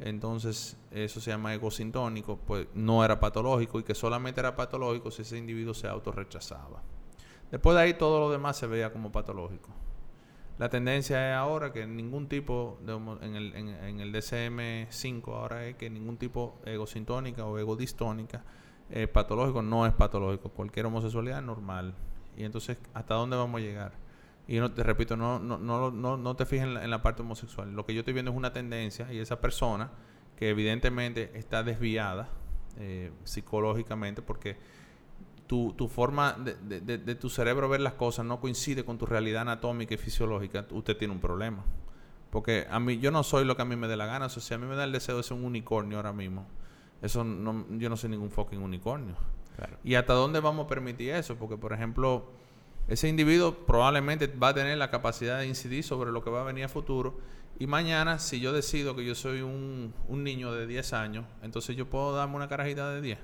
entonces 0.00 0.78
eso 0.90 1.20
se 1.20 1.30
llama 1.30 1.52
egosintónico, 1.52 2.38
pues 2.38 2.66
no 2.74 3.04
era 3.04 3.20
patológico 3.20 3.78
y 3.78 3.82
que 3.82 3.94
solamente 3.94 4.40
era 4.40 4.56
patológico 4.56 5.10
si 5.10 5.22
ese 5.22 5.36
individuo 5.36 5.74
se 5.74 5.86
autorrechazaba. 5.86 6.82
Después 7.50 7.76
de 7.76 7.82
ahí 7.82 7.94
todo 7.94 8.20
lo 8.20 8.30
demás 8.30 8.56
se 8.56 8.66
veía 8.66 8.90
como 8.90 9.12
patológico. 9.12 9.68
La 10.58 10.70
tendencia 10.70 11.30
es 11.30 11.36
ahora 11.36 11.72
que 11.72 11.86
ningún 11.86 12.28
tipo, 12.28 12.78
de 12.80 12.94
en, 12.94 13.36
el, 13.36 13.54
en, 13.54 14.00
el 14.00 14.12
DCM5 14.14 15.28
ahora 15.28 15.66
es 15.66 15.76
que 15.76 15.90
ningún 15.90 16.16
tipo 16.16 16.58
egosintónica 16.64 17.44
o 17.44 17.58
egodistónica 17.58 18.44
eh, 18.90 19.08
patológico 19.08 19.60
no 19.60 19.86
es 19.86 19.92
patológico. 19.92 20.48
Cualquier 20.50 20.86
homosexualidad 20.86 21.40
es 21.40 21.44
normal. 21.44 21.94
Y 22.36 22.44
entonces, 22.44 22.78
¿hasta 22.94 23.14
dónde 23.14 23.36
vamos 23.36 23.60
a 23.60 23.64
llegar? 23.64 23.92
Y 24.48 24.58
no 24.58 24.72
te 24.72 24.82
repito, 24.82 25.16
no, 25.16 25.38
no, 25.38 25.58
no, 25.58 25.90
no, 25.90 26.16
no 26.16 26.36
te 26.36 26.46
fijes 26.46 26.66
en 26.66 26.90
la, 26.90 27.02
parte 27.02 27.22
homosexual. 27.22 27.72
Lo 27.72 27.86
que 27.86 27.94
yo 27.94 28.00
estoy 28.00 28.14
viendo 28.14 28.30
es 28.30 28.36
una 28.36 28.52
tendencia 28.52 29.12
y 29.12 29.18
esa 29.18 29.40
persona 29.40 29.90
que 30.36 30.50
evidentemente 30.50 31.30
está 31.34 31.62
desviada 31.62 32.28
eh, 32.78 33.12
psicológicamente 33.24 34.22
porque 34.22 34.56
tu, 35.46 35.88
forma 35.88 36.32
de, 36.32 37.14
tu 37.16 37.28
cerebro 37.28 37.68
ver 37.68 37.80
las 37.80 37.92
cosas 37.92 38.24
no 38.24 38.40
coincide 38.40 38.84
con 38.84 38.96
tu 38.96 39.04
realidad 39.04 39.42
anatómica 39.42 39.92
y 39.92 39.98
fisiológica, 39.98 40.66
usted 40.70 40.96
tiene 40.96 41.12
un 41.12 41.20
problema. 41.20 41.62
Porque 42.30 42.66
a 42.70 42.80
mí, 42.80 42.98
yo 42.98 43.10
no 43.10 43.22
soy 43.22 43.44
lo 43.44 43.54
que 43.56 43.62
a 43.62 43.66
mí 43.66 43.76
me 43.76 43.86
dé 43.86 43.96
la 43.96 44.06
gana. 44.06 44.26
O 44.26 44.28
sea, 44.30 44.42
si 44.42 44.54
a 44.54 44.58
mí 44.58 44.66
me 44.66 44.74
da 44.74 44.84
el 44.84 44.92
deseo 44.92 45.18
de 45.18 45.22
ser 45.22 45.36
un 45.36 45.44
unicornio 45.44 45.98
ahora 45.98 46.14
mismo, 46.14 46.46
eso 47.02 47.22
no, 47.24 47.66
yo 47.76 47.90
no 47.90 47.96
soy 47.98 48.08
ningún 48.08 48.30
fucking 48.30 48.62
unicornio. 48.62 49.16
¿Y 49.84 49.94
hasta 49.94 50.12
dónde 50.12 50.40
vamos 50.40 50.66
a 50.66 50.68
permitir 50.68 51.10
eso? 51.10 51.36
Porque, 51.36 51.56
por 51.56 51.72
ejemplo, 51.72 52.30
ese 52.88 53.08
individuo 53.08 53.54
probablemente 53.66 54.26
va 54.26 54.48
a 54.48 54.54
tener 54.54 54.76
la 54.78 54.90
capacidad 54.90 55.38
de 55.38 55.46
incidir 55.46 55.84
sobre 55.84 56.10
lo 56.10 56.22
que 56.22 56.30
va 56.30 56.40
a 56.40 56.44
venir 56.44 56.64
a 56.64 56.68
futuro. 56.68 57.18
Y 57.58 57.66
mañana, 57.66 58.18
si 58.18 58.40
yo 58.40 58.52
decido 58.52 58.96
que 58.96 59.04
yo 59.04 59.14
soy 59.14 59.42
un, 59.42 59.94
un 60.08 60.24
niño 60.24 60.52
de 60.52 60.66
10 60.66 60.92
años, 60.94 61.24
entonces 61.42 61.76
yo 61.76 61.88
puedo 61.88 62.14
darme 62.14 62.36
una 62.36 62.48
carajita 62.48 62.90
de 62.90 63.00
10. 63.00 63.18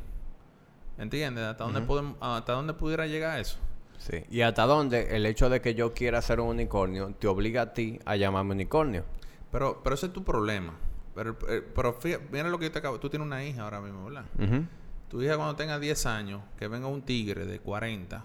¿Entiendes? 0.98 1.44
¿Hasta, 1.44 1.64
dónde 1.64 1.80
podemos, 1.80 2.16
¿Hasta 2.20 2.52
dónde 2.52 2.74
pudiera 2.74 3.06
llegar 3.06 3.38
eso? 3.38 3.56
Sí. 3.98 4.24
¿Y 4.30 4.42
hasta 4.42 4.64
dónde 4.66 5.16
el 5.16 5.26
hecho 5.26 5.48
de 5.48 5.60
que 5.60 5.74
yo 5.74 5.92
quiera 5.92 6.22
ser 6.22 6.40
un 6.40 6.48
unicornio 6.48 7.14
te 7.18 7.26
obliga 7.26 7.62
a 7.62 7.72
ti 7.72 7.98
a 8.04 8.16
llamarme 8.16 8.52
unicornio? 8.52 9.04
Pero, 9.50 9.80
pero 9.82 9.94
ese 9.94 10.06
es 10.06 10.12
tu 10.12 10.24
problema. 10.24 10.74
Pero, 11.14 11.36
eh, 11.48 11.64
pero 11.74 11.98
mira 12.30 12.48
lo 12.48 12.58
que 12.58 12.66
yo 12.66 12.72
te 12.72 12.78
acabo. 12.78 13.00
Tú 13.00 13.08
tienes 13.10 13.26
una 13.26 13.44
hija 13.44 13.62
ahora 13.62 13.80
mismo, 13.80 14.04
¿verdad? 14.04 14.24
Tu 15.08 15.22
hija 15.22 15.36
cuando 15.36 15.56
tenga 15.56 15.78
10 15.78 16.06
años, 16.06 16.42
que 16.58 16.68
venga 16.68 16.86
un 16.86 17.02
tigre 17.02 17.46
de 17.46 17.60
40 17.60 18.24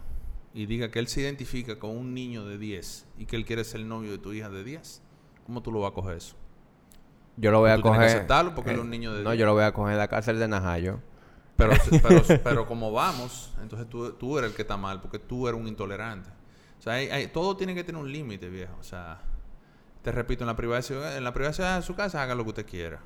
y 0.53 0.65
diga 0.65 0.91
que 0.91 0.99
él 0.99 1.07
se 1.07 1.21
identifica 1.21 1.79
con 1.79 1.91
un 1.91 2.13
niño 2.13 2.45
de 2.45 2.57
10 2.57 3.07
y 3.17 3.25
que 3.25 3.35
él 3.35 3.45
quiere 3.45 3.63
ser 3.63 3.81
el 3.81 3.87
novio 3.87 4.11
de 4.11 4.17
tu 4.17 4.33
hija 4.33 4.49
de 4.49 4.63
10, 4.63 5.01
¿cómo 5.45 5.61
tú 5.61 5.71
lo 5.71 5.81
vas 5.81 5.91
a 5.91 5.93
coger 5.93 6.17
eso? 6.17 6.35
Yo 7.37 7.51
lo 7.51 7.59
voy 7.59 7.71
a 7.71 7.81
coger. 7.81 8.03
aceptarlo 8.03 8.53
porque 8.53 8.71
él 8.71 8.77
es 8.77 8.83
un 8.83 8.89
niño 8.89 9.13
de 9.13 9.23
No, 9.23 9.33
yo 9.33 9.45
lo 9.45 9.53
voy 9.53 9.63
a 9.63 9.71
coger 9.71 9.93
de 9.93 9.99
la 9.99 10.07
cárcel 10.07 10.39
de 10.39 10.47
Najayo. 10.47 10.99
Pero, 11.55 11.73
pero, 12.03 12.21
pero 12.43 12.67
como 12.67 12.91
vamos, 12.91 13.53
entonces 13.61 13.87
tú, 13.89 14.11
tú 14.13 14.37
eres 14.37 14.51
el 14.51 14.55
que 14.55 14.63
está 14.63 14.77
mal, 14.77 15.01
porque 15.01 15.19
tú 15.19 15.47
eres 15.47 15.59
un 15.59 15.67
intolerante. 15.67 16.29
O 16.79 16.81
sea, 16.81 16.93
hay, 16.93 17.27
todo 17.27 17.55
tiene 17.55 17.73
que 17.73 17.83
tener 17.83 18.01
un 18.01 18.11
límite, 18.11 18.49
viejo. 18.49 18.75
O 18.79 18.83
sea, 18.83 19.21
te 20.01 20.11
repito, 20.11 20.43
en 20.43 20.47
la 20.47 20.55
privacidad, 20.55 21.15
en 21.15 21.23
la 21.23 21.33
privacidad 21.33 21.77
de 21.77 21.81
su 21.81 21.95
casa, 21.95 22.21
haga 22.21 22.35
lo 22.35 22.43
que 22.43 22.49
usted 22.49 22.65
quiera. 22.65 22.99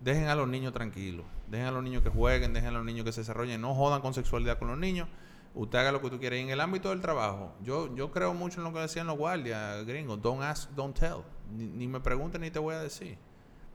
Dejen 0.00 0.28
a 0.28 0.34
los 0.34 0.48
niños 0.48 0.72
tranquilos. 0.72 1.26
Dejen 1.48 1.66
a 1.66 1.70
los 1.70 1.82
niños 1.82 2.02
que 2.02 2.10
jueguen, 2.10 2.52
dejen 2.52 2.68
a 2.70 2.72
los 2.72 2.84
niños 2.84 3.04
que 3.04 3.12
se 3.12 3.22
desarrollen. 3.22 3.60
No 3.60 3.74
jodan 3.74 4.00
con 4.00 4.14
sexualidad 4.14 4.58
con 4.58 4.68
los 4.68 4.78
niños. 4.78 5.08
Usted 5.54 5.78
haga 5.78 5.92
lo 5.92 6.00
que 6.00 6.10
tú 6.10 6.18
quieras. 6.18 6.38
Y 6.38 6.42
en 6.42 6.50
el 6.50 6.60
ámbito 6.60 6.90
del 6.90 7.00
trabajo, 7.00 7.54
yo, 7.62 7.94
yo 7.96 8.12
creo 8.12 8.34
mucho 8.34 8.60
en 8.60 8.64
lo 8.64 8.72
que 8.72 8.80
decían 8.80 9.06
los 9.06 9.18
guardias 9.18 9.84
gringos. 9.86 10.20
Don't 10.22 10.42
ask, 10.42 10.70
don't 10.70 10.96
tell. 10.96 11.22
Ni, 11.50 11.64
ni 11.66 11.88
me 11.88 12.00
pregunten 12.00 12.42
ni 12.42 12.50
te 12.50 12.58
voy 12.58 12.74
a 12.74 12.80
decir. 12.80 13.18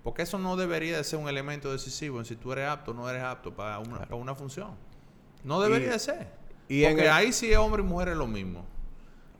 Porque 0.04 0.22
eso 0.22 0.38
no 0.38 0.56
debería 0.56 0.98
de 0.98 1.04
ser 1.04 1.20
un 1.20 1.30
elemento 1.30 1.72
decisivo 1.72 2.20
en 2.20 2.26
si 2.26 2.36
tú 2.36 2.52
eres 2.52 2.68
apto 2.68 2.92
o 2.92 2.94
no 2.94 3.10
eres 3.10 3.24
apto 3.24 3.54
para 3.54 3.80
una, 3.80 4.00
para 4.00 4.16
una 4.16 4.36
función. 4.36 4.72
No 5.44 5.62
debería 5.62 5.92
de 5.92 6.00
ser. 6.00 6.28
Y 6.68 6.86
Porque 6.86 7.10
ahí 7.10 7.34
sí 7.34 7.54
hombre 7.56 7.82
y 7.82 7.86
mujer 7.86 8.10
es 8.10 8.18
lo 8.18 8.28
mismo. 8.28 8.66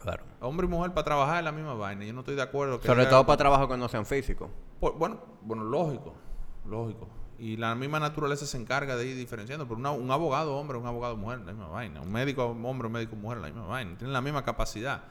Claro. 0.02 0.24
Hombre 0.42 0.68
y 0.68 0.70
mujer 0.70 0.94
para 0.94 1.06
trabajar 1.06 1.38
es 1.38 1.44
la 1.46 1.52
misma 1.52 1.74
vaina. 1.74 2.04
Yo 2.04 2.14
no 2.14 2.22
estoy 2.22 2.36
de 2.36 2.42
acuerdo. 2.42 2.80
Que 2.80 2.88
Sobre 2.88 3.06
todo 3.06 3.26
para 3.26 3.38
trabajo 3.38 3.68
que 3.68 3.78
no 3.78 3.88
sean 3.88 4.06
físicos. 4.06 4.50
bueno, 4.80 5.20
bueno, 5.42 5.64
lógico. 5.64 6.14
Lógico. 6.66 7.10
Y 7.40 7.58
la 7.58 7.76
misma 7.76 8.00
naturaleza 8.00 8.46
se 8.46 8.58
encarga 8.58 8.96
de 8.96 9.08
ir 9.08 9.18
diferenciando. 9.18 9.68
Pero 9.68 9.94
un 9.94 10.12
abogado 10.12 10.56
hombre, 10.56 10.78
un 10.78 10.86
abogado 10.86 11.18
mujer, 11.18 11.40
la 11.40 11.52
misma 11.52 11.68
vaina. 11.68 12.02
Un 12.02 12.12
médico 12.12 12.46
hombre, 12.46 12.88
un 12.88 12.94
médico 12.94 13.16
mujer, 13.16 13.40
la 13.40 13.48
misma 13.48 13.66
vaina. 13.66 13.98
Tienen 13.98 14.14
la 14.14 14.22
misma 14.22 14.44
capacidad. 14.44 15.04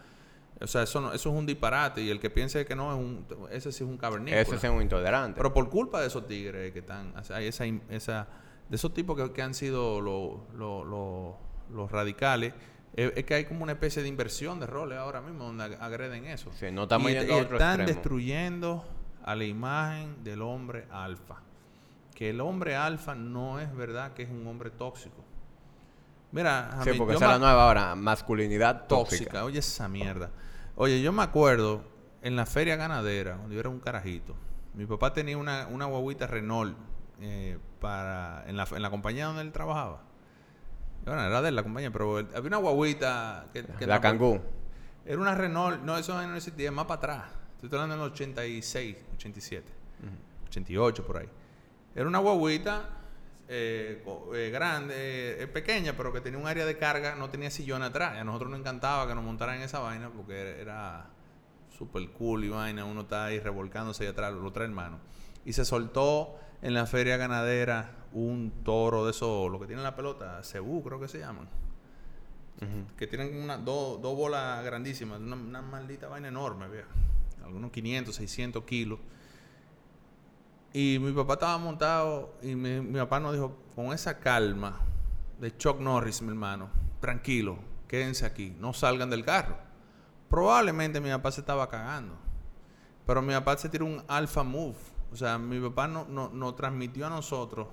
O 0.60 0.66
sea, 0.66 0.82
eso, 0.82 1.00
no, 1.00 1.12
eso 1.12 1.30
es 1.30 1.36
un 1.36 1.44
disparate 1.44 2.02
y 2.02 2.10
el 2.10 2.20
que 2.20 2.30
piense 2.30 2.64
que 2.64 2.76
no 2.76 2.92
es 2.92 2.98
un... 2.98 3.26
Ese 3.50 3.72
sí 3.72 3.82
es 3.82 3.90
un 3.90 3.98
cavernícola. 3.98 4.40
Ese 4.40 4.58
sí 4.58 4.66
es 4.66 4.72
un 4.72 4.80
intolerante. 4.80 5.36
Pero 5.36 5.52
por 5.52 5.68
culpa 5.68 6.00
de 6.00 6.06
esos 6.06 6.26
tigres 6.26 6.72
que 6.72 6.78
están... 6.78 7.12
hay 7.30 7.46
esa, 7.46 7.64
esa, 7.66 8.28
de 8.68 8.76
esos 8.76 8.94
tipos 8.94 9.30
que, 9.30 9.42
han 9.42 9.54
sido 9.54 10.00
los 10.00 11.90
radicales, 11.90 12.54
es, 12.94 13.24
que 13.24 13.34
hay 13.34 13.44
como 13.44 13.64
una 13.64 13.72
especie 13.72 14.02
de 14.02 14.08
inversión 14.08 14.60
de 14.60 14.66
roles 14.66 14.98
ahora 14.98 15.20
mismo 15.20 15.44
donde 15.44 15.64
agreden 15.80 16.26
eso. 16.26 16.50
Sí, 16.54 16.70
no 16.70 16.84
estamos 16.84 17.10
y, 17.10 17.16
están 17.16 17.84
destruyendo 17.84 18.84
a 19.24 19.34
la 19.34 19.44
imagen 19.44 20.22
del 20.24 20.42
hombre 20.42 20.86
alfa. 20.90 21.40
Que 22.14 22.30
el 22.30 22.40
hombre 22.40 22.76
alfa 22.76 23.14
no 23.14 23.58
es 23.60 23.74
verdad 23.74 24.12
que 24.12 24.22
es 24.22 24.30
un 24.30 24.46
hombre 24.46 24.70
tóxico. 24.70 25.24
Mira, 26.30 26.78
sí, 26.82 26.92
porque 26.96 27.14
esa 27.14 27.26
es 27.26 27.30
la 27.32 27.38
nueva 27.38 27.64
ahora, 27.64 27.94
masculinidad 27.94 28.86
tóxica. 28.86 29.24
tóxica. 29.24 29.44
Oye, 29.44 29.58
esa 29.58 29.88
mierda. 29.88 30.30
Oye, 30.76 31.02
yo 31.02 31.12
me 31.12 31.22
acuerdo 31.22 31.84
en 32.22 32.36
la 32.36 32.46
feria 32.46 32.76
ganadera, 32.76 33.36
cuando 33.36 33.54
yo 33.54 33.60
era 33.60 33.68
un 33.68 33.80
carajito, 33.80 34.34
mi 34.74 34.86
papá 34.86 35.12
tenía 35.12 35.36
una, 35.36 35.66
una 35.66 35.84
guaguita 35.84 36.26
Renault 36.26 36.76
eh, 37.20 37.58
para, 37.80 38.44
en, 38.46 38.56
la, 38.56 38.66
en 38.70 38.80
la 38.80 38.90
compañía 38.90 39.26
donde 39.26 39.42
él 39.42 39.52
trabajaba. 39.52 40.02
Bueno, 41.04 41.22
era 41.22 41.42
de 41.42 41.50
la 41.50 41.62
compañía, 41.62 41.90
pero 41.90 42.18
había 42.18 42.40
una 42.40 42.56
guaguita 42.58 43.46
que... 43.52 43.62
la. 43.86 44.00
Era 45.04 45.18
una 45.20 45.34
Renault, 45.34 45.82
no, 45.82 45.98
eso 45.98 46.14
no 46.26 46.36
existía, 46.36 46.70
más 46.70 46.86
para 46.86 46.98
atrás. 46.98 47.24
Estoy 47.62 47.78
hablando 47.78 47.94
en 47.94 48.00
el 48.00 48.12
86, 48.12 48.96
87, 49.14 49.66
88 50.48 51.06
por 51.06 51.18
ahí. 51.18 51.28
Era 51.94 52.08
una 52.08 52.18
guaguita 52.18 52.88
eh, 53.48 54.02
eh, 54.34 54.50
grande, 54.50 55.42
eh, 55.42 55.46
pequeña, 55.46 55.96
pero 55.96 56.12
que 56.12 56.20
tenía 56.20 56.40
un 56.40 56.48
área 56.48 56.66
de 56.66 56.76
carga, 56.76 57.14
no 57.14 57.30
tenía 57.30 57.50
sillón 57.50 57.82
atrás. 57.82 58.18
a 58.18 58.24
nosotros 58.24 58.50
nos 58.50 58.60
encantaba 58.60 59.06
que 59.06 59.14
nos 59.14 59.22
montaran 59.22 59.56
en 59.56 59.62
esa 59.62 59.78
vaina 59.78 60.10
porque 60.10 60.60
era 60.60 61.10
súper 61.76 62.08
cool 62.10 62.44
y 62.44 62.48
vaina. 62.48 62.84
Uno 62.84 63.02
está 63.02 63.26
ahí 63.26 63.38
revolcándose 63.38 64.04
ahí 64.04 64.10
atrás, 64.10 64.32
lo 64.32 64.50
trae 64.50 64.66
hermano. 64.66 64.98
Y 65.44 65.52
se 65.52 65.64
soltó 65.64 66.38
en 66.62 66.74
la 66.74 66.86
feria 66.86 67.16
ganadera 67.16 68.06
un 68.12 68.64
toro 68.64 69.04
de 69.04 69.12
esos, 69.12 69.50
lo 69.50 69.60
que 69.60 69.66
tiene 69.66 69.82
la 69.82 69.94
pelota, 69.94 70.42
cebú 70.42 70.82
creo 70.82 70.98
que 70.98 71.08
se 71.08 71.18
llaman. 71.18 71.48
Que 72.96 73.08
tienen 73.08 73.42
una, 73.42 73.56
dos 73.56 74.00
bolas 74.00 74.64
grandísimas, 74.64 75.18
una, 75.20 75.62
maldita 75.62 76.06
vaina 76.06 76.28
enorme, 76.28 76.66
Algunos 77.44 77.70
500, 77.70 78.14
600 78.14 78.64
kilos 78.64 78.98
Y 80.72 80.98
mi 81.00 81.12
papá 81.12 81.34
estaba 81.34 81.58
montado 81.58 82.34
y 82.42 82.54
mi, 82.54 82.98
papá 82.98 83.20
nos 83.20 83.34
dijo, 83.34 83.56
con 83.74 83.92
esa 83.92 84.18
calma 84.18 84.80
de 85.40 85.56
Chuck 85.56 85.80
Norris, 85.80 86.22
mi 86.22 86.28
hermano, 86.28 86.70
tranquilo, 87.00 87.58
quédense 87.88 88.24
aquí, 88.24 88.56
no 88.60 88.72
salgan 88.72 89.10
del 89.10 89.24
carro. 89.24 89.56
Probablemente 90.30 91.00
mi 91.00 91.10
papá 91.10 91.32
se 91.32 91.40
estaba 91.40 91.68
cagando. 91.68 92.14
Pero 93.06 93.20
mi 93.20 93.32
papá 93.34 93.56
se 93.56 93.68
tiró 93.68 93.84
un 93.84 94.02
alpha 94.08 94.42
move. 94.44 94.76
O 95.12 95.16
sea, 95.16 95.36
mi 95.36 95.60
papá 95.60 95.88
nos 95.88 96.08
no, 96.08 96.30
no 96.30 96.54
transmitió 96.54 97.06
a 97.06 97.10
nosotros 97.10 97.68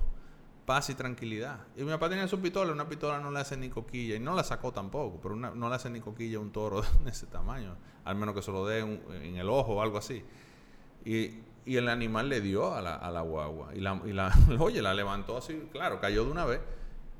paz 0.70 0.88
y 0.92 0.94
tranquilidad. 0.94 1.62
Y 1.76 1.82
mi 1.82 1.90
papá 1.90 2.10
tenía 2.10 2.28
su 2.28 2.40
pistola, 2.40 2.72
una 2.72 2.88
pistola 2.88 3.20
no 3.20 3.32
le 3.32 3.40
hace 3.40 3.58
ni 3.58 3.70
coquilla, 3.70 4.16
y 4.16 4.20
no 4.20 4.36
la 4.36 4.44
sacó 4.44 4.72
tampoco, 4.72 5.20
pero 5.20 5.34
una- 5.34 5.50
no 5.50 5.68
le 5.68 5.74
hace 5.74 5.90
ni 5.90 6.00
coquilla 6.00 6.38
un 6.38 6.52
toro 6.52 6.84
de 7.04 7.10
ese 7.10 7.26
tamaño, 7.26 7.76
al 8.06 8.16
menos 8.18 8.36
que 8.36 8.44
se 8.44 8.52
lo 8.52 8.68
dé 8.68 8.84
un- 8.84 9.02
en 9.16 9.36
el 9.38 9.50
ojo 9.50 9.74
o 9.78 9.82
algo 9.82 9.98
así. 9.98 10.24
Y, 11.06 11.40
y 11.66 11.76
el 11.78 11.90
animal 11.90 12.30
le 12.30 12.40
dio 12.40 12.76
a 12.76 12.82
la, 12.84 12.94
a 12.98 13.10
la 13.10 13.22
guagua, 13.22 13.74
y 13.74 13.80
la, 13.80 14.00
y 14.06 14.14
la, 14.14 14.32
oye, 14.60 14.84
la 14.84 14.94
levantó 14.94 15.38
así, 15.38 15.68
claro, 15.72 16.00
cayó 16.00 16.24
de 16.24 16.30
una 16.30 16.46
vez, 16.46 16.62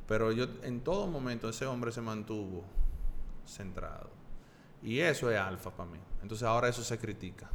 pero 0.08 0.32
yo 0.32 0.46
en 0.62 0.82
todo 0.82 1.08
momento 1.08 1.50
ese 1.50 1.66
hombre 1.66 1.92
se 1.92 2.02
mantuvo 2.02 2.64
centrado. 3.48 4.12
Y 4.84 5.00
eso 5.00 5.32
es 5.32 5.40
alfa 5.40 5.72
para 5.72 5.90
mí. 5.90 6.00
Entonces 6.22 6.48
ahora 6.48 6.70
eso 6.70 6.84
se 6.84 7.00
critica. 7.00 7.50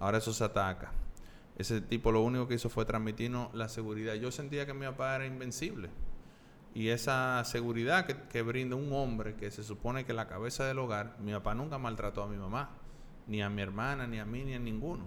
Ahora 0.00 0.16
eso 0.18 0.32
se 0.32 0.42
ataca. 0.42 0.90
Ese 1.62 1.80
tipo 1.80 2.10
lo 2.10 2.22
único 2.22 2.48
que 2.48 2.54
hizo 2.54 2.68
fue 2.68 2.84
transmitirnos 2.84 3.54
la 3.54 3.68
seguridad. 3.68 4.14
Yo 4.14 4.32
sentía 4.32 4.66
que 4.66 4.74
mi 4.74 4.84
papá 4.84 5.14
era 5.14 5.26
invencible. 5.26 5.90
Y 6.74 6.88
esa 6.88 7.40
seguridad 7.44 8.04
que, 8.04 8.16
que 8.16 8.42
brinda 8.42 8.74
un 8.74 8.92
hombre 8.92 9.36
que 9.36 9.48
se 9.52 9.62
supone 9.62 10.04
que 10.04 10.10
es 10.10 10.16
la 10.16 10.26
cabeza 10.26 10.64
del 10.64 10.80
hogar, 10.80 11.16
mi 11.20 11.30
papá 11.30 11.54
nunca 11.54 11.78
maltrató 11.78 12.24
a 12.24 12.26
mi 12.26 12.36
mamá, 12.36 12.70
ni 13.28 13.42
a 13.42 13.48
mi 13.48 13.62
hermana, 13.62 14.08
ni 14.08 14.18
a 14.18 14.24
mí, 14.24 14.42
ni 14.42 14.54
a 14.54 14.58
ninguno. 14.58 15.04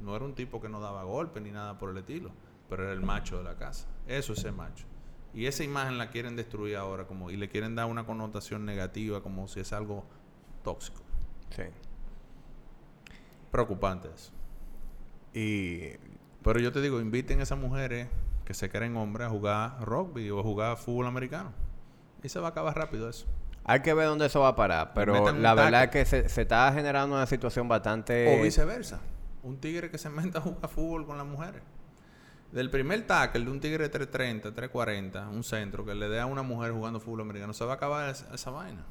No 0.00 0.16
era 0.16 0.24
un 0.24 0.34
tipo 0.34 0.60
que 0.60 0.68
no 0.68 0.80
daba 0.80 1.04
golpes 1.04 1.40
ni 1.40 1.52
nada 1.52 1.78
por 1.78 1.90
el 1.90 1.98
estilo, 1.98 2.32
pero 2.68 2.82
era 2.82 2.92
el 2.94 3.02
macho 3.02 3.38
de 3.38 3.44
la 3.44 3.54
casa. 3.54 3.86
Eso 4.08 4.32
es 4.32 4.40
ser 4.40 4.52
macho. 4.52 4.86
Y 5.32 5.46
esa 5.46 5.62
imagen 5.62 5.98
la 5.98 6.10
quieren 6.10 6.34
destruir 6.34 6.78
ahora 6.78 7.06
como 7.06 7.30
y 7.30 7.36
le 7.36 7.48
quieren 7.48 7.76
dar 7.76 7.86
una 7.86 8.04
connotación 8.04 8.64
negativa 8.64 9.22
como 9.22 9.46
si 9.46 9.60
es 9.60 9.72
algo 9.72 10.04
tóxico. 10.64 11.00
Sí. 11.50 11.62
Preocupante 13.52 14.08
eso. 14.12 14.32
Y 15.34 15.92
Pero 16.42 16.60
yo 16.60 16.72
te 16.72 16.80
digo, 16.80 17.00
inviten 17.00 17.40
a 17.40 17.44
esas 17.44 17.58
mujeres 17.58 18.08
que 18.44 18.54
se 18.54 18.70
creen 18.70 18.96
hombres 18.96 19.28
a 19.28 19.30
jugar 19.30 19.80
rugby 19.80 20.30
o 20.30 20.40
a 20.40 20.42
jugar 20.42 20.76
fútbol 20.76 21.06
americano. 21.06 21.52
Y 22.22 22.28
se 22.28 22.38
va 22.38 22.48
a 22.48 22.50
acabar 22.50 22.76
rápido 22.76 23.08
eso. 23.08 23.26
hay 23.64 23.80
que 23.80 23.94
ver 23.94 24.06
dónde 24.06 24.26
eso 24.26 24.40
va 24.40 24.48
a 24.48 24.56
parar. 24.56 24.92
Pero 24.94 25.32
la 25.32 25.54
verdad 25.54 25.84
es 25.84 25.90
que 25.90 26.04
se, 26.04 26.28
se 26.28 26.42
está 26.42 26.72
generando 26.72 27.16
una 27.16 27.26
situación 27.26 27.68
bastante... 27.68 28.38
O 28.38 28.42
viceversa. 28.42 29.00
Un 29.42 29.58
tigre 29.58 29.90
que 29.90 29.98
se 29.98 30.08
meta 30.08 30.38
a 30.38 30.42
jugar 30.42 30.68
fútbol 30.68 31.06
con 31.06 31.16
las 31.18 31.26
mujeres. 31.26 31.62
Del 32.52 32.68
primer 32.70 33.06
tackle 33.06 33.44
de 33.44 33.50
un 33.50 33.60
tigre 33.60 33.84
de 33.84 33.88
330, 33.88 34.52
340, 34.54 35.28
un 35.28 35.42
centro, 35.42 35.84
que 35.86 35.94
le 35.94 36.08
dé 36.08 36.20
a 36.20 36.26
una 36.26 36.42
mujer 36.42 36.72
jugando 36.72 37.00
fútbol 37.00 37.22
americano, 37.22 37.54
se 37.54 37.64
va 37.64 37.72
a 37.72 37.76
acabar 37.76 38.10
esa, 38.10 38.32
esa 38.34 38.50
vaina. 38.50 38.84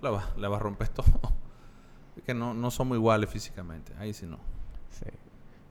Le 0.00 0.08
va, 0.08 0.32
le 0.36 0.48
va 0.48 0.56
a 0.56 0.60
romper 0.60 0.88
todo. 0.90 1.34
Es 2.16 2.22
que 2.22 2.32
no, 2.32 2.54
no 2.54 2.70
somos 2.70 2.96
iguales 2.96 3.28
físicamente. 3.28 3.92
Ahí 3.98 4.14
sí 4.14 4.24
no. 4.26 4.38
Sí. 4.90 5.06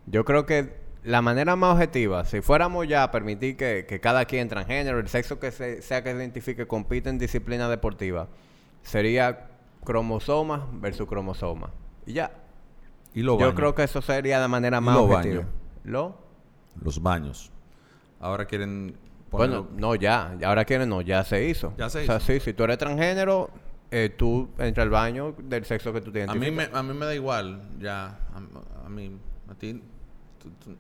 Yo 0.06 0.26
creo 0.26 0.46
que 0.46 0.82
la 1.04 1.22
manera 1.22 1.56
más 1.56 1.74
objetiva, 1.76 2.26
si 2.26 2.42
fuéramos 2.42 2.88
ya 2.88 3.04
a 3.04 3.12
permitir 3.12 3.58
que, 3.58 3.86
que 3.88 4.00
cada 4.00 4.26
quien 4.26 4.48
transgénero, 4.50 5.00
el 5.00 5.08
sexo 5.08 5.40
que 5.40 5.52
se- 5.52 5.82
sea 5.82 6.04
que 6.04 6.12
se 6.12 6.18
identifique, 6.18 6.66
compite 6.68 7.10
en 7.10 7.18
disciplina 7.18 7.68
deportiva, 7.70 8.28
sería 8.82 9.48
cromosoma 9.84 10.68
versus 10.74 11.08
cromosoma. 11.08 11.72
Y 12.06 12.14
ya. 12.14 12.32
Y 13.14 13.22
lo 13.22 13.38
Yo 13.40 13.54
creo 13.54 13.76
que 13.76 13.84
eso 13.84 14.02
sería 14.02 14.40
la 14.40 14.48
manera 14.48 14.82
más 14.82 14.96
los 14.96 15.06
objetiva. 15.10 15.42
baños. 15.44 15.54
¿Lo? 15.84 16.18
Los 16.82 17.02
baños. 17.02 17.52
Ahora 18.20 18.46
quieren 18.46 18.96
Bueno, 19.30 19.68
no, 19.76 19.96
ya. 19.96 20.38
Ahora 20.46 20.64
quieren, 20.66 20.90
no, 20.90 21.02
ya 21.02 21.24
se 21.24 21.48
hizo. 21.48 21.74
Ya 21.78 21.90
se 21.90 22.04
O 22.04 22.06
sea, 22.06 22.16
hizo. 22.18 22.26
sí, 22.26 22.40
si 22.40 22.54
tú 22.54 22.64
eres 22.64 22.78
transgénero, 22.78 23.50
eh, 23.92 24.14
tú 24.16 24.50
entras 24.58 24.84
al 24.86 24.90
baño 24.90 25.36
del 25.38 25.66
sexo 25.66 25.92
que 25.92 26.02
tú 26.02 26.12
tienes. 26.12 26.30
A 26.30 26.36
mí, 26.36 26.50
me, 26.52 26.70
a 26.72 26.82
mí 26.84 26.94
me 26.94 27.06
da 27.06 27.14
igual, 27.16 27.62
ya. 27.80 28.06
A, 28.34 28.86
a 28.86 28.90
mí, 28.90 29.18
a 29.50 29.56
ti. 29.56 29.82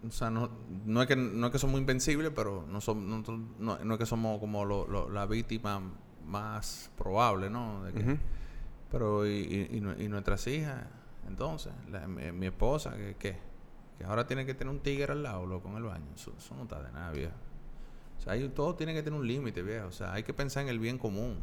O 0.07 0.11
sea, 0.11 0.29
no, 0.29 0.49
no, 0.85 1.01
es 1.01 1.07
que, 1.07 1.15
no 1.15 1.47
es 1.47 1.51
que 1.51 1.59
somos 1.59 1.79
invencibles, 1.79 2.31
pero 2.35 2.65
no, 2.67 2.79
som- 2.81 3.03
nosotros- 3.05 3.39
no, 3.59 3.77
no 3.79 3.93
es 3.93 3.99
que 3.99 4.05
somos 4.05 4.39
como 4.39 4.65
lo- 4.65 4.87
lo- 4.87 5.09
la 5.09 5.25
víctima 5.25 5.81
más 6.25 6.91
probable, 6.97 7.49
¿no? 7.49 7.83
De 7.83 7.93
que- 7.93 7.99
Ujú. 8.03 8.17
Pero, 8.91 9.25
y, 9.27 9.31
y, 9.71 9.77
y 9.77 9.81
nue- 9.81 9.99
y 9.99 10.07
nuestras 10.07 10.45
hijas, 10.47 10.83
entonces, 11.27 11.73
la- 11.89 12.07
mi, 12.07 12.31
mi 12.31 12.45
esposa, 12.47 12.95
que, 12.95 13.15
que, 13.15 13.37
que 13.97 14.03
ahora 14.05 14.27
tiene 14.27 14.45
que 14.45 14.53
tener 14.53 14.71
un 14.73 14.79
tigre 14.81 15.11
al 15.13 15.23
lado, 15.23 15.45
loco, 15.45 15.69
en 15.69 15.77
el 15.77 15.83
baño. 15.83 16.05
Eso, 16.15 16.33
eso 16.37 16.55
no 16.55 16.63
está 16.63 16.81
de 16.81 16.91
nada, 16.91 17.11
viejo. 17.11 17.33
O 18.19 18.21
sea, 18.21 18.33
hay, 18.33 18.47
todo 18.49 18.75
tiene 18.75 18.93
que 18.93 19.01
tener 19.03 19.19
un 19.19 19.27
límite, 19.27 19.61
viejo. 19.63 19.87
O 19.87 19.91
sea, 19.91 20.13
hay 20.13 20.23
que 20.23 20.33
pensar 20.33 20.63
en 20.63 20.69
el 20.69 20.79
bien 20.79 20.97
común. 20.97 21.37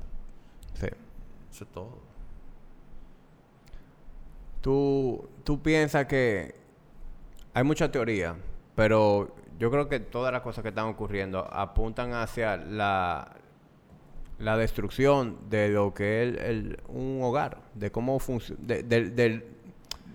Sí. 0.74 0.86
Eso 1.50 1.64
es 1.64 1.70
todo. 1.72 1.98
Tú, 4.60 5.28
tú 5.44 5.60
piensas 5.62 6.06
que 6.06 6.54
hay 7.54 7.64
mucha 7.64 7.90
teoría, 7.90 8.36
pero 8.74 9.34
yo 9.58 9.70
creo 9.70 9.88
que 9.88 10.00
todas 10.00 10.32
las 10.32 10.42
cosas 10.42 10.62
que 10.62 10.68
están 10.70 10.86
ocurriendo 10.86 11.46
apuntan 11.52 12.12
hacia 12.14 12.56
la, 12.56 13.36
la 14.38 14.56
destrucción 14.56 15.38
de 15.50 15.68
lo 15.68 15.92
que 15.92 16.22
es 16.28 16.38
el- 16.40 16.80
un 16.88 17.20
hogar, 17.22 17.60
de 17.74 17.90
cómo 17.92 18.18
funciona, 18.18 18.60
del, 18.64 19.14
del- 19.16 19.44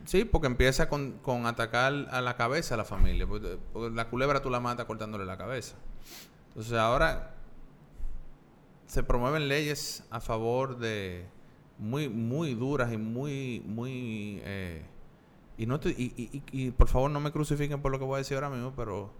Sí, 0.05 0.23
porque 0.23 0.45
empieza 0.45 0.87
con, 0.87 1.13
con 1.23 1.47
atacar 1.47 1.91
a 2.11 2.21
la 2.21 2.35
cabeza 2.35 2.75
a 2.75 2.77
la 2.77 2.85
familia. 2.85 3.25
Porque, 3.25 3.57
porque 3.73 3.95
la 3.95 4.07
culebra 4.07 4.39
tú 4.39 4.51
la 4.51 4.59
matas 4.59 4.85
cortándole 4.85 5.25
la 5.25 5.35
cabeza. 5.35 5.75
Entonces 6.49 6.73
ahora 6.73 7.33
se 8.85 9.01
promueven 9.01 9.47
leyes 9.47 10.03
a 10.11 10.19
favor 10.19 10.77
de 10.77 11.25
muy 11.79 12.07
muy 12.07 12.53
duras 12.53 12.93
y 12.93 12.97
muy 12.97 13.63
muy 13.65 14.41
eh, 14.45 14.85
y 15.57 15.65
no 15.65 15.79
te- 15.79 15.89
y, 15.89 16.13
y- 16.17 16.43
y- 16.51 16.71
por 16.71 16.87
favor 16.87 17.09
no 17.11 17.19
me 17.19 17.31
crucifiquen 17.31 17.81
por 17.81 17.91
lo 17.91 17.99
que 17.99 18.05
voy 18.05 18.15
a 18.15 18.17
decir 18.19 18.35
ahora 18.35 18.49
mismo, 18.49 18.73
pero 18.75 19.11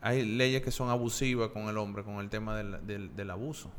hay 0.00 0.24
leyes 0.24 0.62
que 0.62 0.70
son 0.70 0.88
abusivas 0.88 1.50
con 1.50 1.64
el 1.68 1.76
hombre 1.78 2.02
con 2.04 2.16
el 2.16 2.28
tema 2.30 2.56
del, 2.56 2.86
del, 2.86 3.30
abuso, 3.30 3.70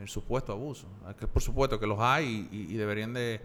el 0.00 0.08
supuesto 0.08 0.52
abuso. 0.52 0.86
Que 1.18 1.26
por 1.26 1.42
supuesto 1.42 1.78
que 1.80 1.86
los 1.86 1.98
hay 2.00 2.48
y, 2.52 2.74
deberían 2.76 3.12
de, 3.12 3.40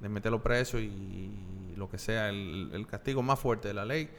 de 0.00 0.08
meterlo 0.08 0.42
preso 0.42 0.78
y, 0.78 1.30
lo 1.76 1.88
que 1.88 1.98
sea, 1.98 2.28
el, 2.28 2.86
castigo 2.88 3.22
más 3.22 3.38
fuerte 3.38 3.68
de 3.68 3.74
la 3.74 3.84
ley. 3.84 4.10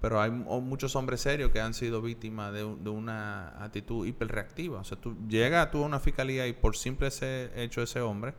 Pero 0.00 0.20
hay 0.20 0.30
mu- 0.30 0.60
muchos 0.60 0.94
hombres 0.94 1.22
serios 1.22 1.50
que 1.50 1.60
han 1.60 1.72
sido 1.72 2.02
víctimas 2.02 2.52
de, 2.52 2.58
de 2.58 2.90
una 2.90 3.48
actitud 3.64 4.06
hiperreactiva. 4.06 4.80
O 4.80 4.84
sea, 4.84 4.98
tú 5.00 5.16
llegas 5.26 5.70
tú 5.70 5.82
a 5.82 5.86
una 5.86 5.98
fiscalía 5.98 6.46
y 6.46 6.52
por 6.52 6.76
simple 6.76 7.08
ese 7.08 7.50
hecho 7.56 7.82
ese 7.82 8.00
hombre, 8.02 8.34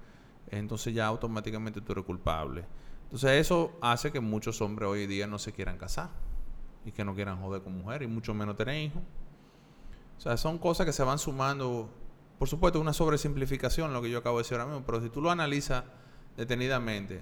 entonces 0.51 0.93
ya 0.93 1.07
automáticamente 1.07 1.81
tú 1.81 1.91
eres 1.93 2.05
culpable. 2.05 2.63
Entonces 3.07 3.31
eso 3.41 3.71
hace 3.81 4.11
que 4.11 4.19
muchos 4.19 4.61
hombres 4.61 4.89
hoy 4.89 5.07
día 5.07 5.27
no 5.27 5.39
se 5.39 5.53
quieran 5.53 5.77
casar 5.77 6.09
y 6.85 6.91
que 6.91 7.05
no 7.05 7.15
quieran 7.15 7.39
joder 7.41 7.61
con 7.61 7.77
mujeres 7.77 8.07
y 8.07 8.11
mucho 8.11 8.34
menos 8.34 8.55
tener 8.57 8.75
hijos. 8.81 9.01
O 10.17 10.19
sea, 10.21 10.35
son 10.38 10.57
cosas 10.57 10.85
que 10.85 10.91
se 10.93 11.03
van 11.03 11.17
sumando. 11.19 11.89
Por 12.39 12.47
supuesto, 12.47 12.79
una 12.79 12.93
sobresimplificación, 12.93 13.93
lo 13.93 14.01
que 14.01 14.09
yo 14.09 14.19
acabo 14.19 14.38
de 14.38 14.43
decir 14.43 14.57
ahora 14.57 14.71
mismo, 14.71 14.85
pero 14.85 15.01
si 15.01 15.09
tú 15.09 15.21
lo 15.21 15.31
analizas 15.31 15.84
detenidamente, 16.35 17.21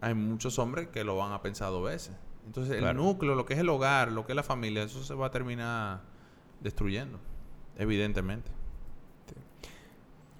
hay 0.00 0.14
muchos 0.14 0.58
hombres 0.58 0.88
que 0.88 1.02
lo 1.02 1.16
van 1.16 1.32
a 1.32 1.40
pensar 1.40 1.70
dos 1.70 1.84
veces. 1.84 2.12
Entonces, 2.46 2.76
Claro. 2.78 2.90
el 3.00 3.04
núcleo, 3.06 3.34
lo 3.34 3.46
que 3.46 3.54
es 3.54 3.60
el 3.60 3.68
hogar, 3.70 4.12
lo 4.12 4.26
que 4.26 4.32
es 4.32 4.36
la 4.36 4.42
familia, 4.42 4.82
eso 4.82 5.02
se 5.02 5.14
va 5.14 5.26
a 5.26 5.30
terminar 5.30 6.02
destruyendo, 6.60 7.18
evidentemente. 7.78 8.50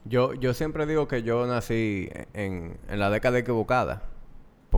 yo, 0.05 0.35
yo 0.35 0.53
siempre 0.53 0.85
digo 0.87 1.09
que 1.09 1.23
yo 1.23 1.47
nací 1.47 2.11
en, 2.35 2.79
en 2.89 2.99
la 3.01 3.09
década 3.11 3.39
equivocada. 3.39 4.03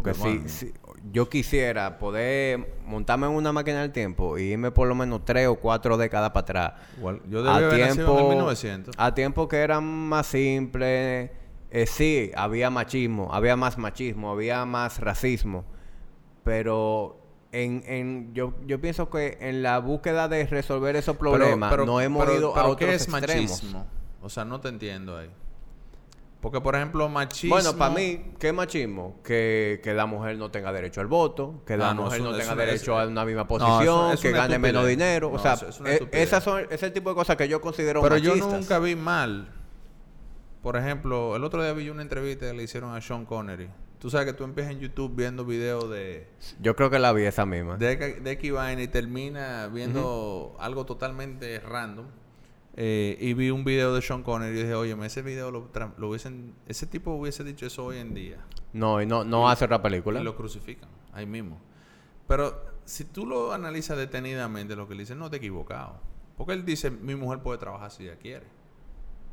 Porque 0.03 0.15
si, 0.15 0.49
si 0.49 0.73
yo 1.11 1.29
quisiera 1.29 1.99
poder 1.99 2.75
montarme 2.85 3.27
en 3.27 3.33
una 3.33 3.51
máquina 3.53 3.81
del 3.81 3.93
tiempo 3.93 4.37
y 4.39 4.43
irme 4.43 4.71
por 4.71 4.87
lo 4.89 4.95
menos 4.95 5.25
tres 5.25 5.49
o 5.49 5.55
cuatro 5.57 5.97
décadas 5.97 6.31
para 6.31 6.41
atrás. 6.43 6.73
Igual, 6.99 7.23
yo 7.31 7.43
debí 7.43 7.57
haber 7.65 7.81
nacido 7.89 8.19
en 8.21 8.29
1900. 8.29 8.95
a 8.99 9.15
tiempo 9.15 9.49
que 9.49 9.57
eran 9.57 9.85
más 9.85 10.27
simples. 10.27 11.31
eh, 11.71 11.87
sí, 11.87 12.31
había 12.37 12.69
machismo, 12.71 13.33
había 13.33 13.57
más 13.57 13.79
machismo, 13.79 14.31
había 14.31 14.65
más 14.67 15.01
racismo. 15.01 15.65
Pero 16.45 17.19
en, 17.53 17.83
en 17.87 18.35
yo, 18.35 18.55
yo 18.67 18.81
pienso 18.81 19.09
que 19.11 19.39
en 19.41 19.63
la 19.63 19.79
búsqueda 19.79 20.29
de 20.29 20.47
resolver 20.47 20.95
esos 20.97 21.17
problemas 21.17 21.75
no 21.87 22.01
hemos 22.01 22.25
pero- 22.25 22.39
ido 22.39 22.51
a 22.51 22.55
pero 22.55 22.67
otros 22.69 22.89
¿qué 22.91 22.95
es 22.95 23.03
extremos. 23.09 23.23
machismo? 23.63 23.87
O 24.23 24.29
sea, 24.29 24.45
no 24.45 24.61
te 24.61 24.69
entiendo 24.69 25.17
ahí. 25.17 25.31
Porque, 26.41 26.61
por 26.61 26.77
ejemplo, 26.77 27.09
machismo... 27.09 27.57
Bueno, 27.57 27.77
para 27.77 27.95
mí, 27.95 28.33
¿qué 28.39 28.53
machismo? 28.53 29.21
Que, 29.25 29.81
que 29.83 29.95
la 29.95 30.07
mujer 30.07 30.37
no 30.37 30.51
tenga 30.51 30.73
derecho 30.73 31.01
al 31.01 31.07
voto, 31.07 31.63
que 31.67 31.77
la 31.77 31.91
Ah, 31.91 31.95
no, 31.95 32.03
mujer 32.05 32.21
no 32.21 32.37
tenga 32.37 32.55
derecho 32.55 32.99
a 32.99 33.07
una 33.07 33.25
misma 33.25 33.43
No, 33.43 33.49
posición, 33.49 34.13
eso- 34.13 34.23
que 34.23 34.33
gane 34.33 34.59
menos 34.59 34.87
dinero. 34.87 35.33
O 35.33 35.39
sea, 35.39 35.55
es 35.55 35.81
eh, 35.85 36.09
esas 36.13 36.45
son, 36.45 36.61
ese 36.61 36.75
es 36.75 36.83
el 36.85 36.93
tipo 36.93 37.09
de 37.11 37.17
cosas 37.17 37.37
que 37.37 37.49
yo 37.49 37.61
considero 37.61 38.03
Pero 38.03 38.19
yo 38.19 38.37
nunca 38.37 38.79
vi 38.79 38.95
mal. 38.95 39.49
Por 40.63 40.77
ejemplo, 40.77 41.37
el 41.37 41.45
otro 41.45 41.63
día 41.63 41.73
vi 41.73 41.89
una 41.91 42.03
entrevista 42.03 42.47
que 42.47 42.53
le 42.53 42.63
hicieron 42.65 42.95
a 42.95 43.01
Sean 43.01 43.25
Connery 43.25 43.69
Tú 43.99 44.11
sabes 44.11 44.27
que 44.27 44.33
tú 44.35 44.45
empiezas 44.45 44.73
en 44.73 44.81
YouTube 44.81 45.15
viendo 45.17 45.45
videos 45.45 45.89
de... 45.91 46.29
Yo 46.61 46.77
creo 46.77 46.91
que 46.91 46.99
la 46.99 47.13
vi 47.13 47.23
esa 47.23 47.47
misma. 47.47 47.77
De, 47.77 47.97
de 47.97 48.31
X 48.33 48.53
y 48.79 48.89
termina 48.89 49.69
viendo 49.69 50.55
algo 50.61 50.85
totalmente 50.85 51.59
random. 51.61 52.07
Eh, 52.79 53.17
y 53.19 53.33
vi 53.33 53.51
un 53.51 53.65
video 53.65 53.95
de 53.95 54.03
Sean 54.03 54.23
Connery 54.23 54.55
y 54.55 54.63
dije, 54.63 54.75
oye, 54.75 54.97
ese 55.07 55.23
video 55.23 55.51
lo, 55.51 55.71
hubiesen... 56.07 56.55
Ese 56.67 56.87
tipo 56.87 57.13
hubiese 57.13 57.43
dicho 57.43 57.67
eso 57.67 57.87
hoy 57.87 57.99
en 57.99 58.13
día. 58.13 58.45
No, 58.75 59.01
y 59.01 59.07
no, 59.07 59.25
no 59.25 59.49
hace 59.49 59.65
otra 59.65 59.81
película. 59.83 60.21
Y 60.21 60.25
lo 60.25 60.37
crucifican, 60.37 60.91
ahí 61.13 61.25
mismo. 61.25 61.59
Pero 62.29 62.63
si 62.85 63.05
tú 63.05 63.27
lo 63.27 63.53
analizas 63.53 63.97
detenidamente, 63.97 64.77
lo 64.77 64.87
que 64.87 64.95
le 64.95 65.01
dicen, 65.01 65.19
no 65.19 65.31
te 65.31 65.37
he 65.37 65.39
equivocado. 65.39 66.01
Porque 66.37 66.53
él 66.53 66.65
dice, 66.67 66.91
mi 66.91 67.15
mujer 67.15 67.41
puede 67.41 67.59
trabajar 67.59 67.91
si 67.91 68.05
ella 68.05 68.19
quiere. 68.19 68.47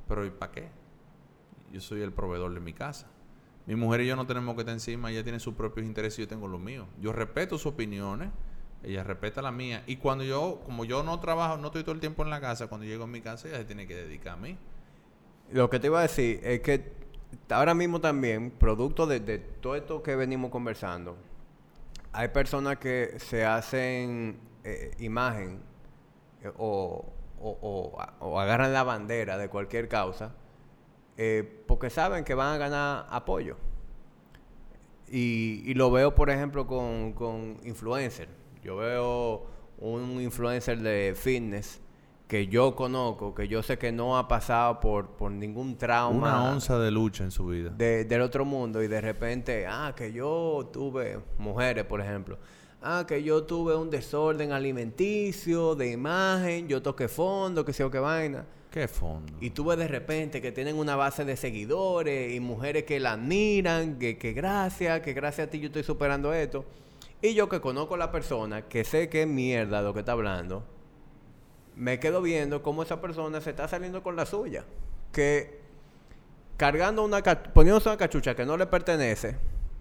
Pero 0.08 0.26
¿y 0.26 0.30
para 0.30 0.52
qué? 0.52 0.70
Yo 1.72 1.82
soy 1.82 2.02
el 2.02 2.14
proveedor 2.14 2.54
de 2.54 2.62
mi 2.62 2.72
casa. 2.72 3.08
Mi 3.66 3.76
mujer 3.76 4.02
y 4.02 4.08
yo 4.08 4.16
no 4.16 4.26
tenemos 4.26 4.56
que 4.56 4.62
estar 4.62 4.74
encima, 4.74 5.12
ella 5.12 5.24
tiene 5.24 5.40
sus 5.40 5.54
propios 5.54 5.86
intereses 5.86 6.20
y 6.20 6.22
yo 6.24 6.28
tengo 6.28 6.48
los 6.48 6.60
míos. 6.60 6.88
Yo 7.02 7.14
respeto 7.14 7.58
sus 7.58 7.74
opiniones, 7.74 8.30
ella 8.84 9.04
respeta 9.04 9.42
la 9.42 9.52
mía. 9.52 9.84
Y 9.88 9.98
cuando 9.98 10.24
yo, 10.24 10.62
como 10.66 10.86
yo 10.86 11.04
no 11.04 11.20
trabajo, 11.20 11.58
no 11.58 11.68
estoy 11.68 11.84
todo 11.84 11.94
el 11.96 12.02
tiempo 12.02 12.24
en 12.24 12.30
la 12.30 12.42
casa, 12.42 12.68
cuando 12.68 12.86
llego 12.86 13.06
a 13.06 13.08
mi 13.08 13.22
casa 13.22 13.48
ella 13.48 13.58
se 13.58 13.66
tiene 13.66 13.88
que 13.88 13.96
dedicar 13.96 14.34
a 14.34 14.38
mí. 14.38 14.58
Lo 15.52 15.70
que 15.70 15.80
te 15.80 15.88
iba 15.88 16.00
a 16.00 16.04
decir 16.04 16.40
es 16.44 16.62
que 16.62 16.92
ahora 17.50 17.74
mismo 17.74 18.00
también, 18.02 18.52
producto 18.52 19.06
de, 19.08 19.20
todo 19.62 19.76
esto 19.76 20.02
que 20.04 20.16
venimos 20.16 20.52
conversando, 20.52 21.18
hay 22.12 22.28
personas 22.30 22.78
que 22.78 23.16
se 23.20 23.46
hacen 23.46 24.38
eh, 24.64 24.92
imagen 25.00 25.60
eh, 26.44 26.52
o, 26.58 27.06
o- 27.42 27.58
o- 27.62 27.98
o 28.20 28.40
agarran 28.40 28.72
la 28.74 28.84
bandera 28.84 29.38
de 29.38 29.50
cualquier 29.50 29.88
causa 29.90 30.34
eh, 31.18 31.64
porque 31.68 31.90
saben 31.90 32.24
que 32.24 32.34
van 32.34 32.56
a 32.56 32.58
ganar 32.58 33.08
apoyo. 33.10 33.58
Y, 35.10 35.62
y 35.66 35.74
lo 35.76 35.92
veo, 35.92 36.16
por 36.16 36.30
ejemplo, 36.30 36.66
con, 36.66 37.14
con 37.14 37.58
influencers. 37.64 38.32
Yo 38.64 38.78
veo 38.78 39.46
un 39.80 40.22
influencer 40.22 40.80
de 40.80 41.14
fitness 41.16 41.82
que 42.28 42.48
yo 42.48 42.76
conozco, 42.76 43.36
que 43.36 43.48
yo 43.48 43.62
sé 43.62 43.78
que 43.78 43.92
no 43.92 44.18
ha 44.18 44.28
pasado 44.28 44.80
por, 44.80 45.10
por 45.18 45.30
ningún 45.32 45.78
trauma 45.78 46.40
Una 46.42 46.52
onza 46.52 46.80
de 46.80 46.90
lucha 46.90 47.24
en 47.24 47.32
su 47.32 47.46
vida. 47.48 47.70
de- 47.70 48.06
del 48.06 48.22
otro 48.22 48.46
mundo 48.46 48.82
y 48.82 48.88
de 48.88 49.02
repente, 49.02 49.66
ah, 49.68 49.94
que 49.96 50.12
yo 50.14 50.70
tuve, 50.72 51.20
mujeres 51.38 51.84
por 51.86 52.02
ejemplo, 52.02 52.38
ah, 52.82 53.06
que 53.08 53.22
yo 53.22 53.44
tuve 53.44 53.76
un 53.76 53.90
desorden 53.90 54.52
alimenticio, 54.54 55.76
de 55.76 55.92
imagen, 55.92 56.68
yo 56.68 56.82
toqué 56.82 57.08
fondo, 57.08 57.64
que 57.66 57.74
sé 57.74 57.84
yo 57.84 57.92
qué 57.92 58.00
vaina. 58.00 58.46
¿Qué 58.72 58.88
fondo? 58.88 59.34
Y 59.40 59.52
tuve 59.52 59.76
de 59.76 59.88
repente 59.88 60.42
que 60.42 60.52
tienen 60.52 60.78
una 60.78 60.96
base 60.96 61.26
de 61.26 61.36
seguidores 61.38 62.34
y 62.34 62.40
mujeres 62.40 62.84
que 62.86 63.00
la 63.00 63.12
admiran, 63.14 64.00
que, 64.00 64.18
que 64.18 64.34
gracias, 64.34 65.02
que 65.02 65.14
gracias 65.14 65.48
a 65.48 65.52
ti 65.52 65.60
yo 65.60 65.68
estoy 65.68 65.84
superando 65.84 66.34
esto. 66.34 66.66
Y 67.24 67.34
yo 67.36 67.48
que 67.50 67.62
conozco 67.62 67.96
a 67.96 67.98
la 67.98 68.12
persona, 68.12 68.64
que 68.64 68.84
sé 68.84 69.08
que 69.10 69.22
es 69.22 69.28
mierda 69.28 69.82
lo 69.82 69.94
que 69.94 70.02
está 70.02 70.12
hablando, 70.12 70.64
me 71.76 71.98
quedo 72.00 72.22
viendo 72.22 72.62
cómo 72.62 72.84
esa 72.84 73.00
persona 73.02 73.40
se 73.42 73.50
está 73.52 73.68
saliendo 73.68 74.04
con 74.04 74.16
la 74.16 74.26
suya. 74.26 74.66
Que 75.14 75.62
cargando 76.58 77.04
una, 77.04 77.22
poniéndose 77.24 77.90
una 77.90 77.98
cachucha 77.98 78.36
que 78.36 78.46
no 78.46 78.58
le 78.58 78.66
pertenece, 78.68 79.38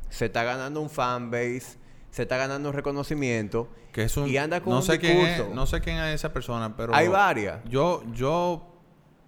se 0.08 0.26
está 0.26 0.44
ganando 0.44 0.80
un 0.80 0.88
fanbase, 0.88 1.78
se 2.10 2.22
está 2.22 2.36
ganando 2.36 2.68
un 2.68 2.74
reconocimiento. 2.76 3.68
Que 3.92 4.04
es 4.04 4.16
un, 4.16 4.28
y 4.28 4.36
anda 4.36 4.60
con 4.62 4.70
no 4.70 4.76
un 4.76 4.82
sé 4.84 4.98
quién 5.00 5.18
es, 5.18 5.48
no 5.48 5.66
sé 5.66 5.80
quién 5.80 5.98
es 5.98 6.14
esa 6.14 6.32
persona, 6.32 6.76
pero 6.76 6.94
Hay 6.94 7.08
varias. 7.08 7.60
Yo 7.68 8.04
yo 8.14 8.62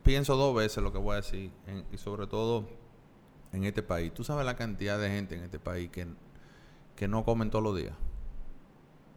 pienso 0.04 0.36
dos 0.36 0.54
veces 0.54 0.82
lo 0.84 0.92
que 0.92 0.98
voy 0.98 1.14
a 1.14 1.16
decir 1.16 1.50
en- 1.66 1.84
y 1.90 1.98
sobre 1.98 2.28
todo 2.28 2.64
en 3.52 3.64
este 3.64 3.82
país. 3.82 4.14
Tú 4.14 4.22
sabes 4.22 4.46
la 4.46 4.54
cantidad 4.56 4.98
de 5.00 5.08
gente 5.10 5.34
en 5.34 5.42
este 5.44 5.58
país 5.58 5.90
que, 5.90 6.06
que 6.96 7.08
no 7.08 7.24
comen 7.24 7.50
todos 7.50 7.62
los 7.64 7.76
días. 7.76 7.94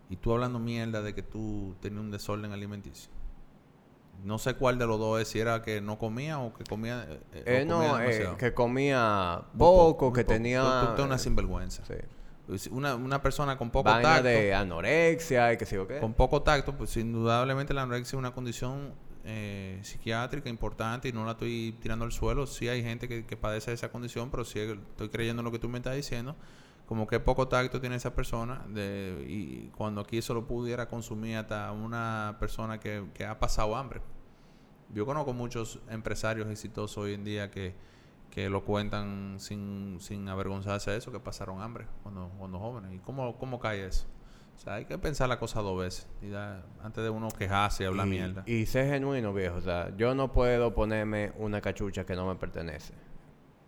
Y 0.10 0.16
tú 0.18 0.32
hablando 0.34 0.60
mierda 0.60 1.02
de 1.02 1.14
que 1.14 1.22
tú 1.24 1.76
tenías 1.82 2.02
un 2.02 2.12
desorden 2.12 2.52
alimenticio. 2.52 3.12
No 4.24 4.40
sé 4.40 4.56
cuál 4.56 4.80
de 4.80 4.88
los 4.88 4.98
dos 5.00 5.22
es, 5.22 5.28
si 5.28 5.40
era 5.40 5.62
que 5.62 5.80
no 5.82 6.00
comía 6.00 6.40
o 6.40 6.54
que 6.54 6.64
comía. 6.64 7.06
eh, 7.08 7.20
eh, 7.34 7.44
o 7.46 7.50
Eh, 7.52 7.66
no, 7.66 8.00
eh, 8.00 8.30
que 8.38 8.54
comía 8.54 9.42
poco, 9.58 10.12
que 10.12 10.24
poco. 10.24 10.34
tenía... 10.34 10.62
Tú- 10.90 10.96
tú- 10.96 11.04
una 11.04 11.18
sinvergüenza. 11.18 11.84
sí, 11.86 12.70
Una, 12.72 12.96
una 12.96 13.22
persona 13.22 13.58
con 13.58 13.70
poco 13.70 13.90
vaina 13.90 14.10
tacto. 14.16 14.24
de 14.30 14.54
anorexia 14.56 15.54
y 15.54 15.58
que 15.58 15.66
sé 15.66 15.76
yo 15.76 15.88
qué. 15.88 16.00
con 16.00 16.14
poco 16.14 16.42
tacto, 16.42 16.76
pues 16.76 16.96
indudablemente 16.98 17.74
la 17.74 17.84
anorexia 17.84 18.16
es 18.16 18.20
una 18.20 18.32
condición 18.34 18.94
eh, 19.26 19.80
psiquiátrica 19.84 20.48
importante 20.50 21.10
y 21.10 21.12
no 21.12 21.26
la 21.26 21.34
estoy 21.34 21.78
tirando 21.82 22.06
al 22.06 22.12
suelo. 22.14 22.48
Sí 22.48 22.70
hay 22.70 22.82
gente 22.82 23.08
que, 23.10 23.26
que 23.26 23.36
padece 23.38 23.72
de 23.72 23.76
esa 23.76 23.92
condición, 23.92 24.32
pero 24.32 24.46
sí 24.46 24.58
estoy 24.60 25.10
creyendo 25.10 25.42
en 25.42 25.46
lo 25.46 25.52
que 25.52 25.60
tú 25.60 25.68
me 25.70 25.78
estás 25.80 25.96
diciendo. 25.96 26.36
Como 26.88 27.06
que 27.06 27.20
poco 27.20 27.48
tacto 27.48 27.80
tiene 27.82 27.98
esa 27.98 28.16
persona 28.16 28.66
de, 28.70 29.26
y 29.28 29.70
cuando 29.76 30.02
aquí 30.02 30.18
eso 30.18 30.34
lo 30.34 30.48
pudiera 30.48 30.88
consumir 30.88 31.36
hasta 31.38 31.72
una 31.74 32.38
persona 32.40 32.80
que, 32.80 33.06
que 33.14 33.26
ha 33.26 33.38
pasado 33.40 33.76
hambre. 33.76 34.02
Yo 34.94 35.06
conozco 35.06 35.34
muchos 35.34 35.80
empresarios 35.90 36.48
exitosos 36.50 36.98
hoy 36.98 37.14
en 37.14 37.26
día 37.26 37.52
que, 37.52 37.76
que 38.32 38.50
lo 38.50 38.64
cuentan 38.64 39.36
sin, 39.38 39.98
sin 40.00 40.30
avergonzarse 40.30 40.92
de 40.92 40.98
eso, 40.98 41.12
que 41.12 41.20
pasaron 41.20 41.62
hambre 41.62 41.88
cuando, 42.04 42.32
cuando 42.38 42.58
jóvenes. 42.58 42.94
¿Y 42.94 43.00
cómo, 43.00 43.38
cómo 43.38 43.60
cae 43.60 43.86
eso? 43.86 44.06
O 44.56 44.60
sea, 44.60 44.76
hay 44.76 44.86
que 44.86 44.98
pensar 44.98 45.28
la 45.28 45.38
cosa 45.40 45.62
dos 45.62 45.78
veces 45.78 46.08
y 46.22 46.30
da- 46.30 46.66
antes 46.82 47.04
de 47.04 47.10
uno 47.10 47.28
quejarse 47.30 47.84
y 47.84 47.86
hablar 47.86 48.08
y, 48.08 48.12
mierda. 48.12 48.44
y 48.48 48.66
ser 48.66 48.88
genuino, 48.90 49.34
viejo. 49.34 49.58
O 49.58 49.62
sea, 49.62 49.94
yo 49.98 50.16
no 50.16 50.32
puedo 50.32 50.74
ponerme 50.74 51.34
una 51.38 51.60
cachucha 51.60 52.06
que 52.06 52.16
no 52.16 52.26
me 52.26 52.36
pertenece. 52.36 52.94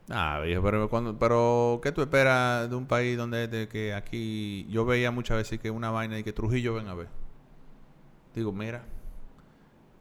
Ah, 0.10 0.42
viejo, 0.44 0.64
pero, 0.64 0.90
cuando, 0.90 1.20
pero 1.20 1.80
¿qué 1.84 1.92
tú 1.92 2.02
esperas 2.02 2.70
de 2.70 2.76
un 2.76 2.88
país 2.88 3.16
donde 3.16 3.48
de 3.48 3.68
que 3.68 3.94
aquí 3.94 4.66
yo 4.70 4.84
veía 4.84 5.12
muchas 5.12 5.38
veces 5.38 5.60
que 5.60 5.70
una 5.70 5.92
vaina 5.92 6.18
y 6.18 6.24
que 6.24 6.34
Trujillo 6.34 6.74
ven 6.74 6.88
a 6.88 6.96
ver? 6.96 7.08
Digo, 8.34 8.52
mira, 8.52 8.84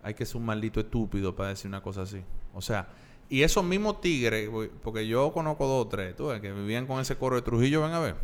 hay 0.02 0.14
que 0.14 0.24
ser 0.24 0.36
un 0.36 0.46
maldito 0.46 0.80
estúpido 0.80 1.36
para 1.36 1.50
decir 1.50 1.68
una 1.68 1.82
cosa 1.82 2.02
así. 2.02 2.22
O 2.54 2.62
sea, 2.62 2.88
y 3.28 3.42
esos 3.42 3.62
mismos 3.62 4.00
tigres, 4.00 4.48
porque 4.82 5.06
yo 5.06 5.30
conozco 5.32 5.66
dos 5.66 5.86
o 5.86 5.88
tres, 5.88 6.16
tú 6.16 6.28
que 6.40 6.52
vivían 6.52 6.86
con 6.86 7.00
ese 7.00 7.16
coro 7.16 7.36
de 7.36 7.42
Trujillo 7.42 7.82
ven 7.82 7.92
a 7.92 8.00
ver. 8.00 8.16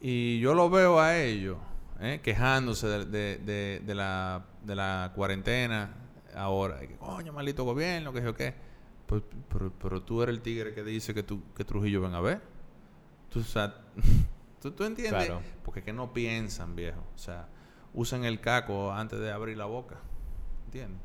Y 0.00 0.38
yo 0.38 0.54
lo 0.54 0.70
veo 0.70 1.00
a 1.00 1.16
ellos 1.18 1.58
¿eh? 2.00 2.20
quejándose 2.22 2.86
de, 2.86 3.94
la, 3.94 5.12
cuarentena 5.16 5.94
ahora. 6.36 6.78
Coño, 7.00 7.32
maldito 7.32 7.64
gobierno, 7.64 8.12
que 8.12 8.20
sé 8.20 8.24
yo 8.26 8.34
qué. 8.34 8.71
Pero, 9.20 9.42
pero, 9.50 9.72
pero 9.78 10.02
tú 10.02 10.22
eres 10.22 10.34
el 10.34 10.40
tigre 10.42 10.72
que 10.74 10.82
dice 10.82 11.12
que, 11.12 11.22
tú, 11.22 11.42
que 11.54 11.64
Trujillo 11.64 12.00
ven 12.00 12.14
a 12.14 12.20
ver. 12.20 12.40
Tú, 13.30 13.40
o 13.40 13.42
sea, 13.42 13.74
¿tú, 14.60 14.70
tú 14.72 14.84
entiendes? 14.84 15.26
Claro. 15.26 15.42
Porque 15.64 15.80
es 15.80 15.84
que 15.86 15.92
no 15.92 16.12
piensan, 16.12 16.74
viejo. 16.76 17.00
O 17.14 17.18
sea, 17.18 17.48
usan 17.94 18.24
el 18.24 18.40
caco 18.40 18.92
antes 18.92 19.18
de 19.20 19.30
abrir 19.30 19.56
la 19.58 19.66
boca. 19.66 19.96
¿Entiendes? 20.66 21.00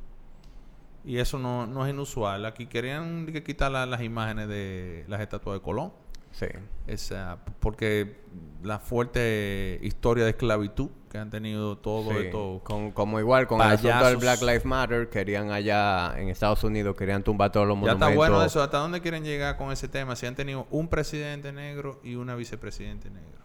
Y 1.04 1.18
eso 1.20 1.40
no, 1.40 1.68
no 1.68 1.86
es 1.86 1.94
inusual. 1.94 2.46
Aquí 2.46 2.68
querían 2.68 3.26
que 3.28 3.44
quitar 3.44 3.72
la- 3.72 3.86
las 3.86 4.02
imágenes 4.02 4.48
de 4.48 5.06
las 5.08 5.22
estatuas 5.22 5.58
de 5.58 5.62
Colón. 5.62 5.92
Sí. 6.32 6.48
Esa, 6.86 7.40
porque 7.60 8.22
la 8.64 8.80
fuerte 8.80 9.80
historia 9.82 10.24
de 10.24 10.32
esclavitud 10.32 10.90
que 11.10 11.18
han 11.18 11.30
tenido 11.30 11.78
todos 11.78 12.14
Sí, 12.14 12.26
estos 12.26 12.62
con, 12.64 12.92
como 12.92 13.20
igual 13.20 13.48
con 13.48 13.62
el 13.62 13.68
asunto 13.68 13.88
del 13.88 14.18
payasos. 14.18 14.22
Black 14.22 14.42
Lives 14.42 14.66
Matter, 14.66 15.10
querían 15.10 15.52
allá 15.52 16.14
en 16.20 16.30
Estados 16.30 16.64
Unidos, 16.64 16.96
querían 16.96 17.24
tumbar 17.24 17.52
todos 17.52 17.66
los 17.68 17.76
Ya 17.76 17.80
monumentos. 17.80 18.08
está 18.10 18.16
bueno 18.18 18.44
eso. 18.44 18.62
¿Hasta 18.62 18.78
dónde 18.78 19.02
quieren 19.02 19.24
llegar 19.24 19.58
con 19.58 19.72
ese 19.72 19.88
tema? 19.88 20.16
Si 20.16 20.26
han 20.26 20.36
tenido 20.36 20.68
un 20.70 20.90
presidente 20.90 21.52
negro 21.54 22.00
y 22.04 22.16
una 22.16 22.36
vicepresidente 22.36 23.10
negro. 23.10 23.38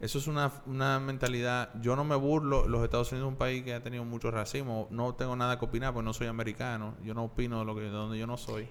Eso 0.00 0.18
es 0.18 0.26
una, 0.26 0.52
una 0.66 1.00
mentalidad. 1.00 1.70
Yo 1.80 1.96
no 1.96 2.04
me 2.04 2.16
burlo. 2.16 2.68
Los 2.68 2.84
Estados 2.84 3.10
Unidos 3.12 3.28
es 3.28 3.32
un 3.32 3.38
país 3.38 3.62
que 3.64 3.74
ha 3.74 3.82
tenido 3.82 4.04
mucho 4.04 4.30
racismo. 4.30 4.86
No 4.90 5.14
tengo 5.14 5.34
nada 5.36 5.58
que 5.58 5.64
opinar 5.64 5.92
porque 5.94 6.04
no 6.04 6.12
soy 6.12 6.26
americano. 6.26 6.94
Yo 7.02 7.14
no 7.14 7.24
opino 7.24 7.58
de, 7.60 7.64
lo 7.64 7.74
que, 7.74 7.80
de 7.82 7.90
donde 7.90 8.18
yo 8.18 8.26
no 8.26 8.36
soy. 8.36 8.68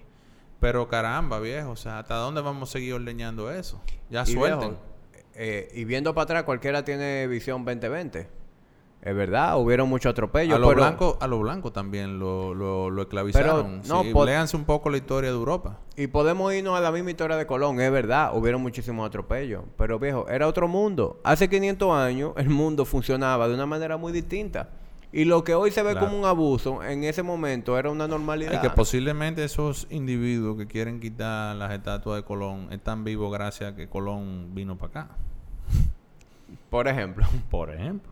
Pero 0.60 0.88
caramba, 0.88 1.40
viejo. 1.40 1.72
O 1.72 1.76
sea, 1.76 2.00
¿hasta 2.00 2.16
dónde 2.16 2.42
vamos 2.42 2.70
a 2.70 2.72
seguir 2.74 2.94
ordeñando 2.94 3.52
eso? 3.52 3.82
Ya 4.10 4.24
Y, 4.24 4.28
suelten. 4.34 4.70
viejo, 4.70 4.82
eh, 5.36 5.70
y 5.74 5.86
viendo 5.86 6.14
para 6.14 6.24
atrás, 6.24 6.44
cualquiera 6.44 6.84
tiene 6.86 7.28
visión 7.28 7.66
2020. 7.66 8.30
Es 9.02 9.16
verdad, 9.16 9.60
hubieron 9.60 9.88
muchos 9.88 10.10
atropellos. 10.12 10.56
a 10.56 10.58
los 10.60 10.74
blancos 10.74 11.18
a 11.20 11.28
los 11.28 11.40
blancos 11.40 11.72
también 11.74 12.18
lo, 12.18 12.56
lo, 12.56 12.90
lo 12.90 13.02
esclavizaron. 13.04 13.82
Pero, 13.84 14.04
no, 14.04 14.04
Sí, 14.04 14.26
léanse 14.26 14.58
un 14.58 14.64
poco 14.66 14.90
la 14.90 14.98
historia 14.98 15.30
de 15.30 15.36
Europa. 15.36 15.78
Y 15.96 16.08
podemos 16.08 16.52
irnos 16.56 16.76
a 16.76 16.82
la 16.82 16.92
misma 16.92 17.12
historia 17.12 17.36
de 17.38 17.46
Colón, 17.46 17.80
es 17.80 17.92
verdad, 17.92 18.36
hubieron 18.36 18.62
muchísimos 18.64 19.06
atropellos, 19.06 19.64
pero 19.78 20.00
viejo, 20.00 20.28
era 20.28 20.48
otro 20.48 20.68
mundo. 20.68 21.20
Hace 21.24 21.48
500 21.48 21.92
años 21.96 22.34
el 22.38 22.50
mundo 22.50 22.84
funcionaba 22.84 23.48
de 23.48 23.54
una 23.54 23.68
manera 23.68 23.96
muy 23.98 24.12
distinta. 24.12 24.70
Y 25.12 25.26
lo 25.26 25.44
que 25.44 25.54
hoy 25.54 25.72
se 25.72 25.82
ve 25.82 25.92
Claro. 25.92 26.08
como 26.08 26.20
un 26.20 26.26
abuso, 26.26 26.84
en 26.84 27.04
ese 27.04 27.24
momento 27.24 27.78
era 27.78 27.90
una 27.90 28.08
normalidad. 28.08 28.54
Y 28.54 28.62
que 28.62 28.70
posiblemente 28.70 29.44
esos 29.44 29.88
individuos 29.90 30.58
que 30.58 30.68
quieren 30.68 31.00
quitar 31.00 31.56
las 31.56 31.72
estatuas 31.72 32.18
de 32.18 32.24
Colón 32.24 32.68
están 32.72 33.04
vivos 33.04 33.32
gracias 33.32 33.74
a 33.74 33.76
que 33.76 33.88
Colón 33.88 34.54
vino 34.54 34.78
para 34.78 35.04
acá. 35.04 35.16
Por 36.70 36.88
ejemplo. 36.88 37.26
Por 37.50 37.72
ejemplo. 37.74 38.12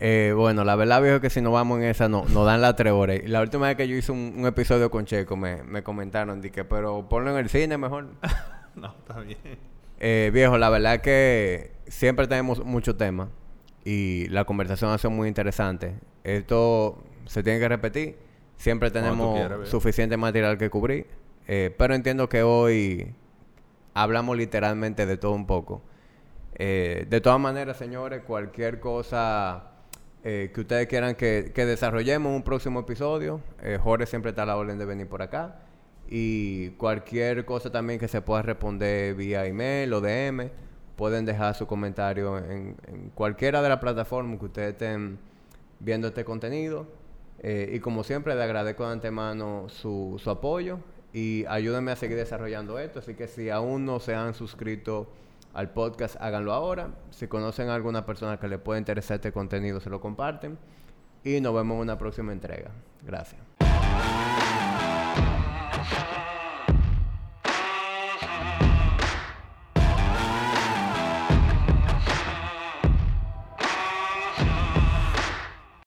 Eh, 0.00 0.32
bueno, 0.36 0.64
la 0.64 0.76
verdad, 0.76 1.00
viejo, 1.02 1.20
que 1.20 1.30
si 1.30 1.40
no 1.40 1.50
vamos 1.50 1.78
en 1.78 1.84
esa, 1.84 2.08
no, 2.08 2.24
nos 2.28 2.44
dan 2.44 2.60
las 2.60 2.76
tres 2.76 2.92
horas. 2.92 3.20
Y 3.24 3.28
la 3.28 3.40
última 3.40 3.68
vez 3.68 3.76
que 3.76 3.88
yo 3.88 3.96
hice 3.96 4.12
un, 4.12 4.34
un 4.36 4.46
episodio 4.46 4.90
con 4.90 5.06
Checo, 5.06 5.36
me, 5.36 5.62
me 5.62 5.82
comentaron, 5.82 6.42
que, 6.42 6.64
pero 6.64 7.08
ponlo 7.08 7.30
en 7.30 7.38
el 7.38 7.48
cine 7.48 7.78
mejor. 7.78 8.08
no, 8.74 8.94
está 8.98 9.20
bien. 9.20 9.38
Eh, 9.98 10.30
viejo, 10.32 10.58
la 10.58 10.68
verdad 10.68 11.00
que 11.00 11.72
siempre 11.86 12.26
tenemos 12.26 12.64
mucho 12.64 12.96
tema 12.96 13.28
y 13.84 14.28
la 14.28 14.44
conversación 14.44 14.90
ha 14.90 14.98
sido 14.98 15.10
muy 15.10 15.28
interesante. 15.28 15.94
Esto 16.24 17.02
se 17.26 17.42
tiene 17.42 17.58
que 17.58 17.68
repetir. 17.68 18.16
Siempre 18.56 18.90
tenemos 18.90 19.68
suficiente 19.68 20.16
material 20.16 20.56
que 20.56 20.70
cubrir. 20.70 21.06
Eh, 21.46 21.74
pero 21.76 21.94
entiendo 21.94 22.28
que 22.28 22.42
hoy 22.42 23.14
hablamos 23.92 24.36
literalmente 24.36 25.06
de 25.06 25.16
todo 25.16 25.32
un 25.32 25.46
poco. 25.46 25.82
Eh, 26.54 27.06
de 27.08 27.20
todas 27.20 27.40
maneras, 27.40 27.76
señores, 27.76 28.22
cualquier 28.22 28.80
cosa 28.80 29.72
eh, 30.22 30.50
que 30.54 30.60
ustedes 30.62 30.86
quieran 30.86 31.16
que, 31.16 31.52
que, 31.54 31.66
desarrollemos 31.66 32.30
en 32.30 32.36
un 32.36 32.42
próximo 32.42 32.80
episodio, 32.80 33.40
Jorge 33.80 34.06
siempre 34.06 34.30
está 34.30 34.44
a 34.44 34.46
la 34.46 34.56
orden 34.56 34.78
de 34.78 34.84
venir 34.84 35.08
por 35.08 35.20
acá. 35.20 35.60
Y 36.08 36.70
cualquier 36.70 37.44
cosa 37.44 37.70
también 37.70 37.98
que 37.98 38.08
se 38.08 38.22
pueda 38.22 38.42
responder 38.42 39.14
vía 39.14 39.46
email 39.46 39.92
o 39.92 40.00
DM, 40.00 40.50
pueden 40.96 41.24
dejar 41.24 41.54
su 41.54 41.66
comentario 41.66 42.38
en, 42.38 42.76
cualquiera 43.14 43.62
de 43.62 43.68
las 43.68 43.78
plataformas 43.78 44.38
que 44.38 44.46
ustedes 44.46 44.72
estén 44.72 45.18
viendo 45.80 46.08
este 46.08 46.24
contenido. 46.24 46.86
Eh, 47.40 47.72
y 47.74 47.80
como 47.80 48.04
siempre, 48.04 48.34
le 48.34 48.42
agradezco 48.42 48.86
de 48.86 48.92
antemano 48.92 49.68
su, 49.68 50.20
su 50.22 50.30
apoyo 50.30 50.78
y 51.12 51.44
ayúdenme 51.46 51.92
a 51.92 51.96
seguir 51.96 52.16
desarrollando 52.16 52.78
esto. 52.78 52.98
Así 53.00 53.14
que 53.14 53.28
si 53.28 53.50
aún 53.50 53.84
no 53.84 54.00
se 54.00 54.14
han 54.14 54.34
suscrito 54.34 55.08
al 55.52 55.70
podcast, 55.70 56.16
háganlo 56.20 56.52
ahora. 56.52 56.90
Si 57.10 57.28
conocen 57.28 57.68
a 57.68 57.74
alguna 57.74 58.04
persona 58.04 58.38
que 58.38 58.48
le 58.48 58.58
pueda 58.58 58.78
interesar 58.78 59.16
este 59.16 59.32
contenido, 59.32 59.80
se 59.80 59.90
lo 59.90 60.00
comparten. 60.00 60.58
Y 61.22 61.40
nos 61.40 61.54
vemos 61.54 61.76
en 61.76 61.82
una 61.82 61.98
próxima 61.98 62.32
entrega. 62.32 62.70
Gracias. 63.02 63.40